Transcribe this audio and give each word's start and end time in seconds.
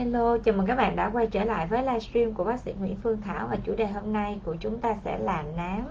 Hello, 0.00 0.38
chào 0.38 0.54
mừng 0.54 0.66
các 0.66 0.74
bạn 0.74 0.96
đã 0.96 1.10
quay 1.12 1.26
trở 1.26 1.44
lại 1.44 1.66
với 1.66 1.82
livestream 1.82 2.32
của 2.32 2.44
bác 2.44 2.60
sĩ 2.60 2.74
Nguyễn 2.80 2.96
Phương 3.02 3.20
Thảo 3.20 3.48
và 3.50 3.56
chủ 3.64 3.74
đề 3.74 3.86
hôm 3.86 4.12
nay 4.12 4.40
của 4.44 4.56
chúng 4.60 4.80
ta 4.80 4.94
sẽ 5.04 5.18
là 5.18 5.44
nám 5.56 5.86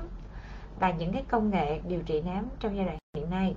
và 0.80 0.92
những 0.92 1.14
cái 1.14 1.24
công 1.30 1.50
nghệ 1.50 1.80
điều 1.88 2.02
trị 2.02 2.22
nám 2.22 2.48
trong 2.60 2.78
giai 2.78 2.86
đoạn 2.86 2.98
hiện 3.16 3.30
nay. 3.30 3.56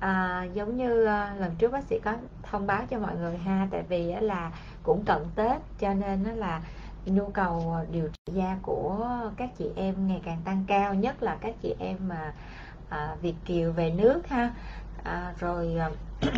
À, 0.00 0.44
giống 0.54 0.76
như 0.76 1.04
à, 1.04 1.34
lần 1.38 1.54
trước 1.58 1.72
bác 1.72 1.84
sĩ 1.84 1.98
có 1.98 2.14
thông 2.42 2.66
báo 2.66 2.82
cho 2.90 2.98
mọi 2.98 3.16
người 3.16 3.36
ha, 3.36 3.68
tại 3.70 3.82
vì 3.88 4.14
là 4.20 4.52
cũng 4.82 5.04
cận 5.04 5.22
Tết 5.34 5.60
cho 5.78 5.94
nên 5.94 6.22
là 6.22 6.62
nhu 7.06 7.26
cầu 7.26 7.76
điều 7.92 8.08
trị 8.08 8.32
da 8.32 8.58
của 8.62 9.06
các 9.36 9.50
chị 9.58 9.70
em 9.76 9.94
ngày 10.06 10.20
càng 10.24 10.38
tăng 10.44 10.64
cao, 10.66 10.94
nhất 10.94 11.22
là 11.22 11.36
các 11.40 11.54
chị 11.62 11.74
em 11.78 11.96
mà 12.08 12.32
à, 12.88 13.16
Việt 13.22 13.34
kiều 13.44 13.72
về 13.72 13.90
nước 13.90 14.28
ha. 14.28 14.50
À, 15.04 15.34
rồi 15.38 15.76
à, 15.78 15.90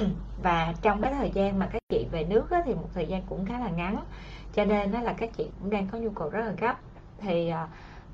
và 0.42 0.74
trong 0.82 1.02
cái 1.02 1.12
thời 1.12 1.30
gian 1.30 1.58
mà 1.58 1.66
các 1.72 1.82
chị 1.88 2.06
về 2.12 2.24
nước 2.24 2.50
á, 2.50 2.62
thì 2.66 2.74
một 2.74 2.88
thời 2.94 3.06
gian 3.06 3.22
cũng 3.28 3.46
khá 3.46 3.58
là 3.58 3.68
ngắn. 3.68 4.04
Cho 4.54 4.64
nên 4.64 4.92
nó 4.92 5.00
là 5.00 5.12
các 5.12 5.30
chị 5.36 5.50
cũng 5.60 5.70
đang 5.70 5.86
có 5.86 5.98
nhu 5.98 6.10
cầu 6.10 6.30
rất 6.30 6.40
là 6.40 6.52
gấp. 6.60 6.76
Thì 7.18 7.48
à, 7.48 7.68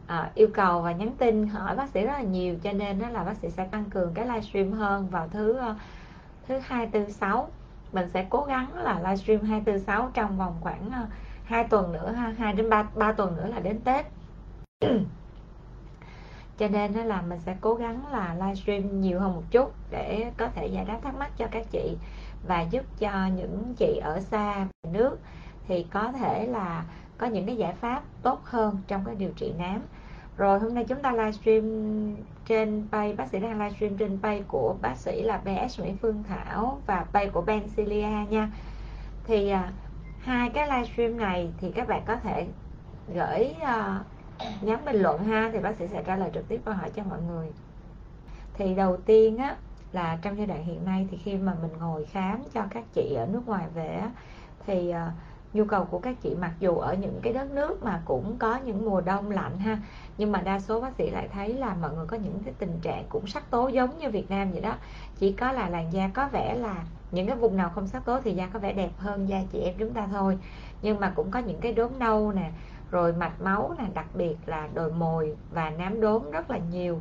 à, 0.06 0.30
yêu 0.34 0.48
cầu 0.54 0.82
và 0.82 0.92
nhắn 0.92 1.10
tin 1.18 1.48
hỏi 1.48 1.76
bác 1.76 1.88
sĩ 1.88 2.04
rất 2.04 2.12
là 2.12 2.22
nhiều. 2.22 2.56
Cho 2.62 2.72
nên 2.72 2.98
nó 2.98 3.08
là 3.08 3.24
bác 3.24 3.36
sĩ 3.36 3.50
sẽ 3.50 3.64
tăng 3.70 3.84
cường 3.84 4.14
cái 4.14 4.26
livestream 4.26 4.72
hơn 4.72 5.08
vào 5.10 5.28
thứ 5.28 5.58
à, 5.58 5.74
thứ 6.48 6.58
hai 6.58 6.86
tư 6.86 7.04
sáu. 7.08 7.48
Mình 7.92 8.08
sẽ 8.14 8.26
cố 8.30 8.44
gắng 8.44 8.74
là 8.74 8.98
livestream 8.98 9.40
hai 9.40 9.60
tư 9.60 9.78
sáu 9.78 10.10
trong 10.14 10.38
vòng 10.38 10.56
khoảng 10.60 10.90
à, 10.92 11.06
hai 11.44 11.60
2 11.60 11.64
tuần 11.64 11.92
nữa 11.92 12.10
ha 12.12 12.34
2 12.38 12.52
đến 12.52 12.70
3, 12.70 12.82
3 12.94 13.12
tuần 13.12 13.36
nữa 13.36 13.46
là 13.46 13.60
đến 13.60 13.80
Tết. 13.80 14.06
cho 16.58 16.68
nên 16.68 16.94
đó 16.94 17.04
là 17.04 17.22
mình 17.22 17.38
sẽ 17.40 17.56
cố 17.60 17.74
gắng 17.74 18.12
là 18.12 18.34
livestream 18.34 19.00
nhiều 19.00 19.20
hơn 19.20 19.34
một 19.34 19.42
chút 19.50 19.72
để 19.90 20.30
có 20.36 20.48
thể 20.54 20.66
giải 20.66 20.84
đáp 20.84 20.98
thắc 21.02 21.14
mắc 21.18 21.30
cho 21.36 21.46
các 21.50 21.66
chị 21.70 21.96
và 22.46 22.62
giúp 22.62 22.84
cho 22.98 23.26
những 23.36 23.74
chị 23.76 24.00
ở 24.02 24.20
xa 24.20 24.66
nước 24.92 25.18
thì 25.68 25.86
có 25.90 26.12
thể 26.12 26.46
là 26.46 26.84
có 27.18 27.26
những 27.26 27.46
cái 27.46 27.56
giải 27.56 27.74
pháp 27.74 28.02
tốt 28.22 28.40
hơn 28.44 28.76
trong 28.86 29.04
cái 29.04 29.14
điều 29.14 29.30
trị 29.36 29.52
nám. 29.58 29.80
Rồi 30.36 30.58
hôm 30.58 30.74
nay 30.74 30.84
chúng 30.84 31.02
ta 31.02 31.12
livestream 31.12 31.64
trên 32.46 32.88
page 32.92 33.14
bác 33.14 33.28
sĩ 33.28 33.40
đang 33.40 33.58
livestream 33.60 33.96
trên 33.96 34.18
page 34.22 34.42
của 34.48 34.76
bác 34.82 34.96
sĩ 34.96 35.22
là 35.22 35.40
BS 35.44 35.80
Nguyễn 35.80 35.96
Phương 35.96 36.22
Thảo 36.28 36.80
và 36.86 37.06
page 37.12 37.30
của 37.30 37.40
Bencilia 37.40 38.08
nha. 38.30 38.50
Thì 39.24 39.48
à, 39.48 39.72
hai 40.20 40.50
cái 40.50 40.68
livestream 40.70 41.16
này 41.16 41.52
thì 41.60 41.72
các 41.74 41.88
bạn 41.88 42.02
có 42.06 42.16
thể 42.16 42.46
gửi 43.14 43.54
uh, 43.62 44.06
nhắn 44.60 44.84
bình 44.84 44.96
luận 44.96 45.24
ha 45.24 45.50
thì 45.52 45.58
bác 45.58 45.76
sĩ 45.78 45.86
sẽ 45.88 46.02
trả 46.02 46.16
lời 46.16 46.30
trực 46.34 46.48
tiếp 46.48 46.60
câu 46.64 46.74
hỏi 46.74 46.90
cho 46.90 47.02
mọi 47.02 47.18
người. 47.28 47.46
Thì 48.54 48.74
đầu 48.74 48.96
tiên 48.96 49.36
á 49.36 49.56
là 49.92 50.18
trong 50.22 50.38
giai 50.38 50.46
đoạn 50.46 50.64
hiện 50.64 50.84
nay 50.84 51.08
thì 51.10 51.16
khi 51.16 51.36
mà 51.36 51.54
mình 51.62 51.70
ngồi 51.80 52.04
khám 52.04 52.42
cho 52.52 52.62
các 52.70 52.84
chị 52.94 53.14
ở 53.14 53.26
nước 53.26 53.42
ngoài 53.46 53.66
về 53.74 53.88
á, 53.88 54.10
thì 54.66 54.90
uh, 54.90 55.12
nhu 55.52 55.64
cầu 55.64 55.84
của 55.84 55.98
các 55.98 56.16
chị 56.22 56.34
mặc 56.34 56.52
dù 56.58 56.76
ở 56.76 56.94
những 56.94 57.20
cái 57.22 57.32
đất 57.32 57.50
nước 57.50 57.82
mà 57.82 58.02
cũng 58.04 58.36
có 58.38 58.56
những 58.56 58.84
mùa 58.84 59.00
đông 59.00 59.30
lạnh 59.30 59.58
ha 59.58 59.78
nhưng 60.18 60.32
mà 60.32 60.40
đa 60.40 60.60
số 60.60 60.80
bác 60.80 60.94
sĩ 60.98 61.10
lại 61.10 61.28
thấy 61.32 61.54
là 61.54 61.74
mọi 61.74 61.90
người 61.94 62.06
có 62.06 62.16
những 62.16 62.38
cái 62.44 62.54
tình 62.58 62.78
trạng 62.82 63.04
cũng 63.08 63.26
sắc 63.26 63.50
tố 63.50 63.68
giống 63.68 63.98
như 63.98 64.10
Việt 64.10 64.30
Nam 64.30 64.52
vậy 64.52 64.60
đó. 64.60 64.74
Chỉ 65.18 65.32
có 65.32 65.52
là 65.52 65.68
làn 65.68 65.92
da 65.92 66.10
có 66.14 66.28
vẻ 66.32 66.54
là 66.54 66.84
những 67.10 67.26
cái 67.26 67.36
vùng 67.36 67.56
nào 67.56 67.70
không 67.74 67.86
sắc 67.86 68.04
tố 68.04 68.20
thì 68.24 68.34
da 68.34 68.46
có 68.46 68.58
vẻ 68.58 68.72
đẹp 68.72 68.90
hơn 68.98 69.28
da 69.28 69.40
chị 69.52 69.58
em 69.58 69.74
chúng 69.78 69.92
ta 69.92 70.08
thôi. 70.12 70.38
Nhưng 70.82 71.00
mà 71.00 71.12
cũng 71.16 71.30
có 71.30 71.38
những 71.38 71.60
cái 71.60 71.72
đốm 71.72 71.90
nâu 71.98 72.32
nè 72.32 72.50
rồi 72.90 73.12
mạch 73.12 73.40
máu 73.42 73.74
là 73.78 73.84
đặc 73.94 74.06
biệt 74.14 74.36
là 74.46 74.68
đồi 74.74 74.92
mồi 74.92 75.36
và 75.50 75.70
nám 75.70 76.00
đốm 76.00 76.30
rất 76.30 76.50
là 76.50 76.58
nhiều. 76.72 77.00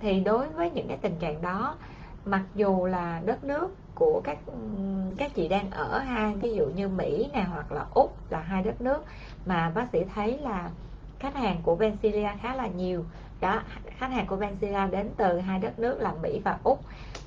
Thì 0.00 0.20
đối 0.20 0.48
với 0.48 0.70
những 0.70 0.88
cái 0.88 0.96
tình 0.96 1.16
trạng 1.18 1.42
đó, 1.42 1.74
mặc 2.24 2.42
dù 2.54 2.86
là 2.86 3.20
đất 3.24 3.44
nước 3.44 3.76
của 3.94 4.20
các 4.24 4.38
các 5.16 5.34
chị 5.34 5.48
đang 5.48 5.70
ở 5.70 5.98
ha 5.98 6.32
ví 6.40 6.54
dụ 6.54 6.66
như 6.66 6.88
Mỹ 6.88 7.30
nè 7.32 7.42
hoặc 7.42 7.72
là 7.72 7.84
Úc 7.94 8.30
là 8.30 8.40
hai 8.40 8.62
đất 8.62 8.80
nước 8.80 9.04
mà 9.46 9.72
bác 9.74 9.86
sĩ 9.92 10.04
thấy 10.14 10.38
là 10.38 10.70
khách 11.18 11.34
hàng 11.34 11.60
của 11.62 11.74
Vencilia 11.74 12.28
khá 12.42 12.54
là 12.54 12.66
nhiều. 12.66 13.04
Đó, 13.40 13.62
khách 13.98 14.10
hàng 14.10 14.26
của 14.26 14.36
Vencilia 14.36 14.86
đến 14.90 15.10
từ 15.16 15.38
hai 15.38 15.58
đất 15.58 15.78
nước 15.78 16.00
là 16.00 16.14
Mỹ 16.22 16.40
và 16.44 16.58
Úc. 16.62 16.80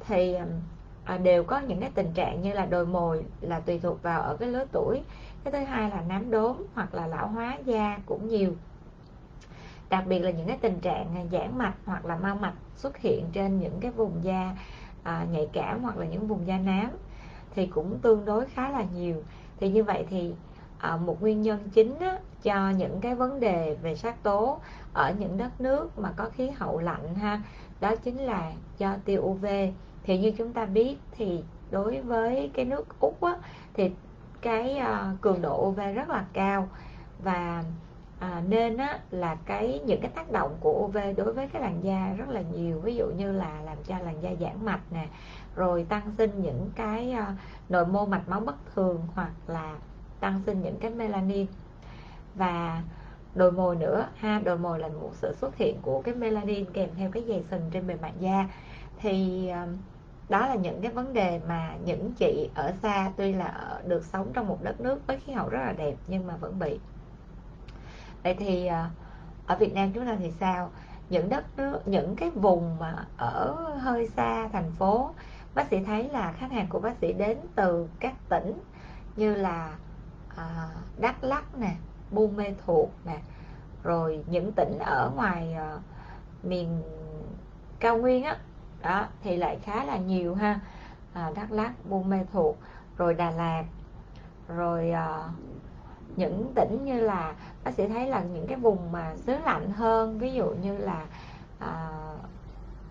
Thì 0.08 0.38
à, 1.12 1.18
đều 1.18 1.44
có 1.44 1.60
những 1.60 1.80
cái 1.80 1.92
tình 1.96 2.12
trạng 2.14 2.42
như 2.42 2.54
là 2.54 2.66
đồi 2.66 2.86
mồi 2.86 3.26
là 3.42 3.60
tùy 3.60 3.80
thuộc 3.80 4.04
vào 4.04 4.22
ở 4.22 4.38
cái 4.38 4.50
lứa 4.50 4.66
tuổi. 4.72 5.02
Cái 5.44 5.52
thứ 5.52 5.60
hai 5.60 5.90
là 5.90 6.02
nám 6.02 6.32
đốm 6.32 6.58
hoặc 6.74 6.94
là 6.94 7.08
lão 7.08 7.28
hóa 7.28 7.58
da 7.66 8.00
cũng 8.06 8.28
nhiều. 8.28 8.52
Đặc 9.90 10.04
biệt 10.08 10.20
là 10.20 10.32
những 10.32 10.48
cái 10.48 10.58
tình 10.62 10.80
trạng 10.80 11.16
à, 11.16 11.24
giãn 11.32 11.58
mạch 11.58 11.74
hoặc 11.86 12.06
là 12.06 12.16
mau 12.16 12.36
mạch 12.36 12.54
xuất 12.76 12.98
hiện 12.98 13.26
trên 13.34 13.60
những 13.60 13.80
cái 13.80 13.92
vùng 13.92 14.24
da 14.24 14.56
à, 15.04 15.26
nhạy 15.32 15.48
cảm 15.54 15.84
hoặc 15.84 15.98
là 15.98 16.06
những 16.06 16.28
vùng 16.28 16.48
da 16.48 16.58
nám 16.58 16.90
thì 17.56 17.66
cũng 17.66 18.00
tương 18.00 18.26
đối 18.26 18.46
khá 18.46 18.70
là 18.70 18.86
nhiều. 18.96 19.24
Thì 19.60 19.70
như 19.70 19.84
vậy 19.84 20.06
thì 20.10 20.34
à, 20.78 20.98
một 20.98 21.22
nguyên 21.22 21.42
nhân 21.42 21.70
chính 21.74 22.00
á, 22.00 22.18
cho 22.44 22.70
những 22.70 23.02
cái 23.02 23.16
vấn 23.16 23.40
đề 23.40 23.78
về 23.82 23.96
sắc 23.96 24.24
tố 24.24 24.60
ở 24.94 25.14
những 25.20 25.38
đất 25.38 25.62
nước 25.62 26.00
mà 26.00 26.14
có 26.16 26.30
khí 26.30 26.50
hậu 26.50 26.80
lạnh 26.80 27.16
ha 27.16 27.42
đó 27.82 27.96
chính 27.96 28.18
là 28.18 28.52
do 28.78 28.96
tiêu 29.06 29.22
UV 29.22 29.46
thì 30.04 30.18
như 30.18 30.32
chúng 30.38 30.54
ta 30.54 30.66
biết 30.66 30.98
thì 31.12 31.44
đối 31.72 32.02
với 32.02 32.52
cái 32.54 32.66
nước 32.66 33.00
úc 33.00 33.24
á, 33.24 33.38
thì 33.74 33.92
cái 34.42 34.82
uh, 34.82 35.22
cường 35.22 35.42
độ 35.42 35.68
UV 35.68 35.80
rất 35.96 36.10
là 36.10 36.26
cao. 36.34 36.68
Và 37.24 37.64
à, 38.20 38.44
nên 38.48 38.78
á, 38.78 39.00
là 39.12 39.36
cái 39.46 39.82
những 39.86 40.02
cái 40.02 40.12
tác 40.16 40.32
động 40.32 40.56
của 40.60 40.72
UV 40.72 40.98
đối 41.18 41.34
với 41.34 41.48
cái 41.48 41.62
làn 41.62 41.84
da 41.84 42.14
rất 42.18 42.30
là 42.30 42.42
nhiều. 42.42 42.80
Ví 42.80 42.96
dụ 42.96 43.06
như 43.18 43.32
là 43.32 43.62
làm 43.66 43.78
cho 43.88 43.98
làn 44.00 44.22
da 44.22 44.30
giãn 44.40 44.66
mạch 44.66 44.82
nè 44.92 45.08
rồi 45.56 45.86
tăng 45.90 46.12
sinh 46.18 46.32
những 46.42 46.70
cái 46.76 47.16
uh, 47.20 47.28
nội 47.70 47.86
mô 47.86 48.06
mạch 48.06 48.30
máu 48.30 48.40
bất 48.40 48.56
thường 48.76 49.02
hoặc 49.16 49.32
là 49.48 49.76
tăng 50.20 50.42
sinh 50.46 50.62
những 50.62 50.78
cái 50.80 50.92
melanin. 50.92 51.46
Và 52.36 52.82
đồi 53.36 53.52
mồi 53.52 53.76
nữa 53.76 54.08
ha 54.16 54.42
đồi 54.44 54.58
mồi 54.58 54.80
là 54.80 54.88
một 54.88 55.12
sự 55.14 55.36
xuất 55.42 55.58
hiện 55.58 55.78
của 55.82 56.02
cái 56.02 56.16
melanin 56.16 56.66
kèm 56.74 56.90
theo 56.98 57.12
cái 57.12 57.24
dày 57.28 57.44
sừng 57.52 57.62
trên 57.72 57.88
bề 57.88 57.96
mặt 58.02 58.12
da. 58.20 58.50
Thì 59.00 59.48
uh, 59.64 59.70
đó 60.30 60.48
là 60.48 60.56
những 60.56 60.82
cái 60.82 60.92
vấn 60.92 61.14
đề 61.14 61.42
mà 61.48 61.76
những 61.86 62.14
chị 62.18 62.50
ở 62.56 62.72
xa 62.82 63.12
tuy 63.18 63.34
là 63.34 63.80
được 63.88 64.06
sống 64.06 64.32
trong 64.34 64.48
một 64.48 64.58
đất 64.62 64.82
nước 64.82 65.08
với 65.08 65.20
khí 65.20 65.34
hậu 65.34 65.50
rất 65.50 65.60
là 65.60 65.72
đẹp 65.72 65.96
nhưng 66.08 66.28
mà 66.28 66.36
vẫn 66.36 66.60
bị. 66.60 66.80
Vậy 68.24 68.36
thì 68.40 68.66
à, 68.66 68.90
ở 69.48 69.56
Việt 69.56 69.74
Nam 69.74 69.92
chúng 69.94 70.06
ta 70.06 70.16
thì 70.20 70.32
sao? 70.32 70.70
Những 71.10 71.30
đất 71.30 71.46
nước 71.58 71.80
những 71.86 72.16
cái 72.16 72.30
vùng 72.30 72.80
mà 72.80 73.06
ở 73.18 73.54
hơi 73.80 74.08
xa 74.08 74.48
thành 74.48 74.72
phố 74.72 75.14
bác 75.56 75.68
sĩ 75.68 75.84
thấy 75.84 76.10
là 76.10 76.32
khách 76.32 76.52
hàng 76.52 76.68
của 76.70 76.80
bác 76.80 76.98
sĩ 77.02 77.14
đến 77.14 77.38
từ 77.56 77.88
các 78.00 78.14
tỉnh 78.30 78.54
như 79.16 79.36
là 79.36 79.76
à, 80.38 80.70
Đắk 80.98 81.24
Lắk 81.24 81.58
nè 81.58 81.76
Buôn 82.12 82.36
Mê 82.36 82.54
Thuột 82.66 82.90
nè 83.06 83.18
rồi 83.84 84.24
những 84.28 84.52
tỉnh 84.52 84.80
ở 84.80 85.12
ngoài 85.16 85.54
à, 85.54 85.78
miền 86.44 86.82
cao 87.80 87.98
nguyên 87.98 88.24
á 88.24 88.38
đó 88.84 89.08
thì 89.24 89.38
lại 89.38 89.60
khá 89.64 89.84
là 89.84 89.98
nhiều 89.98 90.36
ha. 90.36 90.60
À, 91.14 91.32
Đắk 91.36 91.52
Lắk 91.52 91.72
Buôn 91.90 92.10
Mê 92.10 92.20
Thuột 92.34 92.56
rồi 92.98 93.14
Đà 93.14 93.32
Lạt 93.32 93.64
rồi 94.48 94.92
à, 94.92 95.24
những 96.16 96.52
tỉnh 96.56 96.86
như 96.86 97.00
là 97.00 97.34
bác 97.64 97.74
sĩ 97.74 97.88
thấy 97.88 98.08
là 98.08 98.24
những 98.24 98.48
cái 98.48 98.58
vùng 98.58 98.92
mà 98.92 99.16
xứ 99.16 99.38
lạnh 99.46 99.72
hơn 99.72 100.20
ví 100.20 100.34
dụ 100.34 100.46
như 100.46 100.78
là 100.78 101.06
à, 101.60 101.90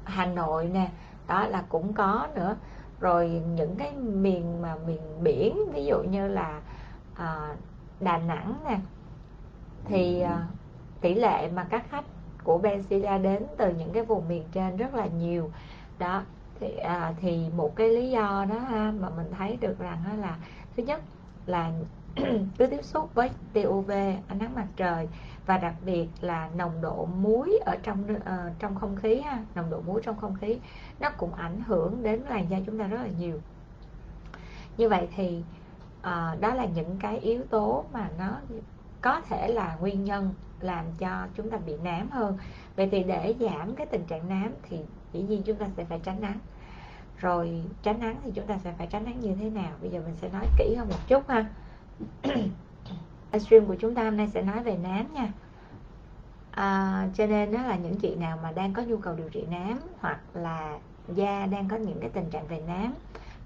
Hà 0.05 0.27
Nội 0.27 0.71
nè 0.73 0.91
đó 1.27 1.47
là 1.47 1.65
cũng 1.69 1.93
có 1.93 2.27
nữa. 2.35 2.57
Rồi 3.01 3.29
những 3.29 3.77
cái 3.77 3.93
miền 3.93 4.63
mà 4.63 4.77
miền 4.87 5.01
biển 5.23 5.73
ví 5.73 5.85
dụ 5.85 6.03
như 6.03 6.29
là 6.29 6.61
à, 7.15 7.55
Đà 8.01 8.19
Nẵng 8.19 8.55
nè 8.69 8.79
thì 9.85 10.21
à, 10.21 10.47
tỷ 11.01 11.15
lệ 11.15 11.51
mà 11.55 11.67
các 11.71 11.83
khách 11.91 12.05
của 12.45 12.59
Benzilla 12.59 13.23
đến 13.23 13.47
từ 13.57 13.75
những 13.75 13.93
cái 13.93 14.05
vùng 14.05 14.29
miền 14.29 14.45
trên 14.53 14.77
rất 14.77 14.95
là 14.95 15.07
nhiều 15.07 15.51
đó 16.01 16.23
thì 16.61 16.77
à, 16.77 17.13
thì 17.21 17.49
một 17.57 17.77
cái 17.77 17.89
lý 17.89 18.11
do 18.11 18.47
đó 18.51 18.59
ha 18.59 18.93
mà 19.01 19.09
mình 19.11 19.27
thấy 19.39 19.57
được 19.61 19.79
rằng 19.79 19.99
đó 20.09 20.13
là 20.17 20.37
thứ 20.77 20.83
nhất 20.83 21.03
là 21.47 21.73
cứ 22.59 22.67
tiếp 22.67 22.85
xúc 22.85 23.15
với 23.15 23.31
tia 23.53 23.67
UV 23.67 23.91
ánh 24.29 24.39
nắng 24.39 24.55
mặt 24.55 24.67
trời 24.77 25.09
và 25.47 25.59
đặc 25.59 25.75
biệt 25.85 26.09
là 26.21 26.51
nồng 26.57 26.81
độ 26.81 27.07
muối 27.07 27.59
ở 27.67 27.77
trong 27.83 28.05
uh, 28.17 28.59
trong 28.59 28.75
không 28.75 28.97
khí 28.97 29.21
ha 29.21 29.45
nồng 29.55 29.71
độ 29.71 29.81
muối 29.87 30.01
trong 30.05 30.17
không 30.17 30.37
khí 30.41 30.59
nó 31.01 31.11
cũng 31.11 31.35
ảnh 31.35 31.61
hưởng 31.67 32.03
đến 32.03 32.23
làn 32.29 32.51
da 32.51 32.59
chúng 32.67 32.79
ta 32.79 32.87
rất 32.87 32.99
là 33.03 33.11
nhiều. 33.19 33.41
Như 34.77 34.89
vậy 34.89 35.09
thì 35.17 35.43
uh, 35.99 36.41
đó 36.41 36.55
là 36.55 36.65
những 36.65 36.97
cái 37.01 37.19
yếu 37.19 37.45
tố 37.51 37.85
mà 37.93 38.09
nó 38.19 38.37
có 39.01 39.21
thể 39.21 39.49
là 39.49 39.77
nguyên 39.81 40.05
nhân 40.05 40.35
làm 40.61 40.85
cho 40.99 41.27
chúng 41.35 41.51
ta 41.51 41.57
bị 41.57 41.73
nám 41.85 42.11
hơn. 42.11 42.39
Vậy 42.77 42.89
thì 42.93 43.03
để 43.03 43.35
giảm 43.41 43.75
cái 43.75 43.87
tình 43.87 44.05
trạng 44.05 44.29
nám 44.29 44.53
thì 44.69 44.79
dĩ 45.13 45.23
nhiên 45.23 45.43
chúng 45.43 45.57
ta 45.57 45.67
sẽ 45.77 45.85
phải 45.85 46.01
tránh 46.03 46.21
nắng. 46.21 46.39
Rồi 47.19 47.63
tránh 47.83 48.01
nắng 48.01 48.17
thì 48.25 48.31
chúng 48.35 48.47
ta 48.47 48.59
sẽ 48.65 48.73
phải 48.79 48.87
tránh 48.87 49.05
nắng 49.05 49.21
như 49.21 49.35
thế 49.41 49.51
nào? 49.51 49.73
Bây 49.81 49.91
giờ 49.91 50.01
mình 50.05 50.17
sẽ 50.21 50.29
nói 50.33 50.47
kỹ 50.59 50.75
hơn 50.75 50.89
một 50.89 51.09
chút 51.09 51.29
ha. 51.29 51.45
Livestream 53.33 53.67
của 53.67 53.77
chúng 53.81 53.95
ta 53.95 54.05
hôm 54.05 54.17
nay 54.17 54.29
sẽ 54.29 54.43
nói 54.43 54.63
về 54.63 54.77
nám 54.77 55.15
nha. 55.15 55.33
À, 56.51 57.09
cho 57.15 57.27
nên 57.27 57.53
đó 57.53 57.63
là 57.63 57.77
những 57.77 57.97
chị 57.97 58.15
nào 58.15 58.39
mà 58.43 58.53
đang 58.53 58.73
có 58.73 58.83
nhu 58.83 58.97
cầu 58.97 59.15
điều 59.15 59.29
trị 59.29 59.45
nám 59.51 59.79
hoặc 60.01 60.21
là 60.35 60.79
da 61.09 61.47
đang 61.47 61.69
có 61.69 61.77
những 61.77 62.01
cái 62.01 62.11
tình 62.11 62.31
trạng 62.31 62.47
về 62.47 62.61
nám 62.67 62.95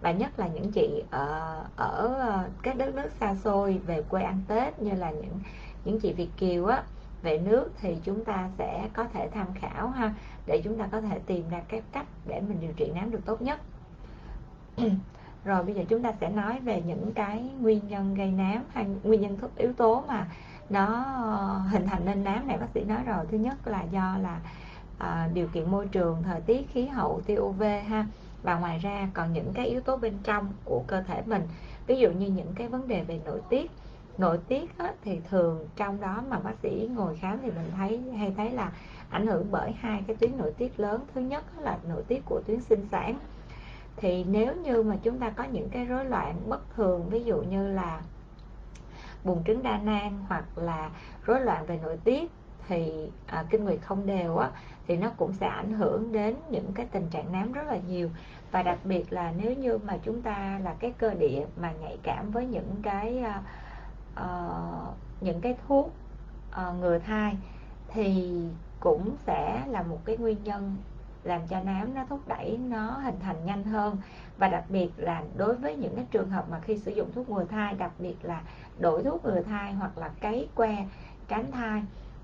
và 0.00 0.12
nhất 0.12 0.38
là 0.38 0.46
những 0.46 0.72
chị 0.72 1.02
ở 1.10 1.64
ở 1.76 2.14
ờ, 2.20 2.48
các 2.62 2.76
đất 2.76 2.94
nước 2.94 3.10
xa 3.20 3.34
xôi 3.34 3.80
về 3.86 4.02
quê 4.02 4.22
ăn 4.22 4.40
tết 4.48 4.82
như 4.82 4.92
là 4.94 5.10
những 5.10 5.40
những 5.84 6.00
chị 6.00 6.12
việt 6.12 6.28
kiều 6.36 6.66
á 6.66 6.82
về 7.24 7.38
nước 7.38 7.70
thì 7.80 7.96
chúng 8.04 8.24
ta 8.24 8.48
sẽ 8.58 8.88
có 8.92 9.04
thể 9.04 9.28
tham 9.34 9.46
khảo 9.54 9.88
ha 9.88 10.14
để 10.46 10.60
chúng 10.64 10.78
ta 10.78 10.88
có 10.92 11.00
thể 11.00 11.18
tìm 11.26 11.48
ra 11.50 11.60
cái 11.68 11.82
cách 11.92 12.06
để 12.26 12.40
mình 12.40 12.58
điều 12.60 12.72
trị 12.72 12.90
nám 12.94 13.10
được 13.10 13.20
tốt 13.24 13.42
nhất. 13.42 13.60
Rồi 15.44 15.64
bây 15.64 15.74
giờ 15.74 15.82
chúng 15.88 16.02
ta 16.02 16.12
sẽ 16.20 16.28
nói 16.28 16.60
về 16.60 16.82
những 16.86 17.12
cái 17.14 17.50
nguyên 17.60 17.80
nhân 17.88 18.14
gây 18.14 18.30
nám 18.30 18.62
hay 18.72 18.86
nguyên 19.02 19.20
nhân 19.20 19.38
thức 19.38 19.50
yếu 19.56 19.72
tố 19.72 20.04
mà 20.08 20.26
nó 20.70 20.86
hình 21.70 21.86
thành 21.86 22.04
nên 22.04 22.24
nám 22.24 22.48
này 22.48 22.58
bác 22.58 22.66
sĩ 22.74 22.84
nói 22.84 22.98
rồi. 23.06 23.26
Thứ 23.30 23.38
nhất 23.38 23.68
là 23.68 23.82
do 23.82 24.16
là 24.22 24.40
à, 24.98 25.28
điều 25.34 25.46
kiện 25.46 25.70
môi 25.70 25.86
trường 25.86 26.22
thời 26.22 26.40
tiết 26.40 26.68
khí 26.72 26.86
hậu 26.86 27.20
tia 27.26 27.36
uv 27.36 27.62
ha. 27.88 28.06
Và 28.42 28.58
ngoài 28.58 28.78
ra 28.78 29.08
còn 29.14 29.32
những 29.32 29.52
cái 29.54 29.66
yếu 29.66 29.80
tố 29.80 29.96
bên 29.96 30.14
trong 30.22 30.48
của 30.64 30.82
cơ 30.86 31.02
thể 31.02 31.22
mình. 31.26 31.42
Ví 31.86 31.98
dụ 31.98 32.10
như 32.10 32.26
những 32.26 32.52
cái 32.54 32.68
vấn 32.68 32.88
đề 32.88 33.04
về 33.04 33.20
nội 33.24 33.40
tiết 33.48 33.70
nội 34.18 34.38
tiết 34.48 34.78
á, 34.78 34.92
thì 35.02 35.20
thường 35.30 35.68
trong 35.76 36.00
đó 36.00 36.22
mà 36.28 36.38
bác 36.38 36.54
sĩ 36.62 36.88
ngồi 36.94 37.16
khám 37.16 37.38
thì 37.42 37.50
mình 37.50 37.70
thấy 37.76 38.00
hay 38.18 38.34
thấy 38.36 38.50
là 38.50 38.72
ảnh 39.10 39.26
hưởng 39.26 39.46
bởi 39.50 39.72
hai 39.72 40.04
cái 40.06 40.16
tuyến 40.16 40.36
nội 40.36 40.54
tiết 40.58 40.80
lớn. 40.80 41.00
Thứ 41.14 41.20
nhất 41.20 41.44
là 41.60 41.78
nội 41.88 42.02
tiết 42.08 42.22
của 42.24 42.40
tuyến 42.46 42.60
sinh 42.60 42.88
sản. 42.92 43.18
Thì 43.96 44.24
nếu 44.24 44.56
như 44.56 44.82
mà 44.82 44.96
chúng 45.02 45.18
ta 45.18 45.30
có 45.30 45.44
những 45.44 45.68
cái 45.68 45.84
rối 45.84 46.04
loạn 46.04 46.40
bất 46.48 46.74
thường 46.76 47.08
ví 47.08 47.24
dụ 47.24 47.42
như 47.42 47.68
là 47.68 48.00
buồng 49.24 49.44
trứng 49.46 49.62
đa 49.62 49.78
nang 49.78 50.24
hoặc 50.28 50.58
là 50.58 50.90
rối 51.24 51.40
loạn 51.40 51.66
về 51.66 51.78
nội 51.82 51.98
tiết 52.04 52.30
thì 52.68 53.10
à, 53.26 53.44
kinh 53.50 53.64
nguyệt 53.64 53.78
không 53.82 54.06
đều 54.06 54.36
á 54.36 54.50
thì 54.86 54.96
nó 54.96 55.10
cũng 55.16 55.32
sẽ 55.32 55.46
ảnh 55.46 55.72
hưởng 55.72 56.12
đến 56.12 56.36
những 56.50 56.72
cái 56.74 56.86
tình 56.86 57.06
trạng 57.10 57.32
nám 57.32 57.52
rất 57.52 57.66
là 57.66 57.78
nhiều. 57.88 58.10
Và 58.50 58.62
đặc 58.62 58.78
biệt 58.84 59.12
là 59.12 59.32
nếu 59.42 59.52
như 59.54 59.78
mà 59.78 59.98
chúng 60.02 60.22
ta 60.22 60.60
là 60.64 60.74
cái 60.78 60.92
cơ 60.98 61.14
địa 61.14 61.44
mà 61.60 61.72
nhạy 61.72 61.98
cảm 62.02 62.30
với 62.30 62.46
những 62.46 62.74
cái 62.82 63.18
à, 63.18 63.42
uh, 64.20 64.94
những 65.20 65.40
cái 65.40 65.56
thuốc 65.68 65.92
uh, 66.50 66.74
ngừa 66.80 66.98
thai 66.98 67.36
thì 67.88 68.40
cũng 68.80 69.16
sẽ 69.26 69.62
là 69.66 69.82
một 69.82 69.98
cái 70.04 70.16
nguyên 70.16 70.44
nhân 70.44 70.76
làm 71.24 71.40
cho 71.48 71.60
nám 71.60 71.94
nó 71.94 72.04
thúc 72.08 72.20
đẩy 72.26 72.58
nó 72.68 72.90
hình 72.90 73.20
thành 73.20 73.46
nhanh 73.46 73.64
hơn. 73.64 73.96
Và 74.38 74.48
đặc 74.48 74.64
biệt 74.68 74.90
là 74.96 75.22
đối 75.36 75.54
với 75.54 75.76
những 75.76 75.96
cái 75.96 76.06
trường 76.10 76.30
hợp 76.30 76.44
mà 76.50 76.60
khi 76.60 76.78
sử 76.78 76.90
dụng 76.90 77.12
thuốc 77.14 77.30
ngừa 77.30 77.44
thai 77.44 77.74
đặc 77.74 77.92
biệt 77.98 78.16
là 78.22 78.42
đổi 78.78 79.02
thuốc 79.02 79.24
ngừa 79.24 79.42
thai 79.42 79.72
hoặc 79.72 79.98
là 79.98 80.08
cấy 80.20 80.48
que 80.54 80.86
tránh 81.28 81.52
thai 81.52 81.82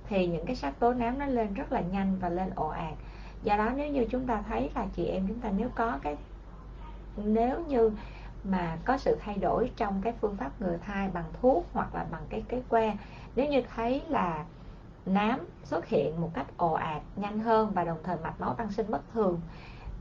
thì 0.08 0.26
những 0.26 0.46
cái 0.46 0.56
sắc 0.56 0.78
tố 0.78 0.94
nám 0.94 1.18
nó 1.18 1.26
lên 1.26 1.54
rất 1.54 1.72
là 1.72 1.80
nhanh 1.80 2.16
và 2.20 2.28
lên 2.28 2.50
ồ 2.54 2.68
ạt. 2.68 2.94
Do 3.42 3.56
đó 3.56 3.70
nếu 3.76 3.88
như 3.92 4.06
chúng 4.10 4.26
ta 4.26 4.42
thấy 4.48 4.70
là 4.74 4.86
chị 4.96 5.04
em 5.04 5.24
chúng 5.28 5.40
ta 5.40 5.50
nếu 5.56 5.68
có 5.74 5.98
cái 6.02 6.16
nếu 7.16 7.60
như 7.68 7.90
mà 8.44 8.78
có 8.84 8.98
sự 8.98 9.16
thay 9.20 9.36
đổi 9.36 9.70
trong 9.76 10.00
cái 10.02 10.12
phương 10.20 10.36
pháp 10.36 10.60
ngừa 10.60 10.76
thai 10.86 11.08
bằng 11.08 11.24
thuốc 11.40 11.66
hoặc 11.72 11.94
là 11.94 12.06
bằng 12.10 12.22
cái 12.28 12.44
cái 12.48 12.62
que. 12.68 12.96
Nếu 13.36 13.46
như 13.46 13.62
thấy 13.76 14.02
là 14.08 14.44
nám 15.06 15.40
xuất 15.64 15.86
hiện 15.86 16.20
một 16.20 16.30
cách 16.34 16.46
ồ 16.56 16.72
ạt 16.72 17.02
nhanh 17.16 17.40
hơn 17.40 17.70
và 17.74 17.84
đồng 17.84 17.98
thời 18.04 18.16
mạch 18.22 18.40
máu 18.40 18.54
tăng 18.54 18.72
sinh 18.72 18.90
bất 18.90 19.02
thường 19.12 19.40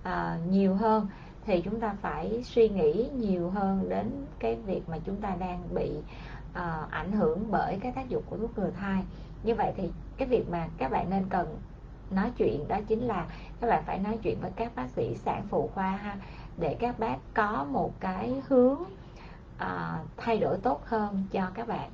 à, 0.04 0.38
nhiều 0.50 0.76
hơn 0.76 1.08
thì 1.46 1.62
chúng 1.62 1.80
ta 1.80 1.96
phải 2.02 2.44
suy 2.44 2.70
nghĩ 2.70 3.10
nhiều 3.18 3.50
hơn 3.50 3.90
đến 3.90 4.26
cái 4.40 4.56
việc 4.56 4.90
mà 4.90 4.98
chúng 5.06 5.16
ta 5.16 5.36
đang 5.40 5.62
bị 5.74 5.92
à, 6.54 6.88
ảnh 6.90 7.12
hưởng 7.12 7.52
bởi 7.52 7.80
cái 7.82 7.92
tác 7.92 8.10
dụng 8.10 8.24
của 8.30 8.38
thuốc 8.38 8.58
ngừa 8.58 8.70
thai. 8.80 9.04
Như 9.44 9.56
vậy 9.56 9.74
thì 9.78 9.90
cái 10.18 10.28
việc 10.28 10.50
mà 10.50 10.68
các 10.78 10.92
bạn 10.92 11.10
nên 11.10 11.26
cần 11.30 11.58
nói 12.12 12.32
chuyện 12.38 12.68
đó 12.68 12.80
chính 12.88 13.00
là 13.00 13.28
các 13.62 13.68
bạn 13.68 13.84
phải 13.86 14.00
nói 14.00 14.20
chuyện 14.24 14.38
với 14.42 14.52
các 14.56 14.72
bác 14.76 14.90
sĩ 14.90 15.16
sản 15.16 15.44
phụ 15.50 15.70
khoa 15.76 15.92
ha 15.92 16.18
để 16.60 16.76
các 16.80 17.00
bác 17.00 17.18
có 17.34 17.66
một 17.72 17.94
cái 18.00 18.42
hướng 18.48 18.78
à, 19.58 20.00
thay 20.18 20.38
đổi 20.38 20.58
tốt 20.58 20.82
hơn 20.86 21.24
cho 21.32 21.50
các 21.54 21.68
bạn. 21.68 21.90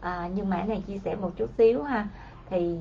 À, 0.00 0.28
nhưng 0.34 0.50
mà 0.50 0.62
này 0.62 0.82
chia 0.86 0.98
sẻ 0.98 1.14
một 1.14 1.30
chút 1.36 1.50
xíu 1.58 1.82
ha. 1.82 2.08
Thì 2.50 2.78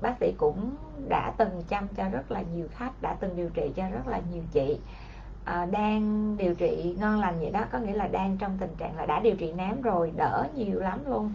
bác 0.00 0.14
sĩ 0.20 0.32
cũng 0.38 0.70
đã 1.08 1.32
từng 1.36 1.62
chăm 1.68 1.88
cho 1.88 2.08
rất 2.08 2.30
là 2.30 2.42
nhiều 2.54 2.68
khách 2.70 3.02
đã 3.02 3.16
từng 3.20 3.36
điều 3.36 3.48
trị 3.48 3.72
cho 3.76 3.88
rất 3.88 4.06
là 4.06 4.20
nhiều 4.32 4.42
chị. 4.52 4.78
À, 5.44 5.66
đang 5.66 6.36
điều 6.36 6.54
trị 6.54 6.96
ngon 6.98 7.20
lành 7.20 7.40
vậy 7.40 7.50
đó 7.50 7.64
có 7.72 7.78
nghĩa 7.78 7.94
là 7.94 8.06
đang 8.06 8.36
trong 8.38 8.56
tình 8.60 8.74
trạng 8.78 8.96
là 8.96 9.06
đã 9.06 9.20
điều 9.20 9.36
trị 9.36 9.52
nám 9.52 9.82
rồi 9.82 10.12
đỡ 10.16 10.46
nhiều 10.54 10.80
lắm 10.80 10.98
luôn. 11.06 11.32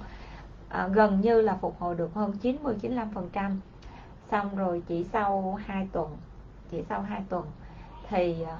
À, 0.69 0.88
gần 0.88 1.22
như 1.22 1.42
là 1.42 1.57
phục 1.62 1.80
hồi 1.80 1.95
được 1.95 2.13
hơn 2.13 2.33
90 2.42 2.75
95 2.81 3.10
phần 3.13 3.30
trăm. 3.33 3.60
Xong 4.31 4.56
rồi 4.56 4.83
chỉ 4.88 5.06
sau 5.13 5.60
2 5.65 5.88
tuần 5.92 6.18
chỉ 6.72 6.83
sau 6.89 7.01
2 7.01 7.24
tuần 7.30 7.45
thì 8.09 8.41
ờ, 8.41 8.57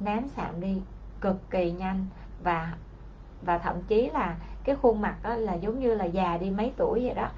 nám 0.00 0.28
sạm 0.36 0.60
đi 0.60 0.82
cực 1.20 1.50
kỳ 1.50 1.70
nhanh 1.70 2.06
và 2.42 2.72
và 3.42 3.58
thậm 3.58 3.82
chí 3.82 4.10
là 4.10 4.36
cái 4.64 4.76
khuôn 4.76 5.00
mặt 5.00 5.16
đó 5.22 5.34
là 5.34 5.54
giống 5.54 5.80
như 5.80 5.94
là 5.94 6.04
già 6.04 6.36
đi 6.36 6.50
mấy 6.50 6.72
tuổi 6.76 7.00
vậy 7.04 7.14
đó. 7.14 7.28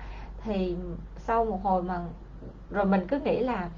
Thì 0.44 0.76
sau 1.16 1.44
một 1.44 1.62
hồi 1.62 1.82
mà, 1.82 2.00
rồi 2.70 2.84
mình 2.84 3.06
cứ 3.08 3.20
nghĩ 3.20 3.40
là 3.40 3.70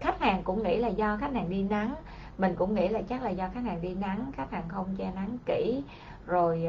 khách 0.00 0.20
hàng 0.20 0.42
cũng 0.42 0.62
nghĩ 0.62 0.76
là 0.76 0.88
do 0.88 1.16
khách 1.16 1.32
hàng 1.32 1.50
đi 1.50 1.62
nắng, 1.62 1.94
mình 2.38 2.54
cũng 2.54 2.74
nghĩ 2.74 2.88
là 2.88 3.00
chắc 3.08 3.22
là 3.22 3.30
do 3.30 3.48
khách 3.54 3.64
hàng 3.64 3.82
đi 3.82 3.94
nắng, 3.94 4.30
khách 4.36 4.50
hàng 4.50 4.68
không 4.68 4.94
che 4.98 5.12
nắng 5.14 5.38
kỹ, 5.46 5.82
rồi 6.26 6.68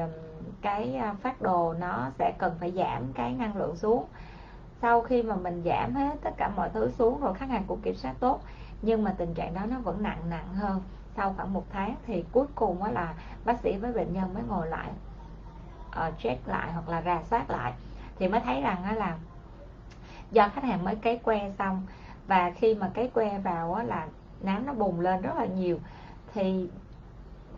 cái 0.62 0.96
ờ, 0.96 1.16
phát 1.22 1.42
đồ 1.42 1.74
nó 1.74 2.10
sẽ 2.20 2.34
cần 2.38 2.54
phải 2.60 2.72
giảm 2.72 3.14
cái 3.14 3.34
năng 3.34 3.58
lượng 3.58 3.76
xuống. 3.76 4.06
Sau 4.82 5.02
khi 5.02 5.24
mà 5.24 5.36
mình 5.36 5.62
giảm 5.66 5.94
hết 5.96 6.16
tất 6.22 6.32
cả 6.38 6.52
mọi 6.56 6.70
thứ 6.70 6.92
xuống 6.92 7.22
rồi 7.22 7.34
khách 7.34 7.50
hàng 7.50 7.64
cũng 7.68 7.82
kiểm 7.82 7.96
soát 7.96 8.14
tốt 8.20 8.42
nhưng 8.82 9.04
mà 9.04 9.14
tình 9.18 9.34
trạng 9.34 9.54
đó 9.54 9.62
nó 9.70 9.80
vẫn 9.80 10.04
nặng 10.04 10.30
nặng 10.30 10.54
hơn. 10.54 10.82
Sau 11.16 11.34
khoảng 11.38 11.54
một 11.54 11.66
tháng 11.72 11.96
thì 12.08 12.24
cuối 12.32 12.46
cùng 12.56 12.84
á 12.84 12.92
là 12.92 13.14
bác 13.46 13.60
sĩ 13.60 13.78
với 13.78 13.94
bệnh 13.94 14.14
nhân 14.14 14.34
mới 14.34 14.44
ngồi 14.44 14.68
lại 14.68 14.90
uh, 15.90 16.14
check 16.24 16.48
lại 16.48 16.72
hoặc 16.72 16.90
là 16.90 17.02
rà 17.02 17.24
soát 17.30 17.50
lại. 17.50 17.74
Thì 18.20 18.28
mới 18.28 18.40
thấy 18.40 18.62
rằng 18.62 18.84
á 18.84 18.94
là 18.94 19.18
do 20.32 20.50
khách 20.50 20.64
hàng 20.64 20.84
mới 20.84 20.96
cấy 20.96 21.18
que 21.18 21.52
xong 21.60 21.86
và 22.28 22.52
khi 22.56 22.76
mà 22.76 22.92
cấy 22.94 23.08
que 23.08 23.40
vào 23.40 23.74
á 23.74 23.84
là 23.84 24.08
nám 24.42 24.66
nó 24.66 24.74
bùng 24.74 25.00
lên 25.00 25.22
rất 25.22 25.38
là 25.38 25.46
nhiều. 25.46 25.80
Thì 26.34 26.70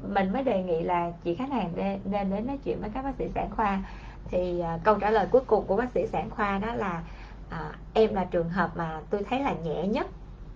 mình 0.08 0.34
mới 0.34 0.44
đề 0.44 0.64
nghị 0.64 0.84
là 0.84 1.12
chị 1.24 1.36
khách 1.36 1.50
hàng 1.50 1.72
nên 2.06 2.30
đến 2.30 2.48
nói 2.48 2.58
chuyện 2.64 2.82
với 2.82 2.90
các 2.94 3.04
bác 3.04 3.16
sĩ 3.18 3.30
sản 3.36 3.50
khoa. 3.56 3.80
Thì 4.26 4.64
uh, 4.76 4.84
câu 4.84 5.00
trả 5.00 5.10
lời 5.10 5.28
cuối 5.32 5.42
cùng 5.48 5.68
của 5.68 5.76
bác 5.76 5.92
sĩ 5.92 6.08
sản 6.08 6.30
khoa 6.30 6.58
đó 6.58 6.74
là 6.74 7.04
à, 7.50 7.72
em 7.94 8.14
là 8.14 8.26
trường 8.26 8.50
hợp 8.50 8.72
mà 8.76 9.00
tôi 9.10 9.24
thấy 9.30 9.40
là 9.40 9.54
nhẹ 9.54 9.88
nhất 9.88 10.08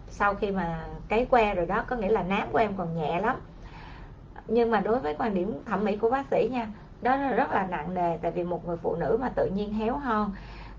sau 0.09 0.35
khi 0.35 0.51
mà 0.51 0.85
cấy 1.09 1.25
que 1.25 1.55
rồi 1.55 1.65
đó 1.65 1.83
có 1.87 1.95
nghĩa 1.95 2.09
là 2.09 2.23
nám 2.23 2.47
của 2.51 2.57
em 2.57 2.73
còn 2.77 2.95
nhẹ 2.95 3.21
lắm. 3.21 3.35
Nhưng 4.47 4.71
mà 4.71 4.79
đối 4.79 4.99
với 4.99 5.15
quan 5.19 5.33
điểm 5.33 5.53
thẩm 5.65 5.83
mỹ 5.83 5.97
của 5.97 6.09
bác 6.09 6.25
sĩ 6.31 6.49
nha 6.51 6.67
đó 7.01 7.15
là 7.15 7.31
rất 7.31 7.51
là 7.51 7.67
nặng 7.67 7.93
nề 7.93 8.17
tại 8.17 8.31
vì 8.31 8.43
một 8.43 8.67
người 8.67 8.77
phụ 8.77 8.95
nữ 8.95 9.17
mà 9.21 9.29
tự 9.29 9.45
nhiên 9.45 9.73
héo 9.73 9.97
hon 9.97 10.31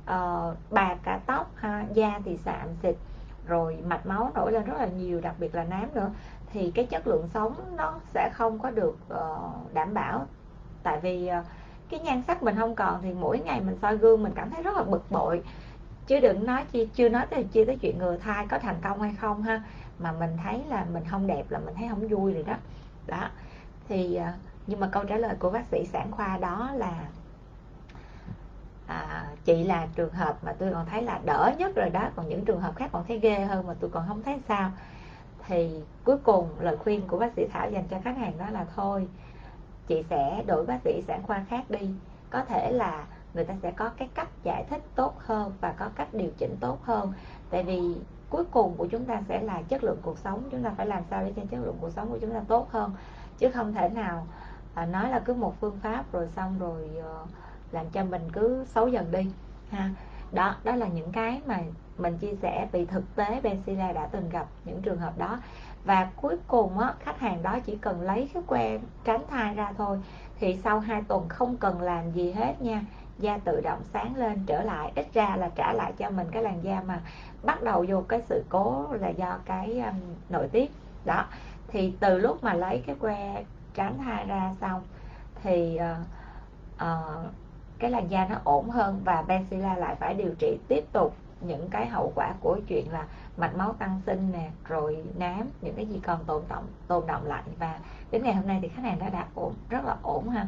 ờ, 0.07 0.51
uh, 0.51 0.73
bạc 0.73 0.97
cả 1.03 1.21
tóc 1.27 1.51
ha 1.57 1.85
da 1.95 2.21
thì 2.25 2.37
sạm 2.37 2.69
xịt 2.83 2.97
rồi 3.47 3.79
mạch 3.87 4.07
máu 4.07 4.31
nổi 4.35 4.53
lên 4.53 4.65
rất 4.65 4.77
là 4.79 4.87
nhiều 4.87 5.21
đặc 5.21 5.35
biệt 5.39 5.55
là 5.55 5.65
nám 5.65 5.89
nữa 5.95 6.11
thì 6.53 6.71
cái 6.71 6.87
chất 6.87 7.07
lượng 7.07 7.29
sống 7.35 7.55
nó 7.77 7.95
sẽ 8.15 8.31
không 8.35 8.59
có 8.59 8.71
được 8.71 8.97
uh, 9.15 9.75
đảm 9.75 9.95
bảo. 9.95 10.27
Tại 10.83 11.01
vì 11.01 11.31
uh, 11.41 11.45
cái 11.91 12.01
nhan 12.01 12.23
sắc 12.27 12.43
mình 12.43 12.57
không 12.59 12.75
còn 12.75 13.03
thì 13.03 13.13
mỗi 13.13 13.39
ngày 13.39 13.61
mình 13.61 13.79
soi 13.83 13.97
gương 13.97 14.23
mình 14.23 14.33
cảm 14.35 14.51
thấy 14.51 14.63
rất 14.63 14.77
là 14.77 14.83
bực 14.83 15.11
bội 15.11 15.43
chứ 16.09 16.21
đừng 16.21 16.47
nói 16.47 16.65
chi 16.73 16.89
chưa 16.95 17.09
nói 17.09 17.27
tới 17.31 17.45
chia 17.45 17.65
tới 17.65 17.77
chuyện 17.77 17.99
ngừa 17.99 18.17
thai 18.17 18.47
có 18.47 18.59
thành 18.59 18.77
công 18.83 19.03
hay 19.03 19.15
không 19.21 19.43
ha. 19.43 19.63
Mà 19.99 20.13
mình 20.13 20.37
thấy 20.45 20.63
là 20.69 20.87
mình 20.93 21.05
không 21.11 21.27
đẹp 21.27 21.51
là 21.51 21.59
mình 21.59 21.75
thấy 21.75 21.89
không 21.89 22.09
vui 22.09 22.35
rồi 22.35 22.43
đó. 22.43 22.55
Đó. 23.07 23.29
Thì 23.89 24.15
à, 24.15 24.35
nhưng 24.67 24.81
mà 24.81 24.89
câu 24.93 25.05
trả 25.05 25.17
lời 25.17 25.37
của 25.39 25.51
bác 25.51 25.65
sĩ 25.71 25.87
sản 25.93 26.11
khoa 26.11 26.37
đó 26.37 26.71
là 26.75 27.09
à, 28.87 29.27
chị 29.45 29.65
là 29.65 29.87
trường 29.95 30.13
hợp 30.13 30.45
mà 30.45 30.53
tôi 30.59 30.73
còn 30.73 30.87
thấy 30.87 31.03
là 31.03 31.21
đỡ 31.25 31.53
nhất 31.59 31.73
rồi 31.77 31.91
đó. 31.91 32.09
Còn 32.17 32.29
những 32.29 32.45
trường 32.45 32.61
hợp 32.61 32.77
khác 32.77 32.91
còn 32.93 33.05
thấy 33.09 33.19
ghê 33.19 33.41
hơn 33.41 33.67
mà 33.67 33.75
tôi 33.81 33.91
còn 33.91 34.05
không 34.09 34.23
thấy 34.23 34.39
sao. 34.49 34.71
Thì 35.47 35.83
cuối 36.05 36.19
cùng 36.19 36.49
lời 36.61 36.77
khuyên 36.77 37.09
của 37.09 37.19
bác 37.19 37.33
sĩ 37.37 37.47
thảo 37.53 37.71
dành 37.71 37.85
cho 37.91 37.97
khách 38.05 38.17
hàng 38.17 38.39
đó 38.39 38.47
là 38.51 38.67
thôi 38.77 39.09
chị 39.87 40.05
sẽ 40.11 40.43
đổi 40.47 40.67
bác 40.67 40.79
sĩ 40.85 41.03
sản 41.07 41.23
khoa 41.23 41.45
khác 41.49 41.71
đi. 41.71 41.91
Có 42.31 42.45
thể 42.45 42.73
là 42.73 43.05
người 43.35 43.45
ta 43.45 43.55
sẽ 43.63 43.71
có 43.71 43.91
cái 43.97 44.09
cách 44.15 44.29
giải 44.43 44.65
thích 44.71 44.83
tốt 44.95 45.15
hơn 45.19 45.53
và 45.61 45.75
có 45.79 45.89
cách 45.95 46.15
điều 46.15 46.31
chỉnh 46.39 46.57
tốt 46.61 46.79
hơn. 46.83 47.13
Tại 47.51 47.63
vì 47.63 47.81
cuối 48.31 48.45
cùng 48.51 48.75
của 48.77 48.87
chúng 48.87 49.05
ta 49.05 49.23
sẽ 49.29 49.41
là 49.41 49.63
chất 49.69 49.85
lượng 49.85 49.99
cuộc 50.03 50.19
sống 50.19 50.43
chúng 50.51 50.63
ta 50.63 50.71
phải 50.77 50.87
làm 50.87 51.03
sao 51.11 51.25
để 51.25 51.33
cho 51.37 51.43
chất 51.51 51.61
lượng 51.61 51.77
cuộc 51.81 51.91
sống 51.91 52.11
của 52.11 52.19
chúng 52.19 52.35
ta 52.35 52.41
tốt 52.49 52.69
hơn. 52.71 52.93
Chứ 53.39 53.51
không 53.51 53.75
thể 53.75 53.89
nào 53.89 54.27
à, 54.75 54.87
nói 54.87 55.11
là 55.11 55.19
cứ 55.19 55.35
một 55.35 55.61
phương 55.61 55.79
pháp 55.83 56.13
rồi 56.13 56.29
xong 56.37 56.59
rồi 56.59 56.91
ờ, 57.03 57.25
làm 57.73 57.91
cho 57.91 58.05
mình 58.05 58.23
cứ 58.33 58.65
xấu 58.65 58.89
dần 58.89 59.11
đi 59.11 59.27
ha. 59.71 59.91
Đó 60.33 60.57
đó 60.65 60.75
là 60.75 60.89
những 60.89 61.13
cái 61.13 61.41
mà 61.47 61.61
mình 61.99 62.19
chia 62.19 62.35
sẻ 62.43 62.69
vì 62.73 62.87
thực 62.87 63.17
tế 63.17 63.41
Benzilla 63.41 63.95
đã 63.95 64.07
từng 64.07 64.31
gặp 64.31 64.47
những 64.65 64.83
trường 64.83 64.99
hợp 64.99 65.19
đó. 65.19 65.39
Và 65.85 66.11
cuối 66.17 66.37
cùng 66.47 66.79
á, 66.79 66.95
khách 67.01 67.21
hàng 67.21 67.43
đó 67.43 67.59
chỉ 67.67 67.77
cần 67.77 68.01
lấy 68.01 68.31
cái 68.35 68.43
que 68.47 68.79
tránh 69.05 69.23
thai 69.31 69.55
ra 69.55 69.73
thôi 69.79 69.99
thì 70.41 70.59
sau 70.65 70.81
2 70.81 71.03
tuần 71.09 71.29
không 71.29 71.57
cần 71.57 71.83
làm 71.83 72.13
gì 72.13 72.33
hết 72.33 72.63
nha 72.63 72.83
da 73.19 73.39
tự 73.45 73.61
động 73.61 73.83
sáng 73.93 74.17
lên 74.17 74.43
trở 74.47 74.63
lại 74.63 74.93
ít 74.97 75.07
ra 75.15 75.37
là 75.37 75.51
trả 75.55 75.73
lại 75.73 75.93
cho 75.99 76.11
mình 76.11 76.27
cái 76.31 76.43
làn 76.43 76.65
da 76.65 76.83
mà 76.87 77.01
bắt 77.43 77.63
đầu 77.63 77.85
vô 77.89 78.03
cái 78.09 78.23
sự 78.29 78.45
cố 78.49 78.87
là 79.01 79.09
do 79.09 79.39
cái 79.45 79.81
um, 79.81 79.97
nội 80.29 80.49
tiết. 80.53 80.71
Đó 81.05 81.25
thì 81.69 81.95
từ 82.01 82.19
lúc 82.19 82.45
mà 82.45 82.55
lấy 82.55 82.83
cái 82.87 82.97
que 83.01 83.45
tránh 83.75 83.99
thai 83.99 84.25
ra 84.27 84.55
xong 84.61 84.83
thì 85.43 85.79
uh, 85.81 86.07
uh, 86.75 87.31
cái 87.79 87.91
làn 87.91 88.11
da 88.11 88.27
nó 88.29 88.37
ổn 88.45 88.71
hơn 88.71 89.01
và 89.05 89.25
Benzilla 89.29 89.77
lại 89.77 89.95
phải 89.95 90.15
điều 90.15 90.35
trị 90.39 90.59
tiếp 90.69 90.85
tục 90.93 91.15
những 91.41 91.69
cái 91.69 91.87
hậu 91.87 92.13
quả 92.15 92.35
của 92.41 92.59
chuyện 92.69 92.93
là 92.93 93.07
mạch 93.37 93.57
máu 93.57 93.73
tăng 93.73 94.01
sinh 94.07 94.33
nè 94.33 94.51
rồi 94.65 95.05
nám 95.17 95.49
những 95.61 95.75
cái 95.75 95.87
gì 95.87 96.01
còn 96.03 96.25
tồn 96.25 96.43
động 96.49 96.67
tồn 96.87 97.07
động 97.07 97.27
lại. 97.27 97.43
Và 97.59 97.79
đến 98.11 98.23
ngày 98.23 98.35
hôm 98.35 98.47
nay 98.47 98.59
thì 98.63 98.69
khách 98.69 98.83
hàng 98.83 98.99
đã 98.99 99.09
đạt 99.09 99.27
ổn 99.35 99.55
rất 99.71 99.85
là 99.85 99.97
ổn 100.03 100.29
ha 100.29 100.47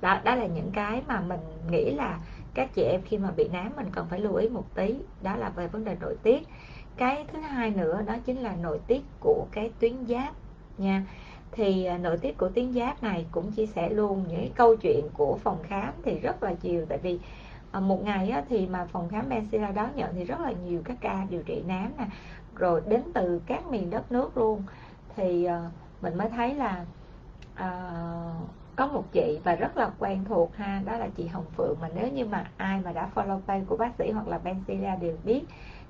đó 0.00 0.20
đó 0.24 0.34
là 0.34 0.46
những 0.46 0.70
cái 0.72 1.02
mà 1.06 1.20
mình 1.20 1.40
nghĩ 1.70 1.90
là 1.90 2.18
các 2.54 2.74
chị 2.74 2.82
em 2.82 3.00
khi 3.04 3.18
mà 3.18 3.30
bị 3.30 3.48
nám 3.48 3.72
mình 3.76 3.86
cần 3.92 4.06
phải 4.10 4.20
lưu 4.20 4.34
ý 4.34 4.48
một 4.48 4.64
tí 4.74 4.94
đó 5.22 5.36
là 5.36 5.48
về 5.48 5.68
vấn 5.68 5.84
đề 5.84 5.96
nội 6.00 6.16
tiết. 6.22 6.48
Cái 6.96 7.24
thứ 7.32 7.40
hai 7.40 7.70
nữa 7.70 8.02
đó 8.06 8.14
chính 8.24 8.36
là 8.36 8.56
nội 8.56 8.80
tiết 8.86 9.02
của 9.20 9.46
cái 9.52 9.70
tuyến 9.80 10.06
giáp 10.06 10.34
nha. 10.78 11.04
Thì 11.52 11.84
à, 11.84 11.98
nội 11.98 12.18
tiết 12.18 12.38
của 12.38 12.48
tuyến 12.48 12.72
giáp 12.72 13.02
này 13.02 13.26
cũng 13.32 13.52
chia 13.52 13.66
sẻ 13.66 13.88
luôn 13.88 14.24
những 14.28 14.52
câu 14.54 14.76
chuyện 14.76 15.08
của 15.14 15.38
phòng 15.42 15.58
khám 15.62 15.92
thì 16.04 16.18
rất 16.18 16.42
là 16.42 16.54
nhiều. 16.62 16.86
Tại 16.88 16.98
vì 16.98 17.18
à, 17.70 17.80
một 17.80 18.04
ngày 18.04 18.32
thì 18.48 18.66
mà 18.66 18.86
phòng 18.86 19.08
khám 19.08 19.28
Bensila 19.28 19.70
đón 19.70 19.88
nhận 19.94 20.14
thì 20.14 20.24
rất 20.24 20.40
là 20.40 20.52
nhiều 20.66 20.82
các 20.84 20.96
ca 21.00 21.26
điều 21.30 21.42
trị 21.42 21.62
nám 21.66 21.90
nè 21.98 22.06
rồi 22.54 22.82
đến 22.88 23.02
từ 23.14 23.40
các 23.46 23.66
miền 23.66 23.90
đất 23.90 24.12
nước 24.12 24.36
luôn. 24.36 24.62
Thì 25.16 25.44
à, 25.44 25.70
mình 26.02 26.18
mới 26.18 26.28
thấy 26.28 26.54
là 26.54 26.84
uh, 27.52 28.63
có 28.76 28.86
một 28.86 29.04
chị 29.12 29.40
và 29.44 29.54
rất 29.54 29.76
là 29.76 29.90
quen 29.98 30.24
thuộc 30.24 30.56
ha, 30.56 30.82
đó 30.84 30.96
là 30.96 31.08
chị 31.16 31.26
Hồng 31.26 31.46
Phượng. 31.56 31.76
Mà 31.80 31.88
nếu 31.94 32.08
như 32.08 32.26
mà 32.26 32.50
ai 32.56 32.80
mà 32.84 32.92
đã 32.92 33.10
follow 33.14 33.40
page 33.46 33.64
của 33.64 33.76
bác 33.76 33.94
sĩ 33.98 34.10
hoặc 34.10 34.28
là 34.28 34.38
Bensila 34.38 34.96
đều 34.96 35.16
biết, 35.24 35.44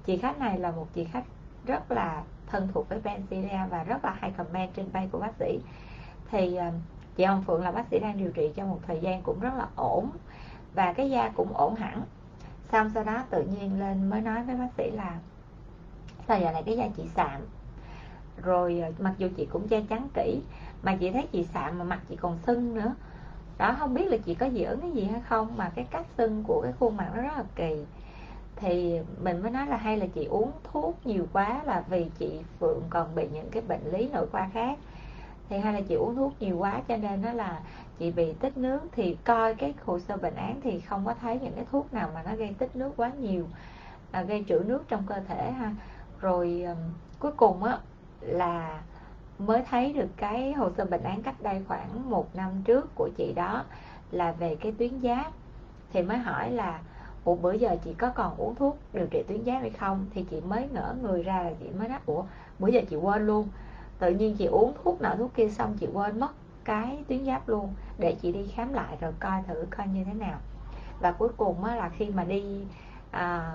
chị 0.04 0.16
khách 0.16 0.38
này 0.38 0.58
là 0.58 0.70
một 0.70 0.86
chị 0.94 1.04
khách 1.04 1.24
rất 1.66 1.92
là 1.92 2.22
thân 2.46 2.68
thuộc 2.74 2.88
với 2.88 3.00
Bensila 3.00 3.66
và 3.70 3.84
rất 3.84 4.04
là 4.04 4.16
hay 4.20 4.30
comment 4.30 4.74
trên 4.74 4.90
page 4.90 5.08
của 5.12 5.18
bác 5.18 5.34
sĩ. 5.38 5.60
Thì 6.30 6.56
ờ, 6.56 6.70
chị 7.16 7.24
Hồng 7.24 7.44
Phượng 7.46 7.62
là 7.62 7.72
bác 7.72 7.86
sĩ 7.90 7.98
đang 7.98 8.18
điều 8.18 8.30
trị 8.30 8.52
trong 8.54 8.70
một 8.70 8.80
thời 8.86 9.00
gian 9.00 9.22
cũng 9.22 9.40
rất 9.40 9.54
là 9.54 9.66
ổn 9.76 10.10
và 10.74 10.92
cái 10.92 11.10
da 11.10 11.28
cũng 11.28 11.52
ổn 11.54 11.74
hẳn. 11.74 12.02
Xong 12.72 12.90
sau 12.94 13.04
đó 13.04 13.24
tự 13.30 13.42
nhiên 13.42 13.80
lên 13.80 14.10
mới 14.10 14.20
nói 14.20 14.42
với 14.42 14.56
bác 14.56 14.68
sĩ 14.76 14.90
là, 14.90 15.18
sao 16.28 16.40
giờ 16.40 16.52
này 16.52 16.62
cái 16.66 16.76
da 16.76 16.88
chị 16.96 17.02
sạm? 17.16 17.40
Rồi 18.42 18.80
ờ, 18.80 18.92
mặc 18.98 19.14
dù 19.18 19.28
chị 19.36 19.46
cũng 19.46 19.68
che 19.68 19.82
chắn 19.88 20.08
kỹ 20.14 20.40
mà 20.84 20.96
chị 21.00 21.10
thấy 21.10 21.26
chị 21.32 21.44
sạm 21.44 21.78
mà 21.78 21.84
mặt 21.84 22.00
chị 22.08 22.16
còn 22.16 22.38
sưng 22.46 22.74
nữa. 22.74 22.94
Đó 23.58 23.76
không 23.78 23.94
biết 23.94 24.06
là 24.06 24.16
chị 24.16 24.34
có 24.34 24.48
dị 24.50 24.62
ứng 24.62 24.80
cái 24.80 24.90
gì 24.90 25.04
hay 25.04 25.20
không 25.20 25.56
mà 25.56 25.72
cái 25.74 25.86
cách 25.90 26.06
sưng 26.18 26.44
của 26.46 26.60
cái 26.62 26.72
khuôn 26.78 26.96
mặt 26.96 27.10
nó 27.14 27.22
rất 27.22 27.36
là 27.36 27.44
kỳ. 27.56 27.84
Thì 28.56 29.00
mình 29.22 29.42
mới 29.42 29.50
nói 29.50 29.66
là 29.66 29.76
hay 29.76 29.96
là 29.96 30.06
chị 30.06 30.24
uống 30.24 30.50
thuốc 30.64 31.06
nhiều 31.06 31.26
quá 31.32 31.62
là 31.64 31.84
vì 31.88 32.06
chị 32.18 32.40
Phượng 32.58 32.82
còn 32.90 33.14
bị 33.14 33.28
những 33.32 33.50
cái 33.50 33.62
bệnh 33.68 33.92
lý 33.92 34.08
nội 34.08 34.26
khoa 34.26 34.48
khác. 34.52 34.78
Thì 35.48 35.58
hay 35.58 35.72
là 35.72 35.80
chị 35.80 35.94
uống 35.94 36.16
thuốc 36.16 36.32
nhiều 36.40 36.58
quá 36.58 36.80
cho 36.88 36.96
nên 36.96 37.22
nó 37.22 37.32
là 37.32 37.60
chị 37.98 38.10
bị 38.10 38.32
tích 38.32 38.56
nước. 38.56 38.80
Thì 38.92 39.16
coi 39.24 39.54
cái 39.54 39.74
hồ 39.84 39.98
sơ 39.98 40.16
bệnh 40.16 40.34
án 40.34 40.60
thì 40.62 40.80
không 40.80 41.04
có 41.06 41.14
thấy 41.20 41.40
những 41.40 41.54
cái 41.56 41.64
thuốc 41.72 41.94
nào 41.94 42.10
mà 42.14 42.22
nó 42.22 42.36
gây 42.36 42.54
tích 42.58 42.76
nước 42.76 42.92
quá 42.96 43.10
nhiều 43.20 43.46
à, 44.10 44.22
gây 44.22 44.44
trữ 44.48 44.62
nước 44.66 44.84
trong 44.88 45.02
cơ 45.06 45.20
thể 45.28 45.50
ha. 45.50 45.74
Rồi 46.20 46.62
um, 46.66 46.76
cuối 47.18 47.32
cùng 47.32 47.64
á 47.64 47.78
là 48.20 48.80
mới 49.38 49.62
thấy 49.70 49.92
được 49.92 50.08
cái 50.16 50.52
hồ 50.52 50.70
sơ 50.76 50.84
bệnh 50.84 51.02
án 51.02 51.22
cách 51.22 51.42
đây 51.42 51.62
khoảng 51.68 52.10
một 52.10 52.36
năm 52.36 52.50
trước 52.64 52.94
của 52.94 53.08
chị 53.16 53.32
đó 53.36 53.64
là 54.10 54.32
về 54.32 54.56
cái 54.60 54.72
tuyến 54.78 55.00
giáp. 55.00 55.32
Thì 55.92 56.02
mới 56.02 56.18
hỏi 56.18 56.50
là 56.50 56.80
ủa 57.24 57.34
bữa 57.34 57.52
giờ 57.52 57.76
chị 57.84 57.94
có 57.94 58.08
còn 58.08 58.36
uống 58.36 58.54
thuốc 58.54 58.78
điều 58.92 59.06
trị 59.06 59.22
tuyến 59.28 59.44
giáp 59.44 59.60
hay 59.60 59.70
không? 59.70 60.06
Thì 60.14 60.24
chị 60.30 60.40
mới 60.40 60.68
ngỡ 60.68 60.94
người 61.02 61.22
ra 61.22 61.42
là 61.42 61.50
chị 61.60 61.66
mới 61.78 61.88
nói 61.88 61.98
ủa 62.06 62.24
bữa 62.58 62.68
giờ 62.68 62.80
chị 62.90 62.96
quên 62.96 63.26
luôn. 63.26 63.48
Tự 63.98 64.10
nhiên 64.10 64.36
chị 64.36 64.46
uống 64.46 64.72
thuốc 64.84 65.00
nọ 65.00 65.14
thuốc 65.18 65.34
kia 65.34 65.48
xong 65.48 65.76
chị 65.80 65.88
quên 65.92 66.20
mất 66.20 66.30
cái 66.64 67.04
tuyến 67.08 67.26
giáp 67.26 67.48
luôn. 67.48 67.74
Để 67.98 68.16
chị 68.22 68.32
đi 68.32 68.46
khám 68.46 68.72
lại 68.72 68.96
rồi 69.00 69.12
coi 69.20 69.42
thử 69.42 69.66
coi 69.76 69.86
như 69.86 70.04
thế 70.04 70.14
nào. 70.14 70.38
Và 71.00 71.12
cuối 71.12 71.28
cùng 71.36 71.64
á, 71.64 71.76
là 71.76 71.88
khi 71.88 72.10
mà 72.10 72.24
đi 72.24 72.66
à, 73.10 73.54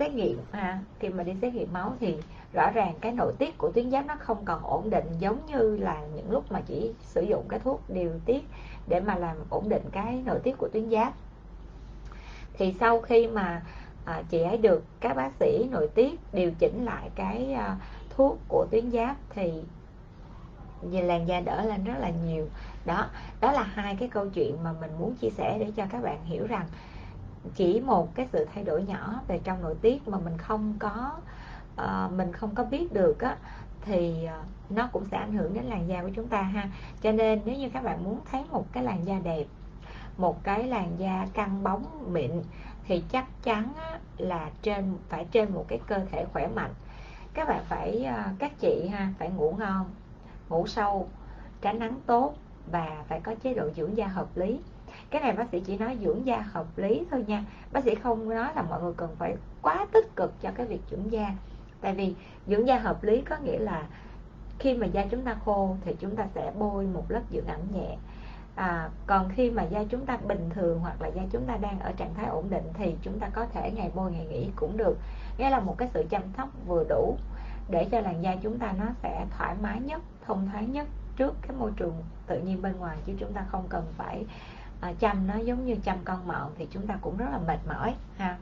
xét 0.00 0.14
nghiệm 0.14 0.38
ha? 0.52 0.78
Khi 0.98 1.08
mà 1.08 1.22
đi 1.22 1.32
xét 1.42 1.54
nghiệm 1.54 1.72
máu 1.72 1.92
thì 2.00 2.16
rõ 2.52 2.70
ràng 2.70 2.94
cái 3.00 3.12
nội 3.12 3.32
tiết 3.38 3.58
của 3.58 3.70
tuyến 3.72 3.90
giáp 3.90 4.06
nó 4.06 4.16
không 4.18 4.44
còn 4.44 4.62
ổn 4.62 4.90
định 4.90 5.06
giống 5.18 5.46
như 5.46 5.76
là 5.76 6.00
những 6.14 6.30
lúc 6.30 6.52
mà 6.52 6.60
chỉ 6.66 6.92
sử 7.02 7.22
dụng 7.22 7.44
cái 7.48 7.58
thuốc 7.58 7.82
điều 7.88 8.10
tiết 8.24 8.44
để 8.86 9.00
mà 9.00 9.16
làm 9.16 9.36
ổn 9.50 9.68
định 9.68 9.82
cái 9.92 10.22
nội 10.24 10.38
tiết 10.42 10.58
của 10.58 10.68
tuyến 10.72 10.90
giáp. 10.90 11.12
Thì 12.52 12.74
sau 12.80 13.00
khi 13.00 13.26
mà 13.26 13.62
à, 14.04 14.22
chị 14.28 14.42
ấy 14.42 14.58
được 14.58 14.84
các 15.00 15.16
bác 15.16 15.30
sĩ 15.40 15.68
nội 15.70 15.88
tiết 15.94 16.20
điều 16.32 16.52
chỉnh 16.58 16.84
lại 16.84 17.10
cái 17.14 17.52
à, 17.52 17.76
thuốc 18.16 18.38
của 18.48 18.66
tuyến 18.70 18.90
giáp 18.90 19.16
thì 19.30 19.52
về 20.82 21.02
làn 21.02 21.28
da 21.28 21.40
đỡ 21.40 21.64
lên 21.64 21.84
rất 21.84 21.98
là 21.98 22.10
nhiều. 22.26 22.46
Đó 22.84 23.06
đó 23.40 23.52
là 23.52 23.62
hai 23.62 23.96
cái 23.96 24.08
câu 24.08 24.28
chuyện 24.28 24.56
mà 24.64 24.72
mình 24.80 24.90
muốn 24.98 25.14
chia 25.14 25.30
sẻ 25.30 25.56
để 25.60 25.72
cho 25.76 25.84
các 25.92 26.02
bạn 26.02 26.24
hiểu 26.24 26.46
rằng 26.46 26.66
chỉ 27.54 27.80
một 27.80 28.14
cái 28.14 28.28
sự 28.32 28.46
thay 28.54 28.64
đổi 28.64 28.82
nhỏ 28.82 29.20
về 29.28 29.40
trong 29.44 29.62
nội 29.62 29.74
tiết 29.82 30.08
mà 30.08 30.18
mình 30.18 30.38
không 30.38 30.74
có 30.78 31.12
uh, 31.82 32.12
mình 32.12 32.32
không 32.32 32.54
có 32.54 32.64
biết 32.64 32.92
được 32.92 33.20
á 33.20 33.36
thì 33.82 34.28
uh, 34.40 34.70
nó 34.70 34.88
cũng 34.92 35.04
sẽ 35.10 35.16
ảnh 35.16 35.32
hưởng 35.32 35.54
đến 35.54 35.64
làn 35.64 35.88
da 35.88 36.02
của 36.02 36.10
chúng 36.16 36.28
ta 36.28 36.42
ha. 36.42 36.68
Cho 37.02 37.12
nên 37.12 37.40
nếu 37.44 37.56
như 37.56 37.68
các 37.68 37.84
bạn 37.84 38.04
muốn 38.04 38.18
thấy 38.30 38.44
một 38.50 38.72
cái 38.72 38.84
làn 38.84 39.06
da 39.06 39.18
đẹp 39.24 39.44
một 40.16 40.44
cái 40.44 40.66
làn 40.66 40.96
da 40.98 41.26
căng 41.32 41.62
bóng 41.62 42.12
mịn 42.12 42.30
thì 42.84 43.04
chắc 43.12 43.26
chắn 43.42 43.72
á, 43.76 43.98
là 44.18 44.50
trên 44.62 44.94
phải 45.08 45.26
trên 45.30 45.54
một 45.54 45.64
cái 45.68 45.80
cơ 45.86 46.00
thể 46.10 46.24
khỏe 46.32 46.48
mạnh. 46.54 46.74
Các 47.34 47.48
bạn 47.48 47.64
phải 47.68 48.06
uh, 48.08 48.38
các 48.38 48.52
chị 48.60 48.88
ha 48.92 49.12
phải 49.18 49.30
ngủ 49.30 49.54
ngon 49.58 49.90
ngủ 50.48 50.66
sâu 50.66 51.08
tránh 51.60 51.78
nắng 51.78 52.00
tốt 52.06 52.34
và 52.70 53.04
phải 53.08 53.20
có 53.20 53.34
chế 53.42 53.54
độ 53.54 53.70
dưỡng 53.76 53.96
da 53.96 54.06
hợp 54.06 54.36
lý 54.36 54.60
cái 55.10 55.22
này 55.22 55.32
bác 55.32 55.48
sĩ 55.52 55.60
chỉ 55.60 55.78
nói 55.78 55.98
dưỡng 56.00 56.26
da 56.26 56.40
hợp 56.40 56.78
lý 56.78 57.06
thôi 57.10 57.24
nha. 57.26 57.44
Bác 57.72 57.84
sĩ 57.84 57.94
không 57.94 58.28
nói 58.28 58.48
là 58.56 58.62
mọi 58.62 58.82
người 58.82 58.92
cần 58.96 59.16
phải 59.18 59.36
quá 59.62 59.86
tích 59.92 60.16
cực 60.16 60.32
cho 60.40 60.50
cái 60.54 60.66
việc 60.66 60.80
dưỡng 60.90 61.12
da. 61.12 61.34
Tại 61.80 61.94
vì 61.94 62.14
dưỡng 62.46 62.66
da 62.66 62.78
hợp 62.78 63.04
lý 63.04 63.20
có 63.20 63.36
nghĩa 63.36 63.58
là 63.58 63.86
khi 64.58 64.74
mà 64.74 64.86
da 64.86 65.06
chúng 65.10 65.24
ta 65.24 65.36
khô 65.44 65.76
thì 65.84 65.96
chúng 66.00 66.16
ta 66.16 66.26
sẽ 66.34 66.52
bôi 66.58 66.86
một 66.86 67.04
lớp 67.08 67.22
dưỡng 67.32 67.46
ẩm 67.46 67.60
nhẹ. 67.74 67.96
À, 68.54 68.90
còn 69.06 69.28
khi 69.34 69.50
mà 69.50 69.62
da 69.62 69.84
chúng 69.88 70.06
ta 70.06 70.16
bình 70.16 70.50
thường 70.54 70.78
hoặc 70.78 71.02
là 71.02 71.08
da 71.08 71.22
chúng 71.32 71.44
ta 71.46 71.56
đang 71.56 71.80
ở 71.80 71.92
trạng 71.92 72.14
thái 72.14 72.26
ổn 72.26 72.50
định 72.50 72.64
thì 72.74 72.94
chúng 73.02 73.18
ta 73.18 73.28
có 73.28 73.46
thể 73.46 73.70
ngày 73.70 73.90
bôi 73.94 74.12
ngày 74.12 74.26
nghỉ 74.26 74.48
cũng 74.56 74.76
được. 74.76 74.98
Nghĩa 75.38 75.50
là 75.50 75.60
một 75.60 75.78
cái 75.78 75.88
sự 75.94 76.04
chăm 76.10 76.22
sóc 76.36 76.48
vừa 76.66 76.84
đủ 76.88 77.16
để 77.68 77.86
cho 77.90 78.00
làn 78.00 78.22
da 78.22 78.36
chúng 78.42 78.58
ta 78.58 78.72
nó 78.78 78.86
sẽ 79.02 79.26
thoải 79.30 79.54
mái 79.62 79.80
nhất 79.80 80.02
thông 80.26 80.48
thoáng 80.52 80.72
nhất 80.72 80.86
trước 81.16 81.34
cái 81.42 81.56
môi 81.56 81.70
trường 81.76 81.94
tự 82.26 82.40
nhiên 82.40 82.62
bên 82.62 82.76
ngoài 82.76 82.96
chứ 83.06 83.12
chúng 83.18 83.32
ta 83.32 83.44
không 83.50 83.64
cần 83.68 83.84
phải 83.96 84.24
à, 84.80 84.92
chăm 84.98 85.26
nó 85.26 85.36
giống 85.36 85.66
như 85.66 85.76
chăm 85.84 85.96
con 86.04 86.28
mọn 86.28 86.52
thì 86.56 86.68
chúng 86.70 86.86
ta 86.86 86.98
cũng 87.00 87.16
rất 87.16 87.26
là 87.32 87.38
mệt 87.38 87.58
mỏi 87.68 87.94
ha. 88.18 88.36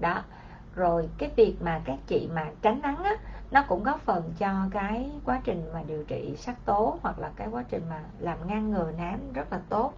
Đó 0.00 0.22
rồi 0.74 1.08
cái 1.18 1.30
việc 1.36 1.56
mà 1.60 1.80
các 1.84 1.98
chị 2.06 2.28
mà 2.34 2.46
tránh 2.62 2.80
nắng 2.82 3.02
á 3.04 3.14
nó 3.50 3.64
cũng 3.68 3.82
góp 3.82 4.00
phần 4.00 4.34
cho 4.38 4.68
cái 4.70 5.10
quá 5.24 5.40
trình 5.44 5.70
mà 5.74 5.82
điều 5.86 6.04
trị 6.04 6.34
sắc 6.36 6.64
tố 6.64 6.98
hoặc 7.02 7.18
là 7.18 7.30
cái 7.36 7.48
quá 7.48 7.64
trình 7.70 7.82
mà 7.90 8.00
làm 8.18 8.46
ngăn 8.46 8.70
ngừa 8.70 8.92
nám 8.98 9.32
rất 9.32 9.52
là 9.52 9.60
tốt. 9.68 9.94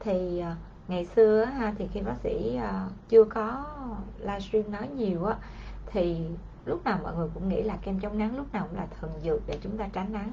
Thì 0.00 0.40
ờ, 0.40 0.54
ngày 0.88 1.04
xưa 1.04 1.44
ha 1.44 1.74
thì 1.78 1.88
khi 1.92 2.00
bác 2.00 2.16
sĩ 2.22 2.56
ờ, 2.62 2.88
chưa 3.08 3.24
có 3.24 3.66
livestream 4.18 4.72
nói 4.72 4.88
nhiều 4.88 5.24
á 5.24 5.36
thì 5.86 6.26
lúc 6.64 6.84
nào 6.84 6.98
mọi 7.02 7.16
người 7.16 7.28
cũng 7.34 7.48
nghĩ 7.48 7.62
là 7.62 7.76
kem 7.82 8.00
chống 8.00 8.18
nắng 8.18 8.36
lúc 8.36 8.52
nào 8.52 8.66
cũng 8.70 8.78
là 8.78 8.86
thần 9.00 9.10
dược 9.24 9.40
để 9.46 9.58
chúng 9.62 9.78
ta 9.78 9.88
tránh 9.92 10.12
nắng. 10.12 10.32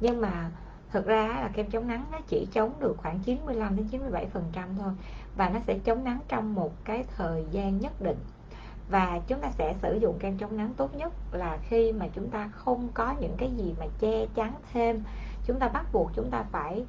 Nhưng 0.00 0.20
mà 0.20 0.50
thực 0.94 1.06
ra 1.06 1.26
là 1.26 1.50
kem 1.52 1.70
chống 1.70 1.88
nắng 1.88 2.04
nó 2.12 2.18
chỉ 2.26 2.48
chống 2.52 2.72
được 2.80 2.94
khoảng 2.96 3.18
95 3.18 3.76
đến 3.76 3.88
97 3.88 4.26
phần 4.26 4.44
trăm 4.52 4.68
thôi 4.78 4.92
và 5.36 5.48
nó 5.48 5.60
sẽ 5.66 5.78
chống 5.78 6.04
nắng 6.04 6.18
trong 6.28 6.54
một 6.54 6.72
cái 6.84 7.04
thời 7.16 7.44
gian 7.50 7.78
nhất 7.78 8.02
định. 8.02 8.16
Và 8.90 9.20
chúng 9.26 9.40
ta 9.40 9.50
sẽ 9.50 9.74
sử 9.82 9.98
dụng 10.02 10.18
kem 10.18 10.38
chống 10.38 10.56
nắng 10.56 10.74
tốt 10.76 10.96
nhất 10.96 11.12
là 11.32 11.58
khi 11.68 11.92
mà 11.92 12.06
chúng 12.14 12.30
ta 12.30 12.48
không 12.48 12.88
có 12.94 13.14
những 13.20 13.34
cái 13.36 13.50
gì 13.56 13.74
mà 13.80 13.86
che 14.00 14.26
chắn 14.34 14.54
thêm. 14.72 15.02
Chúng 15.46 15.58
ta 15.58 15.68
bắt 15.68 15.86
buộc 15.92 16.10
chúng 16.14 16.30
ta 16.30 16.44
phải 16.52 16.84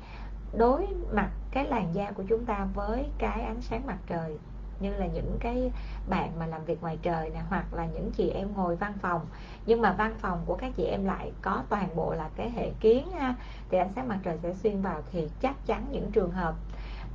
đối 0.57 0.87
mặt 1.11 1.29
cái 1.51 1.65
làn 1.65 1.95
da 1.95 2.11
của 2.11 2.23
chúng 2.29 2.45
ta 2.45 2.67
với 2.73 3.05
cái 3.17 3.41
ánh 3.41 3.61
sáng 3.61 3.87
mặt 3.87 3.97
trời 4.07 4.37
như 4.79 4.93
là 4.93 5.05
những 5.05 5.37
cái 5.39 5.71
bạn 6.09 6.31
mà 6.39 6.45
làm 6.45 6.65
việc 6.65 6.81
ngoài 6.81 6.97
trời 7.01 7.29
nè, 7.29 7.41
hoặc 7.49 7.73
là 7.73 7.85
những 7.85 8.11
chị 8.11 8.29
em 8.29 8.53
ngồi 8.53 8.75
văn 8.75 8.93
phòng. 9.01 9.21
Nhưng 9.65 9.81
mà 9.81 9.95
văn 9.97 10.13
phòng 10.19 10.41
của 10.45 10.55
các 10.55 10.71
chị 10.75 10.83
em 10.83 11.05
lại 11.05 11.31
có 11.41 11.63
toàn 11.69 11.95
bộ 11.95 12.13
là 12.13 12.29
cái 12.35 12.49
hệ 12.49 12.69
kiến 12.79 13.11
ha, 13.11 13.35
thì 13.69 13.77
ánh 13.77 13.91
sáng 13.95 14.07
mặt 14.07 14.19
trời 14.23 14.37
sẽ 14.43 14.53
xuyên 14.53 14.81
vào 14.81 15.01
thì 15.11 15.29
chắc 15.41 15.65
chắn 15.65 15.85
những 15.91 16.11
trường 16.11 16.31
hợp 16.31 16.55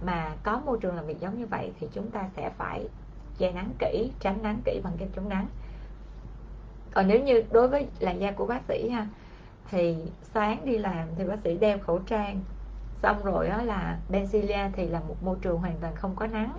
mà 0.04 0.36
có 0.42 0.60
môi 0.66 0.78
trường 0.80 0.96
làm 0.96 1.06
việc 1.06 1.20
giống 1.20 1.38
như 1.38 1.46
vậy 1.46 1.72
thì 1.80 1.88
chúng 1.92 2.10
ta 2.10 2.28
sẽ 2.36 2.50
phải 2.50 2.88
che 3.38 3.52
nắng 3.52 3.70
kỹ, 3.78 4.12
tránh 4.20 4.42
nắng 4.42 4.60
kỹ 4.64 4.80
bằng 4.84 4.92
kem 4.98 5.08
chống 5.16 5.28
nắng. 5.28 5.46
Còn 6.90 7.08
nếu 7.08 7.22
như 7.22 7.42
đối 7.50 7.68
với 7.68 7.86
làn 7.98 8.20
da 8.20 8.30
của 8.30 8.46
bác 8.46 8.60
sĩ 8.68 8.88
ha, 8.88 9.06
thì 9.70 9.96
sáng 10.34 10.64
đi 10.64 10.78
làm 10.78 11.08
thì 11.16 11.24
bác 11.24 11.38
sĩ 11.44 11.58
đeo 11.58 11.78
khẩu 11.78 11.98
trang, 11.98 12.40
xong 13.02 13.24
rồi 13.24 13.48
đó 13.48 13.62
là 13.62 13.98
Benzilia 14.08 14.70
thì 14.72 14.86
là 14.86 15.00
một 15.00 15.16
môi 15.22 15.36
trường 15.42 15.58
hoàn 15.58 15.78
toàn 15.80 15.94
không 15.94 16.16
có 16.16 16.26
nắng 16.26 16.52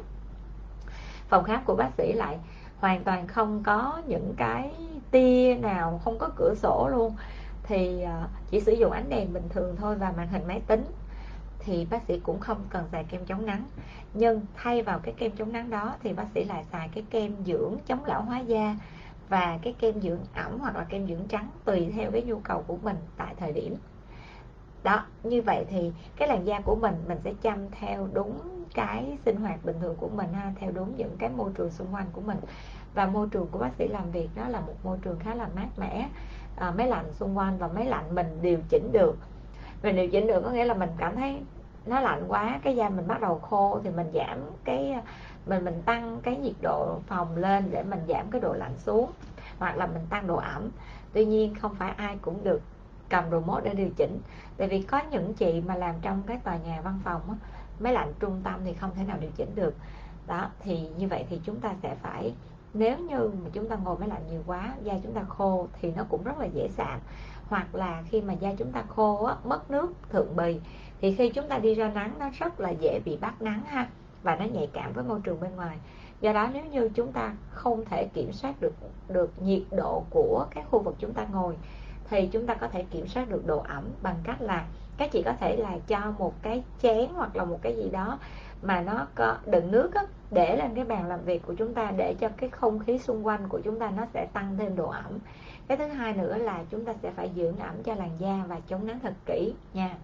phòng 1.32 1.44
khám 1.44 1.64
của 1.66 1.76
bác 1.76 1.90
sĩ 1.98 2.14
lại 2.14 2.38
hoàn 2.78 3.04
toàn 3.04 3.28
không 3.28 3.64
có 3.64 4.02
những 4.08 4.34
cái 4.38 4.72
tia 5.12 5.58
nào, 5.62 6.02
không 6.04 6.18
có 6.18 6.30
cửa 6.36 6.54
sổ 6.56 6.88
luôn. 6.92 7.16
Thì 7.64 8.02
ờ, 8.02 8.28
chỉ 8.50 8.60
sử 8.60 8.72
dụng 8.72 8.92
ánh 8.92 9.10
đèn 9.10 9.34
bình 9.34 9.50
thường 9.50 9.76
thôi 9.76 9.96
và 9.96 10.14
màn 10.18 10.28
hình 10.28 10.48
máy 10.48 10.62
tính 10.68 10.86
thì 11.60 11.88
bác 11.90 12.04
sĩ 12.04 12.20
cũng 12.20 12.40
không 12.40 12.58
cần 12.70 12.86
xài 12.92 13.04
kem 13.04 13.26
chống 13.26 13.46
nắng. 13.46 13.66
Nhưng 14.14 14.42
thay 14.56 14.82
vào 14.82 15.00
cái 15.00 15.14
kem 15.18 15.32
chống 15.32 15.52
nắng 15.52 15.70
đó 15.70 15.96
thì 16.04 16.14
bác 16.14 16.26
sĩ 16.36 16.44
lại 16.44 16.66
xài 16.72 16.90
cái 16.94 17.04
kem 17.10 17.36
dưỡng 17.46 17.76
chống 17.88 18.06
lão 18.06 18.22
hóa 18.22 18.40
da 18.40 18.76
và 19.30 19.60
cái 19.62 19.76
kem 19.80 20.02
dưỡng 20.02 20.20
ẩm 20.36 20.60
hoặc 20.60 20.76
là 20.76 20.84
kem 20.84 21.08
dưỡng 21.08 21.28
trắng 21.28 21.48
tùy 21.66 21.92
theo 21.96 22.12
cái 22.12 22.22
nhu 22.22 22.40
cầu 22.40 22.64
của 22.68 22.78
mình 22.84 22.98
tại 23.18 23.36
thời 23.38 23.52
điểm. 23.52 23.76
Đó, 24.84 25.06
như 25.24 25.42
vậy 25.42 25.66
thì 25.70 25.92
cái 26.16 26.28
làn 26.28 26.46
da 26.46 26.60
của 26.60 26.76
mình 26.76 26.96
mình 27.08 27.18
sẽ 27.24 27.34
chăm 27.42 27.70
theo 27.72 28.08
đúng 28.14 28.61
cái 28.74 29.18
sinh 29.26 29.36
hoạt 29.36 29.66
bình 29.66 29.76
thường 29.82 29.96
của 29.96 30.10
mình 30.10 30.34
ha 30.34 30.54
theo 30.60 30.72
đúng 30.72 30.96
những 30.98 31.16
cái 31.18 31.30
môi 31.30 31.52
trường 31.58 31.72
xung 31.72 31.94
quanh 31.94 32.06
của 32.14 32.22
mình. 32.22 32.38
Và 32.94 33.06
môi 33.06 33.28
trường 33.32 33.48
của 33.52 33.60
bác 33.60 33.72
sĩ 33.78 33.88
làm 33.88 34.12
việc 34.12 34.30
đó 34.36 34.48
là 34.48 34.60
một 34.60 34.74
môi 34.84 34.98
trường 35.02 35.20
khá 35.20 35.36
là 35.36 35.48
mát 35.56 35.68
mẻ 35.78 36.10
à, 36.56 36.72
máy 36.72 36.88
lạnh 36.88 37.14
xung 37.14 37.38
quanh 37.38 37.58
và 37.58 37.68
máy 37.68 37.86
lạnh 37.86 38.16
mình 38.16 38.40
điều 38.42 38.60
chỉnh 38.70 38.92
được. 38.92 39.18
Mình 39.84 39.96
điều 39.96 40.08
chỉnh 40.08 40.28
được 40.28 40.42
có 40.42 40.50
nghĩa 40.50 40.66
là 40.66 40.74
mình 40.74 40.90
cảm 40.98 41.16
thấy 41.16 41.42
nó 41.86 42.00
lạnh 42.00 42.24
quá 42.28 42.60
cái 42.64 42.76
da 42.76 42.90
mình 42.90 43.08
bắt 43.08 43.22
đầu 43.22 43.40
khô 43.40 43.80
thì 43.84 43.90
mình 43.90 44.12
giảm 44.14 44.40
cái 44.64 44.96
mình 45.46 45.66
mình 45.66 45.82
tăng 45.86 46.20
cái 46.24 46.38
nhiệt 46.38 46.56
độ 46.62 47.00
phòng 47.08 47.38
lên 47.38 47.72
để 47.72 47.84
mình 47.84 48.00
giảm 48.08 48.32
cái 48.32 48.42
độ 48.42 48.54
lạnh 48.54 48.78
xuống 48.78 49.12
hoặc 49.60 49.78
là 49.78 49.88
mình 49.88 50.06
tăng 50.10 50.28
độ 50.28 50.36
ẩm. 50.36 50.70
Tuy 51.14 51.26
nhiên 51.26 51.56
không 51.56 51.76
phải 51.76 51.94
ai 51.98 52.18
cũng 52.22 52.44
được 52.44 52.62
cầm 53.10 53.24
remote 53.32 53.64
để 53.64 53.74
điều 53.74 53.90
chỉnh. 53.98 54.20
Tại 54.58 54.68
vì 54.68 54.82
có 54.82 55.02
những 55.12 55.34
chị 55.34 55.62
mà 55.62 55.76
làm 55.76 55.96
trong 56.02 56.22
cái 56.28 56.40
tòa 56.44 56.58
nhà 56.58 56.82
văn 56.82 57.00
phòng 57.04 57.22
á, 57.28 57.36
máy 57.82 57.94
lạnh 57.94 58.14
trung 58.20 58.42
tâm 58.44 58.60
thì 58.66 58.74
không 58.74 58.92
thể 58.96 59.04
nào 59.04 59.18
điều 59.22 59.32
chỉnh 59.36 59.56
được. 59.56 59.76
Đó 60.28 60.50
thì 60.60 60.90
như 60.98 61.08
vậy 61.08 61.26
thì 61.30 61.42
chúng 61.44 61.60
ta 61.60 61.74
sẽ 61.84 61.96
phải 62.02 62.34
nếu 62.74 62.98
như 62.98 63.32
mà 63.44 63.50
chúng 63.54 63.68
ta 63.68 63.76
ngồi 63.76 63.98
máy 63.98 64.10
lạnh 64.10 64.22
nhiều 64.30 64.42
quá 64.48 64.76
da 64.84 64.94
chúng 65.04 65.14
ta 65.14 65.22
khô 65.24 65.68
thì 65.82 65.92
nó 65.92 66.04
cũng 66.10 66.24
rất 66.24 66.40
là 66.40 66.46
dễ 66.46 66.68
sạm. 66.78 67.00
Hoặc 67.50 67.76
là 67.76 68.04
khi 68.10 68.22
mà 68.22 68.34
da 68.34 68.54
chúng 68.58 68.72
ta 68.72 68.84
khô 68.90 69.24
á, 69.26 69.36
mất 69.44 69.72
nước 69.72 69.92
thượng 70.10 70.36
bì 70.36 70.60
thì 71.02 71.16
khi 71.16 71.30
chúng 71.30 71.48
ta 71.48 71.58
đi 71.58 71.76
ra 71.76 71.90
nắng 71.90 72.14
nó 72.20 72.30
rất 72.40 72.60
là 72.60 72.70
dễ 72.70 73.00
bị 73.06 73.18
bắt 73.18 73.42
nắng 73.42 73.64
ha 73.66 73.90
và 74.24 74.36
nó 74.36 74.46
nhạy 74.46 74.70
cảm 74.74 74.94
với 74.94 75.04
môi 75.04 75.20
trường 75.24 75.40
bên 75.40 75.56
ngoài. 75.56 75.78
Do 76.22 76.34
đó 76.34 76.50
nếu 76.54 76.66
như 76.66 76.90
chúng 76.90 77.12
ta 77.12 77.34
không 77.50 77.86
thể 77.86 78.08
kiểm 78.14 78.32
soát 78.34 78.62
được 78.62 78.74
được 79.10 79.42
nhiệt 79.42 79.62
độ 79.72 80.04
của 80.10 80.46
cái 80.52 80.64
khu 80.72 80.80
vực 80.80 80.96
chúng 81.00 81.14
ta 81.14 81.26
ngồi 81.32 81.56
thì 82.10 82.28
chúng 82.28 82.46
ta 82.46 82.54
có 82.54 82.68
thể 82.68 82.86
kiểm 82.92 83.08
soát 83.08 83.30
được 83.30 83.46
độ 83.46 83.60
ẩm 83.60 83.84
bằng 84.02 84.16
cách 84.24 84.42
là 84.42 84.66
các 85.02 85.12
chị 85.12 85.24
có 85.24 85.34
thể 85.40 85.56
là 85.56 85.78
cho 85.88 86.14
một 86.18 86.34
cái 86.42 86.64
chén 86.82 87.10
hoặc 87.16 87.36
là 87.36 87.46
một 87.46 87.60
cái 87.62 87.76
gì 87.76 87.90
đó 87.90 88.20
mà 88.62 88.82
nó 88.82 89.08
có 89.16 89.38
đựng 89.46 89.72
nước 89.72 89.94
á, 89.94 90.02
để 90.32 90.58
lên 90.58 90.76
cái 90.76 90.86
bàn 90.86 91.08
làm 91.08 91.22
việc 91.26 91.44
của 91.48 91.54
chúng 91.54 91.74
ta 91.74 91.92
để 91.98 92.16
cho 92.20 92.30
cái 92.38 92.50
không 92.50 92.80
khí 92.80 93.00
xung 93.00 93.26
quanh 93.26 93.48
của 93.50 93.60
chúng 93.64 93.80
ta 93.80 93.92
nó 93.92 94.06
sẽ 94.14 94.28
tăng 94.34 94.56
thêm 94.58 94.76
độ 94.76 94.90
ẩm. 94.90 95.20
Cái 95.68 95.78
thứ 95.78 95.88
hai 95.88 96.14
nữa 96.14 96.38
là 96.38 96.64
chúng 96.70 96.86
ta 96.86 96.94
sẽ 97.02 97.12
phải 97.12 97.32
dưỡng 97.36 97.58
ẩm 97.58 97.84
cho 97.84 97.96
làn 97.96 98.10
da 98.20 98.44
và 98.48 98.60
chống 98.68 98.88
nắng 98.88 99.00
thật 99.00 99.14
kỹ 99.26 99.54
nha. 99.74 99.98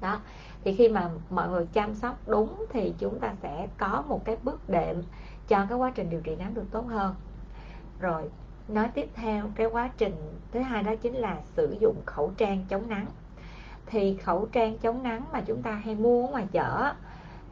Đó 0.00 0.20
thì 0.64 0.74
khi 0.74 0.88
mà 0.88 1.10
mọi 1.30 1.48
người 1.48 1.66
chăm 1.72 1.94
sóc 1.94 2.16
đúng 2.26 2.64
thì 2.70 2.94
chúng 2.98 3.20
ta 3.20 3.34
sẽ 3.42 3.68
có 3.78 4.04
một 4.08 4.24
cái 4.24 4.36
bước 4.42 4.68
đệm 4.68 5.02
cho 5.48 5.66
cái 5.68 5.78
quá 5.78 5.92
trình 5.94 6.10
điều 6.10 6.20
trị 6.20 6.36
nắng 6.36 6.54
được 6.54 6.66
tốt 6.70 6.84
hơn. 6.88 7.14
Rồi 8.00 8.30
nói 8.68 8.88
tiếp 8.94 9.08
theo 9.14 9.44
cái 9.54 9.66
quá 9.66 9.90
trình 9.98 10.14
thứ 10.52 10.60
hai 10.60 10.82
đó 10.82 10.94
chính 11.02 11.14
là 11.14 11.36
sử 11.56 11.76
dụng 11.80 11.96
khẩu 12.06 12.32
trang 12.36 12.64
chống 12.68 12.88
nắng 12.88 13.06
thì 13.86 14.16
khẩu 14.16 14.46
trang 14.52 14.78
chống 14.78 15.02
nắng 15.02 15.24
mà 15.32 15.40
chúng 15.40 15.62
ta 15.62 15.70
hay 15.70 15.94
mua 15.94 16.26
ở 16.26 16.30
ngoài 16.30 16.46
chợ 16.52 16.92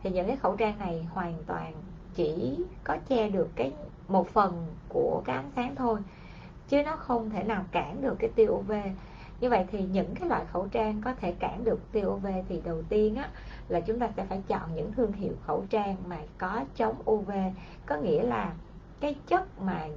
thì 0.02 0.10
những 0.10 0.26
cái 0.26 0.36
khẩu 0.36 0.56
trang 0.56 0.78
này 0.78 1.06
hoàn 1.10 1.34
toàn 1.46 1.72
chỉ 2.14 2.58
có 2.84 2.96
che 3.08 3.28
được 3.28 3.48
cái 3.54 3.72
một 4.08 4.28
phần 4.28 4.66
của 4.88 5.22
cái 5.24 5.36
ánh 5.36 5.50
sáng 5.56 5.74
thôi, 5.76 6.00
chứ 6.68 6.82
nó 6.82 6.96
không 6.96 7.30
thể 7.30 7.42
nào 7.42 7.64
cản 7.70 8.02
được 8.02 8.16
cái 8.18 8.30
tia 8.34 8.46
UV 8.46 8.72
như 9.40 9.50
vậy 9.50 9.66
thì 9.70 9.82
những 9.82 10.14
cái 10.14 10.28
loại 10.28 10.44
khẩu 10.52 10.68
trang 10.68 11.00
có 11.04 11.14
thể 11.14 11.32
cản 11.32 11.64
được 11.64 11.92
tia 11.92 12.04
UV 12.06 12.26
thì 12.48 12.60
đầu 12.64 12.82
tiên 12.88 13.16
á, 13.16 13.28
là 13.68 13.80
chúng 13.80 13.98
ta 13.98 14.08
sẽ 14.16 14.24
phải 14.24 14.42
chọn 14.48 14.74
những 14.74 14.92
thương 14.92 15.12
hiệu 15.12 15.32
khẩu 15.46 15.64
trang 15.70 15.96
mà 16.06 16.18
có 16.38 16.64
chống 16.76 16.96
UV 17.10 17.30
có 17.86 17.96
nghĩa 17.96 18.22
là 18.22 18.52
cái 19.00 19.16
chất 19.26 19.60
mà 19.60 19.88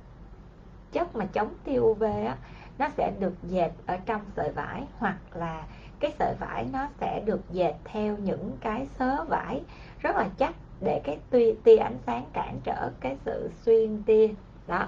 chất 0.91 1.15
mà 1.15 1.26
chống 1.26 1.54
tia 1.63 1.80
UV 1.80 2.04
á, 2.04 2.38
nó 2.78 2.89
sẽ 2.97 3.13
được 3.19 3.34
dệt 3.43 3.71
ở 3.86 3.97
trong 4.06 4.21
sợi 4.36 4.52
vải 4.52 4.84
hoặc 4.97 5.17
là 5.34 5.63
cái 6.00 6.14
sợi 6.20 6.34
vải 6.40 6.66
nó 6.74 6.88
sẽ 7.00 7.22
được 7.26 7.42
dệt 7.52 7.74
theo 7.84 8.18
những 8.18 8.58
cái 8.62 8.88
sớ 9.00 9.26
vải 9.30 9.62
rất 10.00 10.16
là 10.16 10.30
chắc 10.38 10.56
để 10.82 11.02
cái 11.04 11.20
tia, 11.30 11.54
tia 11.64 11.78
ánh 11.78 11.98
sáng 12.06 12.26
cản 12.34 12.60
trở 12.64 12.92
cái 13.00 13.18
sự 13.26 13.50
xuyên 13.62 14.04
tia. 14.04 14.28
Đó. 14.68 14.88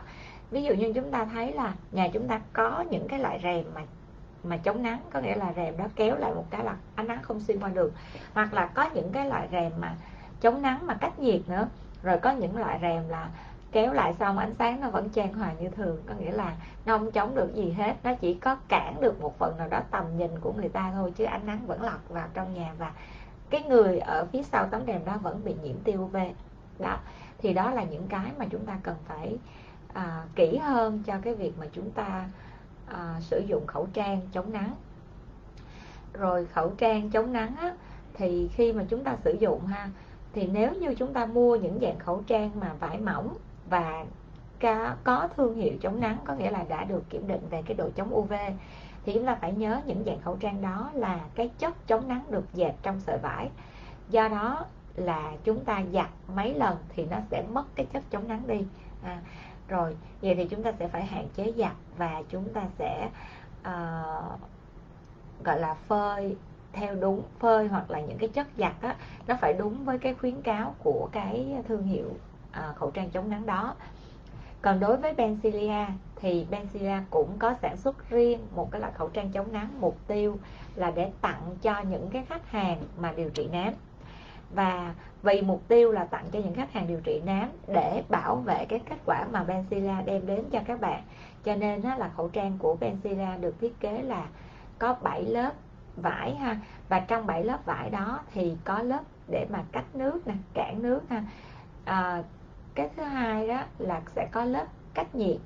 Ví 0.51 0.63
dụ 0.63 0.73
như 0.73 0.93
chúng 0.95 1.11
ta 1.11 1.25
thấy 1.25 1.53
là 1.53 1.73
nhà 1.91 2.07
chúng 2.13 2.27
ta 2.27 2.41
có 2.53 2.83
những 2.89 3.07
cái 3.07 3.19
loại 3.19 3.39
rèm 3.43 3.65
mà 3.75 3.81
mà 4.43 4.57
chống 4.57 4.83
nắng 4.83 4.99
có 5.11 5.19
nghĩa 5.19 5.35
là 5.35 5.53
rèm 5.55 5.77
đó 5.77 5.85
kéo 5.95 6.17
lại 6.17 6.33
một 6.33 6.45
cái 6.49 6.63
là 6.63 6.75
ánh 6.95 7.07
nắng 7.07 7.19
không 7.21 7.39
xuyên 7.39 7.59
qua 7.59 7.69
được. 7.69 7.93
Hoặc 8.33 8.53
là 8.53 8.65
có 8.65 8.89
những 8.93 9.11
cái 9.11 9.25
loại 9.25 9.47
rèm 9.51 9.71
mà 9.79 9.95
chống 10.41 10.61
nắng 10.61 10.87
mà 10.87 10.93
cách 10.93 11.19
nhiệt 11.19 11.41
nữa. 11.47 11.67
Rồi 12.03 12.17
có 12.17 12.31
những 12.31 12.57
loại 12.57 12.79
rèm 12.81 13.09
là 13.09 13.29
kéo 13.71 13.93
lại 13.93 14.13
xong 14.19 14.37
ánh 14.37 14.53
sáng 14.59 14.81
nó 14.81 14.89
vẫn 14.89 15.09
trang 15.09 15.33
hòa 15.33 15.53
như 15.59 15.69
thường. 15.69 15.97
Có 16.05 16.13
nghĩa 16.19 16.31
là 16.31 16.55
nó 16.85 16.97
không 16.97 17.11
chống 17.11 17.35
được 17.35 17.55
gì 17.55 17.71
hết. 17.71 17.95
Nó 18.03 18.13
chỉ 18.15 18.33
có 18.33 18.55
cản 18.67 19.01
được 19.01 19.21
một 19.21 19.37
phần 19.37 19.57
nào 19.57 19.67
đó 19.67 19.81
tầm 19.91 20.17
nhìn 20.17 20.31
của 20.41 20.53
người 20.53 20.69
ta 20.69 20.91
thôi 20.93 21.13
chứ 21.15 21.23
ánh 21.23 21.45
nắng 21.45 21.67
vẫn 21.67 21.81
lọt 21.81 22.09
vào 22.09 22.27
trong 22.33 22.53
nhà 22.53 22.73
và 22.77 22.91
cái 23.49 23.63
người 23.63 23.99
ở 23.99 24.25
phía 24.31 24.43
sau 24.43 24.67
tấm 24.71 24.81
rèm 24.87 25.05
đó 25.05 25.17
vẫn 25.21 25.41
bị 25.43 25.55
nhiễm 25.63 25.75
tia 25.83 25.97
UV 25.97 26.17
đó. 26.79 26.97
Thì 27.37 27.53
đó 27.53 27.71
là 27.71 27.83
những 27.83 28.07
cái 28.07 28.31
mà 28.37 28.45
chúng 28.49 28.65
ta 28.65 28.79
cần 28.83 28.95
phải 29.07 29.37
à, 29.93 30.23
kỹ 30.35 30.57
hơn 30.57 31.03
cho 31.05 31.13
cái 31.21 31.35
việc 31.35 31.53
mà 31.59 31.65
chúng 31.71 31.91
ta 31.91 32.29
à, 32.87 33.15
sử 33.19 33.43
dụng 33.47 33.67
khẩu 33.67 33.87
trang 33.93 34.21
chống 34.31 34.53
nắng. 34.53 34.75
Rồi 36.13 36.45
khẩu 36.45 36.69
trang 36.69 37.09
chống 37.09 37.33
nắng 37.33 37.55
á, 37.55 37.73
thì 38.13 38.49
khi 38.53 38.73
mà 38.73 38.83
chúng 38.89 39.03
ta 39.03 39.15
sử 39.23 39.37
dụng 39.39 39.65
ha 39.65 39.89
thì 40.33 40.47
nếu 40.47 40.73
như 40.73 40.95
chúng 40.95 41.13
ta 41.13 41.25
mua 41.25 41.55
những 41.55 41.79
dạng 41.81 41.99
khẩu 41.99 42.23
trang 42.27 42.51
mà 42.59 42.73
vải 42.79 42.97
mỏng 42.97 43.37
và 43.69 44.05
có 45.03 45.29
thương 45.37 45.55
hiệu 45.55 45.73
chống 45.81 45.99
nắng 45.99 46.17
có 46.25 46.35
nghĩa 46.35 46.51
là 46.51 46.65
đã 46.69 46.83
được 46.83 47.09
kiểm 47.09 47.27
định 47.27 47.41
về 47.49 47.61
cái 47.65 47.75
độ 47.77 47.89
chống 47.95 48.15
UV 48.15 48.33
thì 49.05 49.13
chúng 49.13 49.25
ta 49.25 49.35
phải 49.35 49.53
nhớ 49.53 49.81
những 49.85 50.03
dạng 50.05 50.21
khẩu 50.21 50.35
trang 50.35 50.61
đó 50.61 50.89
là 50.93 51.19
cái 51.35 51.49
chất 51.59 51.87
chống 51.87 52.07
nắng 52.07 52.23
được 52.29 52.53
dệt 52.53 52.73
trong 52.81 52.99
sợi 52.99 53.17
vải. 53.17 53.49
Do 54.09 54.27
đó 54.27 54.65
là 54.95 55.31
chúng 55.43 55.65
ta 55.65 55.83
giặt 55.93 56.09
mấy 56.35 56.53
lần 56.53 56.77
thì 56.89 57.05
nó 57.05 57.17
sẽ 57.31 57.43
mất 57.53 57.65
cái 57.75 57.85
chất 57.85 58.03
chống 58.09 58.27
nắng 58.27 58.47
đi. 58.47 58.65
À, 59.03 59.21
rồi 59.67 59.97
vậy 60.21 60.35
thì 60.35 60.45
chúng 60.45 60.63
ta 60.63 60.71
sẽ 60.79 60.87
phải 60.87 61.05
hạn 61.05 61.27
chế 61.35 61.53
giặt 61.57 61.75
và 61.97 62.23
chúng 62.29 62.53
ta 62.53 62.63
sẽ 62.77 63.09
uh, 63.61 64.39
gọi 65.43 65.59
là 65.59 65.73
phơi 65.73 66.37
theo 66.73 66.95
đúng 66.95 67.21
phơi 67.39 67.67
hoặc 67.67 67.91
là 67.91 68.01
những 68.01 68.17
cái 68.17 68.29
chất 68.29 68.47
giặt 68.57 68.73
đó 68.81 68.93
nó 69.27 69.35
phải 69.41 69.53
đúng 69.53 69.85
với 69.85 69.97
cái 69.97 70.13
khuyến 70.13 70.41
cáo 70.41 70.75
của 70.83 71.09
cái 71.11 71.55
thương 71.67 71.83
hiệu 71.83 72.11
Ờ, 72.59 72.73
khẩu 72.75 72.91
trang 72.91 73.09
chống 73.09 73.29
nắng 73.29 73.45
đó. 73.45 73.75
Còn 74.61 74.79
đối 74.79 74.97
với 74.97 75.13
Benzilia 75.13 75.85
thì 76.15 76.47
Benzilia 76.51 77.01
cũng 77.09 77.37
có 77.39 77.55
sản 77.61 77.77
xuất 77.77 78.09
riêng 78.09 78.39
một 78.55 78.71
cái 78.71 78.81
loại 78.81 78.93
khẩu 78.93 79.09
trang 79.09 79.31
chống 79.31 79.51
nắng 79.51 79.69
mục 79.79 79.97
tiêu 80.07 80.37
là 80.75 80.91
để 80.91 81.11
tặng 81.21 81.41
cho 81.61 81.81
những 81.89 82.09
cái 82.09 82.25
khách 82.29 82.51
hàng 82.51 82.77
mà 82.97 83.13
điều 83.15 83.29
trị 83.29 83.49
nám. 83.51 83.73
Và 84.55 84.95
vì 85.23 85.41
mục 85.41 85.61
tiêu 85.67 85.91
là 85.91 86.05
tặng 86.05 86.25
cho 86.31 86.39
những 86.39 86.53
khách 86.53 86.73
hàng 86.73 86.87
điều 86.87 86.99
trị 87.03 87.21
nám 87.25 87.49
để 87.67 88.03
bảo 88.09 88.35
vệ 88.35 88.65
cái 88.65 88.79
kết 88.89 88.97
quả 89.05 89.25
mà 89.31 89.45
Benzilla 89.47 90.05
đem 90.05 90.27
đến 90.27 90.43
cho 90.51 90.59
các 90.65 90.81
bạn. 90.81 91.03
Cho 91.43 91.55
nên 91.55 91.81
là 91.81 92.09
khẩu 92.17 92.29
trang 92.29 92.57
của 92.57 92.77
Benzilla 92.79 93.41
được 93.41 93.59
thiết 93.61 93.79
kế 93.79 94.01
là 94.01 94.25
có 94.79 94.95
7 95.01 95.23
lớp 95.23 95.51
vải 95.95 96.35
ha. 96.35 96.59
Và 96.89 96.99
trong 96.99 97.25
7 97.25 97.43
lớp 97.43 97.65
vải 97.65 97.89
đó 97.89 98.19
thì 98.33 98.57
có 98.63 98.79
lớp 98.79 99.01
để 99.27 99.45
mà 99.49 99.63
cách 99.71 99.95
nước 99.95 100.27
nè 100.27 100.33
cản 100.53 100.81
nước 100.81 101.01
ha. 101.09 101.23
À, 101.85 102.23
cái 102.79 102.89
thứ 102.97 103.03
hai 103.03 103.47
đó 103.47 103.63
là 103.77 104.01
sẽ 104.15 104.27
có 104.31 104.45
lớp 104.45 104.65
cách 104.93 105.15
nhiệt. 105.15 105.37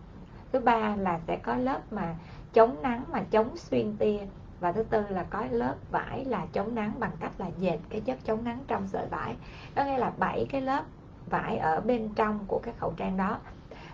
Thứ 0.51 0.59
ba 0.59 0.95
là 0.95 1.19
sẽ 1.27 1.35
có 1.35 1.55
lớp 1.55 1.79
mà 1.91 2.15
chống 2.53 2.75
nắng, 2.81 3.03
mà 3.11 3.23
chống 3.31 3.57
xuyên 3.57 3.97
tia. 3.97 4.19
Và 4.59 4.71
thứ 4.71 4.83
tư 4.83 5.05
là 5.09 5.25
có 5.29 5.45
lớp 5.51 5.75
vải 5.91 6.25
là 6.25 6.45
chống 6.53 6.75
nắng 6.75 6.91
bằng 6.99 7.11
cách 7.19 7.31
là 7.37 7.47
dệt 7.57 7.77
cái 7.89 8.01
chất 8.01 8.17
chống 8.23 8.43
nắng 8.43 8.59
trong 8.67 8.87
sợi 8.87 9.07
vải. 9.07 9.35
Đó 9.75 9.83
nghĩa 9.83 9.97
là 9.97 10.11
bảy 10.17 10.45
cái 10.49 10.61
lớp 10.61 10.83
vải 11.29 11.57
ở 11.57 11.81
bên 11.81 12.09
trong 12.15 12.39
của 12.47 12.59
cái 12.63 12.73
khẩu 12.79 12.93
trang 12.97 13.17
đó. 13.17 13.37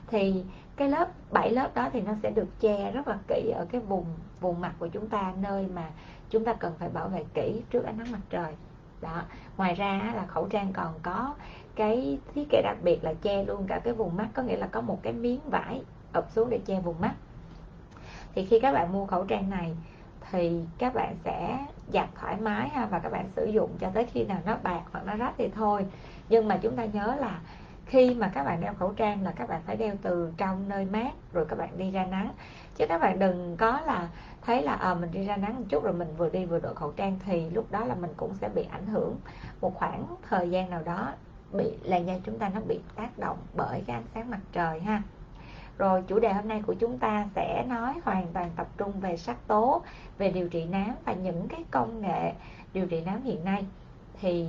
Thì 0.07 0.45
cái 0.75 0.89
lớp, 0.89 1.07
bảy 1.31 1.51
lớp 1.51 1.75
đó 1.75 1.89
thì 1.93 2.01
nó 2.01 2.11
sẽ 2.23 2.31
được 2.31 2.59
che 2.59 2.91
rất 2.91 3.07
là 3.07 3.17
kỹ 3.27 3.51
ở 3.55 3.65
cái 3.71 3.81
vùng 3.81 4.05
vùng 4.39 4.61
mặt 4.61 4.73
của 4.79 4.87
chúng 4.87 5.09
ta, 5.09 5.33
nơi 5.41 5.67
mà 5.67 5.89
chúng 6.29 6.45
ta 6.45 6.53
cần 6.53 6.73
phải 6.79 6.89
bảo 6.89 7.07
vệ 7.07 7.23
kỹ 7.33 7.61
trước 7.69 7.85
ánh 7.85 7.97
nắng 7.97 8.11
mặt 8.11 8.21
trời. 8.29 8.53
Đó. 9.01 9.21
Ngoài 9.57 9.75
ra 9.75 10.13
là 10.15 10.25
khẩu 10.25 10.47
trang 10.47 10.73
còn 10.73 10.93
có 11.03 11.33
cái 11.79 12.19
thiết 12.35 12.49
kế 12.49 12.61
đặc 12.61 12.77
biệt 12.83 13.03
là 13.03 13.13
che 13.21 13.43
luôn 13.43 13.67
cả 13.67 13.79
cái 13.83 13.93
vùng 13.93 14.17
mắt 14.17 14.27
có 14.33 14.43
nghĩa 14.43 14.57
là 14.57 14.67
có 14.67 14.81
một 14.81 14.99
cái 15.01 15.13
miếng 15.13 15.39
vải 15.49 15.81
ập 16.13 16.25
xuống 16.31 16.49
để 16.49 16.59
che 16.65 16.79
vùng 16.79 17.01
mắt. 17.01 17.13
Thì 18.35 18.45
khi 18.45 18.59
các 18.59 18.71
bạn 18.71 18.93
mua 18.93 19.05
khẩu 19.05 19.23
trang 19.23 19.49
này 19.49 19.75
thì 20.31 20.61
các 20.77 20.93
bạn 20.93 21.15
sẽ 21.23 21.65
giặt 21.93 22.09
thoải 22.15 22.37
mái 22.41 22.69
ha 22.69 22.85
và 22.85 22.99
các 22.99 23.11
bạn 23.11 23.29
sử 23.35 23.45
dụng 23.45 23.69
cho 23.79 23.89
tới 23.93 24.05
khi 24.05 24.25
nào 24.25 24.39
nó 24.45 24.57
bạc 24.63 24.81
hoặc 24.91 25.05
nó 25.05 25.15
rách 25.15 25.33
thì 25.37 25.49
thôi. 25.55 25.85
Nhưng 26.29 26.47
mà 26.47 26.57
chúng 26.57 26.75
ta 26.75 26.85
nhớ 26.85 27.15
là 27.19 27.39
khi 27.85 28.15
mà 28.15 28.31
các 28.33 28.43
bạn 28.43 28.61
đeo 28.61 28.73
khẩu 28.73 28.93
trang 28.93 29.23
là 29.23 29.31
các 29.31 29.49
bạn 29.49 29.61
phải 29.65 29.75
đeo 29.75 29.95
từ 30.01 30.33
trong 30.37 30.69
nơi 30.69 30.85
mát 30.85 31.11
rồi 31.33 31.45
các 31.45 31.59
bạn 31.59 31.77
đi 31.77 31.91
ra 31.91 32.05
nắng. 32.05 32.33
Chứ 32.75 32.85
các 32.89 33.01
bạn 33.01 33.19
đừng 33.19 33.57
có 33.57 33.81
là 33.85 34.09
thấy 34.41 34.63
là 34.63 34.73
à, 34.73 34.93
mình 34.93 35.11
đi 35.11 35.25
ra 35.25 35.37
nắng 35.37 35.55
một 35.55 35.65
chút 35.69 35.83
rồi 35.83 35.93
mình 35.93 36.15
vừa 36.17 36.29
đi 36.29 36.45
vừa 36.45 36.59
đội 36.59 36.75
khẩu 36.75 36.91
trang 36.91 37.19
thì 37.25 37.49
lúc 37.49 37.71
đó 37.71 37.85
là 37.85 37.95
mình 37.95 38.11
cũng 38.17 38.33
sẽ 38.33 38.49
bị 38.49 38.67
ảnh 38.71 38.85
hưởng 38.87 39.15
một 39.61 39.75
khoảng 39.75 40.05
thời 40.29 40.49
gian 40.49 40.69
nào 40.69 40.81
đó 40.85 41.13
bị 41.53 41.65
làn 41.83 42.07
da 42.07 42.13
chúng 42.23 42.39
ta 42.39 42.49
nó 42.49 42.61
bị 42.67 42.79
tác 42.95 43.19
động 43.19 43.37
bởi 43.55 43.83
cái 43.87 43.95
ánh 43.95 44.05
sáng 44.13 44.29
mặt 44.29 44.39
trời 44.51 44.79
ha. 44.79 45.01
Rồi 45.77 46.03
chủ 46.07 46.19
đề 46.19 46.33
hôm 46.33 46.47
nay 46.47 46.61
của 46.67 46.73
chúng 46.73 46.97
ta 46.97 47.27
sẽ 47.35 47.65
nói 47.67 47.93
hoàn 48.03 48.27
toàn 48.33 48.49
tập 48.55 48.67
trung 48.77 48.99
về 48.99 49.17
sắc 49.17 49.47
tố 49.47 49.81
về 50.17 50.31
điều 50.31 50.49
trị 50.49 50.65
nám 50.65 50.91
và 51.05 51.13
những 51.13 51.47
cái 51.47 51.63
công 51.71 52.01
nghệ 52.01 52.33
điều 52.73 52.85
trị 52.85 53.01
nám 53.01 53.21
hiện 53.23 53.45
nay. 53.45 53.65
Thì 54.21 54.47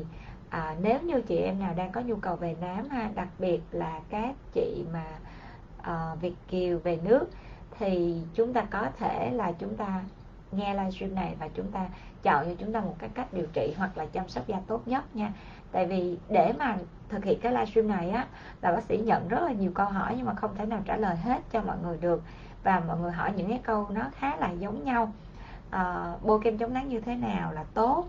à, 0.49 0.77
nếu 0.81 1.01
như 1.03 1.23
chị 1.23 1.37
em 1.37 1.61
nào 1.61 1.75
đang 1.77 1.93
có 1.93 2.01
nhu 2.01 2.17
cầu 2.17 2.37
về 2.37 2.57
nám 2.61 2.89
ha 2.89 3.11
đặc 3.15 3.29
biệt 3.39 3.61
là 3.71 4.01
các 4.11 4.35
chị 4.55 4.85
mà 4.93 5.05
à, 5.83 6.15
Việt 6.21 6.35
kiều 6.49 6.79
về 6.79 6.99
nước 7.05 7.27
thì 7.79 8.21
chúng 8.35 8.53
ta 8.53 8.65
có 8.71 8.89
thể 8.99 9.31
là 9.31 9.53
chúng 9.53 9.77
ta 9.77 10.03
nghe 10.53 10.75
livestream 10.75 11.15
này 11.15 11.37
và 11.39 11.49
chúng 11.55 11.73
ta 11.73 11.89
chọn 12.23 12.45
cho 12.47 12.55
chúng 12.59 12.73
ta 12.73 12.81
một 12.81 12.95
cái 12.99 13.11
cách 13.15 13.33
điều 13.33 13.47
trị 13.53 13.75
hoặc 13.77 13.99
là 13.99 14.07
chăm 14.07 14.29
sóc 14.29 14.47
da 14.47 14.57
tốt 14.67 14.89
nhất 14.89 15.17
nha 15.17 15.33
tại 15.73 15.87
vì 15.87 16.19
để 16.29 16.53
mà 16.59 16.77
thực 17.09 17.25
hiện 17.25 17.41
cái 17.41 17.53
livestream 17.53 17.89
này 17.89 18.11
á 18.11 18.27
là 18.63 18.73
bác 18.73 18.83
sĩ 18.83 18.99
nhận 18.99 19.29
rất 19.29 19.43
là 19.43 19.53
nhiều 19.53 19.71
câu 19.75 19.87
hỏi 19.87 20.15
nhưng 20.17 20.27
mà 20.27 20.35
không 20.35 20.55
thể 20.55 20.67
nào 20.67 20.81
trả 20.85 20.97
lời 20.97 21.17
hết 21.17 21.43
cho 21.53 21.61
mọi 21.61 21.77
người 21.83 21.97
được. 21.97 22.23
Và 22.63 22.83
mọi 22.87 22.99
người 22.99 23.13
hỏi 23.13 23.33
những 23.37 23.49
cái 23.49 23.61
câu 23.63 23.87
nó 23.91 24.03
khá 24.17 24.37
là 24.37 24.51
giống 24.51 24.85
nhau. 24.85 25.13
À, 25.71 26.15
bôi 26.23 26.41
kem 26.43 26.59
chống 26.59 26.75
nắng 26.75 26.89
như 26.89 27.01
thế 27.01 27.15
nào 27.15 27.53
là 27.53 27.65
tốt? 27.75 28.05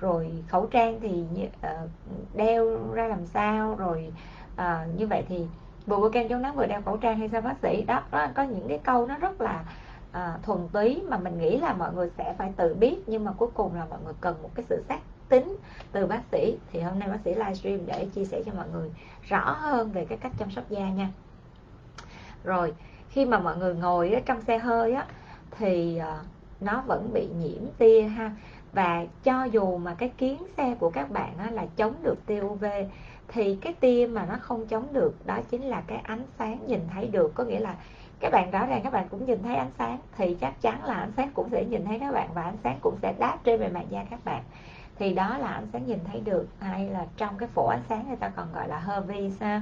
Rồi 0.00 0.44
khẩu 0.48 0.66
trang 0.66 1.00
thì 1.00 1.24
uh, 1.44 1.90
đeo 2.34 2.78
ra 2.92 3.08
làm 3.08 3.26
sao? 3.26 3.74
Rồi 3.74 4.12
uh, 4.54 4.98
như 4.98 5.06
vậy 5.06 5.24
thì 5.28 5.46
vừa 5.86 5.96
bôi 5.96 6.10
kem 6.12 6.28
chống 6.28 6.42
nắng 6.42 6.56
vừa 6.56 6.66
đeo 6.66 6.82
khẩu 6.82 6.96
trang 6.96 7.18
hay 7.18 7.28
sao 7.28 7.40
bác 7.40 7.58
sĩ? 7.62 7.82
Đó, 7.82 8.02
đó 8.10 8.26
có 8.34 8.42
những 8.42 8.68
cái 8.68 8.78
câu 8.78 9.06
nó 9.06 9.18
rất 9.18 9.40
là 9.40 9.64
uh, 10.10 10.42
thuần 10.42 10.68
túy 10.72 11.02
mà 11.08 11.18
mình 11.18 11.38
nghĩ 11.38 11.58
là 11.58 11.74
mọi 11.74 11.92
người 11.92 12.10
sẽ 12.18 12.34
phải 12.38 12.52
tự 12.56 12.74
biết 12.74 12.96
nhưng 13.06 13.24
mà 13.24 13.32
cuối 13.32 13.48
cùng 13.54 13.74
là 13.74 13.86
mọi 13.90 13.98
người 14.04 14.14
cần 14.20 14.36
một 14.42 14.50
cái 14.54 14.64
sự 14.68 14.84
xác 14.88 14.98
tính 15.28 15.56
từ 15.92 16.06
bác 16.06 16.20
sĩ. 16.32 16.56
Thì 16.72 16.80
hôm 16.80 16.98
nay 16.98 17.08
bác 17.08 17.18
sĩ 17.24 17.34
livestream 17.34 17.86
để 17.86 18.06
chia 18.14 18.24
sẻ 18.24 18.42
cho 18.46 18.52
mọi 18.56 18.66
người 18.72 18.90
rõ 19.28 19.56
hơn 19.60 19.92
về 19.92 20.04
cái 20.08 20.18
cách 20.18 20.32
chăm 20.38 20.50
sóc 20.50 20.64
da 20.70 20.88
nha. 20.90 21.08
Rồi 22.44 22.74
khi 23.10 23.24
mà 23.24 23.38
mọi 23.38 23.56
người 23.56 23.74
ngồi 23.74 24.12
ở 24.12 24.20
trong 24.26 24.42
xe 24.42 24.58
hơi 24.58 24.92
á 24.92 25.06
thì 25.50 25.98
ờ, 25.98 26.20
nó 26.60 26.82
vẫn 26.86 27.10
bị 27.12 27.28
nhiễm 27.38 27.62
tia 27.78 28.02
ha. 28.02 28.32
Và 28.72 29.04
cho 29.24 29.44
dù 29.44 29.76
mà 29.76 29.94
cái 29.94 30.08
kiến 30.08 30.42
xe 30.56 30.74
của 30.78 30.90
các 30.90 31.10
bạn 31.10 31.38
á, 31.38 31.50
là 31.50 31.66
chống 31.76 31.94
được 32.02 32.26
tia 32.26 32.40
UV 32.40 32.64
thì 33.28 33.58
cái 33.60 33.72
tia 33.72 34.08
mà 34.12 34.26
nó 34.26 34.36
không 34.40 34.66
chống 34.66 34.92
được 34.92 35.26
đó 35.26 35.38
chính 35.50 35.62
là 35.62 35.82
cái 35.86 35.98
ánh 35.98 36.22
sáng 36.38 36.58
nhìn 36.66 36.80
thấy 36.94 37.06
được. 37.06 37.32
Có 37.34 37.44
nghĩa 37.44 37.60
là 37.60 37.74
các 38.20 38.32
bạn 38.32 38.50
rõ 38.50 38.66
ràng 38.66 38.80
các 38.84 38.92
bạn 38.92 39.08
cũng 39.08 39.26
nhìn 39.26 39.42
thấy 39.42 39.56
ánh 39.56 39.70
sáng 39.78 39.98
thì 40.16 40.36
chắc 40.40 40.62
chắn 40.62 40.84
là 40.84 40.94
ánh 40.94 41.12
sáng 41.16 41.30
cũng 41.34 41.48
sẽ 41.50 41.64
nhìn 41.64 41.84
thấy 41.84 41.98
các 41.98 42.12
bạn 42.12 42.28
và 42.34 42.42
ánh 42.42 42.56
sáng 42.64 42.78
cũng 42.82 42.96
sẽ 43.02 43.14
đáp 43.18 43.38
trên 43.44 43.60
bề 43.60 43.68
mặt 43.68 43.84
da 43.90 44.04
các 44.10 44.24
bạn 44.24 44.42
thì 44.98 45.14
đó 45.14 45.38
là 45.38 45.48
ánh 45.48 45.66
sáng 45.72 45.86
nhìn 45.86 45.98
thấy 46.04 46.20
được 46.20 46.46
hay 46.60 46.88
là 46.88 47.06
trong 47.16 47.38
cái 47.38 47.48
phổ 47.48 47.66
ánh 47.66 47.82
sáng 47.88 48.08
người 48.08 48.16
ta 48.16 48.28
còn 48.28 48.52
gọi 48.52 48.68
là 48.68 48.78
hơ 48.78 49.00
vi 49.00 49.30
sao? 49.30 49.60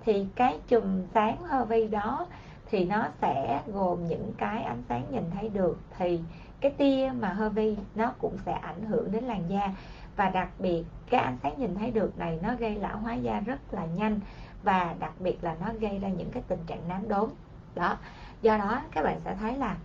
Thì 0.00 0.26
cái 0.34 0.58
chùm 0.68 1.02
sáng 1.14 1.44
hơ 1.44 1.64
vi 1.64 1.88
đó 1.88 2.26
thì 2.70 2.84
nó 2.84 3.08
sẽ 3.20 3.62
gồm 3.66 4.08
những 4.08 4.32
cái 4.38 4.62
ánh 4.62 4.82
sáng 4.88 5.04
nhìn 5.10 5.24
thấy 5.34 5.48
được. 5.48 5.78
Thì 5.98 6.20
cái 6.60 6.70
tia 6.70 7.12
mà 7.20 7.28
hơ 7.28 7.48
vi 7.48 7.76
nó 7.94 8.12
cũng 8.18 8.36
sẽ 8.46 8.52
ảnh 8.52 8.84
hưởng 8.84 9.12
đến 9.12 9.24
làn 9.24 9.42
da. 9.48 9.72
Và 10.16 10.28
đặc 10.28 10.48
biệt 10.58 10.84
cái 11.10 11.20
ánh 11.20 11.36
sáng 11.42 11.54
nhìn 11.58 11.74
thấy 11.74 11.90
được 11.90 12.18
này 12.18 12.38
nó 12.42 12.54
gây 12.58 12.74
lão 12.74 12.98
hóa 12.98 13.14
da 13.14 13.40
rất 13.40 13.74
là 13.74 13.84
nhanh. 13.84 14.20
Và 14.62 14.94
đặc 14.98 15.12
biệt 15.18 15.44
là 15.44 15.56
nó 15.60 15.66
gây 15.80 15.98
ra 15.98 16.08
những 16.08 16.30
cái 16.30 16.42
tình 16.48 16.60
trạng 16.66 16.88
nám 16.88 17.08
đốm. 17.08 17.30
Đó. 17.74 17.96
Do 18.42 18.58
đó 18.58 18.82
các 18.90 19.02
bạn 19.02 19.20
sẽ 19.24 19.34
thấy 19.40 19.56
là 19.56 19.76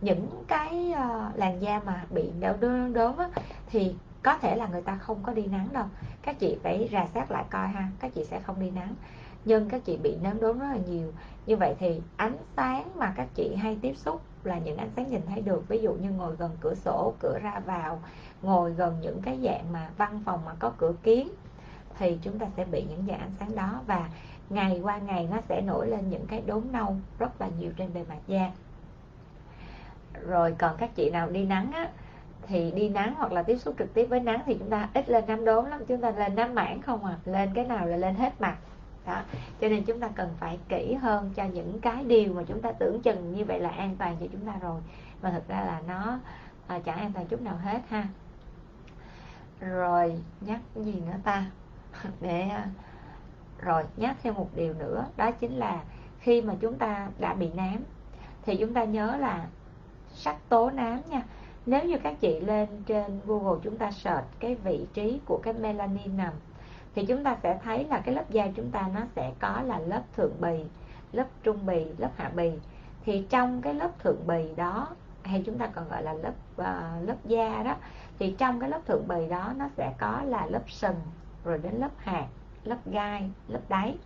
những 0.00 0.44
cái 0.48 0.92
ờ, 0.92 1.30
làn 1.34 1.62
da 1.62 1.80
mà 1.86 2.04
bị 2.10 2.30
đốm 2.40 2.92
đốm 2.92 3.16
á, 3.16 3.28
thì 3.66 3.94
có 4.22 4.38
thể 4.38 4.56
là 4.56 4.66
người 4.66 4.82
ta 4.82 4.96
không 4.96 5.22
có 5.22 5.32
đi 5.32 5.46
nắng 5.46 5.68
đâu. 5.72 5.86
Các 6.22 6.38
chị 6.38 6.58
phải 6.62 6.88
rà 6.92 7.06
soát 7.14 7.30
lại 7.30 7.44
coi 7.50 7.68
ha, 7.68 7.88
các 8.00 8.12
chị 8.14 8.24
sẽ 8.24 8.40
không 8.40 8.60
đi 8.60 8.70
nắng. 8.70 8.94
Nhưng 9.44 9.68
các 9.68 9.84
chị 9.84 9.96
bị 9.96 10.16
nắng 10.22 10.40
đốm 10.40 10.58
rất 10.58 10.66
là 10.66 10.78
nhiều. 10.88 11.12
Như 11.46 11.56
vậy 11.56 11.74
thì 11.78 12.00
ánh 12.16 12.36
sáng 12.56 12.90
mà 12.96 13.12
các 13.16 13.28
chị 13.34 13.54
hay 13.54 13.78
tiếp 13.82 13.94
xúc 13.96 14.22
là 14.44 14.58
những 14.58 14.76
ánh 14.76 14.90
sáng 14.96 15.10
nhìn 15.10 15.22
thấy 15.28 15.42
được. 15.42 15.68
Ví 15.68 15.78
dụ 15.78 15.92
như 15.92 16.10
ngồi 16.10 16.36
gần 16.36 16.56
cửa 16.60 16.74
sổ, 16.74 17.14
cửa 17.20 17.38
ra 17.42 17.60
vào, 17.66 18.02
ngồi 18.42 18.72
gần 18.72 19.00
những 19.00 19.22
cái 19.22 19.38
dạng 19.42 19.72
mà 19.72 19.90
văn 19.96 20.22
phòng 20.24 20.44
mà 20.44 20.52
có 20.58 20.72
cửa 20.78 20.92
kiến 21.02 21.28
thì 21.98 22.18
chúng 22.22 22.38
ta 22.38 22.46
sẽ 22.56 22.64
bị 22.64 22.84
những 22.88 23.04
dạng 23.08 23.20
ánh 23.20 23.34
sáng 23.40 23.56
đó. 23.56 23.80
Và 23.86 24.08
ngày 24.50 24.80
qua 24.82 24.98
ngày 24.98 25.28
nó 25.30 25.36
sẽ 25.48 25.60
nổi 25.60 25.86
lên 25.86 26.10
những 26.10 26.26
cái 26.26 26.42
đốm 26.46 26.72
nâu 26.72 26.96
rất 27.18 27.40
là 27.40 27.48
nhiều 27.58 27.72
trên 27.76 27.94
bề 27.94 28.04
mặt 28.08 28.18
da. 28.26 28.50
Rồi 30.26 30.54
còn 30.58 30.76
các 30.78 30.90
chị 30.94 31.10
nào 31.10 31.30
đi 31.30 31.44
nắng 31.44 31.72
á 31.72 31.88
thì 32.50 32.70
đi 32.70 32.88
nắng 32.88 33.14
hoặc 33.14 33.32
là 33.32 33.42
tiếp 33.42 33.56
xúc 33.56 33.74
trực 33.78 33.94
tiếp 33.94 34.06
với 34.10 34.20
nắng 34.20 34.42
thì 34.46 34.54
chúng 34.58 34.70
ta 34.70 34.88
ít 34.94 35.08
lên 35.08 35.24
nám 35.26 35.44
đốm 35.44 35.64
lắm 35.64 35.80
chúng 35.88 36.00
ta 36.00 36.10
lên 36.10 36.34
nám 36.34 36.54
mảng 36.54 36.82
không 36.82 37.04
à 37.04 37.16
lên 37.24 37.50
cái 37.54 37.64
nào 37.64 37.86
là 37.86 37.96
lên 37.96 38.14
hết 38.14 38.40
mặt. 38.40 38.56
Đó 39.06 39.22
cho 39.60 39.68
nên 39.68 39.84
chúng 39.84 40.00
ta 40.00 40.08
cần 40.14 40.28
phải 40.38 40.58
kỹ 40.68 40.94
hơn 40.94 41.30
cho 41.34 41.44
những 41.44 41.80
cái 41.80 42.04
điều 42.04 42.32
mà 42.32 42.42
chúng 42.46 42.62
ta 42.62 42.72
tưởng 42.72 43.02
chừng 43.02 43.34
như 43.34 43.44
vậy 43.44 43.60
là 43.60 43.68
an 43.68 43.96
toàn 43.98 44.16
cho 44.20 44.26
chúng 44.32 44.46
ta 44.46 44.52
rồi. 44.60 44.80
Mà 45.22 45.30
thực 45.30 45.48
ra 45.48 45.60
là 45.60 45.82
nó 45.88 46.18
à, 46.66 46.78
chẳng 46.78 46.98
an 46.98 47.12
toàn 47.12 47.26
chút 47.26 47.42
nào 47.42 47.56
hết 47.56 47.80
ha. 47.88 48.08
Rồi 49.60 50.20
nhắc 50.40 50.60
gì 50.76 50.94
nữa 51.06 51.16
ta? 51.24 51.44
Để 52.20 52.40
à, 52.40 52.66
rồi 53.58 53.84
nhắc 53.96 54.16
thêm 54.22 54.34
một 54.34 54.48
điều 54.54 54.74
nữa 54.74 55.04
đó 55.16 55.30
chính 55.30 55.52
là 55.52 55.80
khi 56.20 56.42
mà 56.42 56.54
chúng 56.60 56.74
ta 56.74 57.08
đã 57.18 57.34
bị 57.34 57.50
nám 57.54 57.76
thì 58.42 58.56
chúng 58.56 58.74
ta 58.74 58.84
nhớ 58.84 59.16
là 59.16 59.46
sắc 60.12 60.36
tố 60.48 60.70
nám 60.70 61.00
nha 61.10 61.22
nếu 61.66 61.84
như 61.84 61.98
các 61.98 62.20
chị 62.20 62.40
lên 62.40 62.68
trên 62.86 63.20
Google 63.26 63.60
chúng 63.62 63.76
ta 63.76 63.90
search 63.90 64.26
cái 64.40 64.54
vị 64.54 64.86
trí 64.94 65.20
của 65.24 65.40
cái 65.42 65.54
melanin 65.54 66.16
nằm 66.16 66.32
thì 66.94 67.06
chúng 67.06 67.24
ta 67.24 67.36
sẽ 67.42 67.58
thấy 67.62 67.84
là 67.84 67.98
cái 67.98 68.14
lớp 68.14 68.30
da 68.30 68.48
chúng 68.56 68.70
ta 68.70 68.88
nó 68.94 69.00
sẽ 69.16 69.32
có 69.40 69.62
là 69.62 69.78
lớp 69.78 70.02
thượng 70.16 70.40
bì 70.40 70.64
lớp 71.12 71.26
trung 71.42 71.66
bì 71.66 71.86
lớp 71.98 72.10
hạ 72.16 72.30
bì. 72.34 72.50
Thì 73.04 73.26
trong 73.30 73.62
cái 73.62 73.74
lớp 73.74 73.90
thượng 73.98 74.26
bì 74.26 74.54
đó 74.56 74.88
hay 75.22 75.42
chúng 75.46 75.58
ta 75.58 75.66
còn 75.66 75.88
gọi 75.88 76.02
là 76.02 76.12
lớp 76.12 76.32
uh, 76.60 77.08
lớp 77.08 77.16
da 77.24 77.62
đó 77.62 77.76
thì 78.18 78.34
trong 78.38 78.60
cái 78.60 78.70
lớp 78.70 78.80
thượng 78.86 79.08
bì 79.08 79.28
đó 79.28 79.52
nó 79.56 79.68
sẽ 79.76 79.94
có 79.98 80.22
là 80.24 80.46
lớp 80.46 80.70
sừng 80.70 81.00
rồi 81.44 81.58
đến 81.58 81.74
lớp 81.74 81.90
hạt 81.96 82.26
lớp 82.64 82.78
gai 82.86 83.30
lớp 83.48 83.60
đáy. 83.68 83.96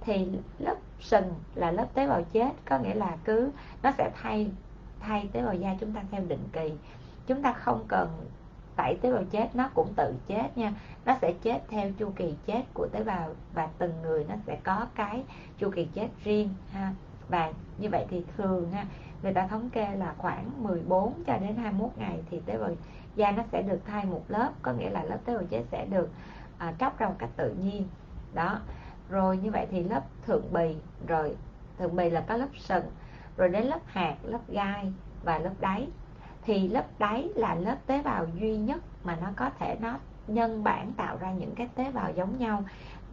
Thì 0.00 0.28
lớp 0.58 0.76
sừng 1.00 1.34
là 1.54 1.70
lớp 1.70 1.86
tế 1.94 2.06
bào 2.06 2.22
chết 2.32 2.50
có 2.68 2.78
nghĩa 2.78 2.94
là 2.94 3.16
cứ 3.24 3.50
nó 3.82 3.90
sẽ 3.98 4.10
thay 4.22 4.50
thay 5.00 5.28
tế 5.32 5.42
bào 5.42 5.54
da 5.54 5.76
chúng 5.80 5.92
ta 5.92 6.02
theo 6.10 6.22
định 6.28 6.48
kỳ. 6.52 6.72
Chúng 7.26 7.42
ta 7.42 7.52
không 7.52 7.84
cần 7.88 8.08
tẩy 8.76 8.98
tế 9.00 9.12
bào 9.12 9.24
chết 9.30 9.56
nó 9.56 9.70
cũng 9.74 9.92
tự 9.96 10.14
chết 10.26 10.58
nha. 10.58 10.74
Nó 11.04 11.16
sẽ 11.20 11.32
chết 11.42 11.60
theo 11.68 11.90
chu 11.98 12.12
kỳ 12.16 12.34
chết 12.46 12.62
của 12.74 12.88
tế 12.92 13.04
bào 13.04 13.34
và 13.54 13.68
từng 13.78 13.92
người 14.02 14.26
nó 14.28 14.34
sẽ 14.46 14.58
có 14.64 14.86
cái 14.94 15.24
chu 15.58 15.70
kỳ 15.70 15.84
chết 15.84 16.08
riêng 16.24 16.48
ha. 16.72 16.92
Và 17.28 17.52
như 17.78 17.88
vậy 17.88 18.06
thì 18.10 18.24
thường 18.36 18.70
ha 18.70 18.86
người 19.22 19.32
ta 19.32 19.46
thống 19.46 19.70
kê 19.70 19.96
là 19.96 20.14
khoảng 20.18 20.62
14 20.62 21.12
cho 21.26 21.38
đến 21.38 21.56
21 21.56 21.90
ngày 21.96 22.18
thì 22.30 22.40
tế 22.46 22.58
bào 22.58 22.70
da 23.16 23.30
nó 23.30 23.42
sẽ 23.52 23.62
được 23.62 23.80
thay 23.86 24.04
một 24.04 24.22
lớp 24.28 24.52
có 24.62 24.72
nghĩa 24.72 24.90
là 24.90 25.02
lớp 25.02 25.18
tế 25.24 25.34
bào 25.34 25.44
chết 25.50 25.62
sẽ 25.70 25.86
được 25.86 26.10
à, 26.58 26.74
tróc 26.78 26.98
ra 26.98 27.08
một 27.08 27.14
cách 27.18 27.30
tự 27.36 27.54
nhiên. 27.54 27.88
Đó. 28.34 28.60
Rồi 29.08 29.36
như 29.36 29.50
vậy 29.50 29.66
thì 29.70 29.82
lớp 29.82 30.02
thượng 30.26 30.52
bì 30.52 30.76
rồi 31.06 31.36
thượng 31.78 31.96
bì 31.96 32.10
là 32.10 32.20
có 32.20 32.36
lớp 32.36 32.48
sừng 32.58 32.84
rồi 33.40 33.48
đến 33.48 33.66
lớp 33.66 33.80
hạt, 33.86 34.16
lớp 34.22 34.48
gai 34.48 34.92
và 35.24 35.38
lớp 35.38 35.52
đáy. 35.60 35.88
Thì 36.42 36.68
lớp 36.68 36.84
đáy 36.98 37.28
là 37.34 37.54
lớp 37.54 37.76
tế 37.86 38.02
bào 38.02 38.26
duy 38.40 38.56
nhất 38.56 38.80
mà 39.04 39.16
nó 39.22 39.28
có 39.36 39.50
thể 39.58 39.76
nó 39.80 39.98
nhân 40.26 40.64
bản 40.64 40.92
tạo 40.92 41.16
ra 41.16 41.32
những 41.32 41.54
cái 41.54 41.68
tế 41.74 41.92
bào 41.92 42.12
giống 42.12 42.38
nhau. 42.38 42.64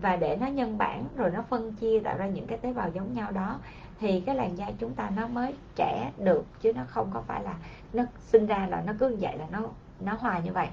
Và 0.02 0.16
để 0.16 0.38
nó 0.40 0.48
nhân 0.48 0.78
bản 0.78 1.04
rồi 1.16 1.32
nó 1.32 1.42
phân 1.42 1.74
chia 1.74 2.00
tạo 2.00 2.18
ra 2.18 2.28
những 2.28 2.48
cái 2.48 2.58
tế 2.58 2.74
bào 2.74 2.90
giống 2.90 3.14
nhau 3.14 3.32
đó, 3.32 3.60
thì 4.00 4.22
cái 4.22 4.36
làn 4.36 4.58
da 4.58 4.66
chúng 4.80 4.94
ta 4.94 5.10
nó 5.16 5.28
mới 5.28 5.54
trẻ 5.76 6.12
được, 6.18 6.46
chứ 6.62 6.74
nó 6.74 6.82
không 6.88 7.10
có 7.14 7.22
phải 7.22 7.44
là 7.44 7.54
nó 7.94 8.04
sinh 8.20 8.46
ra 8.46 8.68
là 8.70 8.84
nó 8.86 8.94
cứ 9.00 9.10
như 9.10 9.18
vậy 9.20 9.38
là 9.38 9.46
nó 9.52 9.60
nó 10.00 10.14
hòa 10.20 10.40
như 10.40 10.54
vậy. 10.54 10.68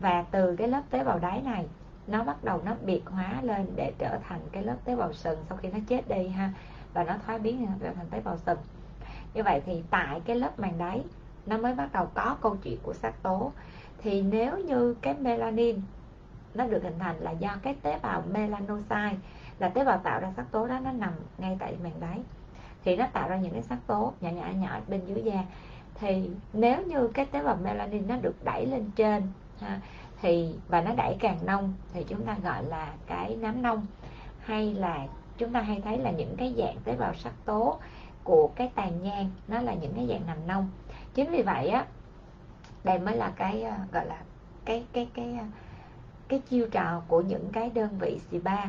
Và 0.00 0.24
từ 0.30 0.56
cái 0.56 0.68
lớp 0.68 0.82
tế 0.90 1.04
bào 1.04 1.18
đáy 1.18 1.42
này, 1.42 1.66
nó 2.06 2.24
bắt 2.24 2.44
đầu 2.44 2.60
nó 2.64 2.74
biệt 2.82 3.02
hóa 3.06 3.34
lên 3.42 3.66
để 3.76 3.92
trở 3.98 4.18
thành 4.28 4.40
cái 4.52 4.62
lớp 4.62 4.76
tế 4.84 4.96
bào 4.96 5.12
sừng 5.12 5.38
sau 5.48 5.58
khi 5.58 5.68
nó 5.68 5.78
chết 5.88 6.08
đi 6.08 6.28
ha, 6.28 6.52
và 6.94 7.04
nó 7.04 7.14
thoái 7.26 7.38
biến 7.38 7.66
trở 7.80 7.92
thành 7.92 8.06
tế 8.10 8.20
bào 8.20 8.36
sừng 8.36 8.58
như 9.34 9.42
vậy 9.42 9.62
thì 9.66 9.82
tại 9.90 10.20
cái 10.24 10.36
lớp 10.36 10.60
màng 10.60 10.78
đáy 10.78 11.00
nó 11.46 11.58
mới 11.58 11.74
bắt 11.74 11.92
đầu 11.92 12.08
có 12.14 12.36
câu 12.40 12.56
chuyện 12.62 12.78
của 12.82 12.94
sắc 12.94 13.22
tố. 13.22 13.52
Thì 13.98 14.22
nếu 14.22 14.58
như 14.58 14.94
cái 15.00 15.14
melanin 15.20 15.80
nó 16.54 16.66
được 16.66 16.82
hình 16.82 16.98
thành 16.98 17.16
là 17.16 17.30
do 17.30 17.56
cái 17.62 17.74
tế 17.82 17.98
bào 18.02 18.22
melanocyte 18.32 19.16
là 19.58 19.68
tế 19.68 19.84
bào 19.84 19.98
tạo 19.98 20.20
ra 20.20 20.32
sắc 20.36 20.46
tố 20.50 20.66
đó 20.66 20.78
nó 20.84 20.92
nằm 20.92 21.12
ngay 21.38 21.56
tại 21.60 21.76
màng 21.82 22.00
đáy 22.00 22.18
thì 22.84 22.96
nó 22.96 23.06
tạo 23.12 23.28
ra 23.28 23.36
những 23.36 23.52
cái 23.52 23.62
sắc 23.62 23.78
tố 23.86 24.12
nhỏ 24.20 24.30
nhỏ 24.30 24.46
nhỏ 24.60 24.80
bên 24.88 25.00
dưới 25.06 25.22
da. 25.22 25.44
Thì 25.94 26.30
nếu 26.52 26.82
như 26.86 27.08
cái 27.08 27.26
tế 27.26 27.42
bào 27.42 27.56
melanin 27.62 28.08
nó 28.08 28.16
được 28.16 28.44
đẩy 28.44 28.66
lên 28.66 28.90
trên 28.96 29.22
ha, 29.60 29.80
thì 30.22 30.54
và 30.68 30.80
nó 30.80 30.94
đẩy 30.94 31.16
càng 31.18 31.38
nông 31.46 31.74
thì 31.92 32.04
chúng 32.04 32.24
ta 32.24 32.36
gọi 32.44 32.64
là 32.64 32.92
cái 33.06 33.36
nám 33.36 33.62
nông. 33.62 33.86
Hay 34.40 34.74
là 34.74 35.06
chúng 35.38 35.52
ta 35.52 35.60
hay 35.60 35.80
thấy 35.84 35.98
là 35.98 36.10
những 36.10 36.36
cái 36.36 36.54
dạng 36.58 36.76
tế 36.84 36.96
bào 36.96 37.14
sắc 37.14 37.32
tố 37.44 37.78
của 38.30 38.50
cái 38.56 38.70
tàn 38.74 39.02
nhang, 39.02 39.30
nó 39.48 39.60
là 39.60 39.74
những 39.74 39.92
cái 39.96 40.06
dạng 40.08 40.26
nằm 40.26 40.46
nông. 40.46 40.68
Chính 41.14 41.30
vì 41.30 41.42
vậy 41.42 41.68
á, 41.68 41.86
đây 42.84 42.98
mới 42.98 43.16
là 43.16 43.32
cái 43.36 43.62
ờ, 43.62 43.74
gọi 43.92 44.06
là 44.06 44.16
cái 44.64 44.86
cái 44.92 45.08
cái 45.14 45.36
ờ, 45.38 45.44
cái 46.28 46.38
chiêu 46.38 46.68
trò 46.70 47.02
của 47.08 47.20
những 47.20 47.48
cái 47.52 47.70
đơn 47.70 47.98
vị 47.98 48.20
spa 48.30 48.66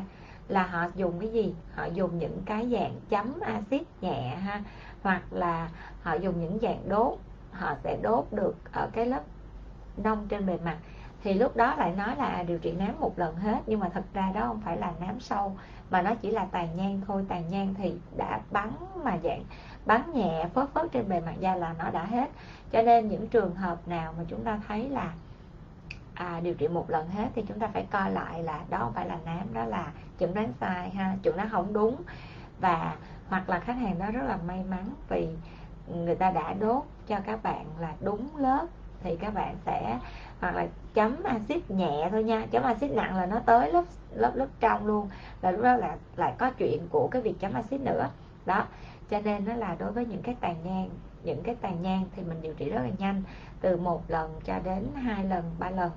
là 0.48 0.66
họ 0.66 0.86
dùng 0.94 1.20
cái 1.20 1.28
gì? 1.28 1.54
Họ 1.74 1.84
dùng 1.84 2.18
những 2.18 2.42
cái 2.44 2.68
dạng 2.72 3.00
chấm 3.08 3.40
axit 3.40 3.82
nhẹ 4.00 4.36
ha, 4.36 4.62
hoặc 5.02 5.22
là 5.30 5.70
họ 6.02 6.14
dùng 6.14 6.40
những 6.40 6.58
dạng 6.62 6.88
đốt. 6.88 7.18
Họ 7.52 7.74
sẽ 7.84 7.98
đốt 8.02 8.26
được 8.30 8.56
ở 8.72 8.88
cái 8.92 9.06
lớp 9.06 9.22
nông 9.96 10.28
trên 10.28 10.46
bề 10.46 10.58
mặt. 10.64 10.76
Thì 11.22 11.34
lúc 11.34 11.56
đó 11.56 11.74
lại 11.76 11.92
nói 11.96 12.16
là 12.16 12.42
điều 12.42 12.58
trị 12.58 12.72
nám 12.72 13.00
một 13.00 13.18
lần 13.18 13.36
hết, 13.36 13.58
nhưng 13.66 13.80
mà 13.80 13.88
thật 13.88 14.04
ra 14.14 14.32
đó 14.34 14.40
không 14.46 14.60
phải 14.64 14.76
là 14.76 14.92
nám 15.00 15.20
sâu 15.20 15.56
mà 15.92 16.02
nó 16.02 16.14
chỉ 16.14 16.30
là 16.30 16.44
tàn 16.44 16.68
nhang 16.76 17.00
thôi 17.06 17.24
tàn 17.28 17.48
nhang 17.50 17.74
thì 17.78 17.94
đã 18.16 18.40
bắn 18.50 18.70
mà 19.04 19.18
dạng 19.22 19.44
bắn 19.86 20.12
nhẹ 20.14 20.46
phớt 20.54 20.68
phớt 20.74 20.92
trên 20.92 21.08
bề 21.08 21.20
mặt 21.20 21.34
da 21.40 21.54
là 21.54 21.74
nó 21.78 21.90
đã 21.90 22.04
hết. 22.04 22.30
Cho 22.72 22.82
nên 22.82 23.08
những 23.08 23.28
trường 23.28 23.54
hợp 23.54 23.88
nào 23.88 24.14
mà 24.18 24.24
chúng 24.28 24.44
ta 24.44 24.60
thấy 24.68 24.88
là 24.88 25.12
à, 26.14 26.40
điều 26.40 26.54
trị 26.54 26.68
một 26.68 26.90
lần 26.90 27.08
hết 27.08 27.28
thì 27.34 27.44
chúng 27.48 27.58
ta 27.58 27.68
phải 27.72 27.86
coi 27.90 28.10
lại 28.10 28.42
là 28.42 28.60
đó 28.70 28.78
không 28.78 28.92
phải 28.92 29.06
là 29.06 29.18
nám 29.24 29.54
đó 29.54 29.64
là 29.64 29.92
chẩn 30.18 30.34
đoán 30.34 30.52
sai 30.60 30.90
ha 30.90 31.16
chẩn 31.22 31.36
đoán 31.36 31.48
không 31.50 31.72
đúng. 31.72 31.96
Và 32.60 32.96
hoặc 33.28 33.48
là 33.48 33.60
khách 33.60 33.76
hàng 33.76 33.98
đó 33.98 34.10
rất 34.10 34.22
là 34.22 34.38
may 34.46 34.64
mắn 34.70 34.88
vì 35.08 35.28
người 35.88 36.14
ta 36.14 36.30
đã 36.30 36.52
đốt 36.52 36.82
cho 37.06 37.20
các 37.26 37.42
bạn 37.42 37.64
là 37.78 37.94
đúng 38.00 38.36
lớp 38.36 38.66
thì 39.02 39.16
các 39.16 39.34
bạn 39.34 39.56
sẽ 39.66 39.98
hoặc 40.42 40.54
là 40.54 40.66
chấm 40.94 41.22
axit 41.22 41.70
nhẹ 41.70 42.08
thôi 42.10 42.24
nha. 42.24 42.46
Chấm 42.50 42.62
axit 42.62 42.90
nặng 42.90 43.16
là 43.16 43.26
nó 43.26 43.38
tới 43.38 43.72
lớp 43.72 43.84
lớp 44.14 44.32
lớp 44.34 44.46
trong 44.60 44.86
luôn. 44.86 45.08
Là 45.42 45.50
lúc 45.50 45.62
đó 45.62 45.76
là 45.76 45.96
lại 46.16 46.34
có 46.38 46.50
chuyện 46.50 46.88
của 46.90 47.08
cái 47.10 47.22
việc 47.22 47.34
chấm 47.40 47.54
axit 47.54 47.80
nữa. 47.80 48.08
Đó, 48.46 48.66
cho 49.10 49.20
nên 49.20 49.44
nó 49.44 49.54
là 49.54 49.76
đối 49.78 49.92
với 49.92 50.06
những 50.06 50.22
cái 50.22 50.36
tàn 50.40 50.56
nhang, 50.64 50.90
những 51.22 51.42
cái 51.42 51.54
tàn 51.54 51.82
nhang 51.82 52.04
thì 52.16 52.22
mình 52.22 52.42
điều 52.42 52.54
trị 52.54 52.70
rất 52.70 52.80
là 52.82 52.90
nhanh. 52.98 53.22
Từ 53.60 53.76
một 53.76 54.02
lần 54.08 54.40
cho 54.44 54.58
đến 54.64 54.86
hai 54.94 55.24
lần, 55.24 55.44
ba 55.58 55.70
lần 55.70 55.90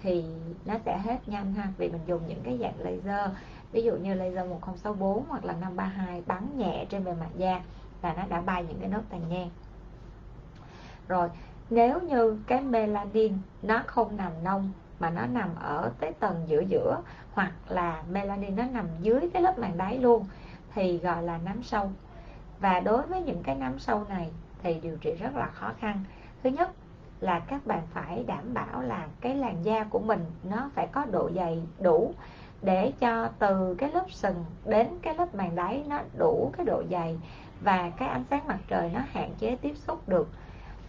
thì 0.00 0.24
nó 0.64 0.74
sẽ 0.84 0.98
hết 0.98 1.28
nhanh 1.28 1.54
ha. 1.54 1.68
Vì 1.76 1.88
mình 1.88 2.00
dùng 2.06 2.22
những 2.28 2.42
cái 2.44 2.58
dạng 2.60 2.78
laser, 2.78 3.30
ví 3.72 3.82
dụ 3.82 3.96
như 3.96 4.14
laser 4.14 4.50
1064 4.50 5.24
hoặc 5.28 5.44
là 5.44 5.52
532 5.52 6.22
bắn 6.26 6.58
nhẹ 6.58 6.86
trên 6.88 7.04
bề 7.04 7.14
mặt 7.14 7.30
da 7.36 7.60
là 8.02 8.14
nó 8.14 8.22
đã 8.28 8.40
bay 8.40 8.64
những 8.68 8.80
cái 8.80 8.90
nốt 8.90 9.02
tàn 9.10 9.20
nhang. 9.28 9.50
Rồi 11.08 11.28
nếu 11.70 12.00
như 12.00 12.38
cái 12.46 12.60
melanin 12.60 13.32
nó 13.62 13.82
không 13.86 14.16
nằm 14.16 14.32
nông 14.44 14.72
mà 15.00 15.10
nó 15.10 15.26
nằm 15.26 15.50
ở 15.60 15.92
cái 16.00 16.12
tầng 16.12 16.44
giữa 16.46 16.60
giữa, 16.60 17.00
hoặc 17.32 17.52
là 17.68 18.02
melanin 18.10 18.56
nó 18.56 18.64
nằm 18.64 18.86
dưới 19.00 19.30
cái 19.32 19.42
lớp 19.42 19.58
màng 19.58 19.78
đáy 19.78 19.98
luôn, 19.98 20.26
thì 20.74 20.98
gọi 20.98 21.22
là 21.22 21.38
nám 21.44 21.62
sâu. 21.62 21.90
Và 22.60 22.80
đối 22.80 23.02
với 23.02 23.22
những 23.22 23.42
cái 23.42 23.54
nám 23.54 23.78
sâu 23.78 24.04
này 24.08 24.30
thì 24.62 24.80
điều 24.80 24.96
trị 24.96 25.14
rất 25.14 25.36
là 25.36 25.46
khó 25.46 25.72
khăn. 25.80 26.04
Thứ 26.42 26.50
nhất 26.50 26.70
là 27.20 27.38
các 27.38 27.66
bạn 27.66 27.82
phải 27.94 28.24
đảm 28.26 28.54
bảo 28.54 28.82
là 28.82 29.06
cái 29.20 29.34
làn 29.34 29.62
da 29.62 29.84
của 29.84 29.98
mình 29.98 30.24
nó 30.44 30.70
phải 30.74 30.86
có 30.86 31.04
độ 31.04 31.30
dày 31.36 31.62
đủ 31.80 32.14
để 32.62 32.92
cho 33.00 33.28
từ 33.38 33.74
cái 33.74 33.92
lớp 33.92 34.10
sừng 34.10 34.44
đến 34.64 34.88
cái 35.02 35.14
lớp 35.14 35.34
màng 35.34 35.54
đáy 35.54 35.84
nó 35.88 36.00
đủ 36.18 36.52
cái 36.56 36.66
độ 36.66 36.82
dày 36.90 37.18
và 37.60 37.90
cái 37.96 38.08
ánh 38.08 38.24
sáng 38.30 38.46
mặt 38.46 38.58
trời 38.68 38.90
nó 38.94 39.00
hạn 39.12 39.30
chế 39.38 39.56
tiếp 39.56 39.76
xúc 39.76 40.08
được 40.08 40.28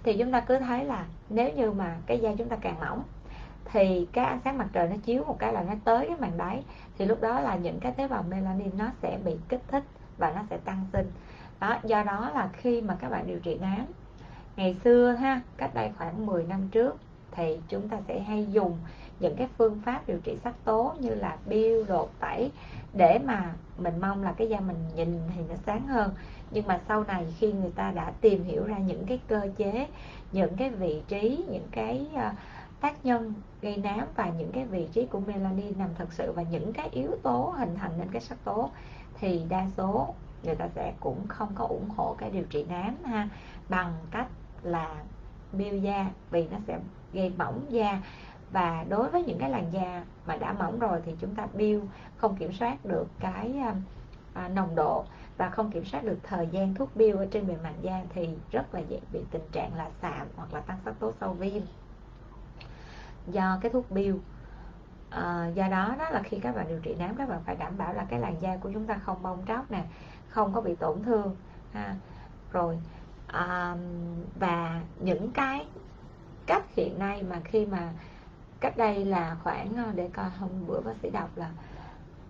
thì 0.03 0.17
chúng 0.17 0.31
ta 0.31 0.39
cứ 0.39 0.57
thấy 0.57 0.85
là 0.85 1.05
nếu 1.29 1.53
như 1.53 1.71
mà 1.71 1.97
cái 2.05 2.19
da 2.19 2.29
chúng 2.37 2.49
ta 2.49 2.55
càng 2.61 2.79
mỏng, 2.79 3.03
thì 3.65 4.07
cái 4.11 4.25
ánh 4.25 4.39
sáng 4.43 4.57
mặt 4.57 4.67
trời 4.73 4.87
nó 4.87 4.95
chiếu 5.03 5.23
một 5.23 5.39
cái 5.39 5.53
là 5.53 5.61
nó 5.61 5.73
tới 5.83 6.07
cái 6.07 6.17
màng 6.19 6.37
đáy. 6.37 6.63
Thì 6.97 7.05
lúc 7.05 7.21
đó 7.21 7.39
là 7.39 7.55
những 7.55 7.79
cái 7.79 7.91
tế 7.91 8.07
bào 8.07 8.23
melanin 8.23 8.71
nó 8.77 8.85
sẽ 9.01 9.17
bị 9.25 9.35
kích 9.49 9.61
thích 9.67 9.83
và 10.17 10.31
nó 10.35 10.41
sẽ 10.49 10.57
tăng 10.57 10.85
sinh. 10.93 11.11
Đó, 11.59 11.77
do 11.83 12.03
đó 12.03 12.31
là 12.33 12.49
khi 12.53 12.81
mà 12.81 12.97
các 12.99 13.09
bạn 13.09 13.27
điều 13.27 13.39
trị 13.39 13.57
nám, 13.61 13.85
ngày 14.55 14.75
xưa 14.83 15.11
ha, 15.11 15.41
cách 15.57 15.73
đây 15.73 15.89
khoảng 15.97 16.25
10 16.25 16.43
năm 16.43 16.67
trước, 16.71 16.97
thì 17.31 17.59
chúng 17.67 17.89
ta 17.89 17.97
sẽ 18.07 18.19
hay 18.19 18.47
dùng 18.51 18.77
những 19.19 19.35
cái 19.35 19.47
phương 19.57 19.81
pháp 19.85 20.07
điều 20.07 20.17
trị 20.23 20.37
sắc 20.43 20.53
tố 20.63 20.93
như 20.99 21.15
là 21.15 21.37
biêu 21.45 21.83
đột 21.87 22.11
tẩy 22.19 22.51
để 22.93 23.19
mà 23.25 23.53
mình 23.77 23.93
mong 24.01 24.23
là 24.23 24.31
cái 24.31 24.49
da 24.49 24.59
mình 24.59 24.77
nhìn 24.95 25.19
thì 25.35 25.41
nó 25.49 25.55
sáng 25.65 25.87
hơn. 25.87 26.11
Nhưng 26.51 26.67
mà 26.67 26.81
sau 26.87 27.03
này 27.03 27.25
khi 27.37 27.51
người 27.51 27.71
ta 27.71 27.91
đã 27.91 28.11
tìm 28.21 28.43
hiểu 28.43 28.63
ra 28.65 28.77
những 28.77 29.05
cái 29.05 29.19
cơ 29.27 29.41
chế, 29.57 29.87
những 30.31 30.55
cái 30.57 30.69
vị 30.69 31.01
trí, 31.07 31.45
những 31.49 31.67
cái 31.71 32.07
ờ, 32.15 32.31
tác 32.81 33.05
nhân 33.05 33.33
gây 33.61 33.77
nám 33.77 34.07
và 34.15 34.29
những 34.29 34.51
cái 34.51 34.65
vị 34.65 34.87
trí 34.93 35.05
của 35.05 35.19
melanin 35.19 35.73
nằm 35.79 35.89
thật 35.97 36.13
sự 36.13 36.31
và 36.31 36.43
những 36.51 36.73
cái 36.73 36.89
yếu 36.91 37.11
tố 37.23 37.53
hình 37.57 37.75
thành 37.75 37.91
nên 37.97 38.07
cái 38.11 38.21
sắc 38.21 38.37
tố, 38.43 38.69
thì 39.19 39.41
đa 39.49 39.67
số 39.77 40.13
người 40.43 40.55
ta 40.55 40.67
sẽ 40.75 40.93
cũng 40.99 41.27
không 41.27 41.49
có 41.55 41.65
ủng 41.65 41.89
hộ 41.97 42.15
cái 42.17 42.29
điều 42.29 42.43
trị 42.43 42.65
nám 42.69 42.95
ha, 43.05 43.29
bằng 43.69 43.93
cách 44.11 44.27
là 44.63 44.95
biêu 45.51 45.77
da 45.77 46.05
vì 46.31 46.47
nó 46.51 46.57
sẽ 46.67 46.79
gây 47.13 47.31
mỏng 47.37 47.61
da 47.69 48.01
và 48.51 48.85
đối 48.89 49.09
với 49.09 49.23
những 49.23 49.39
cái 49.39 49.49
làn 49.49 49.71
da 49.71 50.03
mà 50.25 50.37
đã 50.37 50.53
mỏng 50.53 50.79
rồi 50.79 51.01
thì 51.05 51.15
chúng 51.19 51.35
ta 51.35 51.47
biêu 51.53 51.81
không 52.17 52.35
kiểm 52.35 52.53
soát 52.53 52.85
được 52.85 53.07
cái 53.19 53.45
um, 53.45 53.81
à, 54.33 54.47
nồng 54.47 54.75
độ 54.75 55.05
và 55.37 55.49
không 55.49 55.71
kiểm 55.71 55.85
soát 55.85 56.03
được 56.03 56.17
thời 56.23 56.47
gian 56.47 56.73
thuốc 56.73 56.95
biêu 56.95 57.17
ở 57.17 57.27
trên 57.31 57.47
bề 57.47 57.55
mặt 57.63 57.73
da 57.81 58.03
thì 58.13 58.29
rất 58.51 58.73
là 58.73 58.79
dễ 58.79 58.99
bị 59.13 59.19
tình 59.31 59.47
trạng 59.51 59.75
là 59.75 59.89
sạm 60.01 60.27
hoặc 60.35 60.53
là 60.53 60.59
tăng 60.59 60.77
sắc 60.85 60.99
tố 60.99 61.13
sau 61.19 61.33
viêm 61.33 61.61
do 63.27 63.57
cái 63.61 63.71
thuốc 63.71 63.91
biêu 63.91 64.15
à, 65.09 65.21
ờ, 65.21 65.51
do 65.55 65.67
đó 65.67 65.95
đó 65.99 66.09
là 66.09 66.21
khi 66.23 66.39
các 66.39 66.55
bạn 66.55 66.67
điều 66.67 66.79
trị 66.79 66.95
nám 66.99 67.15
các 67.15 67.29
bạn 67.29 67.39
phải 67.45 67.55
đảm 67.55 67.77
bảo 67.77 67.93
là 67.93 68.05
cái 68.09 68.19
làn 68.19 68.35
da 68.41 68.57
của 68.57 68.71
chúng 68.73 68.85
ta 68.85 68.97
không 69.05 69.17
bong 69.21 69.43
tróc 69.47 69.71
nè 69.71 69.83
không 70.29 70.53
có 70.53 70.61
bị 70.61 70.75
tổn 70.75 71.03
thương 71.03 71.35
ha. 71.73 71.95
Rồi 72.51 72.79
à, 73.27 73.75
và 74.39 74.81
những 74.99 75.31
cái 75.31 75.65
cách 76.45 76.63
hiện 76.75 76.99
nay 76.99 77.23
mà 77.23 77.39
khi 77.43 77.65
mà 77.65 77.93
cách 78.59 78.77
đây 78.77 79.05
là 79.05 79.37
khoảng 79.43 79.73
ờ, 79.77 79.91
để 79.95 80.09
coi 80.13 80.29
hôm 80.29 80.49
bữa 80.67 80.81
bác 80.81 80.93
sĩ 81.01 81.09
đọc 81.09 81.29
là 81.35 81.49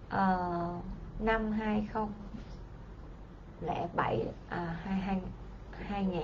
uh, 0.08 0.84
năm 1.20 1.52
2007 1.52 4.26
à, 4.50 4.78
22 4.84 5.22
2000 5.72 6.22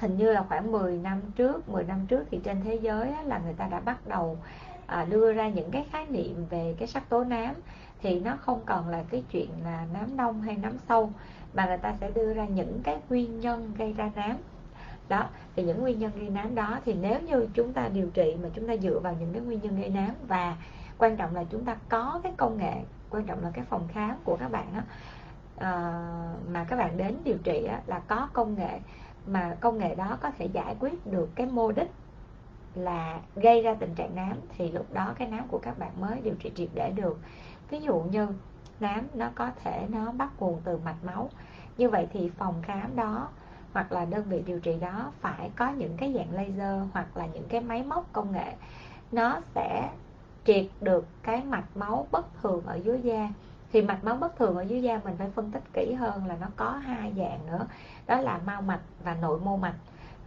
hình 0.00 0.16
như 0.16 0.32
là 0.32 0.44
khoảng 0.48 0.72
10 0.72 0.98
năm 0.98 1.20
trước 1.36 1.68
10 1.68 1.84
năm 1.84 2.06
trước 2.06 2.24
thì 2.30 2.40
trên 2.44 2.60
thế 2.64 2.74
giới 2.74 3.10
á, 3.10 3.22
là 3.22 3.38
người 3.38 3.52
ta 3.52 3.68
đã 3.68 3.80
bắt 3.80 4.06
đầu 4.06 4.38
à, 4.86 5.04
đưa 5.04 5.32
ra 5.32 5.48
những 5.48 5.70
cái 5.70 5.86
khái 5.92 6.06
niệm 6.06 6.46
về 6.50 6.74
cái 6.78 6.88
sắc 6.88 7.08
tố 7.08 7.24
nám. 7.24 7.54
Thì 8.02 8.20
nó 8.20 8.36
không 8.40 8.60
còn 8.66 8.88
là 8.88 9.04
cái 9.10 9.24
chuyện 9.30 9.50
là 9.64 9.86
nám 9.92 10.16
đông 10.16 10.42
hay 10.42 10.56
nám 10.56 10.78
sâu 10.88 11.12
mà 11.54 11.66
người 11.66 11.78
ta 11.78 11.94
sẽ 12.00 12.10
đưa 12.10 12.34
ra 12.34 12.44
những 12.44 12.80
cái 12.82 12.98
nguyên 13.08 13.40
nhân 13.40 13.72
gây 13.78 13.92
ra 13.92 14.10
nám 14.16 14.36
đó 15.10 15.28
thì 15.56 15.62
những 15.62 15.80
nguyên 15.80 15.98
nhân 15.98 16.12
gây 16.16 16.30
nám 16.30 16.54
đó 16.54 16.80
thì 16.84 16.94
nếu 16.94 17.20
như 17.20 17.48
chúng 17.54 17.72
ta 17.72 17.88
điều 17.88 18.10
trị 18.10 18.36
mà 18.42 18.48
chúng 18.54 18.68
ta 18.68 18.76
dựa 18.76 18.98
vào 18.98 19.16
những 19.20 19.32
cái 19.32 19.42
nguyên 19.42 19.60
nhân 19.62 19.80
gây 19.80 19.90
nám 19.90 20.10
và 20.28 20.56
quan 20.98 21.16
trọng 21.16 21.34
là 21.34 21.44
chúng 21.50 21.64
ta 21.64 21.76
có 21.88 22.20
cái 22.22 22.32
công 22.36 22.58
nghệ 22.58 22.74
quan 23.10 23.24
trọng 23.24 23.42
là 23.42 23.50
cái 23.54 23.64
phòng 23.64 23.88
khám 23.92 24.16
của 24.24 24.36
các 24.40 24.50
bạn 24.50 24.66
đó 24.74 24.80
à, 25.56 25.70
ờ, 25.70 26.34
mà 26.52 26.64
các 26.64 26.76
bạn 26.76 26.96
đến 26.96 27.16
điều 27.24 27.38
trị 27.38 27.64
á, 27.64 27.80
là 27.86 27.98
có 27.98 28.28
công 28.32 28.54
nghệ 28.54 28.80
mà 29.26 29.56
công 29.60 29.78
nghệ 29.78 29.94
đó 29.94 30.18
có 30.20 30.30
thể 30.38 30.46
giải 30.46 30.76
quyết 30.80 31.06
được 31.06 31.30
cái 31.34 31.46
mô 31.46 31.72
đích 31.72 31.90
là 32.74 33.20
gây 33.36 33.62
ra 33.62 33.74
tình 33.74 33.94
trạng 33.94 34.14
nám 34.14 34.36
thì 34.56 34.72
lúc 34.72 34.92
đó 34.92 35.14
cái 35.18 35.28
nám 35.28 35.48
của 35.48 35.58
các 35.58 35.78
bạn 35.78 35.90
mới 36.00 36.20
điều 36.20 36.34
trị 36.34 36.52
triệt 36.54 36.68
để 36.74 36.90
được. 36.90 37.18
Ví 37.70 37.80
dụ 37.80 38.00
như 38.00 38.26
nám 38.80 39.06
nó 39.14 39.30
có 39.34 39.50
thể 39.64 39.86
nó 39.88 40.12
bắt 40.12 40.30
nguồn 40.38 40.60
từ 40.64 40.78
mạch 40.84 41.04
máu. 41.04 41.30
Như 41.78 41.90
vậy 41.90 42.08
thì 42.12 42.30
phòng 42.38 42.62
khám 42.62 42.96
đó 42.96 43.28
hoặc 43.72 43.92
là 43.92 44.04
đơn 44.04 44.24
vị 44.28 44.42
điều 44.46 44.60
trị 44.60 44.76
đó 44.80 45.12
phải 45.20 45.50
có 45.56 45.70
những 45.70 45.96
cái 45.96 46.12
dạng 46.14 46.32
laser 46.32 46.82
hoặc 46.92 47.16
là 47.16 47.26
những 47.26 47.48
cái 47.48 47.60
máy 47.60 47.82
móc 47.82 48.12
công 48.12 48.32
nghệ, 48.32 48.52
nó 49.12 49.40
sẽ 49.54 49.90
triệt 50.44 50.66
được 50.80 51.06
cái 51.22 51.44
mạch 51.44 51.76
máu 51.76 52.06
bất 52.10 52.26
thường 52.42 52.62
ở 52.66 52.74
dưới 52.74 53.00
da. 53.02 53.28
Thì 53.72 53.82
mạch 53.82 54.04
máu 54.04 54.16
bất 54.16 54.36
thường 54.36 54.56
ở 54.56 54.62
dưới 54.62 54.82
da 54.82 55.00
mình 55.04 55.16
phải 55.18 55.30
phân 55.30 55.50
tích 55.50 55.62
kỹ 55.72 55.92
hơn 55.92 56.26
là 56.26 56.36
nó 56.40 56.46
có 56.56 56.70
hai 56.70 57.12
dạng 57.16 57.46
nữa, 57.46 57.66
đó 58.06 58.20
là 58.20 58.40
mau 58.46 58.62
mạch 58.62 58.80
và 59.04 59.14
nội 59.14 59.40
mô 59.40 59.56
mạch. 59.56 59.76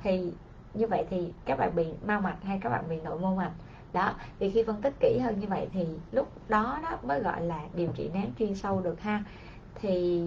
Thì 0.04 0.34
như 0.74 0.88
vậy 0.88 1.06
thì 1.10 1.34
các 1.46 1.60
bạn 1.60 1.76
bị 1.76 1.88
mau 2.06 2.22
mạch 2.22 2.38
hay 2.44 2.60
các 2.62 2.70
bạn 2.70 2.84
bị 2.90 3.02
nội 3.02 3.20
mô 3.20 3.36
mạch? 3.36 3.52
Đó, 3.94 4.14
thì 4.40 4.50
khi 4.50 4.64
phân 4.64 4.82
tích 4.82 4.94
kỹ 5.00 5.20
hơn 5.24 5.40
như 5.40 5.48
vậy 5.48 5.68
thì 5.74 5.88
lúc 6.12 6.32
đó 6.50 6.80
đó 6.84 6.98
mới 7.04 7.20
gọi 7.20 7.42
là 7.42 7.60
điều 7.74 7.88
trị 7.88 8.10
nám 8.14 8.28
chuyên 8.40 8.56
sâu 8.56 8.82
được 8.82 9.02
ha. 9.02 9.24
Thì 9.76 10.24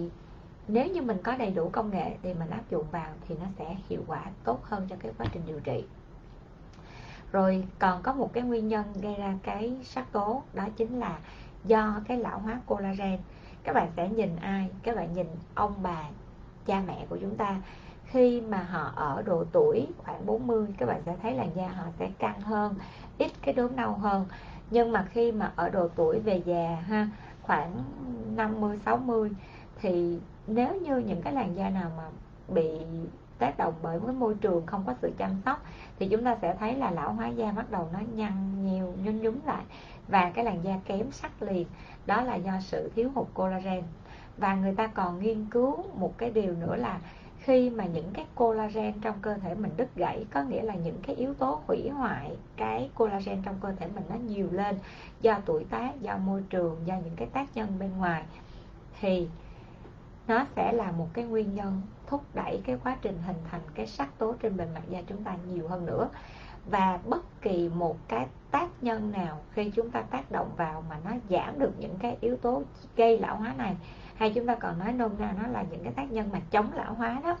nếu 0.67 0.87
như 0.87 1.01
mình 1.01 1.17
có 1.23 1.35
đầy 1.35 1.51
đủ 1.51 1.69
công 1.69 1.89
nghệ 1.89 2.17
thì 2.23 2.33
mình 2.33 2.49
áp 2.49 2.63
dụng 2.69 2.85
vào 2.91 3.09
thì 3.27 3.35
nó 3.41 3.45
sẽ 3.57 3.75
hiệu 3.89 4.03
quả 4.07 4.25
tốt 4.43 4.63
hơn 4.63 4.87
cho 4.89 4.95
cái 4.99 5.11
quá 5.17 5.25
trình 5.33 5.41
điều 5.47 5.59
trị. 5.59 5.83
Rồi 7.31 7.67
còn 7.79 8.01
có 8.03 8.13
một 8.13 8.33
cái 8.33 8.43
nguyên 8.43 8.67
nhân 8.67 8.85
gây 9.01 9.15
ra 9.15 9.37
cái 9.43 9.77
sắc 9.83 10.11
tố, 10.11 10.43
đó 10.53 10.67
chính 10.75 10.99
là 10.99 11.19
do 11.65 12.01
cái 12.07 12.17
lão 12.17 12.39
hóa 12.39 12.61
collagen. 12.65 13.19
Các 13.63 13.73
bạn 13.73 13.91
sẽ 13.95 14.09
nhìn 14.09 14.35
ai? 14.35 14.69
Các 14.83 14.95
bạn 14.95 15.13
nhìn 15.13 15.27
ông 15.55 15.73
bà, 15.83 16.03
cha 16.65 16.83
mẹ 16.87 17.05
của 17.09 17.17
chúng 17.21 17.35
ta. 17.35 17.61
Khi 18.05 18.41
mà 18.41 18.63
họ 18.63 18.91
ở 18.95 19.21
độ 19.21 19.45
tuổi 19.51 19.87
khoảng 19.97 20.25
40 20.25 20.67
các 20.77 20.85
bạn 20.85 21.01
sẽ 21.05 21.15
thấy 21.21 21.33
làn 21.33 21.49
da 21.55 21.67
họ 21.67 21.83
sẽ 21.99 22.11
căng 22.19 22.41
hơn, 22.41 22.75
ít 23.17 23.31
cái 23.41 23.53
đốm 23.53 23.75
nâu 23.75 23.93
hơn. 23.93 24.25
Nhưng 24.71 24.91
mà 24.91 25.07
khi 25.09 25.31
mà 25.31 25.51
ở 25.55 25.69
độ 25.69 25.87
tuổi 25.87 26.19
về 26.19 26.41
già 26.45 26.83
ha, 26.87 27.09
khoảng 27.41 27.83
50 28.35 28.79
60 28.85 29.31
thì 29.81 30.19
nếu 30.47 30.75
như 30.75 30.97
những 30.97 31.21
cái 31.21 31.33
làn 31.33 31.55
da 31.55 31.69
nào 31.69 31.91
mà 31.97 32.03
bị 32.47 32.69
tác 33.37 33.57
động 33.57 33.73
bởi 33.81 33.99
cái 34.05 34.15
môi 34.15 34.35
trường 34.35 34.65
không 34.65 34.83
có 34.87 34.93
sự 35.01 35.11
chăm 35.17 35.31
sóc, 35.45 35.61
thì 35.99 36.07
chúng 36.07 36.23
ta 36.23 36.37
sẽ 36.41 36.55
thấy 36.59 36.75
là 36.75 36.91
lão 36.91 37.13
hóa 37.13 37.27
da 37.27 37.51
bắt 37.51 37.71
đầu 37.71 37.89
nó 37.93 37.99
nhăn 38.15 38.65
nhiều, 38.65 38.93
nhún 39.03 39.21
nhún 39.21 39.35
lại. 39.45 39.63
Và 40.07 40.29
cái 40.29 40.45
làn 40.45 40.63
da 40.63 40.79
kém 40.85 41.11
sắc 41.11 41.41
liền, 41.41 41.67
đó 42.05 42.21
là 42.21 42.35
do 42.35 42.51
sự 42.61 42.91
thiếu 42.95 43.11
hụt 43.15 43.27
collagen. 43.33 43.83
Và 44.37 44.55
người 44.55 44.75
ta 44.75 44.87
còn 44.87 45.19
nghiên 45.19 45.45
cứu 45.45 45.83
một 45.95 46.17
cái 46.17 46.31
điều 46.31 46.53
nữa 46.53 46.75
là 46.75 46.99
khi 47.39 47.69
mà 47.69 47.85
những 47.85 48.11
cái 48.13 48.25
collagen 48.35 48.93
trong 49.01 49.15
cơ 49.21 49.33
thể 49.33 49.55
mình 49.55 49.71
đứt 49.77 49.95
gãy, 49.95 50.25
có 50.33 50.43
nghĩa 50.43 50.61
là 50.61 50.75
những 50.75 50.97
cái 51.07 51.15
yếu 51.15 51.33
tố 51.33 51.61
hủy 51.67 51.89
hoại 51.89 52.37
cái 52.55 52.89
collagen 52.95 53.41
trong 53.45 53.55
cơ 53.61 53.71
thể 53.71 53.87
mình 53.95 54.03
nó 54.09 54.15
nhiều 54.15 54.47
lên 54.51 54.77
do 55.21 55.39
tuổi 55.45 55.63
tác, 55.63 56.01
do 56.01 56.17
môi 56.17 56.43
trường, 56.49 56.75
do 56.85 56.95
những 56.95 57.15
cái 57.15 57.27
tác 57.27 57.47
nhân 57.55 57.67
bên 57.79 57.97
ngoài, 57.97 58.23
thì 58.99 59.27
nó 60.27 60.45
sẽ 60.55 60.71
là 60.71 60.91
một 60.91 61.07
cái 61.13 61.25
nguyên 61.25 61.55
nhân 61.55 61.81
thúc 62.07 62.23
đẩy 62.33 62.61
cái 62.65 62.77
quá 62.83 62.97
trình 63.01 63.17
hình 63.27 63.35
thành 63.51 63.61
cái 63.75 63.87
sắc 63.87 64.17
tố 64.17 64.33
trên 64.41 64.57
bề 64.57 64.65
mặt 64.73 64.81
da 64.89 65.01
chúng 65.07 65.23
ta 65.23 65.35
nhiều 65.47 65.67
hơn 65.67 65.85
nữa. 65.85 66.09
Và 66.65 66.99
bất 67.05 67.41
kỳ 67.41 67.69
một 67.69 67.97
cái 68.07 68.27
tác 68.51 68.69
nhân 68.81 69.11
nào 69.11 69.39
khi 69.53 69.71
chúng 69.75 69.91
ta 69.91 70.01
tác 70.01 70.31
động 70.31 70.51
vào 70.57 70.83
mà 70.89 70.97
nó 71.05 71.11
giảm 71.29 71.59
được 71.59 71.71
những 71.79 71.97
cái 71.99 72.17
yếu 72.21 72.37
tố 72.37 72.63
gây 72.95 73.19
lão 73.19 73.35
hóa 73.37 73.53
này 73.57 73.75
hay 74.15 74.31
chúng 74.35 74.47
ta 74.47 74.55
còn 74.55 74.79
nói 74.79 74.93
nôm 74.93 75.11
na 75.19 75.33
nó 75.41 75.47
là 75.47 75.63
những 75.71 75.83
cái 75.83 75.93
tác 75.93 76.11
nhân 76.11 76.29
mà 76.33 76.39
chống 76.51 76.69
lão 76.73 76.93
hóa 76.93 77.21
đó 77.23 77.37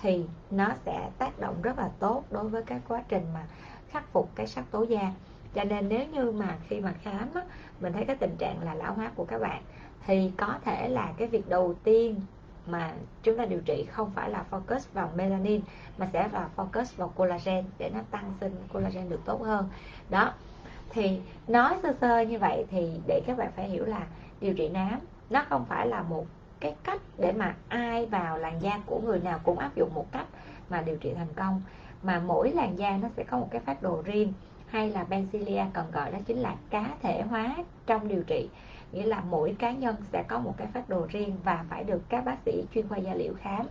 thì 0.00 0.24
nó 0.50 0.68
sẽ 0.84 1.10
tác 1.18 1.38
động 1.38 1.62
rất 1.62 1.78
là 1.78 1.88
tốt 1.98 2.24
đối 2.30 2.48
với 2.48 2.62
cái 2.62 2.80
quá 2.88 3.02
trình 3.08 3.26
mà 3.34 3.44
khắc 3.88 4.12
phục 4.12 4.30
cái 4.34 4.46
sắc 4.46 4.64
tố 4.70 4.82
da. 4.82 5.12
Cho 5.54 5.64
nên 5.64 5.88
nếu 5.88 6.06
như 6.06 6.32
mà 6.32 6.56
khi 6.68 6.80
mà 6.80 6.94
khám 7.02 7.28
á, 7.34 7.42
mình 7.80 7.92
thấy 7.92 8.04
cái 8.04 8.16
tình 8.16 8.36
trạng 8.38 8.62
là 8.62 8.74
lão 8.74 8.94
hóa 8.94 9.10
của 9.14 9.24
các 9.24 9.40
bạn 9.40 9.62
thì 10.06 10.30
có 10.36 10.54
thể 10.64 10.88
là 10.88 11.12
cái 11.16 11.28
việc 11.28 11.48
đầu 11.48 11.74
tiên 11.84 12.20
mà 12.66 12.92
chúng 13.22 13.38
ta 13.38 13.44
điều 13.44 13.60
trị 13.60 13.86
không 13.90 14.10
phải 14.14 14.30
là 14.30 14.44
focus 14.50 14.80
vào 14.92 15.10
melanin, 15.16 15.60
mà 15.98 16.08
sẽ 16.12 16.28
là 16.32 16.48
focus 16.56 16.84
vào 16.96 17.08
collagen 17.08 17.64
để 17.78 17.90
nó 17.94 18.00
tăng 18.10 18.32
sinh, 18.40 18.54
collagen 18.72 19.08
được 19.08 19.20
tốt 19.24 19.42
hơn. 19.42 19.68
Đó. 20.10 20.32
Thì 20.90 21.20
nói 21.48 21.76
sơ 21.82 21.94
sơ 22.00 22.20
như 22.20 22.38
vậy 22.38 22.64
thì 22.70 22.90
để 23.06 23.20
các 23.26 23.38
bạn 23.38 23.50
phải 23.56 23.68
hiểu 23.68 23.84
là 23.84 24.06
điều 24.40 24.54
trị 24.54 24.68
nám 24.68 25.00
nó 25.30 25.44
không 25.48 25.64
phải 25.64 25.86
là 25.86 26.02
một 26.02 26.26
cái 26.60 26.74
cách 26.84 27.00
để 27.18 27.32
mà 27.32 27.54
ai 27.68 28.06
vào 28.06 28.38
làn 28.38 28.62
da 28.62 28.80
của 28.86 29.00
người 29.04 29.20
nào 29.20 29.40
cũng 29.44 29.58
áp 29.58 29.76
dụng 29.76 29.94
một 29.94 30.12
cách 30.12 30.26
mà 30.68 30.82
điều 30.82 30.96
trị 30.96 31.14
thành 31.14 31.34
công, 31.36 31.62
mà 32.02 32.22
mỗi 32.26 32.52
làn 32.52 32.78
da 32.78 32.96
nó 33.02 33.08
sẽ 33.16 33.24
có 33.24 33.38
một 33.38 33.48
cái 33.50 33.60
phát 33.60 33.82
đồ 33.82 34.02
riêng 34.04 34.32
hay 34.66 34.90
là 34.90 35.04
Bencilia 35.04 35.64
còn 35.72 35.90
gọi 35.90 36.12
đó 36.12 36.18
chính 36.26 36.38
là 36.38 36.54
cá 36.70 36.90
thể 37.02 37.22
hóa 37.22 37.56
trong 37.86 38.08
điều 38.08 38.22
trị 38.22 38.48
nghĩa 38.92 39.06
là 39.06 39.20
mỗi 39.20 39.56
cá 39.58 39.72
nhân 39.72 39.96
sẽ 40.12 40.22
có 40.28 40.38
một 40.38 40.54
cái 40.56 40.66
phát 40.66 40.88
đồ 40.88 41.06
riêng 41.08 41.36
và 41.44 41.64
phải 41.70 41.84
được 41.84 42.02
các 42.08 42.24
bác 42.24 42.36
sĩ 42.44 42.64
chuyên 42.74 42.88
khoa 42.88 42.98
da 42.98 43.14
liễu 43.14 43.34
khám. 43.34 43.66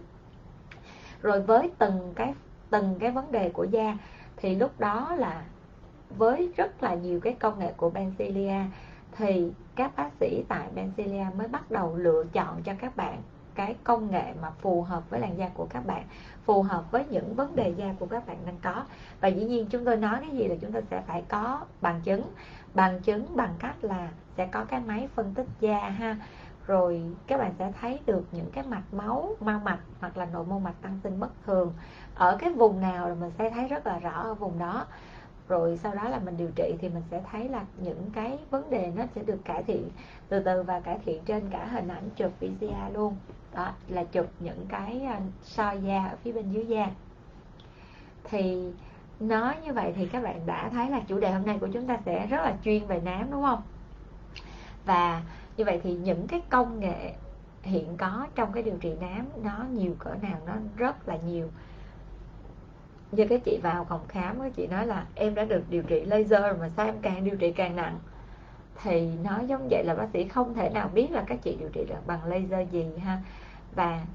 Rồi 1.21 1.41
với 1.41 1.71
từng 1.78 2.13
cái 2.15 2.34
từng 2.69 2.95
cái 2.99 3.12
vấn 3.12 3.32
đề 3.32 3.49
của 3.49 3.63
da, 3.63 3.97
thì 4.38 4.56
lúc 4.56 4.80
đó 4.80 5.15
là 5.17 5.43
với 6.10 6.54
rất 6.58 6.84
là 6.84 6.93
nhiều 6.93 7.19
cái 7.19 7.34
công 7.34 7.60
nghệ 7.60 7.73
của 7.78 7.89
Benzilia, 7.89 8.65
thì 9.12 9.51
các 9.75 9.95
bác 9.95 10.10
sĩ 10.19 10.43
tại 10.47 10.67
Benzilia 10.75 11.36
mới 11.36 11.47
bắt 11.47 11.71
đầu 11.71 11.95
lựa 11.95 12.23
chọn 12.34 12.63
cho 12.63 12.73
các 12.80 12.95
bạn 12.95 13.21
cái 13.56 13.75
công 13.84 14.12
nghệ 14.12 14.34
mà 14.41 14.49
phù 14.49 14.82
hợp 14.82 15.10
với 15.10 15.19
làn 15.19 15.38
da 15.38 15.49
của 15.54 15.67
các 15.69 15.86
bạn, 15.86 16.04
phù 16.45 16.62
hợp 16.62 16.91
với 16.91 17.06
những 17.10 17.36
vấn 17.36 17.56
đề 17.56 17.73
da 17.78 17.93
của 17.99 18.06
các 18.06 18.28
bạn 18.28 18.38
đang 18.45 18.58
có. 18.63 18.84
Và 19.21 19.28
dĩ 19.28 19.45
nhiên 19.45 19.65
chúng 19.69 19.86
tôi 19.86 19.97
nói 19.97 20.17
cái 20.21 20.30
gì 20.30 20.47
là 20.47 20.56
chúng 20.62 20.71
tôi 20.71 20.82
sẽ 20.91 21.01
phải 21.08 21.23
có 21.30 21.65
bằng 21.82 22.01
chứng. 22.01 22.21
Bằng 22.73 23.01
chứng 23.01 23.36
bằng 23.36 23.54
cách 23.60 23.75
là 23.82 24.10
sẽ 24.37 24.45
có 24.45 24.65
cái 24.65 24.79
máy 24.79 25.07
phân 25.15 25.33
tích 25.33 25.47
da 25.59 25.89
ha. 25.89 26.17
Rồi 26.67 27.01
các 27.27 27.37
bạn 27.37 27.53
sẽ 27.59 27.71
thấy 27.81 27.99
được 28.05 28.23
những 28.31 28.51
cái 28.51 28.63
mạch 28.67 28.93
máu 28.93 29.35
mau 29.39 29.59
mạch 29.59 29.79
hoặc 29.99 30.17
là 30.17 30.25
nội 30.25 30.45
mô 30.45 30.59
mạch 30.59 30.81
tăng 30.81 30.99
sinh 31.03 31.19
bất 31.19 31.31
thường 31.45 31.73
ở 32.15 32.37
cái 32.39 32.53
vùng 32.53 32.81
nào 32.81 33.09
là 33.09 33.15
mình 33.15 33.31
sẽ 33.37 33.49
thấy 33.49 33.67
rất 33.67 33.87
là 33.87 33.99
rõ 33.99 34.21
ở 34.21 34.33
vùng 34.33 34.59
đó. 34.59 34.85
Rồi 35.47 35.77
sau 35.77 35.95
đó 35.95 36.09
là 36.09 36.19
mình 36.19 36.37
điều 36.37 36.49
trị 36.55 36.75
thì 36.79 36.89
mình 36.89 37.03
sẽ 37.11 37.21
thấy 37.31 37.49
là 37.49 37.65
những 37.77 38.09
cái 38.13 38.37
vấn 38.49 38.69
đề 38.69 38.91
nó 38.95 39.03
sẽ 39.15 39.23
được 39.23 39.45
cải 39.45 39.63
thiện 39.63 39.89
từ 40.29 40.39
từ 40.39 40.63
và 40.63 40.79
cải 40.79 40.99
thiện 41.05 41.23
trên 41.25 41.49
cả 41.49 41.65
hình 41.65 41.87
ảnh 41.87 42.09
chụp 42.15 42.31
PCR 42.37 42.93
luôn. 42.93 43.15
Đó 43.55 43.71
là 43.87 44.03
chụp 44.03 44.25
những 44.39 44.65
cái 44.69 45.01
à, 45.01 45.19
soi 45.43 45.81
da 45.81 46.05
ở 46.05 46.15
phía 46.23 46.31
bên 46.31 46.51
dưới 46.51 46.65
da. 46.65 46.89
Thì 48.23 48.71
nói 49.19 49.55
như 49.65 49.73
vậy 49.73 49.93
thì 49.95 50.05
các 50.07 50.23
bạn 50.23 50.45
đã 50.45 50.69
thấy 50.69 50.89
là 50.89 50.99
chủ 51.07 51.19
đề 51.19 51.31
hôm 51.31 51.45
nay 51.45 51.57
của 51.61 51.67
chúng 51.73 51.87
ta 51.87 51.97
sẽ 52.05 52.27
rất 52.27 52.37
là 52.37 52.55
chuyên 52.63 52.87
về 52.87 53.01
nám, 53.05 53.31
đúng 53.31 53.41
không? 53.41 53.61
Và 54.85 55.21
như 55.57 55.65
vậy 55.65 55.79
thì 55.83 55.93
những 55.93 56.27
cái 56.27 56.41
công 56.49 56.79
nghệ 56.79 57.13
hiện 57.61 57.97
có 57.97 58.27
trong 58.35 58.53
cái 58.53 58.63
điều 58.63 58.77
trị 58.77 58.93
nám, 59.01 59.25
nó 59.43 59.65
nhiều 59.73 59.95
cỡ 59.99 60.15
nào, 60.21 60.39
nó 60.45 60.53
rất 60.77 61.07
là 61.07 61.17
nhiều. 61.27 61.49
Như 63.11 63.27
cái 63.27 63.39
chị 63.39 63.59
vào 63.63 63.85
phòng 63.85 64.07
khám, 64.07 64.39
cái 64.39 64.51
chị 64.51 64.67
nói 64.67 64.87
là 64.87 65.05
em 65.15 65.35
đã 65.35 65.45
được 65.45 65.63
điều 65.69 65.83
trị 65.83 66.05
laser 66.05 66.59
mà 66.59 66.69
sao 66.77 66.85
em 66.85 66.95
càng 67.01 67.23
điều 67.23 67.35
trị 67.35 67.51
càng 67.51 67.75
nặng? 67.75 67.99
Thì 68.83 69.09
nói 69.23 69.45
giống 69.47 69.67
vậy 69.71 69.83
là 69.83 69.95
bác 69.95 70.07
sĩ 70.13 70.27
không 70.27 70.53
thể 70.53 70.69
nào 70.69 70.89
biết 70.93 71.11
là 71.11 71.23
các 71.27 71.39
chị 71.41 71.57
điều 71.59 71.69
trị 71.69 71.85
được 71.89 72.07
bằng 72.07 72.25
laser 72.25 72.71
gì 72.71 72.85
ha. 73.03 73.21
Và 73.75 74.05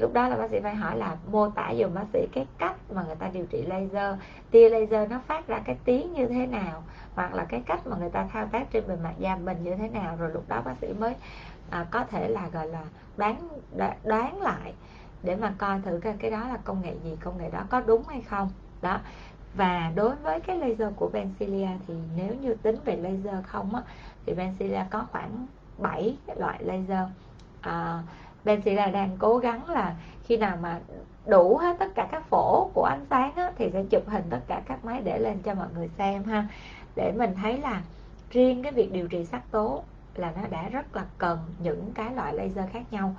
lúc 0.00 0.12
đó 0.12 0.28
là 0.28 0.36
bác 0.36 0.50
sĩ 0.50 0.60
phải 0.60 0.74
hỏi 0.74 0.96
là 0.96 1.16
mô 1.30 1.50
tả 1.50 1.72
dùm 1.78 1.94
bác 1.94 2.04
sĩ 2.12 2.26
cái 2.32 2.46
cách 2.58 2.76
mà 2.90 3.04
người 3.06 3.16
ta 3.16 3.28
điều 3.32 3.46
trị 3.46 3.62
laser. 3.62 4.18
Tia 4.50 4.68
laser 4.68 5.10
nó 5.10 5.20
phát 5.26 5.46
ra 5.46 5.60
cái 5.64 5.76
tiếng 5.84 6.12
như 6.12 6.26
thế 6.26 6.46
nào 6.46 6.82
hoặc 7.14 7.34
là 7.34 7.44
cái 7.44 7.62
cách 7.66 7.86
mà 7.86 7.96
người 7.96 8.10
ta 8.10 8.26
thao 8.32 8.46
tác 8.46 8.70
trên 8.70 8.88
bề 8.88 8.96
mặt 8.96 9.14
da 9.18 9.36
mình 9.36 9.56
như 9.62 9.76
thế 9.76 9.88
nào. 9.88 10.16
Rồi 10.16 10.30
lúc 10.30 10.48
đó 10.48 10.62
bác 10.64 10.74
sĩ 10.80 10.92
mới 10.92 11.14
à, 11.70 11.86
có 11.90 12.04
thể 12.04 12.28
là 12.28 12.48
gọi 12.48 12.68
là 12.68 12.82
đoán 13.16 13.48
đoán 14.04 14.42
lại 14.42 14.74
để 15.22 15.36
mà 15.36 15.54
coi 15.58 15.80
thử 15.80 16.00
cái, 16.02 16.14
cái 16.18 16.30
đó 16.30 16.48
là 16.48 16.56
công 16.64 16.82
nghệ 16.82 16.94
gì 17.04 17.16
công 17.20 17.38
nghệ 17.38 17.50
đó 17.50 17.64
có 17.70 17.80
đúng 17.80 18.02
hay 18.08 18.20
không. 18.20 18.50
Đó. 18.82 18.98
Và 19.54 19.92
đối 19.94 20.16
với 20.16 20.40
cái 20.40 20.58
laser 20.58 20.88
của 20.96 21.08
Bencilia 21.08 21.68
thì 21.86 21.94
nếu 22.16 22.34
như 22.34 22.54
tính 22.54 22.76
về 22.84 22.96
laser 22.96 23.44
không 23.46 23.74
á 23.74 23.82
thì 24.26 24.34
Bencilia 24.34 24.84
có 24.90 25.06
khoảng 25.12 25.46
7 25.78 26.16
loại 26.36 26.64
laser. 26.64 27.08
À, 27.60 28.02
bên 28.44 28.60
chị 28.62 28.74
là 28.74 28.86
đang 28.86 29.16
cố 29.18 29.38
gắng 29.38 29.70
là 29.70 29.94
khi 30.24 30.36
nào 30.36 30.56
mà 30.62 30.80
đủ 31.26 31.56
hết 31.56 31.76
tất 31.78 31.94
cả 31.94 32.08
các 32.10 32.24
phổ 32.30 32.70
của 32.74 32.84
ánh 32.84 33.04
sáng 33.10 33.34
á, 33.34 33.52
thì 33.56 33.70
sẽ 33.72 33.84
chụp 33.90 34.08
hình 34.08 34.24
tất 34.30 34.40
cả 34.46 34.62
các 34.66 34.84
máy 34.84 35.00
để 35.04 35.18
lên 35.18 35.38
cho 35.42 35.54
mọi 35.54 35.68
người 35.74 35.88
xem 35.98 36.24
ha. 36.24 36.46
Để 36.96 37.12
mình 37.16 37.34
thấy 37.42 37.58
là 37.58 37.82
riêng 38.30 38.62
cái 38.62 38.72
việc 38.72 38.92
điều 38.92 39.08
trị 39.08 39.24
sắc 39.24 39.50
tố 39.50 39.82
là 40.14 40.32
nó 40.36 40.48
đã 40.50 40.68
rất 40.68 40.96
là 40.96 41.04
cần 41.18 41.38
những 41.58 41.92
cái 41.94 42.14
loại 42.14 42.34
laser 42.34 42.64
khác 42.72 42.82
nhau. 42.90 43.14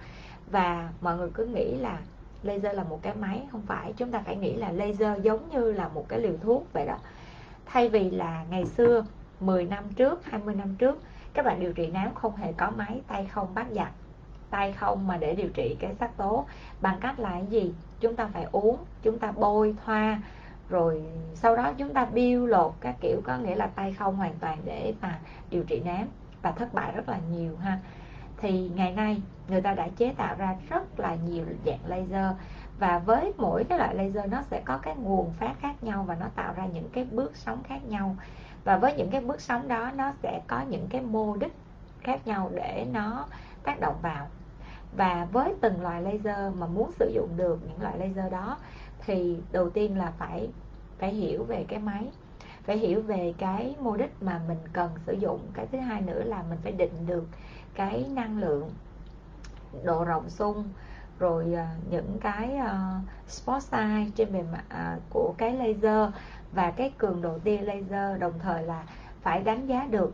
Và 0.52 0.90
mọi 1.02 1.18
người 1.18 1.30
cứ 1.34 1.46
nghĩ 1.46 1.76
là 1.76 1.98
laser 2.44 2.76
là 2.76 2.84
một 2.84 3.00
cái 3.02 3.14
máy 3.16 3.42
không 3.52 3.62
phải. 3.68 3.94
Chúng 3.98 4.12
ta 4.12 4.22
phải 4.26 4.36
nghĩ 4.36 4.56
là 4.56 4.72
laser 4.72 5.24
giống 5.24 5.50
như 5.50 5.72
là 5.72 5.88
một 5.88 6.06
cái 6.10 6.20
liều 6.20 6.38
thuốc 6.42 6.74
vậy 6.74 6.86
đó. 6.86 6.98
Thay 7.66 7.90
vì 7.90 8.12
là 8.12 8.46
ngày 8.50 8.66
xưa 8.66 9.06
10 9.40 9.66
năm 9.66 9.84
trước 9.96 10.26
20 10.26 10.56
năm 10.56 10.76
trước 10.76 11.02
các 11.34 11.46
bạn 11.46 11.60
điều 11.60 11.74
trị 11.74 11.88
nám 11.88 12.14
không 12.16 12.36
hề 12.36 12.54
có 12.54 12.72
máy 12.78 13.02
tay 13.08 13.26
không 13.26 13.56
bắt 13.56 13.68
giặt 13.72 13.92
tay 14.52 14.74
không 14.74 15.08
mà 15.08 15.18
để 15.18 15.36
điều 15.36 15.50
trị 15.50 15.78
cái 15.80 15.96
sắc 16.00 16.18
tố? 16.18 16.46
Bằng 16.82 16.98
cách 17.02 17.20
là 17.20 17.30
cái 17.30 17.46
gì? 17.46 17.74
Chúng 18.00 18.16
ta 18.16 18.30
phải 18.34 18.48
uống, 18.52 18.78
chúng 19.02 19.20
ta 19.20 19.32
bôi 19.32 19.76
thoa, 19.86 20.22
rồi 20.70 21.04
sau 21.36 21.56
đó 21.56 21.74
chúng 21.78 21.94
ta 21.94 22.06
biêu 22.06 22.46
lột 22.46 22.74
các 22.82 22.96
kiểu, 23.02 23.22
có 23.24 23.38
nghĩa 23.38 23.56
là 23.56 23.68
tay 23.68 23.94
không 23.94 24.16
hoàn 24.16 24.34
toàn 24.40 24.58
để 24.66 24.94
mà 25.02 25.20
điều 25.50 25.64
trị 25.64 25.82
nám 25.86 26.08
và 26.42 26.52
thất 26.52 26.74
bại 26.74 26.92
rất 26.92 27.10
là 27.10 27.20
nhiều 27.32 27.58
ha. 27.58 27.80
Thì 28.38 28.72
ngày 28.76 28.92
nay 28.92 29.22
người 29.48 29.62
ta 29.62 29.74
đã 29.74 29.88
chế 29.98 30.14
tạo 30.18 30.36
ra 30.38 30.56
rất 30.70 31.00
là 31.00 31.16
nhiều 31.16 31.46
dạng 31.66 31.80
laser 31.86 32.36
và 32.80 33.00
với 33.00 33.34
mỗi 33.38 33.64
cái 33.64 33.78
loại 33.78 33.96
laser 33.96 34.32
nó 34.32 34.42
sẽ 34.42 34.62
có 34.66 34.78
cái 34.78 34.96
nguồn 34.96 35.34
phát 35.34 35.54
khác 35.62 35.84
nhau 35.84 36.04
và 36.04 36.16
nó 36.16 36.26
tạo 36.36 36.54
ra 36.54 36.66
những 36.66 36.90
cái 36.94 37.08
bước 37.12 37.36
sóng 37.36 37.64
khác 37.64 37.80
nhau. 37.88 38.16
Và 38.64 38.78
với 38.78 38.94
những 38.94 39.10
cái 39.10 39.22
bước 39.22 39.42
sóng 39.42 39.68
đó 39.68 39.92
nó 39.96 40.12
sẽ 40.24 40.42
có 40.48 40.62
những 40.70 40.88
cái 40.90 41.02
mô 41.02 41.36
đích 41.36 41.54
khác 42.02 42.28
nhau 42.28 42.52
để 42.56 42.86
nó 42.94 43.26
tác 43.64 43.80
động 43.80 43.96
vào 44.02 44.28
và 44.96 45.28
với 45.32 45.54
từng 45.62 45.82
loại 45.82 46.02
laser 46.02 46.56
mà 46.56 46.68
muốn 46.68 46.92
sử 47.00 47.12
dụng 47.16 47.30
được 47.38 47.60
những 47.68 47.82
loại 47.82 47.98
laser 47.98 48.32
đó 48.32 48.58
thì 49.06 49.38
đầu 49.52 49.70
tiên 49.70 49.98
là 49.98 50.12
phải 50.18 50.50
phải 51.00 51.14
hiểu 51.14 51.44
về 51.44 51.66
cái 51.68 51.80
máy 51.80 52.08
phải 52.64 52.78
hiểu 52.78 53.02
về 53.02 53.34
cái 53.38 53.76
mô 53.80 53.98
đích 53.98 54.12
mà 54.22 54.42
mình 54.48 54.58
cần 54.74 54.90
sử 55.06 55.14
dụng. 55.14 55.40
Cái 55.54 55.68
thứ 55.72 55.78
hai 55.78 56.02
nữa 56.02 56.24
là 56.24 56.44
mình 56.50 56.60
phải 56.64 56.72
định 56.72 57.06
được 57.08 57.26
cái 57.76 58.06
năng 58.10 58.40
lượng 58.40 58.70
độ 59.84 60.04
rộng 60.04 60.30
xung 60.30 60.64
rồi 61.20 61.54
à, 61.54 61.76
những 61.90 62.18
cái 62.22 62.60
uh, 62.60 63.30
spot 63.30 63.64
size 63.72 64.10
trên 64.16 64.34
bề 64.34 64.44
mặt 64.52 64.64
uh, 64.68 65.02
của 65.10 65.34
cái 65.38 65.54
laser. 65.54 66.14
Và 66.52 66.72
cái 66.72 66.94
cường 66.98 67.22
độ 67.22 67.40
tia 67.40 67.58
laser 67.58 68.20
đồng 68.20 68.40
thời 68.40 68.64
là 68.64 68.84
phải 69.22 69.44
đánh 69.44 69.68
giá 69.68 69.88
được 69.92 70.14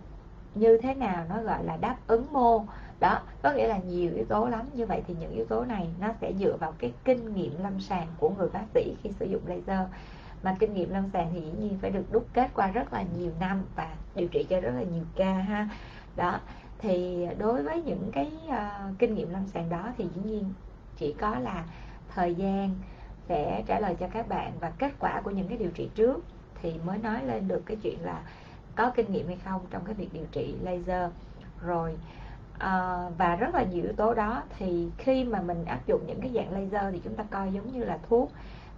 như 0.55 0.77
thế 0.81 0.93
nào 0.93 1.25
nó 1.29 1.41
gọi 1.41 1.63
là 1.63 1.77
đáp 1.77 1.95
ứng 2.07 2.33
mô 2.33 2.63
đó 2.99 3.19
có 3.41 3.51
nghĩa 3.51 3.67
là 3.67 3.77
nhiều 3.77 4.11
yếu 4.15 4.25
tố 4.25 4.47
lắm. 4.47 4.65
Như 4.73 4.85
vậy 4.85 5.01
thì 5.07 5.15
những 5.19 5.31
yếu 5.31 5.45
tố 5.45 5.65
này 5.65 5.87
nó 5.99 6.07
sẽ 6.21 6.33
dựa 6.39 6.57
vào 6.57 6.73
cái 6.77 6.93
kinh 7.03 7.33
nghiệm 7.33 7.63
lâm 7.63 7.79
sàng 7.79 8.07
của 8.19 8.29
người 8.29 8.49
bác 8.49 8.65
sĩ 8.73 8.95
khi 9.03 9.09
sử 9.19 9.25
dụng 9.25 9.41
laser. 9.47 9.87
Mà 10.43 10.55
kinh 10.59 10.73
nghiệm 10.73 10.89
lâm 10.89 11.09
sàng 11.13 11.29
thì 11.33 11.41
dĩ 11.41 11.51
nhiên 11.59 11.77
phải 11.81 11.91
được 11.91 12.11
đúc 12.11 12.27
kết 12.33 12.51
qua 12.53 12.67
rất 12.67 12.93
là 12.93 13.03
nhiều 13.17 13.31
năm 13.39 13.63
và 13.75 13.95
điều 14.15 14.27
trị 14.27 14.45
cho 14.49 14.61
rất 14.61 14.71
là 14.75 14.83
nhiều 14.83 15.03
ca 15.15 15.33
ha. 15.33 15.69
Đó 16.15 16.39
thì 16.79 17.27
đối 17.37 17.63
với 17.63 17.83
những 17.83 18.09
cái 18.13 18.31
uh, 18.47 18.99
kinh 18.99 19.15
nghiệm 19.15 19.29
lâm 19.29 19.47
sàng 19.47 19.69
đó 19.69 19.89
thì 19.97 20.05
dĩ 20.15 20.21
nhiên 20.23 20.53
chỉ 20.97 21.13
có 21.13 21.39
là 21.39 21.65
thời 22.15 22.35
gian 22.35 22.75
sẽ 23.27 23.63
trả 23.67 23.79
lời 23.79 23.95
cho 23.99 24.07
các 24.07 24.27
bạn 24.27 24.51
và 24.59 24.71
kết 24.77 24.91
quả 24.99 25.21
của 25.21 25.31
những 25.31 25.47
cái 25.47 25.57
điều 25.57 25.71
trị 25.71 25.89
trước 25.95 26.23
thì 26.61 26.73
mới 26.85 26.97
nói 26.97 27.25
lên 27.25 27.47
được 27.47 27.61
cái 27.65 27.77
chuyện 27.83 27.97
là 28.01 28.21
có 28.75 28.91
kinh 28.95 29.11
nghiệm 29.11 29.27
hay 29.27 29.37
không 29.45 29.61
trong 29.69 29.85
cái 29.85 29.95
việc 29.95 30.09
điều 30.13 30.25
trị 30.31 30.55
laser. 30.61 31.11
Rồi 31.61 31.97
à, 32.59 33.03
và 33.17 33.35
rất 33.35 33.55
là 33.55 33.63
nhiều 33.63 33.83
yếu 33.83 33.93
tố 33.93 34.13
đó. 34.13 34.43
Thì 34.57 34.87
khi 34.97 35.23
mà 35.23 35.41
mình 35.41 35.65
áp 35.65 35.79
dụng 35.87 36.01
những 36.07 36.21
cái 36.21 36.31
dạng 36.35 36.51
laser 36.51 36.93
thì 36.93 37.01
chúng 37.03 37.15
ta 37.15 37.23
coi 37.31 37.53
giống 37.53 37.71
như 37.71 37.83
là 37.83 37.97
thuốc. 38.09 38.31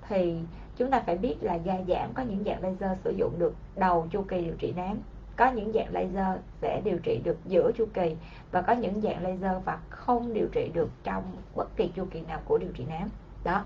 Thì 0.07 0.39
chúng 0.77 0.91
ta 0.91 1.03
phải 1.05 1.17
biết 1.17 1.35
là 1.41 1.55
da 1.55 1.75
giảm 1.87 2.13
có 2.13 2.23
những 2.23 2.43
dạng 2.43 2.63
laser 2.63 2.97
sử 3.03 3.13
dụng 3.17 3.39
được 3.39 3.53
đầu 3.75 4.07
chu 4.11 4.21
kỳ 4.21 4.41
điều 4.41 4.55
trị 4.59 4.73
nám 4.75 4.97
có 5.39 5.51
những 5.51 5.71
dạng 5.73 5.93
laser 5.93 6.39
sẽ 6.61 6.81
điều 6.83 6.97
trị 6.97 7.21
được 7.23 7.37
giữa 7.45 7.71
chu 7.77 7.85
kỳ 7.93 8.15
và 8.51 8.61
có 8.61 8.73
những 8.73 9.01
dạng 9.01 9.23
laser 9.23 9.63
và 9.65 9.79
không 9.89 10.33
điều 10.33 10.47
trị 10.51 10.71
được 10.73 10.89
trong 11.03 11.23
bất 11.55 11.75
kỳ 11.75 11.87
chu 11.95 12.05
kỳ 12.11 12.21
nào 12.21 12.39
của 12.45 12.57
điều 12.57 12.71
trị 12.73 12.85
nám. 12.89 13.09
Đó. 13.43 13.65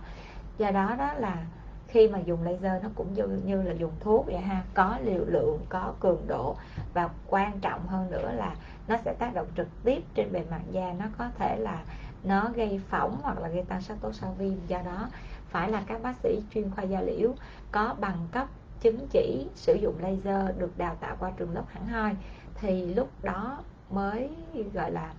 Do 0.57 0.71
đó 0.71 0.95
đó 0.97 1.13
là 1.13 1.45
khi 1.93 2.07
mà 2.07 2.19
dùng 2.19 2.43
laser 2.43 2.83
nó 2.83 2.89
cũng 2.95 3.13
như, 3.13 3.27
như 3.45 3.61
là 3.61 3.73
dùng 3.73 3.91
thuốc 3.99 4.25
vậy 4.25 4.37
ha 4.37 4.63
có 4.73 4.97
liều 5.03 5.25
lượng 5.25 5.59
có 5.69 5.93
cường 5.99 6.27
độ 6.27 6.55
và 6.93 7.09
quan 7.27 7.59
trọng 7.59 7.87
hơn 7.87 8.11
nữa 8.11 8.31
là 8.31 8.55
nó 8.87 8.97
sẽ 9.05 9.13
tác 9.13 9.33
động 9.33 9.47
trực 9.57 9.67
tiếp 9.83 10.03
trên 10.15 10.31
bề 10.31 10.43
mặt 10.51 10.61
da 10.71 10.93
nó 10.99 11.05
có 11.17 11.29
thể 11.37 11.57
là 11.57 11.83
nó 12.23 12.49
gây 12.55 12.81
phỏng 12.89 13.17
hoặc 13.21 13.39
là 13.39 13.47
gây 13.47 13.63
tăng 13.63 13.81
sắc 13.81 13.97
tố 14.01 14.13
sau 14.13 14.35
viêm. 14.37 14.53
Do 14.67 14.81
đó 14.85 15.09
phải 15.49 15.71
là 15.71 15.83
các 15.87 16.01
bác 16.01 16.13
sĩ 16.23 16.41
chuyên 16.53 16.71
khoa 16.71 16.83
da 16.83 17.01
liễu 17.01 17.33
có 17.71 17.95
bằng 17.99 18.27
cấp 18.31 18.47
chứng 18.81 19.07
chỉ 19.11 19.47
sử 19.55 19.73
dụng 19.73 19.95
laser 19.99 20.57
được 20.57 20.77
đào 20.77 20.95
tạo 20.99 21.15
qua 21.19 21.31
trường 21.37 21.53
lớp 21.53 21.63
hẳn 21.67 21.87
hoi 21.87 22.15
thì 22.55 22.93
lúc 22.93 23.09
đó 23.21 23.57
mới 23.89 24.29
gọi 24.73 24.91
là 24.91 25.13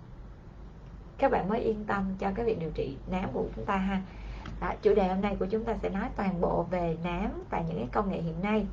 các 1.19 1.31
bạn 1.31 1.49
mới 1.49 1.61
yên 1.61 1.85
tâm 1.85 2.05
cho 2.19 2.31
cái 2.35 2.47
việc 2.47 2.59
điều 2.61 2.71
trị 2.71 2.97
nám 3.11 3.29
của 3.33 3.45
chúng 3.57 3.65
ta 3.65 3.77
ha 3.77 4.03
đó, 4.61 4.73
chủ 4.83 4.95
đề 4.95 5.09
hôm 5.09 5.21
nay 5.21 5.37
của 5.39 5.47
chúng 5.47 5.65
ta 5.65 5.75
sẽ 5.83 5.89
nói 5.89 6.09
toàn 6.17 6.41
bộ 6.41 6.63
về 6.71 6.97
nám 7.05 7.43
và 7.51 7.61
những 7.61 7.77
cái 7.77 7.89
công 7.93 8.11
nghệ 8.11 8.21
hiện 8.23 8.43
nay. 8.43 8.67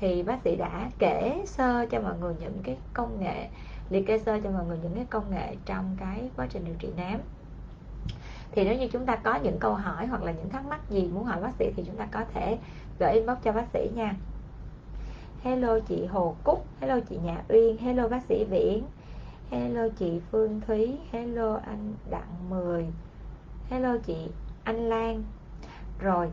Thì 0.00 0.22
bác 0.22 0.42
sĩ 0.44 0.56
đã 0.56 0.90
kể 0.98 1.42
sơ 1.46 1.86
cho 1.90 2.00
mọi 2.00 2.18
người 2.20 2.34
những 2.40 2.58
cái 2.62 2.76
công 2.94 3.20
nghệ 3.20 3.48
liệt 3.90 4.06
kê 4.06 4.18
sơ 4.18 4.40
cho 4.44 4.50
mọi 4.50 4.64
người 4.64 4.78
những 4.82 4.94
cái 4.94 5.06
công 5.10 5.30
nghệ 5.30 5.56
trong 5.66 5.96
cái 6.00 6.30
quá 6.36 6.46
trình 6.50 6.64
điều 6.64 6.74
trị 6.78 6.88
nám. 6.96 7.20
Thì 8.52 8.64
nếu 8.64 8.78
như 8.78 8.88
chúng 8.88 9.06
ta 9.06 9.16
có 9.16 9.34
những 9.34 9.58
câu 9.58 9.74
hỏi 9.74 10.06
hoặc 10.06 10.22
là 10.22 10.32
những 10.32 10.48
thắc 10.48 10.66
mắc 10.66 10.90
gì 10.90 11.08
muốn 11.14 11.24
hỏi 11.24 11.40
bác 11.42 11.52
sĩ 11.58 11.72
thì 11.76 11.84
chúng 11.86 11.96
ta 11.96 12.06
có 12.10 12.24
thể 12.34 12.58
gửi 12.98 13.12
inbox 13.12 13.38
cho 13.42 13.52
bác 13.52 13.66
sĩ 13.72 13.90
nha. 13.94 14.14
Hello 15.42 15.78
chị 15.88 16.06
Hồ 16.06 16.36
Cúc 16.44 16.66
hello 16.80 17.00
chị 17.08 17.16
Nhà 17.24 17.42
Uyên 17.48 17.78
hello 17.78 18.08
bác 18.08 18.24
sĩ 18.28 18.44
Viễn 18.44 18.84
hello 19.50 19.88
chị 19.98 20.20
Phương 20.30 20.60
Thúy 20.66 20.96
hello 21.12 21.60
anh 21.66 21.94
Đặng 22.10 22.50
Mười 22.50 22.86
hello 23.70 23.96
chị 24.06 24.28
anh 24.66 24.88
Lan. 24.88 25.24
Rồi 25.98 26.30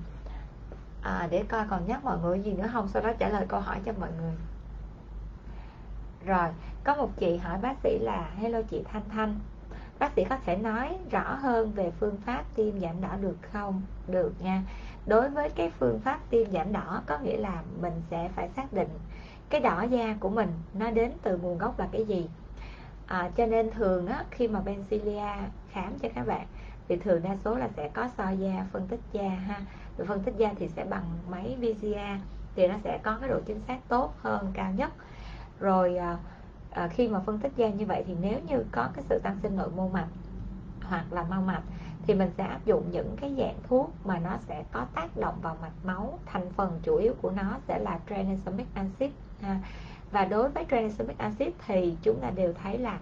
à, 1.02 1.28
để 1.32 1.44
coi 1.50 1.66
còn 1.70 1.88
nhắc 1.88 2.04
mọi 2.04 2.18
người 2.20 2.40
gì 2.40 2.54
nữa 2.54 2.70
không 2.74 2.88
sau 2.88 3.02
đó 3.02 3.12
trả 3.20 3.30
lời 3.30 3.46
câu 3.48 3.60
hỏi 3.60 3.80
cho 3.86 3.94
mọi 4.00 4.10
người. 4.22 4.34
Rồi 6.26 6.50
có 6.84 6.96
một 6.96 7.10
chị 7.18 7.38
hỏi 7.38 7.58
bác 7.62 7.76
sĩ 7.84 8.00
là 8.02 8.30
hello 8.38 8.62
chị 8.62 8.84
Thanh 8.92 9.10
Thanh 9.10 9.40
bác 10.00 10.12
sĩ 10.16 10.24
có 10.30 10.38
thể 10.46 10.58
nói 10.58 10.98
rõ 11.12 11.36
hơn 11.36 11.72
về 11.72 11.92
phương 12.00 12.18
pháp 12.26 12.44
tiêm 12.56 12.80
giảm 12.80 13.02
đỏ 13.02 13.16
được 13.22 13.38
không? 13.42 13.82
Được 14.08 14.34
nha. 14.40 14.64
Đối 15.06 15.30
với 15.30 15.50
cái 15.50 15.72
phương 15.80 16.00
pháp 16.00 16.20
tiêm 16.30 16.52
giảm 16.52 16.74
đỏ 16.74 17.02
có 17.06 17.18
nghĩa 17.20 17.38
là 17.38 17.64
mình 17.82 18.02
sẽ 18.12 18.30
phải 18.36 18.50
xác 18.56 18.74
định 18.74 18.90
cái 19.50 19.62
đỏ 19.62 19.84
da 19.84 20.16
của 20.20 20.30
mình 20.30 20.50
nó 20.74 20.92
đến 20.92 21.12
từ 21.22 21.38
nguồn 21.38 21.58
gốc 21.58 21.80
là 21.80 21.88
cái 21.92 22.06
gì. 22.06 22.30
À, 23.08 23.32
cho 23.36 23.46
nên 23.46 23.72
thường 23.72 24.08
á, 24.08 24.26
khi 24.32 24.48
mà 24.48 24.60
Bencilia 24.60 25.34
khám 25.72 26.00
cho 26.00 26.10
các 26.16 26.28
bạn 26.28 26.48
thì 26.88 26.96
thường 26.96 27.24
đa 27.24 27.36
số 27.46 27.56
là 27.56 27.70
sẽ 27.76 27.90
có 27.94 28.08
soi 28.18 28.38
da 28.38 28.66
phân 28.72 28.88
tích 28.88 29.00
da 29.12 29.30
ha. 29.30 29.62
Rồi 29.98 30.08
phân 30.08 30.24
tích 30.24 30.36
da 30.38 30.54
thì 30.60 30.68
sẽ 30.68 30.86
bằng 30.86 31.04
máy 31.30 31.58
VCA 31.60 32.20
thì 32.56 32.68
nó 32.68 32.76
sẽ 32.84 33.00
có 33.04 33.18
cái 33.20 33.30
độ 33.30 33.40
chính 33.46 33.60
xác 33.68 33.78
tốt 33.88 34.14
hơn 34.22 34.52
cao 34.54 34.72
nhất. 34.72 34.92
Rồi 35.60 35.98
à, 35.98 36.18
à, 36.72 36.88
khi 36.88 37.08
mà 37.08 37.20
phân 37.20 37.40
tích 37.40 37.52
da 37.56 37.70
như 37.70 37.86
vậy 37.86 38.04
thì 38.08 38.16
nếu 38.22 38.40
như 38.48 38.66
có 38.72 38.90
cái 38.96 39.04
sự 39.10 39.20
tăng 39.24 39.38
sinh 39.44 39.56
nội 39.56 39.70
mô 39.76 39.88
mạch 39.88 40.08
hoặc 40.82 41.14
là 41.14 41.24
mau 41.24 41.42
mạch 41.42 41.64
thì 42.08 42.14
mình 42.14 42.32
sẽ 42.38 42.44
áp 42.44 42.66
dụng 42.66 42.92
những 42.92 43.16
cái 43.22 43.34
dạng 43.38 43.58
thuốc 43.68 43.92
mà 44.04 44.20
nó 44.20 44.38
sẽ 44.48 44.64
có 44.72 44.86
tác 44.96 45.18
động 45.18 45.36
vào 45.42 45.58
mạch 45.62 45.86
máu. 45.86 46.20
Thành 46.26 46.50
phần 46.56 46.80
chủ 46.84 46.96
yếu 46.96 47.14
của 47.22 47.32
nó 47.32 47.58
sẽ 47.68 47.80
là 47.80 48.00
tranexamic 48.10 48.68
acid 48.74 49.12
ha. 49.42 49.60
và 50.12 50.26
đối 50.26 50.50
với 50.50 50.66
tranexamic 50.72 51.18
acid 51.18 51.50
thì 51.68 51.98
chúng 52.02 52.20
ta 52.22 52.30
đều 52.30 52.54
thấy 52.64 52.78
là 52.78 53.00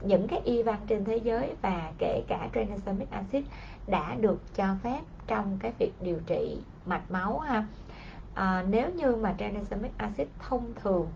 những 0.00 0.28
cái 0.28 0.40
y 0.44 0.62
văn 0.62 0.78
trên 0.86 1.04
thế 1.04 1.16
giới 1.16 1.54
và 1.62 1.92
kể 1.98 2.22
cả 2.28 2.48
tranexamic 2.54 3.10
acid 3.10 3.44
đã 3.86 4.14
được 4.14 4.40
cho 4.54 4.66
phép 4.82 5.00
trong 5.26 5.58
cái 5.60 5.72
việc 5.78 5.92
điều 6.00 6.18
trị 6.26 6.58
mạch 6.86 7.10
máu 7.10 7.38
ha. 7.38 7.66
À, 8.34 8.64
nếu 8.68 8.90
như 8.90 9.16
mà 9.16 9.34
tranexamic 9.38 9.98
acid 9.98 10.28
thông 10.38 10.74
thường 10.82 11.06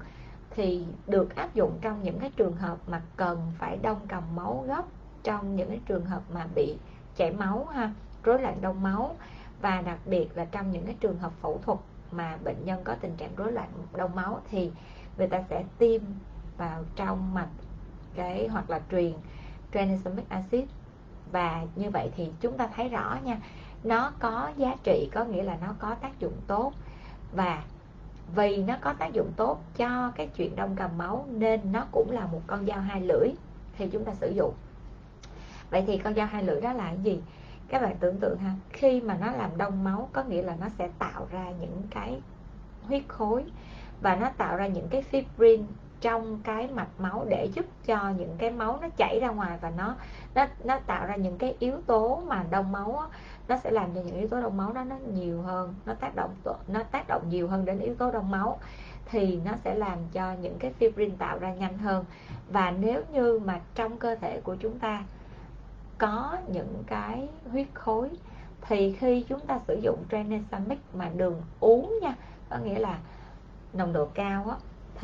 thì 0.50 0.84
được 1.06 1.36
áp 1.36 1.54
dụng 1.54 1.78
trong 1.80 2.02
những 2.02 2.18
cái 2.18 2.30
trường 2.36 2.56
hợp 2.56 2.78
mà 2.86 3.02
cần 3.16 3.52
phải 3.58 3.78
đông 3.82 4.00
cầm 4.08 4.22
máu 4.36 4.64
gấp 4.68 4.84
trong 5.22 5.56
những 5.56 5.68
cái 5.68 5.80
trường 5.86 6.04
hợp 6.04 6.22
mà 6.34 6.46
bị 6.54 6.76
chảy 7.16 7.32
máu 7.32 7.64
ha 7.64 7.92
rối 8.24 8.42
loạn 8.42 8.58
đông 8.60 8.82
máu 8.82 9.16
và 9.60 9.80
đặc 9.80 9.98
biệt 10.06 10.36
là 10.36 10.44
trong 10.44 10.72
những 10.72 10.86
cái 10.86 10.94
trường 11.00 11.18
hợp 11.18 11.32
phẫu 11.40 11.60
thuật 11.64 11.78
mà 12.10 12.38
bệnh 12.44 12.64
nhân 12.64 12.80
có 12.84 12.94
tình 13.00 13.16
trạng 13.16 13.36
rối 13.36 13.52
loạn 13.52 13.68
đông 13.96 14.14
máu 14.14 14.40
thì 14.50 14.70
người 15.18 15.26
ta 15.26 15.42
sẽ 15.50 15.64
tiêm 15.78 16.00
vào 16.56 16.84
trong 16.96 17.34
mạch 17.34 17.48
cái 18.16 18.48
hoặc 18.48 18.70
là 18.70 18.80
truyền 18.90 19.12
tranexamic 19.72 20.28
acid. 20.28 20.64
Và 21.32 21.64
như 21.76 21.90
vậy 21.90 22.10
thì 22.16 22.30
chúng 22.40 22.56
ta 22.56 22.66
thấy 22.66 22.88
rõ 22.88 23.18
nha, 23.24 23.38
nó 23.84 24.12
có 24.18 24.50
giá 24.56 24.74
trị, 24.82 25.08
có 25.12 25.24
nghĩa 25.24 25.42
là 25.42 25.56
nó 25.60 25.74
có 25.78 25.94
tác 25.94 26.20
dụng 26.20 26.34
tốt. 26.46 26.72
Và 27.32 27.62
vì 28.34 28.56
nó 28.56 28.76
có 28.80 28.92
tác 28.92 29.12
dụng 29.12 29.32
tốt 29.36 29.60
cho 29.76 30.12
cái 30.16 30.26
chuyện 30.26 30.56
đông 30.56 30.76
cầm 30.76 30.98
máu 30.98 31.26
nên 31.30 31.72
nó 31.72 31.86
cũng 31.92 32.10
là 32.10 32.26
một 32.26 32.40
con 32.46 32.66
dao 32.66 32.80
hai 32.80 33.00
lưỡi 33.00 33.28
thì 33.78 33.88
chúng 33.88 34.04
ta 34.04 34.14
sử 34.14 34.30
dụng. 34.30 34.54
Vậy 35.70 35.84
thì 35.86 35.98
con 35.98 36.14
dao 36.14 36.26
hai 36.26 36.44
lưỡi 36.44 36.60
đó 36.60 36.72
là 36.72 36.84
cái 36.84 36.98
gì? 37.02 37.20
Các 37.68 37.82
bạn 37.82 37.96
tưởng 38.00 38.18
tượng 38.20 38.38
ha, 38.38 38.54
khi 38.72 39.00
mà 39.00 39.16
nó 39.20 39.32
làm 39.32 39.50
đông 39.56 39.84
máu 39.84 40.08
có 40.12 40.22
nghĩa 40.24 40.42
là 40.42 40.56
nó 40.60 40.68
sẽ 40.78 40.88
tạo 40.98 41.26
ra 41.30 41.50
những 41.60 41.82
cái 41.90 42.20
huyết 42.82 43.02
khối 43.08 43.44
và 44.00 44.16
nó 44.16 44.30
tạo 44.36 44.56
ra 44.56 44.66
những 44.66 44.88
cái 44.88 45.04
fibrin 45.10 45.62
trong 46.04 46.38
cái 46.44 46.68
mạch 46.68 46.88
máu 46.98 47.26
để 47.28 47.48
giúp 47.54 47.66
cho 47.86 48.10
những 48.18 48.34
cái 48.38 48.50
máu 48.50 48.78
nó 48.82 48.88
chảy 48.96 49.18
ra 49.20 49.28
ngoài 49.28 49.58
và 49.60 49.72
nó 49.76 49.94
nó 50.34 50.46
nó 50.64 50.78
tạo 50.86 51.06
ra 51.06 51.16
những 51.16 51.38
cái 51.38 51.56
yếu 51.58 51.76
tố 51.86 52.22
mà 52.26 52.44
đông 52.50 52.72
máu 52.72 52.98
á, 52.98 53.06
nó 53.48 53.56
sẽ 53.56 53.70
làm 53.70 53.94
cho 53.94 54.00
những 54.00 54.16
yếu 54.16 54.28
tố 54.28 54.40
đông 54.40 54.56
máu 54.56 54.72
đó 54.72 54.84
nó 54.84 54.96
nhiều 55.12 55.42
hơn 55.42 55.74
nó 55.86 55.94
tác 55.94 56.16
động 56.16 56.34
nó 56.68 56.82
tác 56.82 57.08
động 57.08 57.22
nhiều 57.28 57.48
hơn 57.48 57.64
đến 57.64 57.78
yếu 57.78 57.94
tố 57.94 58.10
đông 58.10 58.30
máu 58.30 58.58
thì 59.06 59.40
nó 59.44 59.52
sẽ 59.64 59.74
làm 59.74 59.98
cho 60.12 60.32
những 60.32 60.58
cái 60.58 60.72
fibrin 60.80 61.10
tạo 61.18 61.38
ra 61.38 61.54
nhanh 61.54 61.78
hơn. 61.78 62.04
Và 62.48 62.70
nếu 62.70 63.02
như 63.12 63.38
mà 63.44 63.60
trong 63.74 63.98
cơ 63.98 64.14
thể 64.14 64.40
của 64.40 64.56
chúng 64.56 64.78
ta 64.78 65.04
có 65.98 66.36
những 66.48 66.82
cái 66.86 67.28
huyết 67.50 67.66
khối 67.74 68.10
thì 68.60 68.92
khi 68.92 69.24
chúng 69.28 69.40
ta 69.40 69.60
sử 69.66 69.74
dụng 69.82 70.04
tranexamic 70.10 70.78
mà 70.94 71.10
đường 71.16 71.42
uống 71.60 71.98
nha 72.02 72.14
có 72.50 72.56
nghĩa 72.58 72.78
là 72.78 72.98
nồng 73.72 73.92
độ 73.92 74.08
cao 74.14 74.46
á 74.50 74.56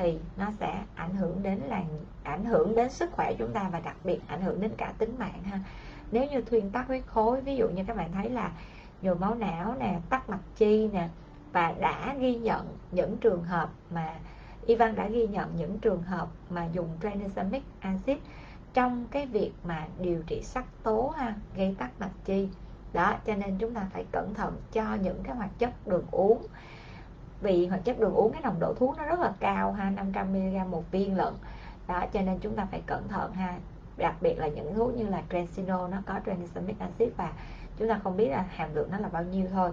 thì 0.03 0.19
nó 0.37 0.47
sẽ 0.61 0.83
ảnh 0.95 1.15
hưởng 1.15 1.43
đến 1.43 1.59
là, 1.59 1.83
ảnh 2.23 2.45
hưởng 2.45 2.75
đến 2.75 2.91
sức 2.91 3.13
khỏe 3.13 3.35
chúng 3.39 3.53
ta 3.53 3.69
và 3.73 3.81
đặc 3.81 3.97
biệt 4.05 4.21
ảnh 4.27 4.43
hưởng 4.43 4.61
đến 4.61 4.71
cả 4.77 4.93
tính 4.99 5.15
mạng 5.19 5.43
ha. 5.43 5.59
Nếu 6.13 6.27
như 6.31 6.41
thuyên 6.43 6.71
tắc 6.71 6.87
huyết 6.87 7.03
khối, 7.07 7.41
ví 7.41 7.57
dụ 7.57 7.69
như 7.69 7.85
các 7.87 7.97
bạn 7.97 8.13
thấy 8.13 8.31
là 8.31 8.53
nhồi 9.03 9.15
máu 9.15 9.35
não 9.35 9.75
nè, 9.79 9.99
tắc 10.11 10.31
mạch 10.31 10.41
chi 10.57 10.89
nè, 10.93 11.09
và 11.53 11.75
đã 11.81 12.15
ghi 12.19 12.35
nhận 12.35 12.77
những 12.91 13.17
trường 13.17 13.45
hợp 13.45 13.71
mà, 13.91 14.15
Ivan 14.67 14.95
đã 14.95 15.09
ghi 15.09 15.27
nhận 15.27 15.57
những 15.57 15.79
trường 15.79 16.03
hợp 16.03 16.29
mà 16.51 16.69
dùng 16.73 16.89
tranexamic 17.03 17.63
acid 17.81 18.19
trong 18.75 19.07
cái 19.11 19.27
việc 19.27 19.53
mà 19.65 19.87
điều 19.99 20.23
trị 20.27 20.43
sắc 20.43 20.65
tố 20.83 21.15
ha, 21.17 21.35
gây 21.57 21.75
tắc 21.79 22.01
mạch 22.01 22.25
chi. 22.25 22.49
Đó, 22.93 23.15
cho 23.27 23.35
nên 23.35 23.59
chúng 23.59 23.75
ta 23.75 23.87
phải 23.93 24.05
cẩn 24.13 24.35
thận 24.35 24.57
cho 24.73 24.95
những 24.95 25.23
cái 25.23 25.37
hoạt 25.37 25.59
chất 25.59 25.87
đường 25.87 26.07
uống 26.11 26.47
vì 27.41 27.66
hoạt 27.66 27.84
chất 27.84 28.01
đường 28.01 28.14
uống, 28.14 28.32
cái 28.32 28.43
nồng 28.43 28.61
độ 28.61 28.74
thuốc 28.74 28.99
nó 28.99 29.05
rất 29.05 29.20
là 29.20 29.32
cao 29.41 29.72
ha 29.72 29.91
500 29.91 30.32
mg 30.32 30.70
một 30.70 30.91
viên 30.91 31.16
lận. 31.16 31.34
Đó, 31.88 32.05
cho 32.12 32.20
nên 32.20 32.38
chúng 32.38 32.55
ta 32.55 32.66
phải 32.70 32.82
cẩn 32.86 33.09
thận 33.09 33.32
ha. 33.32 33.55
Đặc 33.97 34.14
biệt 34.20 34.38
là 34.38 34.49
những 34.49 34.74
thuốc 34.74 34.97
như 34.97 35.07
là 35.09 35.22
Trensinol 35.30 35.91
nó 35.91 35.97
có 36.07 36.20
tranexamic 36.26 36.78
acid 36.78 37.09
và 37.16 37.32
chúng 37.78 37.88
ta 37.88 38.01
không 38.05 38.16
biết 38.16 38.28
là 38.28 38.45
hàm 38.49 38.74
lượng 38.74 38.91
nó 38.91 38.99
là 38.99 39.09
bao 39.09 39.22
nhiêu 39.24 39.47
thôi. 39.53 39.70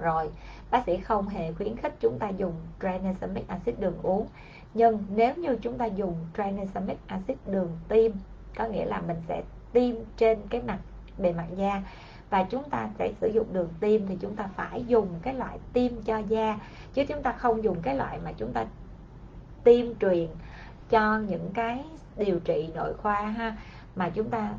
Rồi, 0.00 0.30
bác 0.70 0.84
sĩ 0.86 0.96
không 0.96 1.28
hề 1.28 1.52
khuyến 1.52 1.76
khích 1.76 1.94
chúng 2.00 2.18
ta 2.18 2.28
dùng 2.28 2.54
tranexamic 2.82 3.48
acid 3.48 3.74
đường 3.78 3.98
uống. 4.02 4.26
Nhưng 4.74 5.04
nếu 5.14 5.34
như 5.34 5.56
chúng 5.62 5.78
ta 5.78 5.86
dùng 5.86 6.14
tranexamic 6.36 6.98
acid 7.06 7.36
đường 7.46 7.78
tiêm 7.88 8.12
có 8.56 8.66
nghĩa 8.66 8.84
là 8.84 9.00
mình 9.00 9.16
sẽ 9.28 9.42
tiêm 9.72 9.94
trên 10.16 10.38
cái 10.50 10.62
mặt, 10.62 10.78
bề 11.18 11.32
mặt 11.32 11.46
da 11.56 11.82
và 12.30 12.42
chúng 12.42 12.70
ta 12.70 12.88
sẽ 12.98 13.12
sử 13.20 13.28
dụng 13.28 13.46
đường 13.52 13.68
tiêm 13.80 14.06
thì 14.06 14.16
chúng 14.20 14.36
ta 14.36 14.48
phải 14.56 14.84
dùng 14.86 15.08
cái 15.22 15.34
loại 15.34 15.58
tiêm 15.72 15.92
cho 16.04 16.18
da. 16.18 16.58
Chứ 16.94 17.04
chúng 17.04 17.22
ta 17.22 17.32
không 17.32 17.64
dùng 17.64 17.82
cái 17.82 17.96
loại 17.96 18.18
mà 18.24 18.32
chúng 18.32 18.52
ta 18.52 18.66
tiêm 19.64 19.86
truyền 20.00 20.28
cho 20.90 21.18
những 21.18 21.50
cái 21.54 21.84
điều 22.16 22.40
trị 22.40 22.70
nội 22.74 22.94
khoa 22.94 23.22
ha. 23.22 23.56
Mà 23.96 24.08
chúng 24.08 24.30
ta 24.30 24.52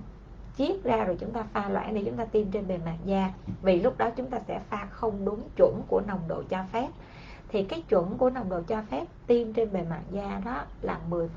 chiết 0.58 0.84
ra 0.84 1.04
rồi 1.04 1.18
chúng 1.20 1.32
ta 1.32 1.44
pha 1.54 1.70
loãng 1.70 1.94
để 1.94 2.04
chúng 2.06 2.18
ta 2.18 2.26
tiêm 2.26 2.52
trên 2.52 2.68
bề 2.68 2.78
mặt 2.78 2.98
da. 3.06 3.34
Vì 3.62 3.82
lúc 3.82 3.98
đó 3.98 4.10
chúng 4.10 4.30
ta 4.30 4.40
sẽ 4.48 4.60
pha 4.70 4.88
không 4.92 5.26
đúng 5.26 5.42
chuẩn 5.56 5.82
của 5.88 6.02
nồng 6.08 6.28
độ 6.28 6.44
cho 6.50 6.64
phép. 6.72 6.88
Thì 7.50 7.64
cái 7.64 7.82
chuẩn 7.90 8.18
của 8.18 8.30
nồng 8.30 8.50
độ 8.50 8.62
cho 8.68 8.82
phép 8.90 9.06
tiêm 9.28 9.54
trên 9.54 9.74
bề 9.74 9.82
mặt 9.90 10.02
da 10.12 10.42
đó 10.46 10.64
là 10.82 11.00
10% 11.10 11.28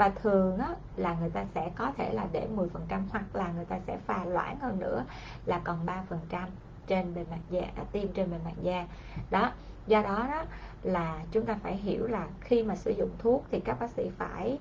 và 0.00 0.08
thường 0.22 0.58
á, 0.58 0.74
là 0.96 1.16
người 1.20 1.30
ta 1.30 1.44
sẽ 1.54 1.70
có 1.76 1.92
thể 1.96 2.12
là 2.12 2.26
để 2.32 2.46
10% 2.56 2.66
hoặc 3.10 3.24
là 3.32 3.52
người 3.52 3.64
ta 3.64 3.78
sẽ 3.86 3.98
pha 4.06 4.24
loãng 4.24 4.58
hơn 4.60 4.78
nữa 4.78 5.04
là 5.46 5.60
còn 5.64 5.86
3% 5.86 6.46
trên 6.86 7.14
bề 7.14 7.24
mặt 7.30 7.38
da 7.50 7.60
à, 7.60 7.84
tiêm 7.92 8.12
trên 8.12 8.30
bề 8.30 8.36
mặt 8.44 8.54
da. 8.62 8.86
Đó 9.30 9.52
do 9.86 10.02
đó 10.02 10.26
đó 10.30 10.42
là 10.82 11.18
chúng 11.32 11.46
ta 11.46 11.56
phải 11.62 11.76
hiểu 11.76 12.06
là 12.06 12.26
khi 12.40 12.62
mà 12.62 12.76
sử 12.76 12.90
dụng 12.90 13.10
thuốc 13.18 13.44
thì 13.50 13.60
các 13.60 13.80
bác 13.80 13.90
sĩ 13.90 14.10
phải 14.18 14.58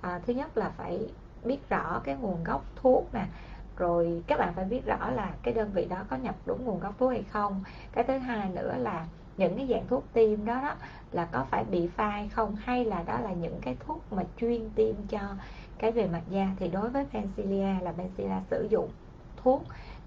à, 0.00 0.20
thứ 0.26 0.32
nhất 0.32 0.58
là 0.58 0.70
phải 0.76 1.08
biết 1.44 1.68
rõ 1.68 2.00
cái 2.04 2.16
nguồn 2.16 2.44
gốc 2.44 2.64
thuốc 2.76 3.14
nè 3.14 3.26
rồi 3.76 4.22
các 4.26 4.38
bạn 4.38 4.52
phải 4.54 4.64
biết 4.64 4.86
rõ 4.86 5.10
là 5.10 5.32
cái 5.42 5.54
đơn 5.54 5.70
vị 5.72 5.84
đó 5.84 5.96
có 6.10 6.16
nhập 6.16 6.34
đúng 6.46 6.64
nguồn 6.64 6.80
gốc 6.80 6.94
thuốc 6.98 7.10
hay 7.10 7.24
không. 7.30 7.64
Cái 7.92 8.04
thứ 8.04 8.18
hai 8.18 8.48
nữa 8.48 8.74
là 8.78 9.06
những 9.38 9.56
cái 9.56 9.66
dạng 9.70 9.86
thuốc 9.86 10.04
tiêm 10.12 10.44
đó 10.44 10.60
đó, 10.62 10.74
là 11.12 11.24
có 11.24 11.46
phải 11.50 11.64
bị 11.64 11.88
pha 11.88 12.08
hay 12.08 12.28
không? 12.28 12.56
Hay 12.56 12.84
là 12.84 13.02
đó 13.02 13.18
là 13.20 13.32
những 13.32 13.58
cái 13.60 13.76
thuốc 13.86 14.12
mà 14.12 14.22
chuyên 14.36 14.70
tiêm 14.74 14.94
cho 15.08 15.20
cái 15.78 15.92
về 15.92 16.06
mặt 16.06 16.22
da? 16.30 16.48
Thì 16.58 16.68
đối 16.68 16.88
với 16.88 17.06
Pencilia 17.12 17.80
là 17.82 17.92
Pencilia 17.92 18.40
sử 18.50 18.66
dụng 18.70 18.88
thuốc 19.36 19.62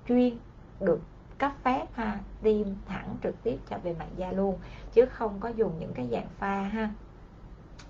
chuyên 0.07 0.37
được 0.79 1.01
cấp 1.37 1.51
phép 1.63 1.85
ha, 1.93 2.19
tiêm 2.41 2.67
thẳng 2.87 3.15
trực 3.23 3.43
tiếp 3.43 3.57
cho 3.69 3.77
về 3.77 3.95
mặt 3.99 4.07
da 4.17 4.31
luôn, 4.31 4.57
chứ 4.93 5.05
không 5.05 5.39
có 5.39 5.49
dùng 5.49 5.71
những 5.79 5.93
cái 5.93 6.07
dạng 6.11 6.27
pha 6.37 6.61
ha. 6.61 6.89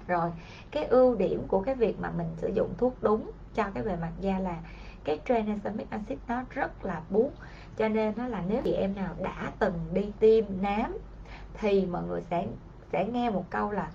Rồi, 0.08 0.32
cái 0.72 0.86
ưu 0.86 1.16
điểm 1.16 1.44
của 1.48 1.62
cái 1.62 1.76
việc 1.76 2.00
mà 2.00 2.12
mình 2.18 2.28
sử 2.38 2.52
dụng 2.56 2.74
thuốc 2.78 2.96
đúng 3.02 3.32
cho 3.56 3.64
cái 3.74 3.84
bề 3.84 3.96
mặt 3.96 4.12
da 4.20 4.40
là 4.40 4.58
cái 5.04 5.20
tranexamic 5.26 5.90
acid 5.90 6.20
nó 6.28 6.44
rất 6.50 6.86
là 6.86 7.02
bút. 7.10 7.34
Cho 7.78 7.88
nên 7.88 8.14
nó 8.18 8.28
là 8.28 8.44
nếu 8.48 8.62
chị 8.64 8.74
em 8.74 8.96
nào 8.96 9.16
đã 9.22 9.52
từng 9.60 9.74
đi 9.94 10.12
tiêm 10.20 10.46
nám 10.62 10.98
thì 11.54 11.86
mọi 11.86 12.04
người 12.04 12.22
sẽ 12.30 12.48
sẽ 12.92 13.06
nghe 13.06 13.30
một 13.30 13.46
câu 13.50 13.72
là 13.72 13.90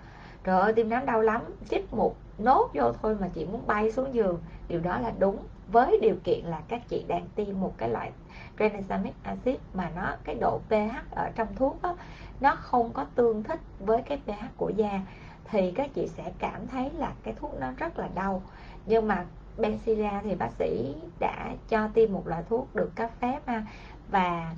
trời 0.45 0.61
ơi 0.61 0.73
tiêm 0.73 0.89
nám 0.89 1.07
đau 1.07 1.21
lắm 1.21 1.43
chích 1.71 1.95
một 1.95 2.17
nốt 2.39 2.71
vô 2.75 2.93
thôi 3.03 3.17
mà 3.21 3.29
chị 3.35 3.45
muốn 3.45 3.67
bay 3.67 3.93
xuống 3.93 4.15
giường. 4.15 4.39
Điều 4.69 4.81
đó 4.81 4.99
là 4.99 5.13
đúng 5.19 5.39
với 5.73 5.99
điều 6.03 6.17
kiện 6.25 6.45
là 6.45 6.61
các 6.69 6.89
chị 6.89 7.05
đang 7.09 7.29
tiêm 7.35 7.61
một 7.61 7.75
cái 7.77 7.89
loại 7.89 8.13
tranexamic 8.59 9.15
acid 9.23 9.57
mà 9.75 9.91
nó 9.97 10.17
cái 10.25 10.35
độ 10.35 10.61
pH 10.69 11.15
ở 11.15 11.31
trong 11.35 11.49
thuốc 11.57 11.83
đó, 11.83 11.97
nó 12.41 12.57
không 12.57 12.93
có 12.93 13.07
tương 13.15 13.43
thích 13.43 13.61
với 13.79 14.03
cái 14.03 14.19
pH 14.27 14.57
của 14.57 14.69
da. 14.69 15.01
Thì 15.45 15.73
các 15.73 15.91
chị 15.95 16.09
sẽ 16.09 16.33
cảm 16.39 16.67
thấy 16.67 16.91
là 16.91 17.13
cái 17.23 17.35
thuốc 17.41 17.61
nó 17.61 17.73
rất 17.77 17.99
là 17.99 18.09
đau. 18.15 18.43
Nhưng 18.87 19.09
mà 19.09 19.25
Benzilla 19.59 20.21
thì 20.23 20.35
bác 20.35 20.51
sĩ 20.59 20.95
đã 21.21 21.55
cho 21.69 21.89
tiêm 21.95 22.13
một 22.13 22.27
loại 22.27 22.43
thuốc 22.49 22.75
được 22.75 22.91
cấp 22.95 23.11
phép 23.21 23.41
ha 23.47 23.67
và 24.11 24.55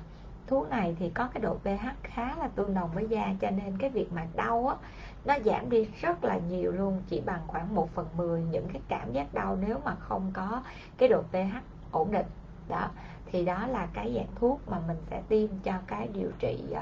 thuốc 0.49 0.71
này 0.71 0.97
thì 0.99 1.11
có 1.11 1.29
cái 1.35 1.41
độ 1.41 1.55
pH 1.55 1.87
khá 2.03 2.35
là 2.39 2.49
tương 2.49 2.75
đồng 2.75 2.91
với 2.95 3.07
da 3.09 3.35
cho 3.41 3.51
nên 3.51 3.79
cái 3.79 3.91
việc 3.91 4.13
mà 4.13 4.27
đau 4.37 4.69
á 4.69 4.77
nó 5.25 5.35
giảm 5.45 5.71
đi 5.71 5.89
rất 6.01 6.25
là 6.25 6.39
nhiều 6.49 6.73
luôn 6.73 7.03
chỉ 7.09 7.21
bằng 7.21 7.41
khoảng 7.47 7.75
1 7.75 7.89
phần 7.95 8.07
10 8.17 8.43
những 8.43 8.69
cái 8.73 8.83
cảm 8.89 9.13
giác 9.13 9.35
đau 9.35 9.59
nếu 9.67 9.81
mà 9.85 9.95
không 9.95 10.31
có 10.35 10.63
cái 10.99 11.09
độ 11.09 11.23
pH 11.23 11.57
ổn 11.93 12.13
định. 12.13 12.27
Đó 12.69 12.89
thì 13.27 13.45
đó 13.45 13.67
là 13.67 13.87
cái 13.93 14.13
dạng 14.15 14.35
thuốc 14.35 14.61
mà 14.69 14.79
mình 14.87 14.97
sẽ 15.11 15.23
tiêm 15.29 15.49
cho 15.65 15.73
cái 15.87 16.09
điều 16.09 16.31
trị 16.39 16.65
uh, 16.71 16.77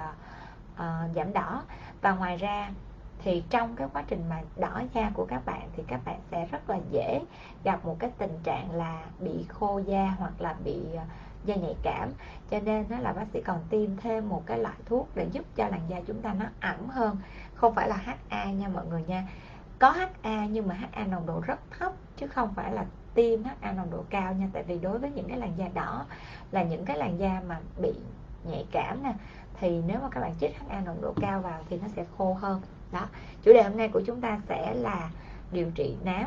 uh, 0.74 1.16
giảm 1.16 1.32
đỏ. 1.32 1.62
Và 2.00 2.12
ngoài 2.12 2.36
ra 2.36 2.70
thì 3.18 3.42
trong 3.50 3.76
cái 3.76 3.88
quá 3.92 4.04
trình 4.08 4.28
mà 4.28 4.42
đỏ 4.56 4.82
da 4.94 5.10
của 5.14 5.26
các 5.26 5.46
bạn 5.46 5.68
thì 5.76 5.82
các 5.88 6.00
bạn 6.04 6.20
sẽ 6.30 6.46
rất 6.46 6.70
là 6.70 6.78
dễ 6.90 7.20
gặp 7.64 7.84
một 7.84 7.96
cái 7.98 8.10
tình 8.18 8.38
trạng 8.42 8.70
là 8.70 9.02
bị 9.20 9.44
khô 9.48 9.78
da 9.86 10.14
hoặc 10.18 10.32
là 10.38 10.54
bị 10.64 10.80
uh, 10.94 11.00
da 11.46 11.54
nhạy 11.54 11.74
cảm. 11.82 12.12
Cho 12.50 12.60
nên 12.60 12.88
đó 12.88 12.96
là 12.98 13.12
bác 13.12 13.24
sĩ 13.32 13.40
còn 13.42 13.60
tiêm 13.70 13.96
thêm 13.96 14.28
một 14.28 14.42
cái 14.46 14.58
loại 14.58 14.76
thuốc 14.86 15.08
để 15.14 15.26
giúp 15.32 15.44
cho 15.56 15.68
làn 15.68 15.80
da 15.88 16.00
chúng 16.06 16.22
ta 16.22 16.34
nó 16.34 16.44
ẩm 16.60 16.88
hơn. 16.88 17.16
Không 17.54 17.74
phải 17.74 17.88
là 17.88 17.96
HA 17.96 18.44
nha 18.44 18.68
mọi 18.68 18.86
người 18.86 19.02
nha. 19.06 19.28
Có 19.78 19.90
HA 19.90 20.46
nhưng 20.46 20.68
mà 20.68 20.74
HA 20.74 21.06
nồng 21.06 21.26
độ 21.26 21.40
rất 21.46 21.60
thấp 21.78 21.92
chứ 22.16 22.26
không 22.26 22.54
phải 22.54 22.72
là 22.72 22.84
tiêm 23.14 23.40
HA 23.44 23.72
nồng 23.72 23.90
độ 23.90 24.04
cao 24.10 24.34
nha. 24.34 24.48
Tại 24.52 24.62
vì 24.62 24.78
đối 24.78 24.98
với 24.98 25.10
những 25.10 25.28
cái 25.28 25.38
làn 25.38 25.52
da 25.56 25.68
đỏ 25.74 26.04
là 26.50 26.62
những 26.62 26.84
cái 26.84 26.98
làn 26.98 27.18
da 27.18 27.42
mà 27.48 27.60
bị 27.82 27.92
nhạy 28.44 28.66
cảm 28.72 29.02
nè 29.02 29.12
thì 29.60 29.82
nếu 29.86 29.98
mà 30.02 30.08
các 30.10 30.20
bạn 30.20 30.34
chích 30.40 30.58
HA 30.58 30.80
nồng 30.80 31.00
độ 31.00 31.14
cao 31.20 31.40
vào 31.40 31.62
thì 31.70 31.78
nó 31.82 31.88
sẽ 31.96 32.04
khô 32.18 32.34
hơn. 32.34 32.60
Đó 32.92 33.06
chủ 33.42 33.52
đề 33.52 33.62
hôm 33.62 33.76
nay 33.76 33.88
của 33.88 34.00
chúng 34.06 34.20
ta 34.20 34.40
sẽ 34.48 34.74
là 34.74 35.10
điều 35.52 35.70
trị 35.74 35.96
nám 36.04 36.26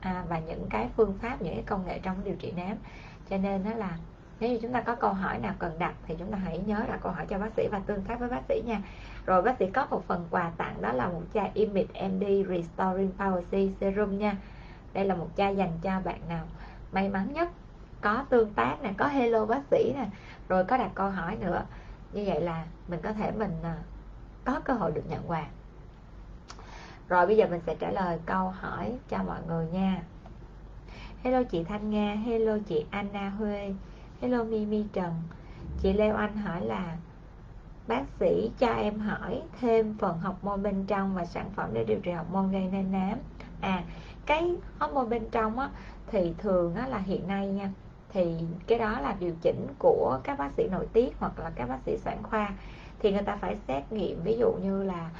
à, 0.00 0.24
và 0.28 0.38
những 0.38 0.66
cái 0.70 0.88
phương 0.96 1.18
pháp 1.22 1.42
những 1.42 1.54
cái 1.54 1.64
công 1.66 1.86
nghệ 1.86 1.98
trong 1.98 2.24
điều 2.24 2.34
trị 2.34 2.52
nám. 2.56 2.76
Cho 3.30 3.36
nên 3.36 3.64
đó 3.64 3.70
là 3.74 3.98
nếu 4.40 4.50
như 4.50 4.58
chúng 4.62 4.72
ta 4.72 4.80
có 4.80 4.94
câu 4.94 5.12
hỏi 5.12 5.38
nào 5.38 5.54
cần 5.58 5.78
đặt 5.78 5.94
thì 6.06 6.14
chúng 6.18 6.32
ta 6.32 6.38
hãy 6.38 6.58
nhớ 6.66 6.84
đặt 6.88 7.00
câu 7.02 7.12
hỏi 7.12 7.26
cho 7.26 7.38
bác 7.38 7.50
sĩ 7.56 7.68
và 7.72 7.80
tương 7.86 8.02
tác 8.02 8.20
với 8.20 8.28
bác 8.28 8.42
sĩ 8.48 8.62
nha. 8.66 8.82
Rồi 9.26 9.42
bác 9.42 9.58
sĩ 9.58 9.66
có 9.70 9.86
một 9.90 10.04
phần 10.06 10.26
quà 10.30 10.50
tặng, 10.56 10.82
đó 10.82 10.92
là 10.92 11.08
một 11.08 11.22
chai 11.34 11.50
Image 11.54 12.08
MD 12.08 12.48
Restoring 12.48 13.10
Power 13.18 13.42
C 13.42 13.80
Serum 13.80 14.18
nha. 14.18 14.36
Đây 14.92 15.04
là 15.04 15.14
một 15.14 15.28
chai 15.36 15.56
dành 15.56 15.72
cho 15.82 16.00
bạn 16.04 16.20
nào 16.28 16.44
may 16.92 17.08
mắn 17.08 17.32
nhất, 17.32 17.48
có 18.00 18.24
tương 18.30 18.54
tác 18.54 18.76
nè, 18.82 18.92
có 18.98 19.06
hello 19.06 19.46
bác 19.46 19.60
sĩ 19.70 19.92
nè. 19.96 20.06
Rồi 20.48 20.64
có 20.64 20.76
đặt 20.76 20.90
câu 20.94 21.10
hỏi 21.10 21.36
nữa. 21.40 21.64
Như 22.12 22.24
vậy 22.26 22.40
là 22.40 22.64
mình 22.88 23.00
có 23.02 23.12
thể 23.12 23.30
mình 23.30 23.52
à, 23.62 23.76
có 24.44 24.60
cơ 24.64 24.74
hội 24.74 24.92
được 24.92 25.04
nhận 25.08 25.30
quà. 25.30 25.44
Rồi 27.08 27.26
bây 27.26 27.36
giờ 27.36 27.46
mình 27.50 27.60
sẽ 27.66 27.74
trả 27.74 27.90
lời 27.90 28.18
câu 28.26 28.48
hỏi 28.48 28.92
cho 29.08 29.22
mọi 29.22 29.38
người 29.46 29.66
nha. 29.66 30.02
Hello 31.22 31.42
chị 31.42 31.64
thanh 31.64 31.90
nga, 31.90 32.14
hello 32.14 32.58
chị 32.66 32.86
anna 32.90 33.28
huê 33.28 33.74
hello 34.20 34.44
mimi, 34.44 34.84
trần. 34.92 35.14
Chị 35.82 35.92
leo 35.92 36.16
anh 36.16 36.36
hỏi 36.36 36.64
là, 36.64 36.96
bác 37.86 38.02
sĩ 38.20 38.50
cho 38.58 38.66
em 38.66 38.98
hỏi 38.98 39.42
thêm 39.60 39.96
phần 39.98 40.18
học 40.18 40.38
môn 40.42 40.62
bên 40.62 40.84
trong 40.86 41.14
và 41.14 41.24
sản 41.24 41.50
phẩm 41.56 41.70
để 41.72 41.84
điều 41.84 41.98
trị 42.02 42.10
học 42.10 42.26
môn 42.32 42.50
gây 42.50 42.68
nên 42.72 42.92
nám. 42.92 43.18
À 43.60 43.84
cái 44.26 44.54
học 44.78 44.90
môn 44.94 45.08
bên 45.08 45.30
trong 45.30 45.58
á, 45.58 45.68
thì 46.06 46.34
thường 46.38 46.74
á 46.74 46.86
là 46.88 46.98
hiện 46.98 47.28
nay 47.28 47.46
nha, 47.46 47.70
thì 48.08 48.36
cái 48.66 48.78
đó 48.78 49.00
là 49.00 49.16
điều 49.20 49.32
chỉnh 49.42 49.66
của 49.78 50.20
các 50.24 50.38
bác 50.38 50.50
sĩ 50.56 50.68
nội 50.68 50.86
tiết 50.92 51.14
hoặc 51.18 51.38
là 51.38 51.50
các 51.54 51.68
bác 51.68 51.78
sĩ 51.86 51.96
sản 51.96 52.22
khoa. 52.22 52.52
Thì 52.98 53.12
người 53.12 53.22
ta 53.22 53.36
phải 53.36 53.56
xét 53.68 53.92
nghiệm, 53.92 54.22
ví 54.22 54.36
dụ 54.38 54.52
như 54.62 54.82
là 54.82 55.10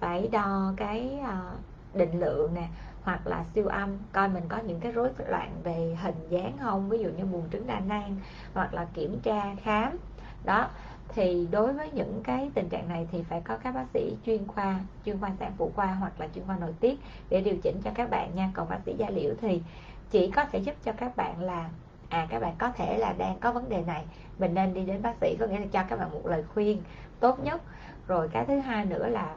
phải 0.00 0.28
đo 0.28 0.72
cái 0.76 1.18
ờ, 1.26 1.52
định 1.94 2.20
lượng 2.20 2.54
nè 2.54 2.68
hoặc 3.02 3.26
là 3.26 3.44
siêu 3.54 3.66
âm. 3.66 3.88
Coi 4.12 4.28
mình 4.28 4.44
có 4.48 4.58
những 4.58 4.80
cái 4.80 4.92
rối 4.92 5.08
loạn 5.28 5.52
về 5.64 5.96
hình 6.02 6.28
dáng 6.28 6.56
không? 6.60 6.88
Ví 6.88 6.98
dụ 6.98 7.08
như 7.08 7.24
buồng 7.24 7.48
trứng 7.52 7.66
đa 7.66 7.80
nang 7.80 8.16
hoặc 8.54 8.74
là 8.74 8.86
kiểm 8.94 9.20
tra 9.22 9.54
khám. 9.62 9.96
Đó, 10.44 10.68
thì 11.08 11.48
đối 11.50 11.72
với 11.72 11.90
những 11.92 12.20
cái 12.24 12.50
tình 12.54 12.68
trạng 12.68 12.88
này 12.88 13.08
thì 13.12 13.22
phải 13.22 13.40
có 13.40 13.56
các 13.56 13.74
bác 13.74 13.84
sĩ 13.94 14.16
chuyên 14.26 14.46
khoa 14.46 14.80
chuyên 15.06 15.20
khoa 15.20 15.30
sản 15.40 15.52
phụ 15.58 15.72
khoa 15.76 15.86
hoặc 15.86 16.20
là 16.20 16.28
chuyên 16.34 16.46
khoa 16.46 16.56
nội 16.56 16.74
tiết 16.80 17.00
để 17.28 17.40
điều 17.40 17.56
chỉnh 17.62 17.80
cho 17.84 17.90
các 17.94 18.10
bạn 18.10 18.34
nha. 18.34 18.50
Còn 18.54 18.68
bác 18.68 18.78
sĩ 18.86 18.94
da 18.98 19.10
liễu 19.10 19.34
thì 19.40 19.62
chỉ 20.10 20.30
có 20.30 20.44
thể 20.44 20.58
giúp 20.58 20.74
cho 20.84 20.92
các 20.92 21.16
bạn 21.16 21.42
là 21.42 21.68
à 22.08 22.26
các 22.30 22.40
bạn 22.40 22.54
có 22.58 22.68
thể 22.68 22.98
là 22.98 23.12
đang 23.12 23.38
có 23.38 23.52
vấn 23.52 23.68
đề 23.68 23.82
này. 23.82 24.04
Mình 24.38 24.54
nên 24.54 24.74
đi 24.74 24.84
đến 24.84 25.02
bác 25.02 25.14
sĩ 25.20 25.36
có 25.40 25.46
nghĩa 25.46 25.58
là 25.58 25.66
cho 25.72 25.82
các 25.88 25.98
bạn 25.98 26.10
một 26.10 26.26
lời 26.26 26.44
khuyên 26.54 26.82
tốt 27.20 27.40
nhất. 27.44 27.62
Rồi 28.06 28.28
cái 28.28 28.44
thứ 28.44 28.58
hai 28.58 28.84
nữa 28.84 29.06
là 29.08 29.34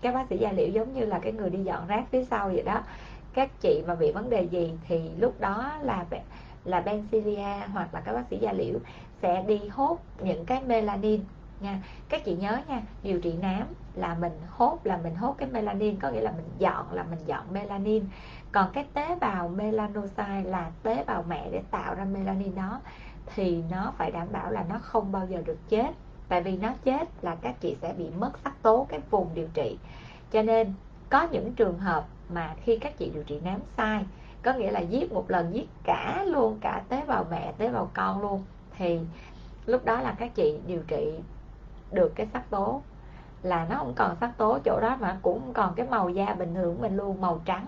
các 0.00 0.14
bác 0.14 0.26
sĩ 0.30 0.38
da 0.38 0.52
liễu 0.52 0.68
giống 0.68 0.92
như 0.92 1.04
là 1.04 1.18
cái 1.18 1.32
người 1.32 1.50
đi 1.50 1.64
dọn 1.64 1.86
rác 1.86 2.04
phía 2.10 2.24
sau 2.24 2.48
vậy 2.48 2.62
đó. 2.62 2.82
Các 3.34 3.50
chị 3.60 3.82
mà 3.86 3.94
bị 3.94 4.12
vấn 4.12 4.30
đề 4.30 4.42
gì 4.42 4.72
thì 4.88 5.10
lúc 5.18 5.40
đó 5.40 5.72
là 5.82 6.04
là 6.64 6.80
Bencilia 6.80 7.66
hoặc 7.72 7.94
là 7.94 8.00
các 8.00 8.12
bác 8.12 8.24
sĩ 8.30 8.38
da 8.38 8.52
liễu 8.52 8.78
sẽ 9.22 9.42
đi 9.42 9.60
hốt 9.68 9.98
những 10.20 10.44
cái 10.44 10.62
melanin 10.66 11.20
nha. 11.60 11.82
Các 12.08 12.24
chị 12.24 12.36
nhớ 12.36 12.58
nha, 12.68 12.82
điều 13.02 13.20
trị 13.20 13.32
nám 13.42 13.66
là 13.94 14.14
mình 14.14 14.32
hốt, 14.48 14.78
là 14.84 14.96
mình 15.02 15.14
hốt 15.14 15.34
cái 15.38 15.48
melanin, 15.48 15.96
có 16.00 16.10
nghĩa 16.10 16.20
là 16.20 16.30
mình 16.30 16.48
dọn, 16.58 16.92
là 16.92 17.02
mình 17.10 17.18
dọn 17.26 17.44
melanin. 17.52 18.04
Còn 18.52 18.70
cái 18.72 18.86
tế 18.94 19.14
bào 19.20 19.48
melanocyte 19.48 20.42
là 20.44 20.70
tế 20.82 21.04
bào 21.06 21.24
mẹ 21.28 21.48
để 21.52 21.62
tạo 21.70 21.94
ra 21.94 22.04
melanin 22.04 22.54
đó, 22.54 22.80
thì 23.34 23.62
nó 23.70 23.92
phải 23.98 24.10
đảm 24.10 24.28
bảo 24.32 24.50
là 24.50 24.64
nó 24.68 24.78
không 24.78 25.12
bao 25.12 25.26
giờ 25.26 25.42
được 25.46 25.58
chết 25.68 25.90
tại 26.28 26.42
vì 26.42 26.56
nó 26.56 26.72
chết 26.84 27.08
là 27.22 27.36
các 27.40 27.60
chị 27.60 27.76
sẽ 27.82 27.94
bị 27.98 28.10
mất 28.18 28.30
sắc 28.44 28.62
tố 28.62 28.86
cái 28.88 29.00
vùng 29.10 29.28
điều 29.34 29.48
trị. 29.54 29.78
Cho 30.32 30.42
nên, 30.42 30.72
có 31.10 31.28
những 31.30 31.52
trường 31.52 31.78
hợp 31.78 32.06
mà 32.28 32.54
khi 32.64 32.78
các 32.78 32.98
chị 32.98 33.10
điều 33.14 33.22
trị 33.22 33.40
nám 33.44 33.60
sai, 33.76 34.04
có 34.42 34.52
nghĩa 34.52 34.70
là 34.70 34.80
giết 34.80 35.12
một 35.12 35.30
lần, 35.30 35.54
giết 35.54 35.68
cả 35.84 36.24
luôn, 36.26 36.58
cả 36.60 36.82
tế 36.88 37.02
bào 37.06 37.26
mẹ, 37.30 37.52
tế 37.58 37.70
bào 37.70 37.90
con 37.94 38.22
luôn, 38.22 38.44
thì 38.76 39.00
lúc 39.66 39.84
đó 39.84 40.00
là 40.00 40.14
các 40.18 40.34
chị 40.34 40.58
điều 40.66 40.82
trị 40.88 41.12
được 41.92 42.12
cái 42.14 42.26
sắc 42.32 42.50
tố. 42.50 42.82
Là 43.42 43.66
nó 43.70 43.76
không 43.78 43.92
còn 43.96 44.16
sắc 44.20 44.30
tố 44.36 44.58
chỗ 44.64 44.80
đó 44.80 44.96
mà 45.00 45.18
cũng 45.22 45.52
còn 45.52 45.74
cái 45.74 45.86
màu 45.90 46.08
da 46.08 46.34
bình 46.34 46.54
thường 46.54 46.76
của 46.76 46.82
mình 46.82 46.96
luôn, 46.96 47.20
màu 47.20 47.40
trắng. 47.44 47.66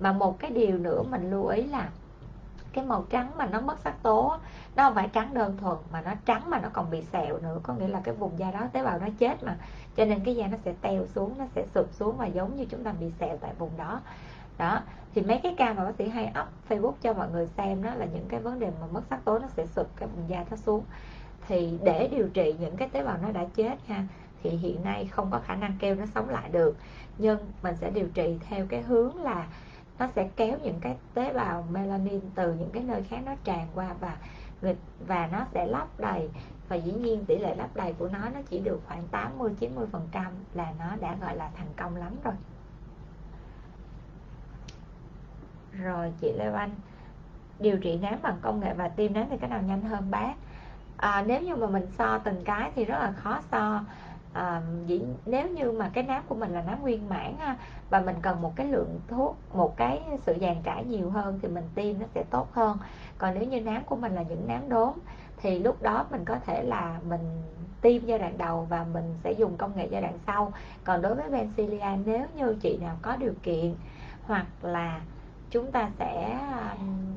Mà 0.00 0.12
một 0.12 0.38
cái 0.38 0.50
điều 0.50 0.78
nữa 0.78 1.02
mình 1.02 1.30
lưu 1.30 1.46
ý 1.46 1.62
là 1.62 1.88
cái 2.74 2.84
màu 2.84 3.04
trắng 3.10 3.30
mà 3.36 3.46
nó 3.46 3.60
mất 3.60 3.78
sắc 3.78 4.02
tố 4.02 4.36
nó 4.76 4.84
không 4.84 4.94
phải 4.94 5.08
trắng 5.12 5.34
đơn 5.34 5.56
thuần 5.60 5.76
mà 5.92 6.00
nó 6.00 6.10
trắng 6.24 6.50
mà 6.50 6.60
nó 6.60 6.68
còn 6.72 6.90
bị 6.90 7.02
sẹo 7.12 7.38
nữa, 7.38 7.60
có 7.62 7.74
nghĩa 7.74 7.88
là 7.88 8.00
cái 8.04 8.14
vùng 8.14 8.38
da 8.38 8.50
đó 8.50 8.60
tế 8.72 8.84
bào 8.84 8.98
nó 8.98 9.06
chết 9.18 9.42
mà. 9.44 9.56
Cho 9.96 10.04
nên 10.04 10.24
cái 10.24 10.36
da 10.36 10.46
nó 10.46 10.58
sẽ 10.64 10.74
teo 10.80 11.06
xuống, 11.06 11.34
nó 11.38 11.44
sẽ 11.54 11.64
sụp 11.74 11.92
xuống 11.92 12.16
và 12.16 12.26
giống 12.26 12.56
như 12.56 12.64
chúng 12.70 12.84
ta 12.84 12.92
bị 12.92 13.10
sẹo 13.20 13.36
tại 13.36 13.52
vùng 13.58 13.70
đó. 13.76 14.00
Đó, 14.58 14.80
thì 15.14 15.22
mấy 15.22 15.40
cái 15.42 15.54
ca 15.58 15.72
mà 15.72 15.84
bác 15.84 15.94
sĩ 15.98 16.08
hay 16.08 16.32
up 16.40 16.48
Facebook 16.68 16.92
cho 17.02 17.12
mọi 17.12 17.30
người 17.30 17.46
xem 17.56 17.82
đó 17.82 17.94
là 17.94 18.06
những 18.06 18.26
cái 18.28 18.40
vấn 18.40 18.60
đề 18.60 18.70
mà 18.80 18.86
mất 18.92 19.02
sắc 19.10 19.24
tố 19.24 19.38
nó 19.38 19.48
sẽ 19.56 19.66
sụp, 19.66 19.86
cái 19.96 20.08
vùng 20.08 20.28
da 20.28 20.44
nó 20.50 20.56
xuống. 20.56 20.84
Thì 21.48 21.78
để 21.82 22.08
điều 22.08 22.28
trị 22.28 22.54
những 22.60 22.76
cái 22.76 22.88
tế 22.88 23.02
bào 23.04 23.16
nó 23.22 23.32
đã 23.32 23.44
chết 23.56 23.76
ha, 23.86 24.04
thì 24.42 24.50
hiện 24.50 24.84
nay 24.84 25.06
không 25.06 25.30
có 25.30 25.40
khả 25.44 25.54
năng 25.54 25.72
kêu 25.78 25.94
nó 25.94 26.06
sống 26.14 26.28
lại 26.28 26.48
được. 26.48 26.76
Nhưng 27.18 27.38
mình 27.62 27.76
sẽ 27.80 27.90
điều 27.90 28.08
trị 28.14 28.38
theo 28.48 28.66
cái 28.68 28.82
hướng 28.82 29.22
là 29.22 29.46
nó 29.98 30.08
sẽ 30.16 30.28
kéo 30.36 30.58
những 30.62 30.80
cái 30.80 30.96
tế 31.14 31.32
bào 31.32 31.66
melanin 31.70 32.20
từ 32.34 32.54
những 32.54 32.70
cái 32.72 32.82
nơi 32.82 33.02
khác 33.02 33.18
nó 33.26 33.32
tràn 33.44 33.66
qua 33.74 33.94
và 34.00 34.16
và 35.06 35.26
nó 35.32 35.44
sẽ 35.54 35.66
lấp 35.66 36.00
đầy. 36.00 36.30
Và 36.68 36.76
dĩ 36.76 36.92
nhiên 36.92 37.24
tỷ 37.24 37.38
lệ 37.38 37.54
lấp 37.54 37.76
đầy 37.76 37.92
của 37.92 38.08
nó 38.08 38.18
nó 38.34 38.40
chỉ 38.50 38.58
được 38.58 38.80
khoảng 38.86 39.08
80 39.08 39.52
90 39.60 39.86
phần 39.92 40.08
trăm 40.12 40.32
là 40.54 40.72
nó 40.78 40.96
đã 41.00 41.16
gọi 41.20 41.36
là 41.36 41.50
thành 41.56 41.72
công 41.76 41.96
lắm 41.96 42.12
rồi. 42.24 42.34
Rồi 45.72 46.12
chị 46.20 46.32
Lê 46.32 46.52
Anh 46.52 46.70
điều 47.58 47.78
trị 47.78 47.98
nám 47.98 48.18
bằng 48.22 48.38
công 48.42 48.60
nghệ 48.60 48.74
và 48.74 48.88
tiêm 48.88 49.12
nám 49.12 49.26
thì 49.30 49.36
cái 49.36 49.50
nào 49.50 49.62
nhanh 49.62 49.82
hơn 49.82 50.10
bác? 50.10 50.34
À, 50.96 51.24
nếu 51.26 51.42
như 51.42 51.56
mà 51.56 51.66
mình 51.66 51.86
so 51.98 52.18
từng 52.18 52.44
cái 52.44 52.70
thì 52.74 52.84
rất 52.84 52.98
là 52.98 53.12
khó 53.12 53.40
so. 53.50 53.84
Ờ, 54.34 54.42
à, 54.42 54.62
dĩ, 54.86 55.02
nếu 55.26 55.48
như 55.48 55.72
mà 55.72 55.90
cái 55.92 56.04
nám 56.04 56.22
của 56.28 56.34
mình 56.34 56.52
là 56.52 56.62
nám 56.62 56.82
nguyên 56.82 57.08
mãn 57.08 57.36
ha, 57.38 57.56
và 57.90 58.00
mình 58.00 58.16
cần 58.22 58.42
một 58.42 58.52
cái 58.56 58.66
lượng 58.66 59.00
thuốc 59.08 59.36
một 59.54 59.76
cái 59.76 60.00
sự 60.22 60.36
dàn 60.40 60.56
trải 60.62 60.84
nhiều 60.84 61.10
hơn 61.10 61.38
thì 61.42 61.48
mình 61.48 61.64
tiêm 61.74 61.98
nó 62.00 62.06
sẽ 62.14 62.24
tốt 62.30 62.52
hơn. 62.52 62.78
Còn 63.18 63.34
nếu 63.34 63.44
như 63.44 63.60
nám 63.60 63.84
của 63.84 63.96
mình 63.96 64.14
là 64.14 64.22
những 64.22 64.48
nám 64.48 64.68
đốm 64.68 64.92
thì 65.36 65.58
lúc 65.58 65.82
đó 65.82 66.06
mình 66.10 66.24
có 66.24 66.36
thể 66.46 66.62
là 66.62 66.98
mình 67.08 67.42
tiêm 67.80 68.04
giai 68.04 68.18
đoạn 68.18 68.38
đầu 68.38 68.66
và 68.70 68.86
mình 68.92 69.14
sẽ 69.24 69.32
dùng 69.32 69.56
công 69.56 69.76
nghệ 69.76 69.88
giai 69.90 70.02
đoạn 70.02 70.18
sau. 70.26 70.52
Còn 70.84 71.02
đối 71.02 71.14
với 71.14 71.30
Bencilia 71.30 71.96
nếu 72.04 72.26
như 72.36 72.56
chị 72.60 72.76
nào 72.76 72.96
có 73.02 73.16
điều 73.16 73.32
kiện 73.42 73.74
hoặc 74.26 74.46
là 74.62 75.00
chúng 75.50 75.72
ta 75.72 75.90
sẽ 75.98 76.38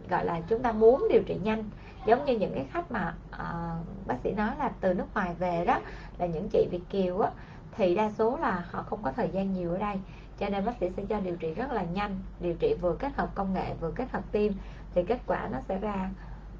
gọi 0.10 0.26
là 0.26 0.42
chúng 0.50 0.62
ta 0.62 0.72
muốn 0.72 1.08
điều 1.10 1.22
trị 1.26 1.40
nhanh 1.44 1.64
giống 2.06 2.26
như 2.26 2.38
những 2.38 2.52
cái 2.56 2.66
khách 2.72 2.92
mà 2.92 3.16
uh, 3.30 4.08
bác 4.08 4.16
sĩ 4.24 4.34
nói 4.34 4.52
là 4.60 4.72
từ 4.82 4.94
nước 4.94 5.06
ngoài 5.14 5.34
về 5.40 5.66
đó 5.66 5.80
là 6.20 6.26
những 6.26 6.50
chị 6.50 6.68
Việt 6.72 6.90
kiều 6.90 7.20
á 7.20 7.32
thì 7.72 7.96
đa 7.96 8.12
số 8.12 8.38
là 8.38 8.66
họ 8.72 8.84
không 8.84 9.04
có 9.04 9.12
thời 9.12 9.30
gian 9.30 9.54
nhiều 9.54 9.72
ở 9.72 9.78
đây. 9.78 9.96
Cho 10.40 10.50
nên 10.50 10.66
bác 10.66 10.78
sĩ 10.80 10.90
sẽ 10.98 11.04
cho 11.10 11.20
điều 11.20 11.36
trị 11.36 11.54
rất 11.54 11.72
là 11.72 11.84
nhanh 11.84 12.20
điều 12.40 12.54
trị 12.54 12.76
vừa 12.82 12.96
kết 12.96 13.16
hợp 13.16 13.36
công 13.36 13.54
nghệ 13.54 13.74
vừa 13.82 13.92
kết 13.92 14.12
hợp 14.12 14.24
tiêm 14.32 14.54
thì 14.96 15.04
kết 15.04 15.20
quả 15.28 15.48
nó 15.52 15.60
sẽ 15.68 15.80
ra 15.80 16.10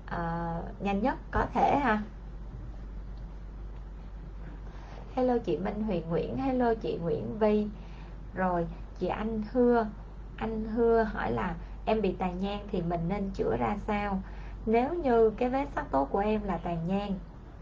uh, 0.06 0.82
nhanh 0.84 1.02
nhất 1.02 1.16
có 1.32 1.46
thể 1.54 1.80
ha. 1.80 2.02
Hello 5.16 5.38
chị 5.38 5.58
Minh 5.58 5.84
Huyền 5.84 6.10
Nguyễn 6.10 6.38
hello 6.38 6.74
chị 6.74 6.98
Nguyễn 7.02 7.40
Vi 7.40 7.68
rồi 8.36 8.68
chị 9.00 9.08
Anh 9.08 9.44
Hưa 9.52 9.88
anh 10.38 10.66
Hưa 10.66 11.04
hỏi 11.04 11.32
là 11.32 11.56
em 11.86 12.02
bị 12.02 12.12
tàn 12.12 12.40
nhang 12.40 12.68
thì 12.72 12.82
mình 12.82 13.02
nên 13.08 13.30
chữa 13.34 13.58
ra 13.60 13.78
sao? 13.88 14.22
Nếu 14.66 14.94
như 14.94 15.30
cái 15.30 15.50
vết 15.50 15.66
sắc 15.76 15.92
tố 15.92 16.06
của 16.06 16.20
em 16.20 16.44
là 16.44 16.58
tàn 16.58 16.88
nhang 16.88 17.14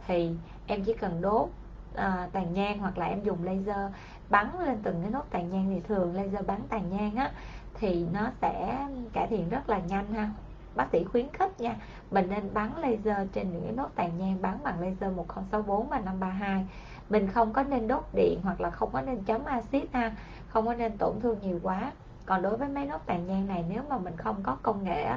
thì 0.08 0.32
em 0.68 0.84
chỉ 0.84 0.94
cần 0.94 1.22
đốt 1.22 1.50
à, 1.96 2.30
tàn 2.32 2.54
nhang 2.54 2.80
hoặc 2.80 2.98
là 2.98 3.06
em 3.06 3.24
dùng 3.24 3.44
laser 3.44 3.92
bắn 4.30 4.50
lên 4.66 4.78
từng 4.84 5.00
cái 5.02 5.12
nốt 5.12 5.26
tàn 5.30 5.50
nhang 5.50 5.66
thì 5.70 5.82
thường 5.88 6.16
laser 6.16 6.46
bắn 6.46 6.60
tàn 6.70 6.90
nhang 6.90 7.16
á 7.16 7.32
thì 7.74 8.06
nó 8.14 8.30
sẽ 8.42 8.88
cải 9.14 9.28
thiện 9.28 9.50
rất 9.50 9.70
là 9.70 9.80
nhanh 9.80 10.14
ha. 10.14 10.30
Bác 10.76 10.86
sĩ 10.92 11.04
khuyến 11.04 11.28
khích 11.34 11.62
nha 11.62 11.76
mình 12.12 12.30
nên 12.30 12.54
bắn 12.54 12.70
laser 12.78 13.28
trên 13.34 13.52
những 13.52 13.64
cái 13.64 13.72
nốt 13.72 13.90
tàn 13.96 14.18
nhang 14.18 14.42
bắn 14.42 14.58
bằng 14.64 14.80
laser 14.80 15.16
1064 15.16 15.90
và 15.90 16.00
532 16.00 16.66
mình 17.10 17.28
không 17.28 17.54
có 17.54 17.64
nên 17.64 17.88
đốt 17.88 18.04
điện 18.14 18.40
hoặc 18.44 18.62
là 18.62 18.70
không 18.70 18.90
có 18.94 19.02
nên 19.02 19.24
chấm 19.24 19.46
axit 19.46 19.94
ha 19.94 20.16
không 20.48 20.66
có 20.66 20.74
nên 20.74 20.98
tổn 20.98 21.20
thương 21.22 21.40
nhiều 21.42 21.60
quá. 21.64 21.92
Còn 22.26 22.42
đối 22.42 22.58
với 22.58 22.70
mấy 22.70 22.86
nốt 22.86 23.02
tàn 23.06 23.28
nhang 23.28 23.48
này 23.48 23.66
nếu 23.70 23.84
mà 23.90 23.98
mình 23.98 24.18
không 24.18 24.44
có 24.44 24.58
công 24.62 24.84
nghệ 24.84 25.12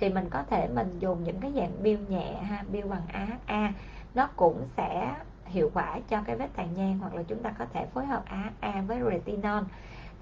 thì 0.00 0.08
mình 0.08 0.28
có 0.30 0.42
thể 0.50 0.68
mình 0.68 0.98
dùng 0.98 1.24
những 1.24 1.40
cái 1.40 1.52
dạng 1.56 1.82
biêu 1.82 1.98
nhẹ 2.08 2.32
ha 2.32 2.64
biêu 2.72 2.86
bằng 2.88 3.02
AHA 3.46 3.72
nó 4.14 4.28
cũng 4.36 4.62
sẽ 4.76 5.14
hiệu 5.48 5.70
quả 5.74 5.98
cho 6.08 6.22
cái 6.26 6.36
vết 6.36 6.48
tàn 6.56 6.74
nhang 6.74 6.98
hoặc 6.98 7.14
là 7.14 7.22
chúng 7.22 7.42
ta 7.42 7.50
có 7.58 7.64
thể 7.72 7.86
phối 7.86 8.06
hợp 8.06 8.22
AHA 8.26 8.80
với 8.80 9.00
retinol. 9.10 9.62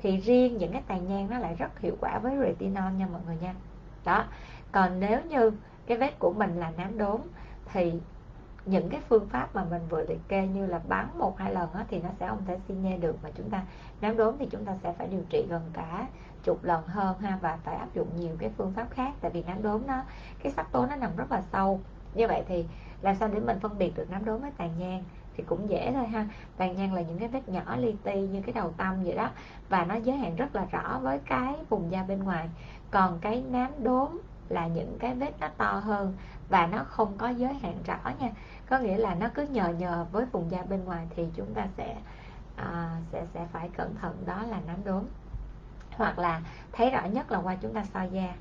Thì 0.03 0.17
riêng 0.17 0.59
những 0.59 0.73
cái 0.73 0.83
tàn 0.87 1.09
nhang 1.09 1.31
nó 1.31 1.39
lại 1.39 1.55
rất 1.55 1.81
hiệu 1.81 1.97
quả 2.01 2.19
với 2.19 2.37
retinol 2.39 2.93
nha 2.93 3.07
mọi 3.13 3.21
người 3.27 3.37
nha. 3.41 3.55
Đó. 4.05 4.25
Còn 4.73 5.01
nếu 5.01 5.21
như 5.29 5.53
cái 5.87 5.99
vết 5.99 6.19
của 6.19 6.33
mình 6.33 6.57
là 6.57 6.73
nám 6.77 6.99
đốm 6.99 7.21
thì 7.73 7.93
những 8.67 8.89
cái 8.89 9.01
phương 9.09 9.29
pháp 9.29 9.55
mà 9.55 9.65
mình 9.65 9.83
vừa 9.89 10.05
liệt 10.09 10.29
kê 10.29 10.47
như 10.47 10.67
là 10.67 10.81
bắn 10.89 11.09
một 11.19 11.39
hai 11.39 11.55
lần 11.55 11.69
đó, 11.75 11.81
thì 11.89 12.03
nó 12.03 12.09
sẽ 12.21 12.29
không 12.29 12.43
thể 12.47 12.59
xi 12.69 12.75
nhê 12.75 12.97
được 12.97 13.17
mà 13.23 13.31
chúng 13.35 13.51
ta 13.51 13.63
nám 14.01 14.17
đốm 14.17 14.35
thì 14.39 14.47
chúng 14.51 14.65
ta 14.65 14.73
sẽ 14.83 14.93
phải 14.93 15.07
điều 15.07 15.23
trị 15.31 15.47
gần 15.49 15.63
cả 15.73 16.07
chục 16.45 16.65
lần 16.65 16.87
hơn 16.87 17.19
ha 17.19 17.39
và 17.41 17.59
phải 17.65 17.77
áp 17.77 17.95
dụng 17.95 18.09
nhiều 18.17 18.37
cái 18.39 18.51
phương 18.57 18.73
pháp 18.73 18.87
khác 18.91 19.13
tại 19.21 19.31
vì 19.31 19.43
nám 19.43 19.63
đốm 19.63 19.87
nó 19.87 20.03
cái 20.43 20.53
sắc 20.53 20.73
tố 20.73 20.87
nó 20.87 20.97
nằm 20.97 21.11
rất 21.17 21.33
là 21.33 21.43
sâu. 21.53 21.81
Như 22.15 22.27
vậy 22.29 22.43
thì 22.49 22.65
làm 23.03 23.17
sao 23.17 23.29
để 23.29 23.41
mình 23.41 23.61
phân 23.61 23.79
biệt 23.79 23.97
được 23.97 24.11
nám 24.11 24.25
đốm 24.25 24.41
với 24.41 24.51
tàn 24.57 24.79
nhang 24.79 25.05
thì 25.37 25.45
cũng 25.47 25.71
dễ 25.71 25.93
thôi 25.93 26.07
ha. 26.07 26.27
Tàn 26.57 26.77
nhang 26.77 26.95
là 26.95 27.03
những 27.03 27.19
cái 27.19 27.29
vết 27.29 27.49
nhỏ 27.49 27.77
li 27.77 27.95
ti 28.03 28.21
như 28.21 28.43
cái 28.43 28.53
đầu 28.53 28.73
tâm 28.77 29.05
vậy 29.05 29.15
đó 29.15 29.31
và 29.69 29.85
nó 29.85 29.95
giới 29.95 30.17
hạn 30.17 30.37
rất 30.37 30.57
là 30.57 30.67
rõ 30.71 30.99
với 31.03 31.19
cái 31.19 31.55
vùng 31.69 31.93
da 31.93 32.03
bên 32.03 32.25
ngoài. 32.25 32.49
Còn 32.91 33.19
cái 33.21 33.45
nám 33.51 33.71
đốm 33.83 34.21
là 34.49 34.67
những 34.67 34.97
cái 34.99 35.15
vết 35.15 35.41
nó 35.41 35.49
to 35.57 35.73
hơn 35.85 36.17
và 36.49 36.67
nó 36.67 36.85
không 36.85 37.19
có 37.19 37.29
giới 37.29 37.55
hạn 37.55 37.75
rõ 37.87 37.99
nha. 38.21 38.31
Có 38.69 38.79
nghĩa 38.79 38.97
là 38.97 39.15
nó 39.15 39.29
cứ 39.35 39.43
nhờ 39.43 39.69
nhờ 39.69 40.07
với 40.13 40.27
vùng 40.33 40.51
da 40.51 40.63
bên 40.63 40.85
ngoài 40.85 41.07
thì 41.17 41.27
chúng 41.37 41.55
ta 41.55 41.67
sẽ 41.77 41.97
à, 42.57 43.01
sẽ 43.13 43.27
sẽ 43.35 43.47
phải 43.53 43.71
cẩn 43.77 43.95
thận 43.95 44.23
đó 44.27 44.43
là 44.43 44.61
nám 44.67 44.85
đốm. 44.85 45.05
Hoặc 45.97 46.19
là 46.19 46.41
thấy 46.73 46.91
rõ 46.91 47.05
nhất 47.05 47.33
là 47.33 47.39
qua 47.39 47.57
chúng 47.63 47.75
ta 47.75 47.85
soi 47.95 48.11
da. 48.11 48.35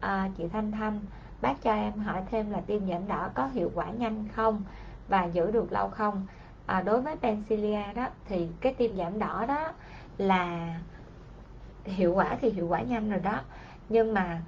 À, 0.00 0.30
chị 0.36 0.48
Thanh 0.48 0.72
Thanh 0.72 1.00
bác 1.40 1.62
cho 1.62 1.74
em 1.74 1.92
hỏi 1.92 2.22
thêm 2.30 2.50
là 2.50 2.60
tiêm 2.60 2.88
giảm 2.88 3.08
đỏ 3.08 3.30
có 3.34 3.46
hiệu 3.46 3.70
quả 3.74 3.90
nhanh 3.90 4.28
không 4.34 4.62
và 5.08 5.24
giữ 5.24 5.50
được 5.50 5.72
lâu 5.72 5.88
không? 5.88 6.26
À, 6.66 6.82
đối 6.82 7.00
với 7.00 7.16
pencilia 7.16 7.92
đó 7.94 8.08
thì 8.24 8.48
cái 8.60 8.74
tiêm 8.74 8.96
giảm 8.96 9.18
đỏ 9.18 9.44
đó 9.48 9.72
là 10.18 10.74
hiệu 11.84 12.14
quả 12.14 12.36
thì 12.40 12.50
hiệu 12.50 12.68
quả 12.68 12.80
nhanh 12.80 13.10
rồi 13.10 13.20
đó. 13.20 13.40
Nhưng 13.88 14.14
mà 14.14 14.42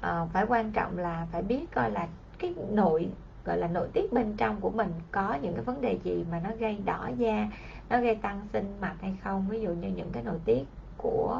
à, 0.00 0.26
phải 0.32 0.44
quan 0.48 0.72
trọng 0.72 0.98
là 0.98 1.26
phải 1.32 1.42
biết 1.42 1.66
coi 1.74 1.90
là 1.90 2.08
cái 2.38 2.54
nội 2.70 3.08
gọi 3.44 3.58
là 3.58 3.66
nội 3.66 3.88
tiết 3.92 4.12
bên 4.12 4.36
trong 4.36 4.60
của 4.60 4.70
mình 4.70 4.92
có 5.10 5.36
những 5.42 5.54
cái 5.54 5.64
vấn 5.64 5.80
đề 5.80 5.98
gì 6.04 6.24
mà 6.30 6.40
nó 6.44 6.50
gây 6.58 6.78
đỏ 6.84 7.10
da 7.16 7.48
nó 7.88 8.00
gây 8.00 8.14
tăng 8.14 8.40
sinh 8.52 8.76
mạch 8.80 8.96
hay 9.00 9.16
không? 9.22 9.46
Ví 9.48 9.60
dụ 9.60 9.70
như 9.70 9.88
những 9.88 10.10
cái 10.12 10.22
nội 10.22 10.38
tiết 10.44 10.64
của 10.96 11.38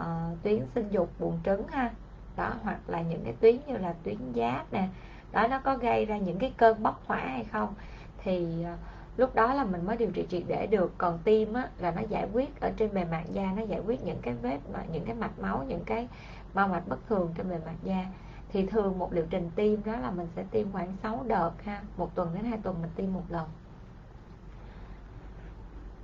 uh, 0.00 0.04
tuyến 0.42 0.62
sinh 0.74 0.88
dục 0.90 1.10
buồng 1.18 1.38
trứng 1.44 1.68
ha 1.68 1.90
đó 2.38 2.54
hoặc 2.62 2.78
là 2.86 3.00
những 3.00 3.20
cái 3.24 3.34
tuyến 3.40 3.56
như 3.66 3.76
là 3.76 3.94
tuyến 4.02 4.16
giáp 4.34 4.72
nè 4.72 4.88
đó 5.32 5.46
nó 5.48 5.58
có 5.58 5.76
gây 5.76 6.04
ra 6.04 6.18
những 6.18 6.38
cái 6.38 6.52
cơn 6.56 6.82
bốc 6.82 7.02
hỏa 7.06 7.18
hay 7.18 7.44
không? 7.44 7.74
Thì 8.18 8.64
ờ, 8.64 8.76
lúc 9.16 9.34
đó 9.34 9.54
là 9.54 9.64
mình 9.64 9.86
mới 9.86 9.96
điều 9.96 10.10
trị 10.10 10.26
triệt 10.30 10.42
để 10.46 10.66
được. 10.66 10.92
Còn 10.98 11.18
tim 11.24 11.54
á, 11.54 11.68
là 11.78 11.90
nó 11.90 12.02
giải 12.08 12.28
quyết 12.32 12.60
ở 12.60 12.70
trên 12.76 12.94
bề 12.94 13.04
mặt 13.04 13.22
da 13.32 13.52
nó 13.56 13.62
giải 13.62 13.80
quyết 13.86 14.04
những 14.04 14.18
cái 14.22 14.34
vết 14.42 14.58
mà 14.72 14.84
những 14.92 15.04
cái 15.04 15.14
mạch 15.14 15.38
máu 15.38 15.64
những 15.68 15.84
cái 15.86 16.08
mau 16.54 16.68
mạch 16.68 16.88
bất 16.88 17.06
thường 17.08 17.34
trên 17.36 17.50
bề 17.50 17.58
mặt 17.66 17.74
da. 17.82 18.06
Thì 18.48 18.66
thường 18.66 18.98
một 18.98 19.12
liệu 19.12 19.26
trình 19.30 19.50
tiêm 19.54 19.84
đó 19.84 19.96
là 19.96 20.10
mình 20.10 20.28
sẽ 20.36 20.44
tiêm 20.50 20.72
khoảng 20.72 20.92
6 21.02 21.24
đợt 21.26 21.50
ha 21.64 21.82
một 21.96 22.14
tuần 22.14 22.30
đến 22.34 22.44
hai 22.44 22.58
tuần 22.62 22.76
mình 22.82 22.90
tiêm 22.96 23.12
một 23.12 23.24
lần. 23.28 23.48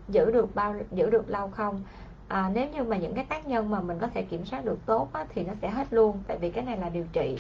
Giữ 0.09 0.30
được 0.30 0.55
bao 0.55 0.74
giữ 0.93 1.11
được 1.11 1.30
lâu 1.30 1.49
không? 1.51 1.82
À, 2.29 2.51
nếu 2.55 2.68
như 2.68 2.83
mà 2.83 2.97
những 2.97 3.14
cái 3.14 3.25
tác 3.25 3.47
nhân 3.47 3.70
mà 3.70 3.81
mình 3.81 3.99
có 4.01 4.07
thể 4.14 4.22
kiểm 4.22 4.45
soát 4.45 4.64
được 4.64 4.79
tốt 4.87 5.09
á, 5.12 5.25
thì 5.29 5.43
nó 5.43 5.53
sẽ 5.62 5.70
hết 5.70 5.93
luôn 5.93 6.22
tại 6.27 6.39
vì 6.39 6.51
cái 6.51 6.64
này 6.64 6.79
là 6.79 6.89
điều 6.89 7.07
trị. 7.12 7.39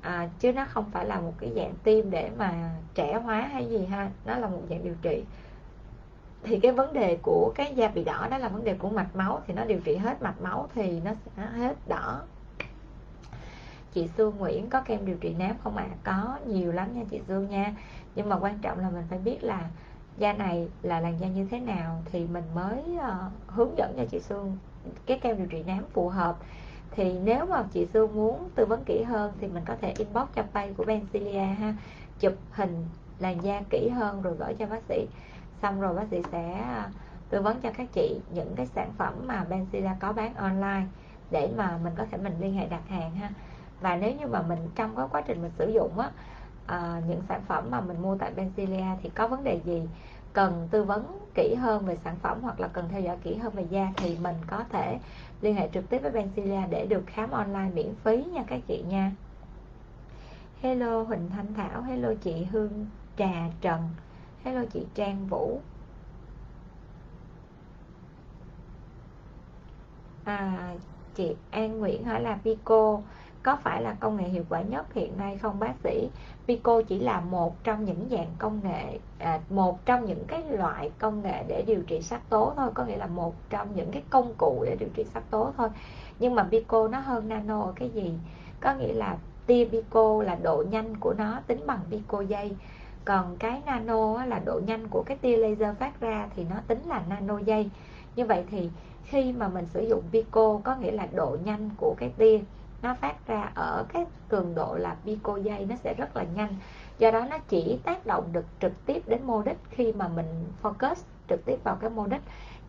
À, 0.00 0.28
chứ 0.38 0.52
nó 0.52 0.64
không 0.68 0.90
phải 0.90 1.06
là 1.06 1.20
một 1.20 1.32
cái 1.38 1.52
dạng 1.56 1.74
tiêm 1.84 2.10
để 2.10 2.30
mà 2.38 2.70
trẻ 2.94 3.20
hóa 3.24 3.40
hay 3.40 3.66
gì 3.66 3.86
ha 3.86 4.10
nó 4.24 4.36
là 4.36 4.48
một 4.48 4.62
dạng 4.70 4.84
điều 4.84 4.94
trị. 5.02 5.24
Thì 6.42 6.60
cái 6.60 6.72
vấn 6.72 6.92
đề 6.92 7.18
của 7.22 7.52
cái 7.54 7.74
da 7.74 7.88
bị 7.88 8.04
đỏ 8.04 8.28
đó 8.30 8.38
là 8.38 8.48
vấn 8.48 8.64
đề 8.64 8.74
của 8.74 8.90
mạch 8.90 9.16
máu 9.16 9.40
thì 9.46 9.54
nó 9.54 9.64
điều 9.64 9.80
trị 9.84 9.96
hết 9.96 10.22
mạch 10.22 10.40
máu 10.42 10.68
thì 10.74 11.00
nó 11.00 11.10
sẽ 11.36 11.42
hết 11.42 11.74
đỏ. 11.88 12.22
Chị 13.92 14.08
Sương 14.16 14.36
Nguyễn 14.36 14.70
có 14.70 14.80
kem 14.80 15.06
điều 15.06 15.16
trị 15.16 15.34
nám 15.38 15.56
không 15.64 15.76
ạ? 15.76 15.86
À? 15.90 15.96
có 16.04 16.38
nhiều 16.46 16.72
lắm 16.72 16.88
nha 16.94 17.02
chị 17.10 17.20
Sương 17.28 17.50
nha. 17.50 17.74
Nhưng 18.14 18.28
mà 18.28 18.36
quan 18.38 18.58
trọng 18.58 18.78
là 18.78 18.90
mình 18.90 19.04
phải 19.10 19.18
biết 19.18 19.44
là 19.44 19.70
da 20.20 20.32
này 20.32 20.68
là 20.82 21.00
làn 21.00 21.20
da 21.20 21.28
như 21.28 21.46
thế 21.50 21.60
nào 21.60 22.02
thì 22.12 22.26
mình 22.26 22.44
mới 22.54 22.82
uh, 22.96 23.32
hướng 23.46 23.78
dẫn 23.78 23.94
cho 23.96 24.04
chị 24.10 24.20
Sương 24.20 24.56
cái 25.06 25.18
kem 25.18 25.36
điều 25.36 25.46
trị 25.46 25.62
nám 25.66 25.84
phù 25.92 26.08
hợp. 26.08 26.36
Thì 26.90 27.18
nếu 27.18 27.46
mà 27.46 27.64
chị 27.72 27.86
Sương 27.92 28.14
muốn 28.14 28.48
tư 28.54 28.66
vấn 28.66 28.84
kỹ 28.84 29.02
hơn 29.02 29.32
thì 29.40 29.46
mình 29.46 29.62
có 29.66 29.76
thể 29.80 29.94
inbox 29.98 30.28
cho 30.34 30.42
page 30.52 30.72
của 30.72 30.84
Bencilia 30.84 31.38
ha 31.38 31.74
chụp 32.20 32.32
hình 32.50 32.84
làn 33.18 33.44
da 33.44 33.62
kỹ 33.70 33.88
hơn 33.88 34.22
rồi 34.22 34.34
gửi 34.38 34.54
cho 34.54 34.66
bác 34.66 34.82
sĩ. 34.88 35.06
Xong 35.62 35.80
rồi 35.80 35.94
bác 35.94 36.08
sĩ 36.10 36.22
sẽ 36.32 36.64
ờ, 36.76 36.84
tư 37.30 37.42
vấn 37.42 37.60
cho 37.60 37.70
các 37.76 37.86
chị 37.92 38.20
những 38.34 38.52
cái 38.56 38.66
sản 38.66 38.90
phẩm 38.98 39.14
mà 39.26 39.44
Bencilia 39.44 39.90
có 40.00 40.12
bán 40.12 40.34
online 40.34 40.86
để 41.30 41.48
mà 41.56 41.78
mình 41.84 41.92
có 41.96 42.04
thể 42.10 42.18
mình 42.18 42.34
liên 42.40 42.54
hệ 42.54 42.66
đặt 42.66 42.88
hàng 42.88 43.14
ha. 43.14 43.30
Và 43.80 43.96
nếu 43.96 44.12
như 44.14 44.26
mà 44.26 44.42
mình 44.42 44.58
trong 44.74 44.96
cái 44.96 45.06
quá 45.10 45.20
trình 45.20 45.42
mình 45.42 45.50
sử 45.58 45.72
dụng 45.72 45.98
á 45.98 46.10
à, 46.70 47.02
những 47.08 47.20
sản 47.28 47.42
phẩm 47.48 47.64
mà 47.70 47.80
mình 47.80 48.02
mua 48.02 48.16
tại 48.16 48.32
Benzilia 48.36 48.96
thì 49.02 49.10
có 49.14 49.28
vấn 49.28 49.44
đề 49.44 49.60
gì? 49.64 49.82
Cần 50.32 50.68
tư 50.70 50.84
vấn 50.84 51.18
kỹ 51.34 51.54
hơn 51.54 51.86
về 51.86 51.96
sản 52.04 52.16
phẩm 52.22 52.38
hoặc 52.42 52.60
là 52.60 52.68
cần 52.68 52.88
theo 52.88 53.00
dõi 53.00 53.16
kỹ 53.22 53.36
hơn 53.36 53.52
về 53.52 53.66
da 53.70 53.88
thì 53.96 54.16
mình 54.22 54.36
có 54.46 54.64
thể 54.72 54.98
liên 55.40 55.54
hệ 55.54 55.68
trực 55.72 55.88
tiếp 55.88 55.98
với 55.98 56.12
Benzilia 56.12 56.68
để 56.70 56.86
được 56.86 57.02
khám 57.06 57.30
online 57.30 57.70
miễn 57.74 57.94
phí 58.04 58.24
nha 58.24 58.44
các 58.46 58.60
chị 58.68 58.82
nha. 58.88 59.12
Hello 60.62 61.02
Huỳnh 61.02 61.30
Thanh 61.30 61.54
Thảo 61.54 61.82
Hello 61.82 62.08
chị 62.20 62.44
Hương 62.44 62.86
Trà 63.16 63.32
Trần 63.60 63.80
Hello 64.44 64.62
chị 64.72 64.86
Trang 64.94 65.26
Vũ. 65.26 65.60
À, 70.24 70.74
Chị 71.14 71.34
An 71.50 71.78
Nguyễn 71.78 72.04
hỏi 72.04 72.20
là 72.20 72.38
Pico 72.44 73.00
có 73.42 73.56
phải 73.56 73.82
là 73.82 73.96
công 74.00 74.16
nghệ 74.16 74.28
hiệu 74.28 74.44
quả 74.48 74.60
nhất 74.60 74.94
hiện 74.94 75.16
nay 75.18 75.38
không 75.38 75.58
bác 75.58 75.72
sĩ? 75.84 76.08
Pico 76.46 76.82
chỉ 76.82 76.98
là 76.98 77.20
một 77.20 77.64
trong 77.64 77.84
những 77.84 78.08
dạng 78.10 78.30
công 78.38 78.60
nghệ 78.64 78.98
à, 79.18 79.40
một 79.50 79.86
trong 79.86 80.04
những 80.04 80.24
cái 80.26 80.42
loại 80.50 80.90
công 80.98 81.22
nghệ 81.22 81.44
để 81.48 81.64
điều 81.66 81.82
trị 81.82 82.02
sắc 82.02 82.28
tố 82.28 82.52
thôi 82.56 82.70
có 82.74 82.84
nghĩa 82.84 82.96
là 82.96 83.06
một 83.06 83.34
trong 83.50 83.68
những 83.76 83.90
cái 83.90 84.02
công 84.10 84.34
cụ 84.38 84.62
để 84.66 84.76
điều 84.80 84.88
trị 84.94 85.04
sắc 85.04 85.30
tố 85.30 85.52
thôi. 85.56 85.68
Nhưng 86.18 86.34
mà 86.34 86.48
Pico 86.50 86.88
nó 86.88 86.98
hơn 86.98 87.28
nano 87.28 87.62
ở 87.62 87.72
cái 87.76 87.90
gì? 87.90 88.14
Có 88.60 88.74
nghĩa 88.74 88.92
là 88.92 89.16
tia 89.46 89.64
Pico 89.64 90.22
là 90.22 90.34
độ 90.42 90.64
nhanh 90.70 90.96
của 90.96 91.14
nó 91.18 91.40
tính 91.46 91.60
bằng 91.66 91.80
Pico 91.90 92.20
giây 92.20 92.56
còn 93.04 93.36
cái 93.38 93.62
nano 93.66 94.24
là 94.24 94.38
độ 94.44 94.60
nhanh 94.66 94.88
của 94.88 95.02
cái 95.06 95.16
tia 95.16 95.36
laser 95.36 95.76
phát 95.76 96.00
ra 96.00 96.28
thì 96.36 96.44
nó 96.50 96.56
tính 96.66 96.78
là 96.86 97.02
nano 97.08 97.38
giây 97.38 97.70
như 98.16 98.24
vậy 98.24 98.44
thì 98.50 98.70
khi 99.04 99.32
mà 99.32 99.48
mình 99.48 99.66
sử 99.66 99.88
dụng 99.88 100.02
Pico 100.12 100.60
có 100.64 100.76
nghĩa 100.76 100.90
là 100.90 101.06
độ 101.12 101.36
nhanh 101.44 101.70
của 101.76 101.94
cái 101.98 102.12
tia 102.16 102.40
nó 102.82 102.94
phát 102.94 103.26
ra 103.26 103.52
ở 103.54 103.84
cái 103.92 104.04
cường 104.28 104.54
độ 104.54 104.74
là 104.74 104.96
pico 105.04 105.36
giây 105.36 105.66
nó 105.68 105.76
sẽ 105.76 105.94
rất 105.94 106.16
là 106.16 106.24
nhanh. 106.34 106.56
Do 106.98 107.10
đó 107.10 107.26
nó 107.30 107.38
chỉ 107.48 107.78
tác 107.84 108.06
động 108.06 108.24
được 108.32 108.44
trực 108.60 108.72
tiếp 108.86 109.02
đến 109.06 109.22
mô 109.24 109.42
đích 109.42 109.58
khi 109.70 109.92
mà 109.92 110.08
mình 110.08 110.44
focus 110.62 110.94
trực 111.28 111.44
tiếp 111.44 111.64
vào 111.64 111.76
cái 111.76 111.90
mô 111.90 112.06
đích 112.06 112.22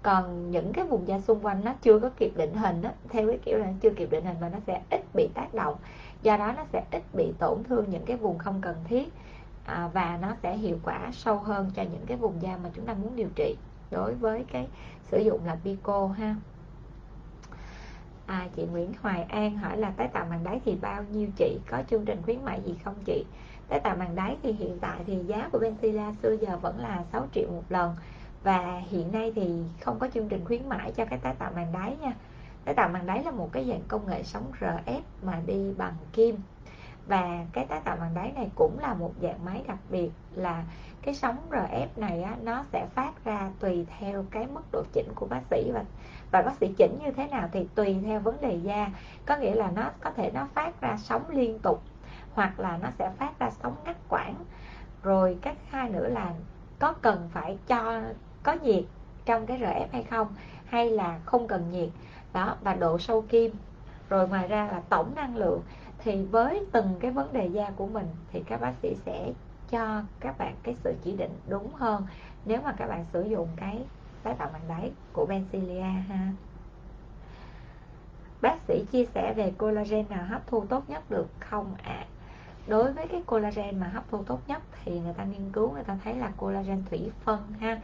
còn 0.03 0.51
những 0.51 0.73
cái 0.73 0.85
vùng 0.85 1.07
da 1.07 1.19
xung 1.19 1.45
quanh 1.45 1.65
nó 1.65 1.73
chưa 1.81 1.99
có 1.99 2.09
kịp 2.17 2.31
định 2.35 2.53
hình 2.53 2.81
đó, 2.81 2.89
theo 3.09 3.27
cái 3.27 3.39
kiểu 3.45 3.57
là 3.57 3.73
chưa 3.81 3.89
kịp 3.89 4.11
định 4.11 4.25
hình 4.25 4.37
và 4.41 4.49
nó 4.49 4.57
sẽ 4.67 4.81
ít 4.89 5.01
bị 5.13 5.29
tác 5.33 5.53
động. 5.53 5.75
Do 6.21 6.37
đó 6.37 6.53
nó 6.57 6.63
sẽ 6.73 6.83
ít 6.91 7.03
bị 7.13 7.33
tổn 7.39 7.63
thương 7.63 7.85
những 7.89 8.05
cái 8.05 8.17
vùng 8.17 8.37
không 8.37 8.61
cần 8.61 8.75
thiết 8.85 9.13
à, 9.65 9.89
và 9.93 10.17
nó 10.21 10.35
sẽ 10.43 10.57
hiệu 10.57 10.79
quả 10.83 11.09
sâu 11.11 11.37
hơn 11.37 11.71
cho 11.75 11.83
những 11.83 12.05
cái 12.07 12.17
vùng 12.17 12.41
da 12.41 12.57
mà 12.63 12.69
chúng 12.73 12.85
ta 12.85 12.93
muốn 12.93 13.15
điều 13.15 13.29
trị 13.35 13.57
đối 13.91 14.13
với 14.13 14.45
cái 14.51 14.67
sử 15.03 15.19
dụng 15.19 15.45
là 15.45 15.57
pico 15.63 16.07
ha 16.07 16.35
à, 18.31 18.47
chị 18.55 18.63
Nguyễn 18.63 18.93
Hoài 19.01 19.23
An 19.23 19.57
hỏi 19.57 19.77
là 19.77 19.91
tái 19.97 20.07
tạo 20.07 20.25
màng 20.29 20.43
đáy 20.43 20.61
thì 20.65 20.75
bao 20.81 21.03
nhiêu 21.03 21.27
chị? 21.35 21.59
Có 21.69 21.83
chương 21.89 22.05
trình 22.05 22.21
khuyến 22.25 22.45
mại 22.45 22.61
gì 22.65 22.75
không 22.83 22.95
chị? 23.05 23.25
Tái 23.67 23.79
tạo 23.79 23.95
màng 23.95 24.15
đáy 24.15 24.37
thì 24.43 24.51
hiện 24.51 24.77
tại 24.81 24.99
thì 25.07 25.17
giá 25.27 25.49
của 25.51 25.59
Ventila 25.59 26.13
xưa 26.23 26.35
giờ 26.41 26.57
vẫn 26.61 26.79
là 26.79 27.03
6 27.11 27.27
triệu 27.33 27.51
một 27.51 27.63
lần. 27.69 27.95
Và 28.43 28.81
hiện 28.89 29.11
nay 29.11 29.31
thì 29.35 29.63
không 29.81 29.99
có 29.99 30.07
chương 30.13 30.29
trình 30.29 30.45
khuyến 30.45 30.69
mãi 30.69 30.91
cho 30.95 31.05
cái 31.05 31.19
tái 31.19 31.35
tạo 31.39 31.51
màng 31.55 31.73
đáy 31.73 31.97
nha. 32.01 32.13
Tái 32.65 32.75
tạo 32.75 32.89
màng 32.89 33.05
đáy 33.05 33.23
là 33.23 33.31
một 33.31 33.49
cái 33.51 33.65
dạng 33.69 33.81
công 33.87 34.07
nghệ 34.07 34.23
sống 34.23 34.51
RF 34.59 35.01
mà 35.21 35.41
đi 35.45 35.73
bằng 35.77 35.95
kim. 36.13 36.35
Và 37.07 37.45
cái 37.53 37.65
tái 37.65 37.81
tạo 37.83 37.97
màng 37.99 38.13
đáy 38.15 38.31
này 38.35 38.49
cũng 38.55 38.79
là 38.79 38.93
một 38.93 39.11
dạng 39.21 39.45
máy 39.45 39.63
đặc 39.67 39.79
biệt 39.89 40.11
là 40.35 40.63
cái 41.01 41.13
sóng 41.13 41.37
RF 41.49 41.87
này 41.95 42.23
á, 42.23 42.35
nó 42.41 42.65
sẽ 42.73 42.87
phát 42.95 43.25
ra 43.25 43.51
tùy 43.59 43.85
theo 43.99 44.25
cái 44.31 44.47
mức 44.47 44.63
độ 44.71 44.83
chỉnh 44.93 45.07
của 45.15 45.25
bác 45.25 45.41
sĩ 45.49 45.71
và 45.73 45.83
và 46.31 46.41
bác 46.41 46.55
sĩ 46.59 46.73
chỉnh 46.77 46.97
như 47.03 47.11
thế 47.11 47.27
nào 47.27 47.49
thì 47.51 47.67
tùy 47.75 47.97
theo 48.05 48.19
vấn 48.19 48.41
đề 48.41 48.55
da. 48.55 48.87
Có 49.25 49.37
nghĩa 49.37 49.55
là 49.55 49.71
nó 49.75 49.89
có 50.01 50.11
thể 50.11 50.31
nó 50.31 50.47
phát 50.53 50.81
ra 50.81 50.97
sóng 50.97 51.29
liên 51.29 51.59
tục, 51.59 51.81
hoặc 52.33 52.59
là 52.59 52.77
nó 52.77 52.89
sẽ 52.99 53.11
phát 53.17 53.39
ra 53.39 53.49
sóng 53.49 53.75
ngắt 53.85 53.95
quãng. 54.09 54.35
Rồi 55.03 55.37
cách 55.41 55.57
hai 55.69 55.89
nữa 55.89 56.07
là 56.07 56.33
có 56.79 56.93
cần 56.93 57.29
phải 57.33 57.57
cho, 57.67 58.01
có 58.43 58.55
nhiệt 58.63 58.83
trong 59.25 59.45
cái 59.45 59.59
RF 59.59 59.87
hay 59.91 60.03
không, 60.03 60.27
hay 60.65 60.89
là 60.89 61.19
không 61.25 61.47
cần 61.47 61.71
nhiệt. 61.71 61.89
Đó, 62.33 62.55
và 62.61 62.73
độ 62.73 62.99
sâu 62.99 63.21
kim. 63.21 63.51
Rồi 64.09 64.27
ngoài 64.27 64.47
ra 64.47 64.67
là 64.71 64.81
tổng 64.89 65.11
năng 65.15 65.35
lượng. 65.35 65.61
Thì 65.97 66.25
với 66.25 66.65
từng 66.71 66.95
cái 66.99 67.11
vấn 67.11 67.33
đề 67.33 67.45
da 67.45 67.69
của 67.75 67.87
mình 67.87 68.07
thì 68.31 68.43
các 68.45 68.61
bác 68.61 68.73
sĩ 68.81 68.95
sẽ 69.05 69.31
cho 69.69 70.01
các 70.19 70.37
bạn 70.37 70.55
cái 70.63 70.75
sự 70.83 70.93
chỉ 71.03 71.11
định 71.11 71.31
đúng 71.47 71.73
hơn. 71.73 72.03
Nếu 72.45 72.61
mà 72.61 72.71
các 72.77 72.87
bạn 72.87 73.05
sử 73.13 73.23
dụng 73.23 73.47
cái 73.55 73.85
tái 74.23 74.33
tạo 74.37 74.49
màng 74.53 74.67
đáy 74.67 74.91
của 75.13 75.25
Bencilia 75.25 75.81
ha. 75.81 76.31
Bác 78.41 78.57
sĩ 78.67 78.85
chia 78.91 79.05
sẻ 79.05 79.33
về 79.33 79.53
collagen 79.57 80.05
nào 80.09 80.25
hấp 80.25 80.47
thu 80.47 80.65
tốt 80.65 80.89
nhất 80.89 81.11
được 81.11 81.27
không 81.39 81.75
ạ? 81.83 81.93
À? 81.93 82.05
đối 82.67 82.93
với 82.93 83.07
cái 83.07 83.21
collagen 83.25 83.79
mà 83.79 83.87
hấp 83.87 84.03
thu 84.11 84.23
tốt 84.23 84.39
nhất 84.47 84.61
thì 84.83 84.99
người 84.99 85.13
ta 85.13 85.23
nghiên 85.23 85.51
cứu 85.51 85.71
người 85.71 85.83
ta 85.83 85.97
thấy 86.03 86.15
là 86.15 86.31
collagen 86.37 86.83
thủy 86.89 87.11
phân 87.23 87.39
ha 87.59 87.79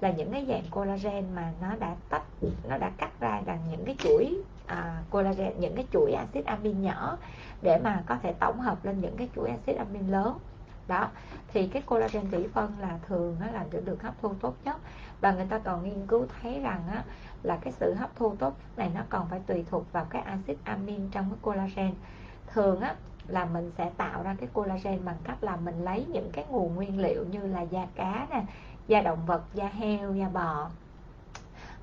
là 0.00 0.10
những 0.10 0.32
cái 0.32 0.46
dạng 0.48 0.64
collagen 0.70 1.24
mà 1.34 1.52
nó 1.60 1.76
đã 1.80 1.96
tách 2.08 2.22
nó 2.68 2.78
đã 2.78 2.90
cắt 2.96 3.20
ra 3.20 3.42
bằng 3.46 3.58
những 3.70 3.84
cái 3.84 3.96
chuỗi 3.98 4.42
à, 4.66 5.02
collagen 5.10 5.52
những 5.58 5.74
cái 5.74 5.86
chuỗi 5.92 6.12
axit 6.12 6.46
amin 6.46 6.82
nhỏ 6.82 7.16
để 7.62 7.78
mà 7.84 8.02
có 8.06 8.16
thể 8.22 8.32
tổng 8.32 8.60
hợp 8.60 8.84
lên 8.84 9.00
những 9.00 9.16
cái 9.16 9.28
chuỗi 9.36 9.50
axit 9.50 9.76
amin 9.76 10.08
lớn. 10.08 10.38
Đó 10.88 11.08
thì 11.48 11.68
cái 11.68 11.82
collagen 11.82 12.30
thủy 12.30 12.48
phân 12.52 12.72
là 12.80 12.98
thường 13.08 13.36
nó 13.40 13.46
là 13.46 13.64
được, 13.70 13.84
được 13.84 14.02
hấp 14.02 14.14
thu 14.22 14.34
tốt 14.40 14.54
nhất 14.64 14.76
và 15.20 15.32
người 15.32 15.46
ta 15.46 15.58
còn 15.58 15.84
nghiên 15.84 16.06
cứu 16.06 16.26
thấy 16.42 16.60
rằng 16.60 16.82
á, 16.92 17.04
là 17.42 17.56
cái 17.56 17.72
sự 17.72 17.94
hấp 17.94 18.16
thu 18.16 18.34
tốt 18.38 18.54
này 18.76 18.90
nó 18.94 19.00
còn 19.08 19.28
phải 19.28 19.40
tùy 19.46 19.64
thuộc 19.70 19.92
vào 19.92 20.06
cái 20.10 20.22
axit 20.22 20.58
amin 20.64 21.08
trong 21.10 21.30
cái 21.30 21.38
collagen. 21.42 21.94
Thường 22.46 22.80
á 22.80 22.94
là 23.28 23.44
mình 23.44 23.72
sẽ 23.78 23.90
tạo 23.96 24.22
ra 24.22 24.36
cái 24.40 24.48
collagen 24.52 25.04
bằng 25.04 25.16
cách 25.24 25.44
là 25.44 25.56
mình 25.56 25.84
lấy 25.84 26.06
những 26.12 26.30
cái 26.32 26.44
nguồn 26.48 26.74
nguyên 26.74 27.00
liệu 27.00 27.24
như 27.24 27.46
là 27.46 27.60
da 27.60 27.86
cá 27.94 28.26
nè 28.30 28.44
da 28.86 29.00
động 29.00 29.26
vật 29.26 29.42
da 29.54 29.68
heo 29.68 30.14
da 30.14 30.28
bò 30.28 30.70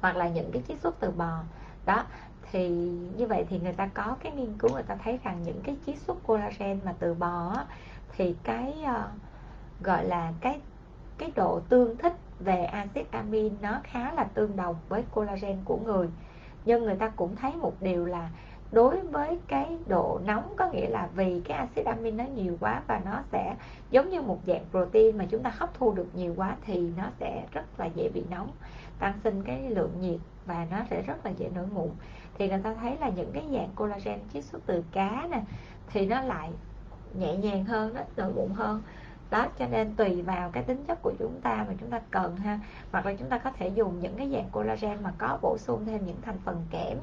hoặc 0.01 0.15
là 0.15 0.29
những 0.29 0.51
cái 0.51 0.61
chiết 0.67 0.79
xuất 0.81 0.95
từ 0.99 1.11
bò. 1.11 1.39
Đó 1.85 2.03
thì 2.51 2.69
như 3.17 3.27
vậy 3.27 3.45
thì 3.49 3.59
người 3.59 3.73
ta 3.73 3.89
có 3.93 4.15
cái 4.23 4.31
nghiên 4.31 4.57
cứu 4.57 4.71
người 4.71 4.83
ta 4.83 4.95
thấy 4.95 5.19
rằng 5.23 5.43
những 5.43 5.61
cái 5.63 5.77
chiết 5.85 5.97
xuất 5.97 6.17
collagen 6.27 6.79
mà 6.85 6.93
từ 6.99 7.13
bò 7.13 7.53
á, 7.55 7.65
thì 8.17 8.35
cái 8.43 8.75
uh, 8.83 9.11
gọi 9.83 10.05
là 10.05 10.33
cái 10.41 10.59
cái 11.17 11.31
độ 11.35 11.59
tương 11.69 11.97
thích 11.97 12.13
về 12.39 12.63
axit 12.63 13.11
amin, 13.11 13.53
nó 13.61 13.79
khá 13.83 14.13
là 14.13 14.23
tương 14.23 14.55
đồng 14.55 14.75
với 14.89 15.03
collagen 15.13 15.57
của 15.65 15.77
người. 15.77 16.07
Nhưng 16.65 16.83
người 16.83 16.95
ta 16.95 17.09
cũng 17.09 17.35
thấy 17.35 17.51
một 17.55 17.73
điều 17.81 18.05
là 18.05 18.29
đối 18.71 19.01
với 19.01 19.39
cái 19.47 19.77
độ 19.88 20.19
nóng, 20.25 20.53
có 20.57 20.69
nghĩa 20.71 20.89
là 20.89 21.09
vì 21.15 21.41
cái 21.45 21.57
axit 21.57 21.85
amin 21.85 22.17
nó 22.17 22.23
nhiều 22.23 22.57
quá 22.59 22.81
và 22.88 23.01
nó 23.05 23.21
sẽ 23.31 23.55
giống 23.91 24.09
như 24.09 24.21
một 24.21 24.39
dạng 24.47 24.65
protein 24.71 25.17
mà 25.17 25.25
chúng 25.29 25.43
ta 25.43 25.53
hấp 25.57 25.73
thu 25.73 25.93
được 25.93 26.07
nhiều 26.13 26.33
quá 26.38 26.55
thì 26.65 26.91
nó 26.97 27.03
sẽ 27.19 27.43
rất 27.51 27.65
là 27.77 27.85
dễ 27.85 28.09
bị 28.13 28.23
nóng, 28.29 28.51
tăng 28.99 29.13
sinh 29.23 29.43
cái 29.43 29.69
lượng 29.69 29.91
nhiệt 29.99 30.19
và 30.45 30.67
nó 30.71 30.77
sẽ 30.89 31.01
rất 31.01 31.25
là 31.25 31.31
dễ 31.31 31.49
nổi 31.55 31.65
mụn. 31.73 31.89
Thì 32.38 32.49
người 32.49 32.61
ta 32.63 32.73
thấy 32.73 32.97
là 32.99 33.09
những 33.09 33.31
cái 33.33 33.43
dạng 33.51 33.69
collagen 33.75 34.19
chiết 34.33 34.43
xuất 34.43 34.61
từ 34.65 34.83
cá 34.91 35.27
nè, 35.31 35.41
thì 35.88 36.05
nó 36.05 36.21
lại 36.21 36.49
nhẹ 37.13 37.35
nhàng 37.38 37.65
hơn, 37.65 37.93
nó 37.93 38.01
nổi 38.17 38.31
mụn 38.35 38.49
hơn 38.53 38.81
đó 39.30 39.47
cho 39.59 39.67
nên 39.67 39.95
tùy 39.95 40.21
vào 40.21 40.49
cái 40.51 40.63
tính 40.63 40.84
chất 40.88 40.99
của 41.01 41.13
chúng 41.19 41.41
ta 41.41 41.65
mà 41.67 41.73
chúng 41.80 41.89
ta 41.89 42.01
cần 42.11 42.36
ha. 42.36 42.59
Hoặc 42.91 43.05
là 43.05 43.13
chúng 43.13 43.30
ta 43.30 43.38
có 43.38 43.51
thể 43.51 43.67
dùng 43.67 43.99
những 43.99 44.15
cái 44.17 44.30
dạng 44.34 44.49
collagen 44.51 45.03
mà 45.03 45.13
có 45.17 45.39
bổ 45.41 45.57
sung 45.57 45.86
thêm 45.86 46.05
những 46.05 46.21
thành 46.21 46.38
phần 46.45 46.65
kẽm. 46.71 46.97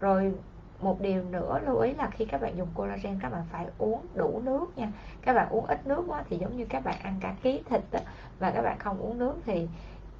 Rồi 0.00 0.32
một 0.80 1.00
điều 1.00 1.24
nữa 1.24 1.60
lưu 1.66 1.78
ý 1.78 1.94
là 1.94 2.10
khi 2.10 2.24
các 2.24 2.40
bạn 2.40 2.56
dùng 2.56 2.68
collagen 2.74 3.18
các 3.22 3.32
bạn 3.32 3.42
phải 3.52 3.66
uống 3.78 4.06
đủ 4.14 4.40
nước 4.44 4.78
nha. 4.78 4.92
Các 5.22 5.34
bạn 5.34 5.48
uống 5.48 5.66
ít 5.66 5.86
nước 5.86 6.04
quá 6.08 6.24
thì 6.30 6.36
giống 6.36 6.56
như 6.56 6.64
các 6.68 6.84
bạn 6.84 6.96
ăn 7.02 7.16
cả 7.20 7.34
ký 7.42 7.62
thịt 7.68 7.82
đó, 7.90 8.00
và 8.38 8.50
các 8.50 8.62
bạn 8.62 8.78
không 8.78 8.98
uống 8.98 9.18
nước 9.18 9.34
thì 9.46 9.68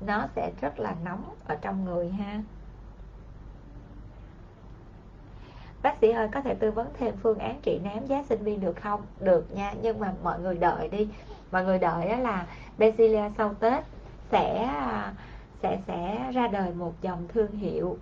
nó 0.01 0.27
sẽ 0.37 0.51
rất 0.61 0.79
là 0.79 0.95
nóng 1.05 1.35
ở 1.47 1.57
trong 1.61 1.85
người 1.85 2.11
ha. 2.11 2.43
Bác 5.83 5.99
sĩ 6.01 6.11
ơi 6.11 6.29
có 6.35 6.41
thể 6.41 6.55
tư 6.55 6.71
vấn 6.71 6.89
thêm 6.99 7.15
phương 7.23 7.39
án 7.39 7.61
trị 7.63 7.81
nám 7.85 8.07
giá 8.07 8.23
sinh 8.29 8.45
viên 8.45 8.61
được 8.61 8.77
không? 8.83 9.03
Được 9.21 9.55
nha 9.55 9.75
nhưng 9.83 10.01
mà 10.01 10.13
mọi 10.23 10.41
người 10.41 10.55
đợi 10.55 10.89
đi. 10.89 11.09
Mọi 11.53 11.65
người 11.65 11.79
đợi 11.79 12.09
đó 12.09 12.17
là 12.17 12.47
Basilia 12.79 13.31
sau 13.37 13.55
Tết 13.55 13.85
sẽ 14.31 14.71
sẽ 15.63 15.79
sẽ 15.87 16.31
ra 16.33 16.49
đời 16.49 16.71
một 16.75 16.93
dòng 17.03 17.29
thương 17.29 17.53
hiệu 17.53 17.99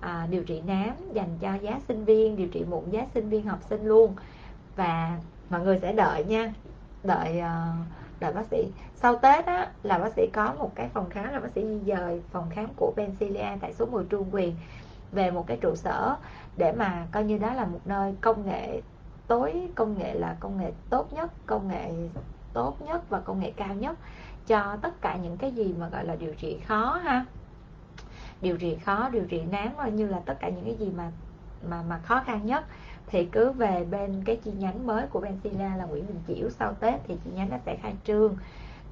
à, 0.00 0.26
điều 0.30 0.44
trị 0.44 0.62
nám 0.66 0.94
dành 1.12 1.38
cho 1.40 1.54
giá 1.54 1.80
sinh 1.88 2.04
viên 2.04 2.36
điều 2.36 2.48
trị 2.48 2.64
mụn 2.70 2.90
giá 2.90 3.06
sinh 3.14 3.28
viên 3.28 3.46
học 3.46 3.58
sinh 3.70 3.84
luôn. 3.84 4.14
Và 4.76 5.18
mọi 5.50 5.60
người 5.60 5.78
sẽ 5.82 5.92
đợi 5.92 6.24
nha 6.24 6.52
đợi 7.02 7.40
ờ, 7.40 7.72
đợi 8.20 8.32
bác 8.32 8.46
sĩ. 8.50 8.66
Sau 8.94 9.16
tết 9.16 9.46
á 9.46 9.70
là 9.82 9.98
bác 9.98 10.12
sĩ 10.16 10.26
có 10.32 10.54
một 10.58 10.70
cái 10.74 10.88
phòng 10.88 11.10
khám 11.10 11.32
là 11.32 11.40
bác 11.40 11.48
sĩ 11.54 11.62
di 11.64 11.92
dời 11.92 12.22
phòng 12.32 12.50
khám 12.50 12.66
của 12.76 12.92
Pensilia 12.96 13.46
tại 13.60 13.74
số 13.74 13.86
10 13.86 14.04
Trung 14.04 14.28
Quyền 14.32 14.56
về 15.12 15.30
một 15.30 15.46
cái 15.46 15.56
trụ 15.56 15.74
sở 15.76 16.16
để 16.56 16.72
mà 16.72 17.06
coi 17.12 17.24
như 17.24 17.38
đó 17.38 17.54
là 17.54 17.64
một 17.64 17.80
nơi 17.84 18.14
công 18.20 18.46
nghệ 18.46 18.80
tối 19.26 19.68
công 19.74 19.98
nghệ 19.98 20.14
là 20.14 20.36
công 20.40 20.58
nghệ 20.58 20.72
tốt 20.90 21.12
nhất 21.12 21.32
công 21.46 21.68
nghệ 21.68 21.90
tốt 22.52 22.76
nhất 22.82 23.10
và 23.10 23.20
công 23.20 23.40
nghệ 23.40 23.52
cao 23.56 23.74
nhất 23.74 23.98
cho 24.46 24.76
tất 24.82 25.00
cả 25.00 25.16
những 25.16 25.36
cái 25.36 25.52
gì 25.52 25.74
mà 25.78 25.88
gọi 25.88 26.04
là 26.04 26.16
điều 26.16 26.34
trị 26.34 26.58
khó 26.66 27.00
ha. 27.02 27.24
Điều 28.40 28.56
trị 28.56 28.76
khó 28.84 29.08
điều 29.08 29.24
trị 29.24 29.42
nám 29.50 29.68
coi 29.76 29.90
như 29.90 30.06
là 30.06 30.20
tất 30.26 30.34
cả 30.40 30.48
những 30.48 30.64
cái 30.64 30.74
gì 30.74 30.90
mà 30.96 31.12
mà 31.68 31.82
mà 31.88 31.98
khó 31.98 32.22
khăn 32.26 32.46
nhất. 32.46 32.64
Thì 33.06 33.24
cứ 33.24 33.50
về 33.50 33.84
bên 33.84 34.22
cái 34.24 34.36
chi 34.36 34.52
nhánh 34.58 34.86
mới 34.86 35.06
của 35.06 35.20
Benzilla 35.20 35.76
là 35.76 35.84
Nguyễn 35.84 36.06
Đình 36.06 36.20
Chiểu 36.28 36.50
sau 36.50 36.74
Tết 36.74 36.94
thì 37.08 37.16
chi 37.24 37.30
nhánh 37.34 37.50
nó 37.50 37.56
sẽ 37.66 37.76
khai 37.82 37.94
trương. 38.04 38.36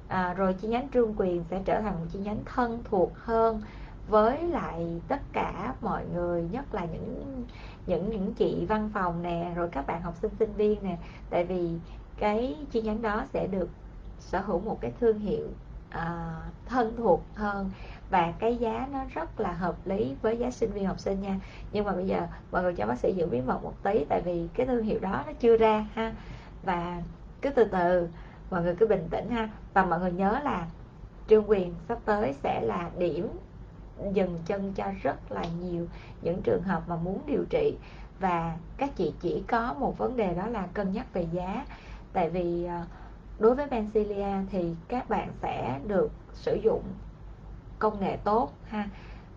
À, 0.07 0.33
rồi 0.33 0.53
chi 0.53 0.67
nhánh 0.67 0.87
trương 0.93 1.13
quyền 1.17 1.43
sẽ 1.49 1.61
trở 1.65 1.81
thành 1.81 1.93
một 1.93 2.05
chi 2.13 2.19
nhánh 2.19 2.39
thân 2.45 2.83
thuộc 2.89 3.17
hơn 3.17 3.61
với 4.11 4.43
lại 4.43 5.01
tất 5.07 5.21
cả 5.33 5.73
mọi 5.81 6.05
người 6.13 6.45
nhất 6.51 6.73
là 6.73 6.85
những 6.85 7.43
những 7.87 8.09
những 8.09 8.33
chị 8.33 8.65
văn 8.69 8.89
phòng 8.93 9.23
nè 9.23 9.51
rồi 9.55 9.69
các 9.71 9.87
bạn 9.87 10.01
học 10.01 10.15
sinh 10.21 10.31
sinh 10.39 10.53
viên 10.53 10.83
nè. 10.83 10.97
Tại 11.29 11.45
vì 11.45 11.69
cái 12.17 12.57
chi 12.71 12.81
nhánh 12.81 13.01
đó 13.01 13.25
sẽ 13.33 13.47
được 13.47 13.69
sở 14.19 14.39
hữu 14.41 14.59
một 14.59 14.81
cái 14.81 14.91
thương 14.99 15.19
hiệu 15.19 15.47
uh, 15.89 16.01
thân 16.65 16.93
thuộc 16.97 17.23
hơn 17.35 17.71
và 18.09 18.33
cái 18.39 18.57
giá 18.57 18.87
nó 18.91 18.99
rất 19.13 19.39
là 19.39 19.51
hợp 19.51 19.75
lý 19.85 20.15
với 20.21 20.37
giá 20.37 20.51
sinh 20.51 20.71
viên 20.71 20.85
học 20.85 20.99
sinh 20.99 21.21
nha. 21.21 21.39
Nhưng 21.71 21.85
mà 21.85 21.91
bây 21.91 22.07
giờ 22.07 22.27
mọi 22.51 22.63
người 22.63 22.73
cho 22.73 22.85
bác 22.85 22.99
sĩ 22.99 23.13
giữ 23.13 23.25
bí 23.25 23.41
mật 23.41 23.63
một 23.63 23.83
tí 23.83 24.05
tại 24.09 24.21
vì 24.21 24.47
cái 24.53 24.65
thương 24.65 24.83
hiệu 24.83 24.99
đó 24.99 25.23
nó 25.27 25.33
chưa 25.39 25.57
ra 25.57 25.85
ha. 25.93 26.13
Và 26.63 27.01
cứ 27.41 27.49
từ 27.49 27.63
từ 27.63 28.09
mọi 28.51 28.63
người 28.63 28.75
cứ 28.75 28.87
bình 28.87 29.07
tĩnh 29.09 29.29
ha. 29.29 29.49
Và 29.73 29.85
mọi 29.85 29.99
người 29.99 30.11
nhớ 30.11 30.39
là 30.43 30.67
trương 31.27 31.49
quyền 31.49 31.73
sắp 31.87 31.97
tới 32.05 32.33
sẽ 32.43 32.61
là 32.61 32.89
điểm 32.97 33.27
dừng 34.13 34.39
chân 34.45 34.73
cho 34.73 34.85
rất 35.01 35.31
là 35.31 35.43
nhiều 35.61 35.87
những 36.21 36.41
trường 36.41 36.63
hợp 36.63 36.83
mà 36.87 36.95
muốn 36.95 37.21
điều 37.27 37.45
trị. 37.49 37.77
Và 38.19 38.57
các 38.77 38.95
chị 38.95 39.13
chỉ 39.19 39.43
có 39.47 39.73
một 39.73 39.97
vấn 39.97 40.17
đề 40.17 40.33
đó 40.33 40.47
là 40.47 40.67
cân 40.73 40.91
nhắc 40.91 41.13
về 41.13 41.27
giá. 41.31 41.65
Tại 42.13 42.29
vì 42.29 42.65
ờ, 42.65 42.85
đối 43.39 43.55
với 43.55 43.67
Bencilia 43.67 44.35
thì 44.51 44.75
các 44.87 45.09
bạn 45.09 45.29
sẽ 45.41 45.79
được 45.87 46.11
sử 46.33 46.59
dụng 46.63 46.83
công 47.79 47.99
nghệ 47.99 48.17
tốt 48.23 48.51
ha. 48.67 48.89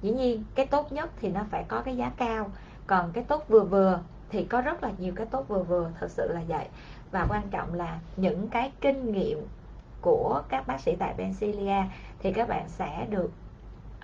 Dĩ 0.02 0.10
nhiên, 0.10 0.44
cái 0.54 0.66
tốt 0.66 0.92
nhất 0.92 1.10
thì 1.20 1.28
nó 1.28 1.44
phải 1.50 1.64
có 1.68 1.80
cái 1.80 1.96
giá 1.96 2.12
cao. 2.16 2.50
Còn 2.86 3.10
cái 3.12 3.24
tốt 3.24 3.44
vừa 3.48 3.64
vừa 3.64 4.00
thì 4.30 4.44
có 4.44 4.60
rất 4.60 4.82
là 4.82 4.92
nhiều 4.98 5.12
cái 5.16 5.26
tốt 5.26 5.48
vừa 5.48 5.62
vừa, 5.62 5.90
thật 6.00 6.10
sự 6.10 6.32
là 6.32 6.40
vậy. 6.48 6.66
Và 7.10 7.26
quan 7.30 7.42
trọng 7.50 7.74
là 7.74 7.98
những 8.16 8.48
cái 8.48 8.72
kinh 8.80 9.12
nghiệm 9.12 9.38
của 10.00 10.42
các 10.48 10.66
bác 10.66 10.80
sĩ 10.80 10.96
tại 10.96 11.14
Bencilia 11.16 11.82
thì 12.18 12.32
các 12.32 12.48
bạn 12.48 12.68
sẽ 12.68 13.06
được 13.10 13.30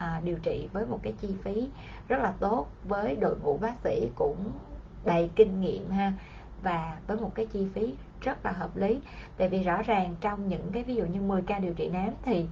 à, 0.01 0.20
điều 0.24 0.38
trị 0.42 0.68
với 0.72 0.86
một 0.86 1.01
cái 1.03 1.12
chi 1.20 1.28
phí 1.44 1.68
rất 2.09 2.20
là 2.22 2.32
tốt 2.40 2.66
với 2.84 3.16
đội 3.16 3.36
ngũ 3.42 3.57
bác 3.57 3.74
sĩ 3.84 4.09
cũng 4.14 4.36
đầy 5.05 5.30
kinh 5.36 5.61
nghiệm 5.61 5.90
ha 5.90 6.12
và 6.62 6.98
với 7.07 7.16
một 7.16 7.34
cái 7.34 7.46
chi 7.46 7.66
phí 7.74 7.94
rất 8.20 8.46
là 8.46 8.53
hợp 8.53 8.76
lý. 8.76 9.01
Tại 9.36 9.48
vì 9.48 9.62
rõ 9.62 9.82
ràng 9.82 10.14
trong 10.20 10.48
những 10.48 10.72
cái 10.72 10.82
ví 10.82 10.94
dụ 10.94 11.05
như 11.05 11.20
10 11.20 11.42
ca 11.42 11.59
điều 11.59 11.74
trị 11.74 11.88
nám 11.88 12.11
thì 12.22 12.46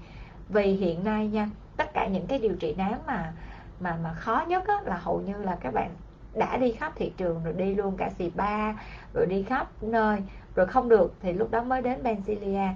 vì 0.48 0.72
hiện 0.72 1.04
nay 1.04 1.28
nha 1.28 1.50
tất 1.76 1.94
cả 1.94 2.06
những 2.06 2.26
cái 2.26 2.38
điều 2.38 2.56
trị 2.56 2.74
nám 2.78 2.98
mà 3.06 3.32
mà 3.80 3.98
mà 4.02 4.12
khó 4.12 4.44
nhất 4.48 4.66
á, 4.66 4.74
là 4.84 4.96
hầu 4.96 5.20
như 5.20 5.36
là 5.42 5.56
các 5.60 5.74
bạn 5.74 5.90
đã 6.34 6.56
đi 6.56 6.72
khắp 6.72 6.92
thị 6.96 7.12
trường 7.16 7.44
rồi 7.44 7.52
đi 7.52 7.74
luôn 7.74 7.96
cả 7.96 8.10
xì 8.18 8.30
ba 8.30 8.80
rồi 9.14 9.26
đi 9.26 9.42
khắp 9.42 9.82
nơi 9.82 10.22
rồi 10.54 10.66
không 10.66 10.88
được 10.88 11.14
thì 11.20 11.32
lúc 11.32 11.50
đó 11.50 11.62
mới 11.62 11.82
đến 11.82 12.02
Bencilia 12.02 12.68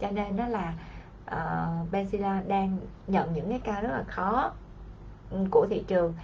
cho 0.00 0.10
nên 0.10 0.36
đó 0.36 0.46
là 0.48 0.74
Ờ, 1.26 1.68
uh, 1.82 1.92
Benzilla 1.92 2.48
đang 2.48 2.78
nhận 3.06 3.32
những 3.34 3.50
cái 3.50 3.60
ca 3.64 3.80
rất 3.80 3.90
là 3.92 4.02
khó 4.06 4.52
của 5.50 5.66
thị 5.70 5.84
trường. 5.88 6.14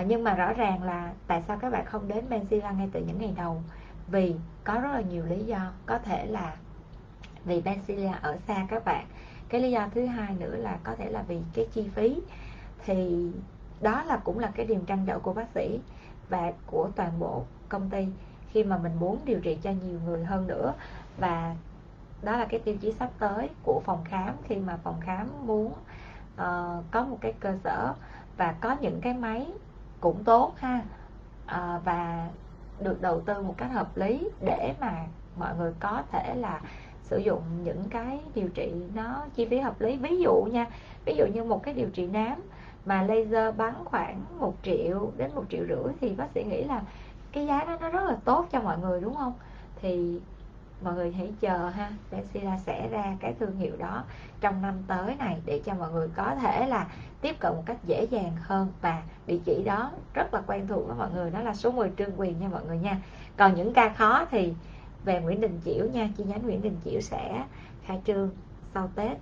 Uh, 0.00 0.06
nhưng 0.06 0.24
mà 0.24 0.34
rõ 0.34 0.52
ràng 0.52 0.82
là 0.82 1.12
tại 1.26 1.42
sao 1.48 1.58
các 1.60 1.72
bạn 1.72 1.84
không 1.84 2.08
đến 2.08 2.24
Benzilla 2.30 2.76
ngay 2.76 2.88
từ 2.92 3.00
những 3.00 3.18
ngày 3.18 3.34
đầu? 3.36 3.62
Vì 4.08 4.34
có 4.64 4.74
rất 4.74 4.92
là 4.92 5.00
nhiều 5.00 5.24
lý 5.26 5.44
do. 5.44 5.72
Có 5.86 5.98
thể 5.98 6.26
là 6.26 6.56
vì 7.44 7.60
Benzilla 7.60 8.14
ở 8.22 8.36
xa 8.48 8.66
các 8.68 8.84
bạn. 8.84 9.06
Cái 9.48 9.60
lý 9.60 9.70
do 9.70 9.88
thứ 9.94 10.06
hai 10.06 10.34
nữa 10.34 10.56
là 10.56 10.78
có 10.84 10.94
thể 10.94 11.10
là 11.10 11.22
vì 11.22 11.38
cái 11.54 11.68
chi 11.72 11.88
phí. 11.94 12.20
Thì 12.84 13.30
đó 13.80 14.02
là 14.04 14.16
cũng 14.16 14.38
là 14.38 14.50
cái 14.54 14.66
điểm 14.66 14.84
trăn 14.86 15.04
trở 15.06 15.18
của 15.18 15.32
bác 15.32 15.46
sĩ 15.54 15.80
và 16.28 16.52
của 16.66 16.88
toàn 16.96 17.10
bộ 17.18 17.44
công 17.68 17.90
ty 17.90 18.06
khi 18.50 18.64
mà 18.64 18.78
mình 18.78 18.92
muốn 19.00 19.18
điều 19.24 19.40
trị 19.40 19.58
cho 19.62 19.70
nhiều 19.70 20.00
người 20.04 20.24
hơn 20.24 20.46
nữa. 20.46 20.74
Và 21.18 21.54
đó 22.22 22.36
là 22.36 22.44
cái 22.44 22.60
tiêu 22.60 22.76
chí 22.80 22.92
sắp 22.92 23.10
tới 23.18 23.48
của 23.62 23.82
phòng 23.84 24.04
khám. 24.04 24.34
Khi 24.44 24.56
mà 24.56 24.78
phòng 24.82 25.00
khám 25.00 25.46
muốn 25.46 25.66
uh, 25.66 26.84
có 26.90 27.04
một 27.04 27.18
cái 27.20 27.32
cơ 27.40 27.54
sở 27.64 27.94
và 28.36 28.54
có 28.60 28.76
những 28.80 29.00
cái 29.00 29.14
máy 29.14 29.46
cũng 30.00 30.24
tốt 30.24 30.52
ha 30.56 30.82
uh, 31.44 31.84
và 31.84 32.28
được 32.80 33.02
đầu 33.02 33.20
tư 33.20 33.42
một 33.42 33.54
cách 33.56 33.72
hợp 33.72 33.96
lý 33.96 34.28
để 34.40 34.74
mà 34.80 34.92
mọi 35.36 35.56
người 35.56 35.72
có 35.80 36.02
thể 36.12 36.34
là 36.34 36.60
sử 37.02 37.18
dụng 37.18 37.42
những 37.64 37.84
cái 37.90 38.20
điều 38.34 38.48
trị 38.48 38.72
nó 38.94 39.24
chi 39.34 39.46
phí 39.46 39.58
hợp 39.58 39.80
lý. 39.80 39.96
Ví 39.96 40.20
dụ 40.20 40.48
nha 40.52 40.66
ví 41.06 41.14
dụ 41.16 41.26
như 41.26 41.44
một 41.44 41.62
cái 41.62 41.74
điều 41.74 41.88
trị 41.90 42.06
nám 42.06 42.42
mà 42.86 43.02
laser 43.02 43.56
bắn 43.56 43.74
khoảng 43.84 44.22
một 44.38 44.54
triệu 44.62 45.10
đến 45.16 45.34
một 45.34 45.44
triệu 45.50 45.64
rưỡi 45.68 45.92
thì 46.00 46.14
bác 46.14 46.26
sĩ 46.34 46.44
nghĩ 46.44 46.64
là 46.64 46.82
cái 47.32 47.46
giá 47.46 47.64
đó 47.64 47.76
nó 47.80 47.90
rất 47.90 48.04
là 48.04 48.16
tốt 48.24 48.46
cho 48.52 48.60
mọi 48.60 48.78
người 48.78 49.00
đúng 49.00 49.14
không? 49.14 49.32
Thì 49.82 50.20
mọi 50.82 50.94
người 50.94 51.12
hãy 51.12 51.32
chờ 51.40 51.68
ha 51.68 51.90
Bensila 52.10 52.58
sẽ 52.58 52.88
ra 52.88 53.16
cái 53.20 53.34
thương 53.40 53.56
hiệu 53.56 53.76
đó 53.76 54.04
trong 54.40 54.62
năm 54.62 54.74
tới 54.86 55.16
này 55.18 55.40
để 55.44 55.62
cho 55.64 55.74
mọi 55.74 55.92
người 55.92 56.08
có 56.16 56.34
thể 56.34 56.66
là 56.66 56.88
tiếp 57.20 57.36
cận 57.40 57.52
một 57.52 57.62
cách 57.66 57.76
dễ 57.86 58.06
dàng 58.10 58.36
hơn. 58.40 58.68
Và 58.80 59.02
địa 59.26 59.38
chỉ 59.44 59.62
đó 59.64 59.90
rất 60.14 60.34
là 60.34 60.42
quen 60.46 60.66
thuộc 60.68 60.86
với 60.86 60.96
mọi 60.96 61.10
người 61.12 61.30
đó 61.30 61.40
là 61.40 61.54
số 61.54 61.70
10 61.70 61.92
Trương 61.98 62.20
Quyền 62.20 62.40
nha 62.40 62.48
mọi 62.48 62.64
người 62.64 62.78
nha. 62.78 62.98
Còn 63.36 63.54
những 63.54 63.72
ca 63.72 63.88
khó 63.88 64.24
thì 64.30 64.54
về 65.04 65.20
Nguyễn 65.20 65.40
Đình 65.40 65.60
Chiểu 65.64 65.86
nha 65.92 66.08
chi 66.16 66.24
nhánh 66.24 66.42
Nguyễn 66.42 66.62
Đình 66.62 66.76
Chiểu 66.84 67.00
sẽ 67.00 67.44
khai 67.84 68.00
trương 68.06 68.30
sau 68.74 68.90
Tết. 68.94 69.18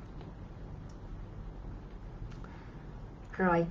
Rồi 3.32 3.66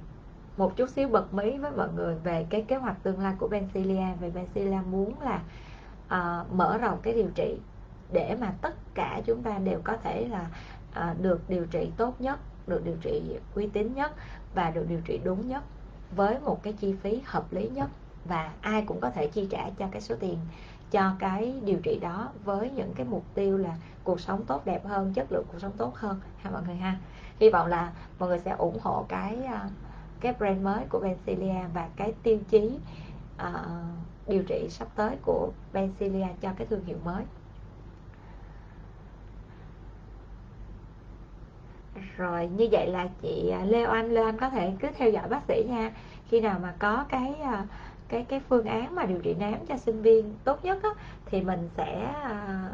một 0.58 0.76
chút 0.76 0.90
xíu 0.90 1.08
bật 1.08 1.34
mí 1.34 1.58
với 1.58 1.72
mọi 1.72 1.88
người 1.96 2.16
về 2.16 2.46
cái 2.50 2.62
kế 2.62 2.76
hoạch 2.76 3.04
tương 3.04 3.20
lai 3.20 3.34
của 3.40 3.48
Bencilia 3.48 4.06
về 4.20 4.30
Bencilia 4.30 4.80
muốn 4.92 5.14
là 5.22 5.42
uh, 6.06 6.54
mở 6.54 6.78
rộng 6.78 7.00
cái 7.02 7.14
điều 7.14 7.30
trị 7.36 7.58
để 8.12 8.36
mà 8.41 8.53
tất 8.62 8.76
cả 8.93 9.22
chúng 9.26 9.43
ta 9.43 9.60
đều 9.60 9.82
có 9.84 9.97
thể 10.03 10.28
là 10.28 10.47
à, 10.93 11.16
được 11.22 11.49
điều 11.49 11.66
trị 11.66 11.91
tốt 11.97 12.22
nhất 12.22 12.39
được 12.68 12.82
điều 12.86 12.95
trị 13.01 13.22
uy 13.55 13.68
tín 13.68 13.93
nhất 13.93 14.12
và 14.55 14.72
được 14.72 14.86
điều 14.89 15.01
trị 15.05 15.20
đúng 15.24 15.47
nhất 15.47 15.64
với 16.16 16.39
một 16.39 16.64
cái 16.64 16.74
chi 16.74 16.95
phí 17.01 17.22
hợp 17.26 17.53
lý 17.53 17.70
nhất. 17.70 17.89
Và 18.26 18.51
ai 18.62 18.82
cũng 18.82 18.99
có 18.99 19.10
thể 19.10 19.28
chi 19.28 19.47
trả 19.51 19.70
cho 19.78 19.88
cái 19.91 20.01
số 20.01 20.16
tiền 20.20 20.38
cho 20.91 21.16
cái 21.20 21.53
điều 21.64 21.80
trị 21.84 21.99
đó 22.01 22.30
với 22.43 22.70
những 22.70 22.93
cái 22.95 23.05
mục 23.10 23.24
tiêu 23.34 23.58
là 23.58 23.76
cuộc 24.03 24.20
sống 24.20 24.45
tốt 24.45 24.66
đẹp 24.66 24.86
hơn 24.86 25.14
chất 25.14 25.32
lượng 25.32 25.45
cuộc 25.51 25.60
sống 25.60 25.72
tốt 25.78 25.95
hơn 25.95 26.20
ha 26.38 26.51
mọi 26.51 26.62
người 26.68 26.76
ha? 26.76 26.97
Hy 27.39 27.49
vọng 27.49 27.68
là 27.68 27.91
mọi 28.20 28.30
người 28.30 28.39
sẽ 28.39 28.51
ủng 28.51 28.80
hộ 28.82 29.05
cái 29.10 29.43
à, 29.43 29.70
cái 30.20 30.34
brand 30.34 30.62
mới 30.62 30.86
của 30.89 30.99
Bencilia 30.99 31.68
và 31.74 31.89
cái 31.95 32.14
tiêu 32.24 32.39
chí 32.49 32.80
uh, 33.36 33.47
điều 34.28 34.43
trị 34.43 34.68
sắp 34.70 34.88
tới 34.95 35.16
của 35.22 35.51
Bencilia 35.74 36.28
cho 36.41 36.49
cái 36.58 36.68
thương 36.68 36.86
hiệu 36.86 36.97
mới. 37.03 37.24
Rồi 42.18 42.49
như 42.57 42.68
vậy 42.72 42.88
là 42.88 43.07
chị 43.22 43.49
à, 43.49 43.65
Lê 43.65 43.84
Anh 43.84 44.11
Lê 44.11 44.22
Oanh 44.22 44.38
có 44.38 44.49
thể 44.49 44.74
cứ 44.80 44.88
theo 44.97 45.09
dõi 45.09 45.28
bác 45.30 45.41
sĩ 45.47 45.63
nha. 45.70 45.91
Khi 46.30 46.41
nào 46.41 46.59
mà 46.61 46.74
có 46.80 47.05
cái 47.09 47.36
à, 47.43 47.65
cái 48.07 48.26
cái 48.30 48.41
phương 48.49 48.65
án 48.65 48.95
mà 48.95 49.05
điều 49.05 49.20
trị 49.20 49.36
nám 49.39 49.65
cho 49.68 49.78
sinh 49.78 50.01
viên 50.01 50.34
tốt 50.43 50.65
nhất 50.65 50.84
á, 50.84 50.89
thì 51.26 51.41
mình 51.41 51.70
sẽ 51.78 52.13
à, 52.24 52.70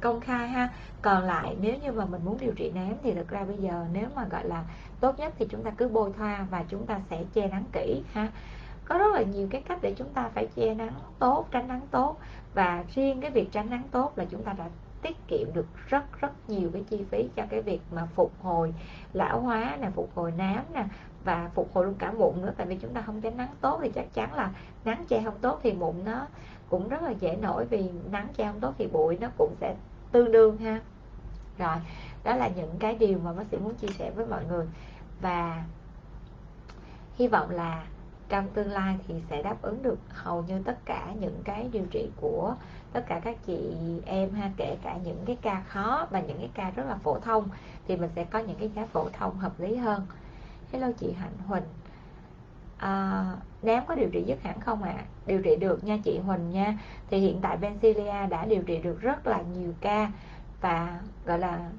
công 0.00 0.20
khai 0.20 0.48
ha. 0.48 0.68
Còn 1.02 1.22
lại 1.22 1.56
nếu 1.60 1.74
như 1.82 1.92
mà 1.92 2.04
mình 2.04 2.20
muốn 2.24 2.36
điều 2.40 2.52
trị 2.52 2.70
nám 2.74 2.94
thì 3.02 3.14
thực 3.14 3.28
ra 3.28 3.44
bây 3.44 3.56
giờ 3.56 3.84
nếu 3.92 4.06
mà 4.16 4.24
gọi 4.30 4.44
là 4.44 4.64
tốt 5.00 5.18
nhất 5.18 5.34
thì 5.38 5.46
chúng 5.50 5.62
ta 5.62 5.70
cứ 5.70 5.88
bôi 5.88 6.12
thoa 6.18 6.46
và 6.50 6.64
chúng 6.68 6.86
ta 6.86 7.00
sẽ 7.10 7.24
che 7.34 7.46
nắng 7.46 7.64
kỹ 7.72 8.02
ha. 8.12 8.28
Có 8.84 8.98
rất 8.98 9.14
là 9.14 9.22
nhiều 9.22 9.48
cái 9.50 9.62
cách 9.68 9.78
để 9.82 9.94
chúng 9.96 10.08
ta 10.08 10.30
phải 10.34 10.46
che 10.56 10.74
nắng 10.74 10.92
tốt 11.18 11.46
tránh 11.50 11.68
nắng 11.68 11.80
tốt. 11.90 12.16
Và 12.54 12.84
riêng 12.94 13.20
cái 13.20 13.30
việc 13.30 13.52
tránh 13.52 13.70
nắng 13.70 13.82
tốt 13.90 14.12
là 14.16 14.24
chúng 14.24 14.42
ta 14.42 14.52
đã 14.52 14.64
tiết 15.02 15.16
kiệm 15.28 15.52
được 15.52 15.66
rất 15.88 16.20
rất 16.20 16.50
nhiều 16.50 16.70
cái 16.72 16.84
chi 16.90 17.04
phí 17.10 17.28
cho 17.36 17.42
cái 17.50 17.62
việc 17.62 17.80
mà 17.90 18.06
phục 18.14 18.32
hồi 18.42 18.74
lão 19.12 19.40
hóa 19.40 19.76
nè, 19.80 19.90
phục 19.94 20.10
hồi 20.14 20.32
nám 20.36 20.64
nè, 20.74 20.84
và 21.24 21.50
phục 21.54 21.74
hồi 21.74 21.84
luôn 21.84 21.94
cả 21.94 22.12
mụn 22.12 22.42
nữa. 22.42 22.52
Tại 22.56 22.66
vì 22.66 22.76
chúng 22.76 22.94
ta 22.94 23.02
không 23.02 23.20
tránh 23.20 23.36
nắng 23.36 23.54
tốt 23.60 23.78
thì 23.82 23.90
chắc 23.94 24.14
chắn 24.14 24.34
là 24.34 24.50
nắng 24.84 25.04
che 25.08 25.22
không 25.24 25.38
tốt 25.40 25.60
thì 25.62 25.72
mụn 25.72 25.94
nó 26.04 26.26
cũng 26.68 26.88
rất 26.88 27.02
là 27.02 27.10
dễ 27.10 27.36
nổi. 27.36 27.64
Vì 27.64 27.90
nắng 28.10 28.28
che 28.36 28.44
không 28.44 28.60
tốt 28.60 28.74
thì 28.78 28.86
bụi 28.86 29.18
nó 29.20 29.28
cũng 29.38 29.54
sẽ 29.60 29.74
tương 30.12 30.32
đương 30.32 30.56
ha. 30.56 30.80
Rồi, 31.58 31.76
đó 32.24 32.36
là 32.36 32.48
những 32.48 32.74
cái 32.78 32.94
điều 32.94 33.18
mà 33.18 33.32
bác 33.32 33.44
sĩ 33.50 33.56
muốn 33.56 33.74
chia 33.74 33.92
sẻ 33.98 34.10
với 34.10 34.26
mọi 34.26 34.44
người. 34.44 34.66
Và 35.20 35.64
hy 37.16 37.28
vọng 37.28 37.50
là 37.50 37.84
trong 38.28 38.48
tương 38.48 38.70
lai 38.70 38.96
thì 39.06 39.14
sẽ 39.30 39.42
đáp 39.42 39.62
ứng 39.62 39.82
được 39.82 39.98
hầu 40.08 40.42
như 40.42 40.62
tất 40.64 40.78
cả 40.84 41.12
những 41.20 41.40
cái 41.44 41.68
điều 41.72 41.84
trị 41.90 42.10
của 42.20 42.54
tất 42.92 43.04
cả 43.08 43.20
các 43.24 43.36
chị 43.46 43.58
em 44.06 44.30
ha 44.32 44.50
kể 44.56 44.76
cả 44.82 44.96
những 45.04 45.22
cái 45.26 45.36
ca 45.42 45.62
khó 45.68 46.06
và 46.10 46.20
những 46.20 46.38
cái 46.38 46.50
ca 46.54 46.70
rất 46.70 46.86
là 46.88 46.94
phổ 46.94 47.18
thông 47.18 47.48
thì 47.88 47.96
mình 47.96 48.10
sẽ 48.16 48.24
có 48.24 48.38
những 48.38 48.56
cái 48.58 48.70
giá 48.76 48.86
phổ 48.86 49.08
thông 49.08 49.38
hợp 49.38 49.60
lý 49.60 49.76
hơn. 49.76 50.06
Hello 50.72 50.88
chị 50.98 51.12
hạnh 51.12 51.32
huỳnh. 51.46 51.62
À, 52.78 53.24
nám 53.62 53.82
có 53.86 53.94
điều 53.94 54.08
trị 54.12 54.24
dứt 54.26 54.42
hẳn 54.42 54.60
không 54.60 54.82
ạ? 54.82 54.94
À? 54.96 55.04
điều 55.28 55.42
trị 55.42 55.56
được 55.56 55.84
nha 55.84 55.98
chị 56.04 56.18
huỳnh 56.18 56.50
nha. 56.50 56.78
Thì 57.10 57.18
hiện 57.18 57.38
tại 57.42 57.56
Bencilia 57.56 58.26
đã 58.30 58.44
điều 58.44 58.62
trị 58.62 58.78
được 58.78 59.00
rất 59.00 59.26
là 59.26 59.42
nhiều 59.56 59.72
ca 59.80 60.10
và 60.60 61.00
gọi 61.24 61.38
là 61.38 61.70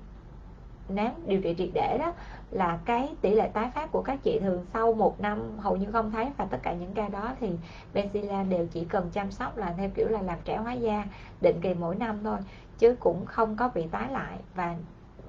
nám 0.90 1.12
điều 1.28 1.42
trị 1.42 1.56
triệt 1.58 1.70
để 1.74 1.98
đó 2.00 2.14
là 2.52 2.80
cái 2.86 3.10
tỷ 3.22 3.34
lệ 3.34 3.50
tái 3.54 3.72
phát 3.76 3.92
của 3.92 4.02
các 4.02 4.20
chị 4.24 4.40
thường 4.40 4.66
sau 4.74 4.94
một 4.94 5.22
năm 5.22 5.58
hầu 5.58 5.78
như 5.78 5.92
không 5.92 6.12
thấy 6.12 6.32
và 6.38 6.46
tất 6.46 6.58
cả 6.64 6.74
những 6.74 6.94
ca 6.94 7.10
đó 7.10 7.34
thì 7.40 7.52
Benzilla 7.94 8.50
đều 8.50 8.68
chỉ 8.68 8.86
cần 8.86 9.10
chăm 9.14 9.32
sóc 9.32 9.58
là 9.58 9.74
theo 9.78 9.90
kiểu 9.96 10.08
là 10.08 10.22
làm 10.22 10.38
trẻ 10.46 10.58
hóa 10.58 10.74
da 10.74 11.06
định 11.42 11.62
kỳ 11.62 11.74
mỗi 11.74 11.96
năm 11.96 12.20
thôi 12.24 12.38
chứ 12.78 12.96
cũng 13.00 13.26
không 13.26 13.56
có 13.56 13.70
bị 13.76 13.88
tái 13.88 14.12
lại. 14.12 14.38
Và 14.56 14.76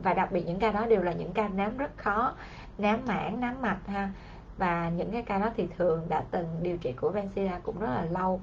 và 0.02 0.14
đặc 0.14 0.32
biệt 0.32 0.46
những 0.46 0.58
ca 0.58 0.72
đó 0.72 0.86
đều 0.86 1.02
là 1.02 1.12
những 1.12 1.32
ca 1.32 1.48
nám 1.48 1.76
rất 1.76 1.98
khó 1.98 2.32
nám 2.78 3.00
mảng 3.06 3.40
nám 3.40 3.62
mạch 3.62 3.86
ha. 3.86 4.10
Và 4.58 4.88
những 4.88 5.12
cái 5.12 5.22
ca 5.22 5.38
đó 5.38 5.50
thì 5.56 5.68
thường 5.78 6.06
đã 6.08 6.24
từng 6.30 6.46
điều 6.62 6.76
trị 6.76 6.92
của 6.92 7.10
Benzilla 7.10 7.60
cũng 7.62 7.78
rất 7.78 7.86
là 7.86 8.04
lâu. 8.04 8.40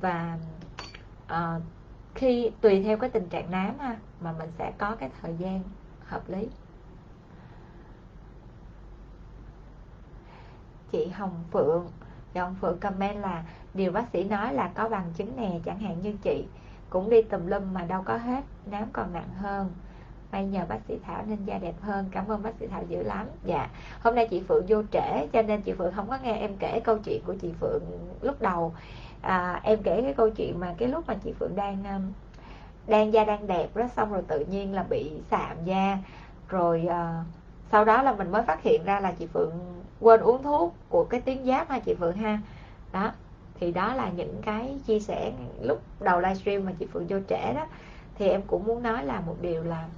Và 0.00 0.38
uh, 1.32 1.62
khi 2.14 2.50
tùy 2.60 2.82
theo 2.82 2.96
cái 2.96 3.10
tình 3.10 3.28
trạng 3.28 3.50
nám 3.50 3.78
ha 3.78 3.96
mà 4.20 4.32
mình 4.38 4.50
sẽ 4.58 4.72
có 4.78 4.96
cái 4.96 5.10
thời 5.22 5.36
gian 5.36 5.62
hợp 6.06 6.22
lý. 6.28 6.48
Chị 10.92 11.06
Hồng 11.06 11.44
Phượng. 11.50 11.86
Chị 12.34 12.40
Hồng 12.40 12.56
Phượng 12.60 12.78
comment 12.78 13.16
là 13.16 13.44
điều 13.74 13.92
bác 13.92 14.04
sĩ 14.12 14.24
nói 14.24 14.54
là 14.54 14.70
có 14.74 14.88
bằng 14.88 15.12
chứng 15.16 15.36
nè 15.36 15.50
chẳng 15.64 15.78
hạn 15.78 15.96
như 16.02 16.14
chị 16.22 16.44
cũng 16.90 17.10
đi 17.10 17.22
tùm 17.22 17.46
lum 17.46 17.62
mà 17.72 17.84
đâu 17.84 18.02
có 18.04 18.16
hết 18.16 18.44
nám 18.66 18.88
còn 18.92 19.12
nặng 19.12 19.28
hơn. 19.36 19.70
May 20.32 20.46
nhờ 20.46 20.64
bác 20.68 20.78
sĩ 20.88 20.98
Thảo 21.06 21.22
nên 21.26 21.44
da 21.44 21.58
đẹp 21.58 21.74
hơn 21.80 22.04
cảm 22.10 22.28
ơn 22.28 22.42
bác 22.42 22.50
sĩ 22.60 22.66
Thảo 22.66 22.82
dữ 22.88 23.02
lắm. 23.02 23.26
Dạ 23.44 23.68
hôm 24.02 24.14
nay 24.14 24.28
chị 24.30 24.42
Phượng 24.48 24.64
vô 24.68 24.82
trễ 24.92 25.26
cho 25.32 25.42
nên 25.42 25.62
chị 25.62 25.72
Phượng 25.72 25.92
không 25.92 26.08
có 26.08 26.18
nghe 26.22 26.36
em 26.36 26.56
kể 26.58 26.80
câu 26.80 26.98
chuyện 26.98 27.22
của 27.26 27.34
chị 27.34 27.52
Phượng 27.60 27.82
lúc 28.20 28.42
đầu. 28.42 28.74
À, 29.22 29.60
em 29.62 29.82
kể 29.82 30.02
cái 30.02 30.14
câu 30.14 30.30
chuyện 30.30 30.60
mà 30.60 30.74
cái 30.78 30.88
lúc 30.88 31.04
mà 31.06 31.14
chị 31.24 31.32
Phượng 31.32 31.56
đang 31.56 31.84
um, 31.84 32.12
đang 32.86 33.12
da 33.12 33.24
đang 33.24 33.46
đẹp 33.46 33.76
đó 33.76 33.88
xong 33.96 34.12
rồi 34.12 34.22
tự 34.28 34.44
nhiên 34.44 34.74
là 34.74 34.82
bị 34.82 35.10
sạm 35.30 35.56
da. 35.64 35.98
Rồi 36.48 36.86
uh, 36.86 37.26
sau 37.72 37.84
đó 37.84 38.02
là 38.02 38.12
mình 38.12 38.30
mới 38.30 38.42
phát 38.42 38.62
hiện 38.62 38.84
ra 38.84 39.00
là 39.00 39.12
chị 39.12 39.26
Phượng 39.26 39.52
quên 40.00 40.20
uống 40.20 40.42
thuốc 40.42 40.74
của 40.88 41.04
cái 41.04 41.20
tuyến 41.20 41.44
giáp 41.44 41.68
ha 41.68 41.78
chị 41.78 41.94
Phượng 41.94 42.16
ha. 42.16 42.38
Đó 42.92 43.12
thì 43.54 43.72
đó 43.72 43.94
là 43.94 44.10
những 44.10 44.42
cái 44.42 44.78
chia 44.86 45.00
sẻ 45.00 45.32
lúc 45.62 45.82
đầu 46.00 46.20
livestream 46.20 46.64
mà 46.64 46.72
chị 46.78 46.86
Phượng 46.86 47.06
vô 47.06 47.18
trẻ 47.28 47.52
đó. 47.56 47.66
Thì 48.14 48.28
em 48.28 48.42
cũng 48.46 48.64
muốn 48.64 48.82
nói 48.82 49.04
là 49.04 49.20
một 49.20 49.36
điều 49.40 49.64
là 49.64 49.88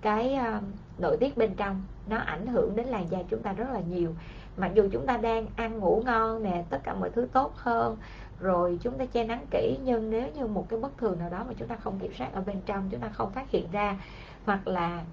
cái 0.00 0.38
uh, 0.56 0.62
nội 0.98 1.16
tiết 1.20 1.36
bên 1.36 1.54
trong 1.54 1.82
nó 2.08 2.16
ảnh 2.16 2.46
hưởng 2.46 2.76
đến 2.76 2.86
làn 2.86 3.10
da 3.10 3.18
chúng 3.30 3.42
ta 3.42 3.52
rất 3.52 3.70
là 3.72 3.80
nhiều. 3.80 4.14
Mặc 4.56 4.70
dù 4.74 4.88
chúng 4.92 5.06
ta 5.06 5.16
đang 5.16 5.46
ăn 5.56 5.78
ngủ 5.78 6.02
ngon 6.06 6.42
nè 6.42 6.64
tất 6.70 6.80
cả 6.84 6.94
mọi 6.94 7.10
thứ 7.10 7.28
tốt 7.32 7.52
hơn 7.56 7.96
rồi 8.42 8.78
chúng 8.82 8.98
ta 8.98 9.04
che 9.06 9.24
nắng 9.24 9.46
kỹ 9.50 9.78
nhưng 9.84 10.10
nếu 10.10 10.28
như 10.34 10.46
một 10.46 10.66
cái 10.68 10.80
bất 10.80 10.98
thường 10.98 11.18
nào 11.18 11.30
đó 11.30 11.44
mà 11.48 11.54
chúng 11.58 11.68
ta 11.68 11.76
không 11.76 11.98
kiểm 11.98 12.14
soát 12.14 12.28
ở 12.32 12.40
bên 12.40 12.60
trong 12.66 12.88
chúng 12.90 13.00
ta 13.00 13.08
không 13.08 13.30
phát 13.30 13.50
hiện 13.50 13.66
ra 13.72 13.96
hoặc 14.44 14.68
là 14.68 15.04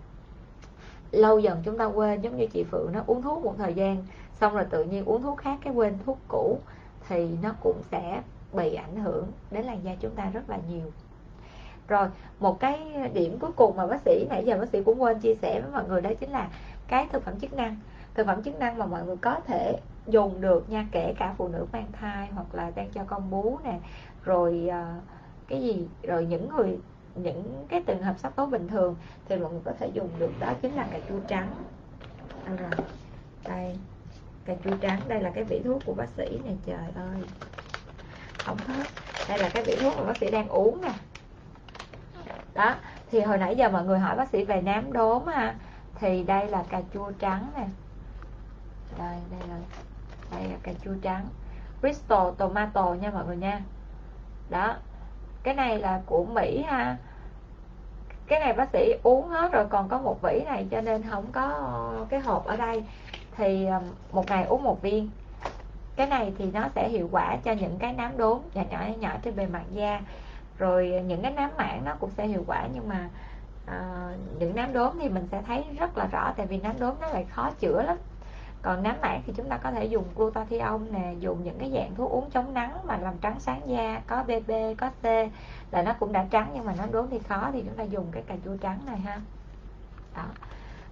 lâu 1.12 1.40
dần 1.40 1.62
chúng 1.64 1.78
ta 1.78 1.86
quên, 1.86 2.22
giống 2.22 2.38
như 2.38 2.48
chị 2.48 2.64
Phượng 2.64 2.92
nó 2.94 3.04
uống 3.08 3.22
thuốc 3.22 3.44
một 3.44 3.54
thời 3.58 3.74
gian, 3.74 4.06
xong 4.34 4.54
rồi 4.54 4.66
tự 4.70 4.84
nhiên 4.84 5.06
uống 5.06 5.22
thuốc 5.22 5.38
khác 5.38 5.60
cái 5.64 5.74
quên 5.74 5.98
thuốc 6.06 6.18
cũ, 6.28 6.60
thì 7.08 7.30
nó 7.44 7.54
cũng 7.62 7.82
sẽ 7.92 8.22
bị 8.54 8.76
ảnh 8.76 8.96
hưởng. 8.96 9.28
Đến 9.52 9.66
làn 9.66 9.84
da 9.84 9.96
chúng 10.00 10.16
ta 10.16 10.30
rất 10.34 10.50
là 10.50 10.60
nhiều. 10.70 10.92
Rồi, 11.88 12.08
một 12.40 12.60
cái 12.60 12.80
điểm 13.14 13.40
cuối 13.40 13.52
cùng 13.56 13.78
mà 13.78 13.88
bác 13.88 14.02
sĩ, 14.02 14.26
nãy 14.30 14.46
giờ 14.46 14.58
bác 14.58 14.70
sĩ 14.70 14.84
cũng 14.84 15.02
quên 15.02 15.20
chia 15.20 15.36
sẻ 15.36 15.62
với 15.62 15.72
mọi 15.72 15.84
người 15.88 16.02
đó 16.02 16.10
chính 16.20 16.30
là 16.30 16.50
cái 16.88 17.08
thực 17.12 17.24
phẩm 17.24 17.40
chức 17.40 17.54
năng. 17.54 17.76
Thực 18.14 18.28
phẩm 18.28 18.44
chức 18.44 18.60
năng 18.60 18.78
mà 18.78 18.86
mọi 18.86 19.06
người 19.06 19.18
có 19.18 19.40
thể 19.48 19.80
dùng 20.08 20.42
được 20.42 20.70
nha, 20.70 20.88
kể 20.92 21.14
cả 21.20 21.34
phụ 21.38 21.48
nữ 21.48 21.66
mang 21.74 21.88
thai 22.00 22.28
hoặc 22.28 22.56
là 22.56 22.72
đang 22.76 22.90
cho 22.90 23.04
con 23.08 23.30
bú 23.30 23.58
nè, 23.64 23.80
rồi 24.24 24.68
ờ, 24.72 24.86
cái 25.48 25.62
gì, 25.62 25.88
rồi 26.04 26.26
những 26.26 26.50
người 26.50 26.78
những 27.24 27.66
cái 27.70 27.84
trường 27.88 28.04
hợp 28.04 28.14
sắc 28.18 28.36
tố 28.36 28.46
bình 28.46 28.68
thường 28.68 28.96
thì 29.30 29.38
mọi 29.38 29.52
người 29.52 29.62
có 29.66 29.72
thể 29.80 29.88
dùng 29.94 30.10
được 30.20 30.32
đó 30.40 30.54
chính 30.62 30.76
là 30.76 30.88
cà 30.92 31.00
chua 31.10 31.20
trắng. 31.28 31.56
À, 32.46 32.54
rồi 32.56 32.72
đây 33.48 33.78
cà 34.46 34.54
chua 34.64 34.78
trắng 34.82 35.02
đây 35.08 35.22
là 35.22 35.30
cái 35.30 35.44
vị 35.44 35.62
thuốc 35.64 35.82
của 35.86 35.94
bác 35.94 36.10
sĩ 36.10 36.40
này 36.46 36.58
trời 36.66 36.78
ơi. 36.96 37.24
Không 38.46 38.58
hết 38.58 38.84
đây 39.30 39.40
là 39.40 39.50
cái 39.50 39.64
vị 39.64 39.78
thuốc 39.82 39.94
mà 39.98 40.04
bác 40.04 40.18
sĩ 40.18 40.32
đang 40.32 40.50
uống 40.50 40.82
nè. 40.82 40.92
Đó 42.54 42.76
thì 43.12 43.22
hồi 43.22 43.38
nãy 43.38 43.56
giờ 43.56 43.70
mọi 43.70 43.84
người 43.84 44.00
hỏi 44.00 44.16
bác 44.16 44.30
sĩ 44.30 44.44
về 44.44 44.62
nám 44.62 44.94
đốm 44.94 45.26
ha 45.26 45.56
thì 45.96 46.24
đây 46.24 46.48
là 46.48 46.64
cà 46.70 46.82
chua 46.94 47.12
trắng 47.12 47.52
nè. 47.56 47.68
Đây 48.98 49.18
đây 49.32 49.50
là 49.50 49.56
đây 50.32 50.44
là 50.44 50.58
cà 50.64 50.72
chua 50.84 50.96
trắng. 51.02 51.28
Bristol 51.82 52.34
tomato 52.38 52.94
nha 52.94 53.12
mọi 53.12 53.26
người 53.26 53.38
nha. 53.38 53.62
Đó 54.50 54.76
cái 55.44 55.54
này 55.54 55.80
là 55.80 56.02
của 56.06 56.26
Mỹ 56.26 56.64
ha 56.68 56.98
cái 58.30 58.40
này 58.40 58.54
bác 58.54 58.70
sĩ 58.74 58.94
uống 59.04 59.28
hết 59.28 59.52
rồi 59.52 59.66
còn 59.70 59.90
có 59.90 59.98
một 59.98 60.22
vỉ 60.22 60.42
này 60.46 60.68
cho 60.72 60.82
nên 60.82 61.04
không 61.10 61.26
có 61.32 61.72
cái 62.10 62.20
hộp 62.20 62.46
ở 62.46 62.56
đây. 62.56 62.84
Thì 63.38 63.66
ờ, 63.66 63.82
một 64.12 64.28
ngày 64.28 64.44
uống 64.44 64.64
một 64.64 64.82
viên. 64.82 65.10
Cái 65.96 66.08
này 66.08 66.34
thì 66.38 66.46
nó 66.54 66.68
sẽ 66.76 66.90
hiệu 66.90 67.10
quả 67.12 67.38
cho 67.44 67.52
những 67.52 67.78
cái 67.80 67.94
nám 67.94 68.18
đốm 68.18 68.40
nhỏ 68.54 68.62
nhỏ 68.70 68.80
nhỏ 69.00 69.10
trên 69.24 69.36
bề 69.36 69.46
mặt 69.46 69.64
da. 69.72 70.02
Rồi 70.58 71.04
những 71.08 71.22
cái 71.22 71.32
nám 71.32 71.50
mảng 71.58 71.82
nó 71.86 71.96
cũng 72.00 72.10
sẽ 72.18 72.28
hiệu 72.28 72.44
quả 72.48 72.68
nhưng 72.74 72.90
mà 72.90 73.10
uh, 73.66 74.40
những 74.40 74.56
nám 74.56 74.74
đốm 74.74 74.94
thì 75.02 75.10
mình 75.10 75.28
sẽ 75.32 75.42
thấy 75.48 75.64
rất 75.80 75.98
là 75.98 76.08
rõ 76.12 76.34
tại 76.38 76.46
vì 76.46 76.58
nám 76.58 76.80
đốm 76.80 76.96
nó 77.02 77.08
lại 77.08 77.26
khó 77.30 77.52
chữa 77.60 77.82
lắm 77.82 77.98
còn 78.62 78.84
nám 78.84 78.96
mảng 79.02 79.22
thì 79.26 79.34
chúng 79.36 79.50
ta 79.50 79.58
có 79.58 79.72
thể 79.72 79.86
dùng 79.86 80.04
glutathione 80.16 80.92
nè, 80.92 81.14
dùng 81.20 81.44
những 81.44 81.60
cái 81.60 81.72
dạng 81.74 81.96
thuốc 81.96 82.12
uống 82.12 82.30
chống 82.30 82.54
nắng 82.54 82.78
mà 82.84 82.98
làm 82.98 83.18
trắng 83.18 83.40
sáng 83.40 83.62
da, 83.70 84.02
có 84.08 84.24
bb 84.24 84.52
có 84.78 84.90
c, 84.90 85.06
là 85.72 85.82
nó 85.82 85.94
cũng 86.00 86.14
đã 86.14 86.26
trắng 86.30 86.52
nhưng 86.54 86.66
mà 86.66 86.74
nó 86.78 86.86
đốm 86.92 87.06
thì 87.12 87.20
khó 87.20 87.50
thì 87.54 87.62
chúng 87.62 87.76
ta 87.76 87.84
dùng 87.84 88.06
cái 88.12 88.24
cà 88.28 88.36
chua 88.46 88.58
trắng 88.58 88.80
này 88.86 88.98
ha. 88.98 89.22
Đó, 90.16 90.26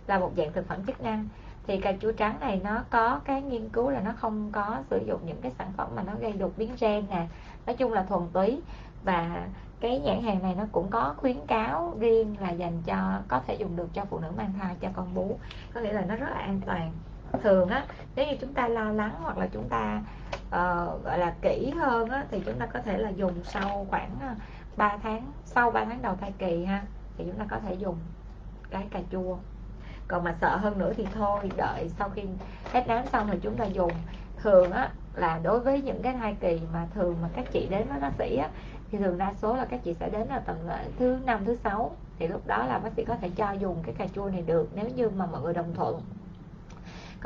là 0.07 0.19
một 0.19 0.31
dạng 0.37 0.53
thực 0.53 0.67
phẩm 0.67 0.79
chức 0.87 1.01
năng. 1.01 1.27
Thì 1.67 1.81
cà 1.81 1.93
chua 2.01 2.11
trắng 2.11 2.39
này 2.39 2.61
nó 2.63 2.83
có 2.89 3.19
cái 3.25 3.41
nghiên 3.41 3.69
cứu 3.69 3.89
là 3.89 3.99
nó 3.99 4.11
không 4.17 4.51
có 4.51 4.77
sử 4.89 5.01
dụng 5.07 5.19
những 5.25 5.41
cái 5.41 5.51
sản 5.57 5.71
phẩm 5.77 5.87
mà 5.95 6.03
nó 6.03 6.13
gây 6.19 6.31
đột 6.31 6.51
biến 6.57 6.75
gen 6.79 7.05
nè. 7.09 7.27
Nói 7.65 7.75
chung 7.75 7.93
là 7.93 8.03
thuần 8.03 8.21
túy 8.33 8.61
và 9.03 9.47
cái 9.79 9.99
nhãn 9.99 10.21
hàng 10.21 10.43
này 10.43 10.55
nó 10.55 10.63
cũng 10.71 10.87
có 10.89 11.13
khuyến 11.17 11.45
cáo 11.47 11.93
riêng 11.99 12.35
là 12.39 12.51
dành 12.51 12.81
cho, 12.85 13.19
có 13.27 13.41
thể 13.47 13.55
dùng 13.55 13.75
được 13.75 13.89
cho 13.93 14.05
phụ 14.05 14.19
nữ 14.19 14.27
mang 14.37 14.53
thai, 14.59 14.75
cho 14.79 14.89
con 14.93 15.13
bú. 15.13 15.37
Có 15.73 15.81
nghĩa 15.81 15.93
là 15.93 16.01
nó 16.01 16.15
rất 16.15 16.27
là 16.29 16.39
an 16.39 16.61
toàn 16.65 16.91
thường 17.43 17.69
á 17.69 17.85
nếu 18.15 18.25
như 18.27 18.37
chúng 18.41 18.53
ta 18.53 18.67
lo 18.67 18.91
lắng 18.91 19.15
hoặc 19.23 19.37
là 19.37 19.47
chúng 19.53 19.69
ta 19.69 20.01
uh, 20.47 21.03
gọi 21.03 21.17
là 21.17 21.33
kỹ 21.41 21.69
hơn 21.69 22.09
á 22.09 22.25
thì 22.31 22.41
chúng 22.45 22.59
ta 22.59 22.65
có 22.65 22.79
thể 22.79 22.97
là 22.97 23.09
dùng 23.09 23.33
sau 23.43 23.87
khoảng 23.89 24.09
ờ, 24.21 24.35
3 24.77 24.97
tháng 25.03 25.31
sau 25.45 25.71
3 25.71 25.85
tháng 25.85 26.01
đầu 26.01 26.15
thai 26.21 26.33
kỳ 26.37 26.65
ha 26.65 26.83
thì 27.17 27.23
chúng 27.27 27.39
ta 27.39 27.45
có 27.49 27.57
thể 27.59 27.73
dùng 27.73 27.97
cái 28.69 28.87
cà 28.91 28.99
chua. 29.11 29.37
Còn 30.07 30.23
mà 30.23 30.35
sợ 30.41 30.55
hơn 30.55 30.77
nữa 30.77 30.93
thì 30.97 31.07
thôi 31.13 31.51
đợi 31.57 31.89
sau 31.99 32.09
khi 32.09 32.21
hết 32.71 32.87
nám 32.87 33.05
xong 33.11 33.27
thì 33.31 33.37
chúng 33.41 33.55
ta 33.55 33.65
dùng. 33.65 33.91
Thường 34.37 34.71
á 34.71 34.89
là 35.15 35.39
đối 35.43 35.59
với 35.59 35.81
những 35.81 36.01
cái 36.01 36.13
thai 36.13 36.35
kỳ 36.39 36.61
mà 36.73 36.87
thường 36.93 37.15
mà 37.21 37.29
các 37.33 37.45
chị 37.51 37.67
đến 37.69 37.87
với 37.89 37.99
bác 37.99 38.11
sĩ 38.19 38.37
á 38.37 38.49
thì 38.91 38.97
thường 38.97 39.17
đa 39.17 39.33
số 39.33 39.55
là 39.55 39.65
các 39.65 39.79
chị 39.83 39.93
sẽ 39.93 40.09
đến 40.09 40.27
là 40.27 40.39
tầm 40.39 40.55
ờ, 40.67 40.79
thứ 40.99 41.17
năm 41.25 41.45
thứ 41.45 41.57
sáu 41.63 41.91
thì 42.19 42.27
lúc 42.27 42.47
đó 42.47 42.65
là 42.65 42.79
bác 42.79 42.89
sĩ 42.97 43.05
có 43.05 43.15
thể 43.15 43.29
cho 43.35 43.51
dùng 43.51 43.77
cái 43.83 43.95
cà 43.97 44.07
chua 44.15 44.29
này 44.29 44.41
được 44.41 44.69
nếu 44.75 44.85
như 44.95 45.09
mà 45.09 45.25
mọi 45.25 45.41
người 45.41 45.53
đồng 45.53 45.73
thuận 45.73 46.01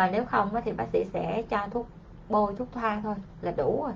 còn 0.01 0.11
nếu 0.11 0.25
không 0.25 0.49
thì 0.65 0.71
bác 0.71 0.85
sĩ 0.93 1.05
sẽ 1.13 1.43
cho 1.49 1.67
thuốc 1.71 1.87
bôi 2.29 2.55
thuốc 2.57 2.67
thoa 2.73 2.99
thôi, 3.03 3.15
là 3.41 3.51
đủ 3.51 3.83
rồi. 3.83 3.93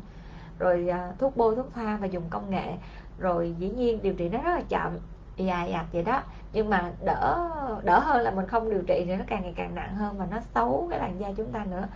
Rồi 0.60 0.90
à, 0.90 1.12
thuốc 1.20 1.38
bôi 1.38 1.56
thuốc 1.56 1.74
thoa 1.74 1.98
và 1.98 2.08
dùng 2.08 2.24
công 2.30 2.50
nghệ. 2.50 2.74
Rồi 3.20 3.56
dĩ 3.60 3.70
nhiên 3.70 4.02
điều 4.02 4.14
trị 4.14 4.30
nó 4.30 4.38
rất 4.42 4.56
là 4.56 4.62
chậm 4.70 4.98
dài 5.36 5.70
dặt 5.72 5.86
vậy 5.92 6.04
đó. 6.04 6.22
Nhưng 6.54 6.70
mà 6.70 6.92
đỡ 7.04 7.50
đỡ 7.84 8.00
hơn 8.00 8.22
là 8.22 8.32
mình 8.32 8.48
không 8.48 8.70
điều 8.70 8.82
trị 8.88 9.04
thì 9.06 9.16
nó 9.16 9.24
càng 9.28 9.42
ngày 9.42 9.54
càng 9.56 9.76
nặng 9.76 9.96
hơn 9.96 10.18
và 10.18 10.26
nó 10.32 10.40
xấu 10.40 10.88
cái 10.90 11.00
làn 11.00 11.20
da 11.20 11.32
chúng 11.38 11.52
ta 11.52 11.66
nữa. 11.66 11.88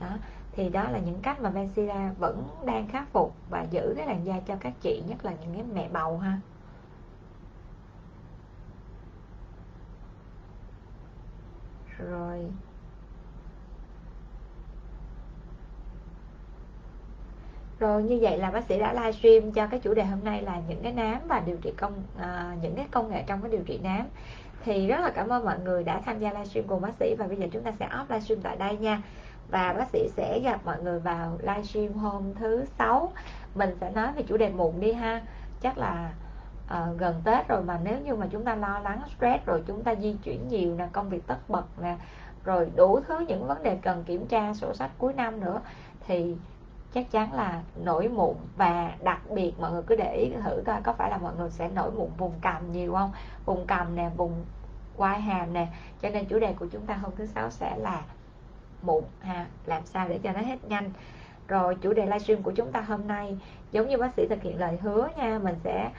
Đó, 0.00 0.10
thì 0.52 0.68
đó 0.68 0.88
là 0.90 0.98
những 0.98 1.20
cách 1.22 1.40
mà 1.40 1.50
Bensida 1.50 2.10
vẫn 2.18 2.48
đang 2.64 2.88
khắc 2.88 3.08
phục 3.12 3.34
và 3.50 3.62
giữ 3.62 3.94
cái 3.96 4.06
làn 4.06 4.24
da 4.24 4.40
cho 4.46 4.56
các 4.60 4.72
chị, 4.80 5.02
nhất 5.08 5.24
là 5.24 5.32
những 5.40 5.54
cái 5.54 5.64
mẹ 5.74 5.88
bầu 5.92 6.18
ha. 6.18 6.38
Rồi. 11.98 12.50
Rồi 17.84 18.02
như 18.02 18.18
vậy 18.22 18.38
là 18.38 18.50
bác 18.50 18.64
sĩ 18.64 18.78
đã 18.78 18.92
livestream 18.92 19.52
cho 19.52 19.66
cái 19.66 19.80
chủ 19.80 19.94
đề 19.94 20.04
hôm 20.04 20.18
nay 20.24 20.42
là 20.42 20.60
những 20.68 20.82
cái 20.82 20.92
nám 20.92 21.18
và 21.28 21.42
điều 21.46 21.56
trị 21.56 21.72
công 21.76 21.92
uh, 22.16 22.62
những 22.62 22.74
cái 22.76 22.86
công 22.90 23.10
nghệ 23.10 23.24
trong 23.26 23.42
cái 23.42 23.50
điều 23.50 23.62
trị 23.62 23.80
nám. 23.82 24.06
Thì 24.64 24.86
rất 24.86 25.00
là 25.00 25.10
cảm 25.10 25.28
ơn 25.28 25.44
mọi 25.44 25.58
người 25.58 25.84
đã 25.84 26.00
tham 26.06 26.18
gia 26.18 26.32
livestream 26.32 26.66
cùng 26.68 26.80
bác 26.80 26.92
sĩ 27.00 27.14
và 27.18 27.26
bây 27.26 27.36
giờ 27.36 27.46
chúng 27.52 27.62
ta 27.62 27.72
sẽ 27.78 27.86
off 27.86 28.04
livestream 28.08 28.40
tại 28.42 28.56
đây 28.56 28.76
nha. 28.76 29.02
Và 29.50 29.72
bác 29.72 29.88
sĩ 29.92 30.08
sẽ 30.16 30.40
gặp 30.44 30.60
mọi 30.64 30.82
người 30.82 31.00
vào 31.00 31.38
livestream 31.40 31.92
hôm 31.92 32.34
thứ 32.34 32.64
sáu. 32.78 33.12
Mình 33.54 33.70
sẽ 33.80 33.90
nói 33.90 34.12
về 34.12 34.22
chủ 34.22 34.36
đề 34.36 34.50
mụn 34.50 34.80
đi 34.80 34.92
ha. 34.92 35.22
Chắc 35.60 35.78
là 35.78 36.12
uh, 36.66 36.98
gần 36.98 37.22
Tết 37.24 37.48
rồi 37.48 37.62
mà 37.62 37.80
nếu 37.84 37.98
như 38.04 38.14
mà 38.14 38.26
chúng 38.32 38.44
ta 38.44 38.54
lo 38.54 38.80
lắng 38.84 39.00
stress 39.16 39.46
rồi 39.46 39.62
chúng 39.66 39.82
ta 39.82 39.94
di 39.94 40.16
chuyển 40.22 40.48
nhiều 40.48 40.74
nè, 40.74 40.88
công 40.92 41.08
việc 41.08 41.26
tất 41.26 41.38
bật 41.48 41.64
nè, 41.82 41.96
rồi 42.44 42.68
đủ 42.76 43.00
thứ 43.08 43.18
những 43.28 43.46
vấn 43.46 43.62
đề 43.62 43.78
cần 43.82 44.04
kiểm 44.04 44.26
tra 44.26 44.54
sổ 44.54 44.74
sách 44.74 44.90
cuối 44.98 45.12
năm 45.12 45.40
nữa 45.40 45.60
thì 46.06 46.36
chắc 46.94 47.10
chắn 47.10 47.32
là 47.32 47.62
nổi 47.76 48.08
mụn. 48.08 48.36
Và 48.56 48.92
đặc 49.02 49.30
biệt 49.30 49.52
mọi 49.60 49.72
người 49.72 49.82
cứ 49.82 49.96
để 49.96 50.14
ý 50.14 50.32
thử 50.44 50.62
coi 50.66 50.82
có 50.82 50.92
phải 50.92 51.10
là 51.10 51.18
mọi 51.18 51.32
người 51.36 51.50
sẽ 51.50 51.68
nổi 51.68 51.90
mụn 51.90 52.08
vùng 52.18 52.32
cằm 52.40 52.72
nhiều 52.72 52.94
không? 52.94 53.12
Vùng 53.44 53.66
cằm 53.66 53.96
nè 53.96 54.10
vùng 54.16 54.44
quai 54.96 55.20
hàm 55.20 55.52
nè. 55.52 55.66
Cho 56.02 56.10
nên 56.10 56.24
chủ 56.24 56.38
đề 56.38 56.52
của 56.52 56.66
chúng 56.66 56.86
ta 56.86 56.94
hôm 56.94 57.12
thứ 57.16 57.26
sáu 57.26 57.50
sẽ 57.50 57.76
là 57.76 58.02
mụn 58.82 59.04
ha. 59.20 59.46
Làm 59.66 59.86
sao 59.86 60.08
để 60.08 60.18
cho 60.22 60.32
nó 60.32 60.40
hết 60.40 60.64
nhanh? 60.68 60.90
Rồi 61.48 61.74
chủ 61.74 61.92
đề 61.92 62.06
livestream 62.06 62.42
của 62.42 62.52
chúng 62.52 62.72
ta 62.72 62.80
hôm 62.80 63.06
nay 63.06 63.38
giống 63.72 63.88
như 63.88 63.98
bác 63.98 64.14
sĩ 64.16 64.26
thực 64.28 64.42
hiện 64.42 64.60
lời 64.60 64.78
hứa 64.82 65.08
nha 65.16 65.38
mình 65.42 65.56
sẽ 65.64 65.90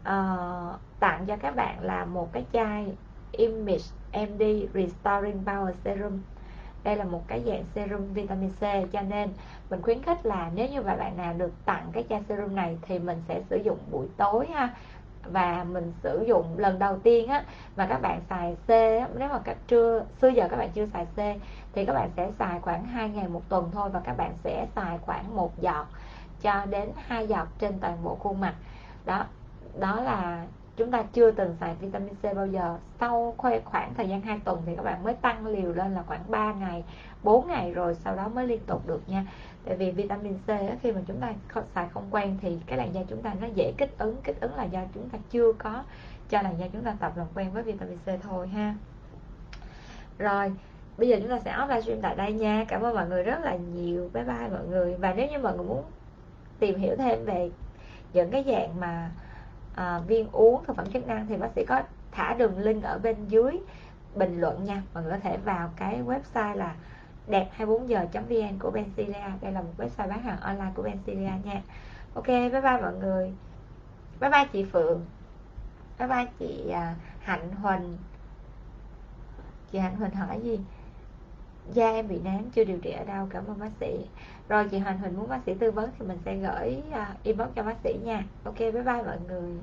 uh, 0.00 0.80
tặng 1.00 1.26
cho 1.26 1.36
các 1.36 1.56
bạn 1.56 1.84
là 1.84 2.04
một 2.04 2.32
cái 2.32 2.44
chai 2.52 2.96
Image 3.32 3.84
MD 4.12 4.42
Restoring 4.74 5.42
Power 5.44 5.72
Serum 5.84 6.18
đây 6.84 6.96
là 6.96 7.04
một 7.04 7.22
cái 7.26 7.42
dạng 7.46 7.64
serum 7.74 8.12
vitamin 8.12 8.50
C 8.50 8.92
cho 8.92 9.00
nên 9.00 9.28
mình 9.70 9.82
khuyến 9.82 10.02
khích 10.02 10.26
là 10.26 10.50
nếu 10.54 10.68
như 10.68 10.82
bạn 10.82 11.16
nào 11.16 11.34
được 11.34 11.52
tặng 11.64 11.86
cái 11.92 12.04
chai 12.08 12.22
serum 12.28 12.54
này 12.54 12.78
thì 12.82 12.98
mình 12.98 13.22
sẽ 13.28 13.42
sử 13.50 13.56
dụng 13.56 13.78
buổi 13.90 14.06
tối 14.16 14.46
ha. 14.46 14.74
Và 15.24 15.64
mình 15.64 15.92
sử 16.02 16.24
dụng 16.28 16.58
lần 16.58 16.78
đầu 16.78 16.98
tiên 16.98 17.28
á 17.28 17.44
mà 17.76 17.86
các 17.86 18.02
bạn 18.02 18.20
xài 18.30 18.56
C 18.66 18.70
á, 18.70 19.08
nếu 19.14 19.28
mà 19.28 19.38
các 19.44 19.56
trưa 19.66 20.04
xưa 20.20 20.28
giờ 20.28 20.48
các 20.50 20.56
bạn 20.56 20.70
chưa 20.74 20.86
xài 20.86 21.04
C 21.04 21.40
thì 21.72 21.84
các 21.84 21.92
bạn 21.92 22.10
sẽ 22.16 22.30
xài 22.38 22.60
khoảng 22.60 22.84
2 22.84 23.08
ngày 23.08 23.28
một 23.28 23.42
tuần 23.48 23.70
thôi 23.72 23.90
và 23.90 24.00
các 24.04 24.16
bạn 24.16 24.32
sẽ 24.44 24.66
xài 24.74 24.98
khoảng 24.98 25.36
một 25.36 25.60
giọt 25.60 25.86
cho 26.40 26.66
đến 26.66 26.90
hai 27.06 27.26
giọt 27.26 27.48
trên 27.58 27.78
toàn 27.78 28.04
bộ 28.04 28.14
khuôn 28.14 28.40
mặt. 28.40 28.54
Đó 29.04 29.24
đó 29.78 30.00
là 30.00 30.46
chúng 30.80 30.90
ta 30.90 31.02
chưa 31.12 31.30
từng 31.30 31.56
xài 31.60 31.74
vitamin 31.74 32.14
C 32.14 32.36
bao 32.36 32.46
giờ. 32.46 32.78
Sau 33.00 33.34
khoảng 33.64 33.94
thời 33.94 34.08
gian 34.08 34.20
2 34.20 34.40
tuần 34.44 34.62
thì 34.66 34.76
các 34.76 34.82
bạn 34.82 35.02
mới 35.02 35.14
tăng 35.14 35.46
liều 35.46 35.72
lên 35.72 35.94
là 35.94 36.02
khoảng 36.02 36.20
3 36.28 36.52
ngày 36.52 36.84
4 37.22 37.48
ngày 37.48 37.72
rồi 37.72 37.94
sau 37.94 38.16
đó 38.16 38.28
mới 38.28 38.46
liên 38.46 38.60
tục 38.66 38.86
được 38.86 39.02
nha. 39.06 39.26
Tại 39.64 39.76
vì 39.76 39.90
vitamin 39.90 40.34
C 40.46 40.50
khi 40.82 40.92
mà 40.92 41.00
chúng 41.06 41.20
ta 41.20 41.32
xài 41.74 41.88
không 41.88 42.06
quen 42.10 42.38
thì 42.42 42.58
cái 42.66 42.78
làn 42.78 42.94
da 42.94 43.00
chúng 43.08 43.22
ta 43.22 43.34
nó 43.40 43.46
dễ 43.54 43.72
kích 43.78 43.98
ứng. 43.98 44.16
Kích 44.24 44.40
ứng 44.40 44.54
là 44.54 44.64
do 44.64 44.80
chúng 44.94 45.08
ta 45.08 45.18
chưa 45.30 45.52
có, 45.52 45.82
cho 46.28 46.42
làn 46.42 46.58
da 46.58 46.66
chúng 46.72 46.82
ta 46.82 46.96
tập 47.00 47.12
làm 47.16 47.26
quen 47.34 47.50
với 47.52 47.62
vitamin 47.62 47.98
C 47.98 48.22
thôi 48.22 48.48
ha. 48.48 48.74
Rồi, 50.18 50.52
bây 50.98 51.08
giờ 51.08 51.16
chúng 51.20 51.30
ta 51.30 51.38
sẽ 51.38 51.52
off 51.52 51.68
livestream 51.68 52.00
tại 52.00 52.14
đây 52.14 52.32
nha. 52.32 52.64
Cảm 52.68 52.82
ơn 52.82 52.94
mọi 52.94 53.08
người 53.08 53.22
rất 53.22 53.40
là 53.42 53.56
nhiều. 53.56 54.10
Bye 54.12 54.24
bye 54.24 54.48
mọi 54.48 54.66
người. 54.68 54.94
Và 54.94 55.14
nếu 55.14 55.28
như 55.30 55.38
mọi 55.38 55.56
người 55.56 55.66
muốn 55.66 55.82
tìm 56.58 56.78
hiểu 56.78 56.96
thêm 56.96 57.24
về 57.24 57.50
những 58.12 58.30
cái 58.30 58.44
dạng 58.46 58.80
mà 58.80 59.10
à, 59.74 60.00
viên 60.06 60.28
uống 60.32 60.64
thực 60.64 60.76
phẩm 60.76 60.86
chức 60.92 61.06
năng 61.06 61.26
thì 61.26 61.36
bác 61.36 61.48
sĩ 61.56 61.64
có 61.64 61.82
thả 62.12 62.34
đường 62.34 62.58
link 62.58 62.82
ở 62.82 62.98
bên 62.98 63.28
dưới 63.28 63.58
bình 64.14 64.40
luận 64.40 64.64
nha. 64.64 64.82
Mọi 64.94 65.02
người 65.02 65.12
có 65.12 65.18
thể 65.18 65.36
vào 65.36 65.70
cái 65.76 66.02
website 66.06 66.56
là 66.56 66.74
đẹp 67.26 67.48
24 67.52 67.88
giờ 67.88 68.06
vn 68.12 68.58
của 68.58 68.70
Benzilia. 68.70 69.30
Đây 69.40 69.52
là 69.52 69.60
một 69.60 69.72
website 69.78 70.08
bán 70.08 70.22
hàng 70.22 70.40
online 70.40 70.72
của 70.74 70.82
Benzilia 70.82 71.44
nha. 71.44 71.62
Ok 72.14 72.26
bye 72.26 72.50
bye 72.50 72.80
mọi 72.80 72.94
người. 72.94 73.32
Bye 74.20 74.30
bye 74.30 74.46
chị 74.52 74.64
Phượng. 74.64 75.04
Bye 75.98 76.08
bye 76.08 76.26
chị 76.38 76.70
à, 76.70 76.94
Hạnh 77.20 77.50
Huỳnh. 77.62 77.96
Chị 79.72 79.78
Hạnh 79.78 79.96
Huỳnh 79.96 80.14
hỏi 80.14 80.40
gì? 80.42 80.60
Da 81.74 81.92
em 81.92 82.08
bị 82.08 82.18
nám 82.24 82.50
chưa 82.50 82.64
điều 82.64 82.78
trị 82.78 82.90
ở 82.90 83.04
đâu? 83.04 83.26
Cảm 83.30 83.46
ơn 83.46 83.58
bác 83.58 83.70
sĩ 83.80 84.06
rồi 84.50 84.68
chị 84.70 84.78
Hoàng 84.78 84.98
Huỳnh 84.98 85.16
muốn 85.16 85.28
bác 85.28 85.40
sĩ 85.46 85.54
tư 85.54 85.70
vấn 85.70 85.90
thì 85.98 86.06
mình 86.06 86.18
sẽ 86.24 86.36
gửi 86.36 86.82
uh, 86.88 87.22
inbox 87.22 87.48
cho 87.56 87.62
bác 87.62 87.76
sĩ 87.84 87.98
nha. 88.04 88.24
Ok 88.44 88.58
bye 88.58 88.72
bye 88.72 89.02
mọi 89.02 89.18
người. 89.28 89.56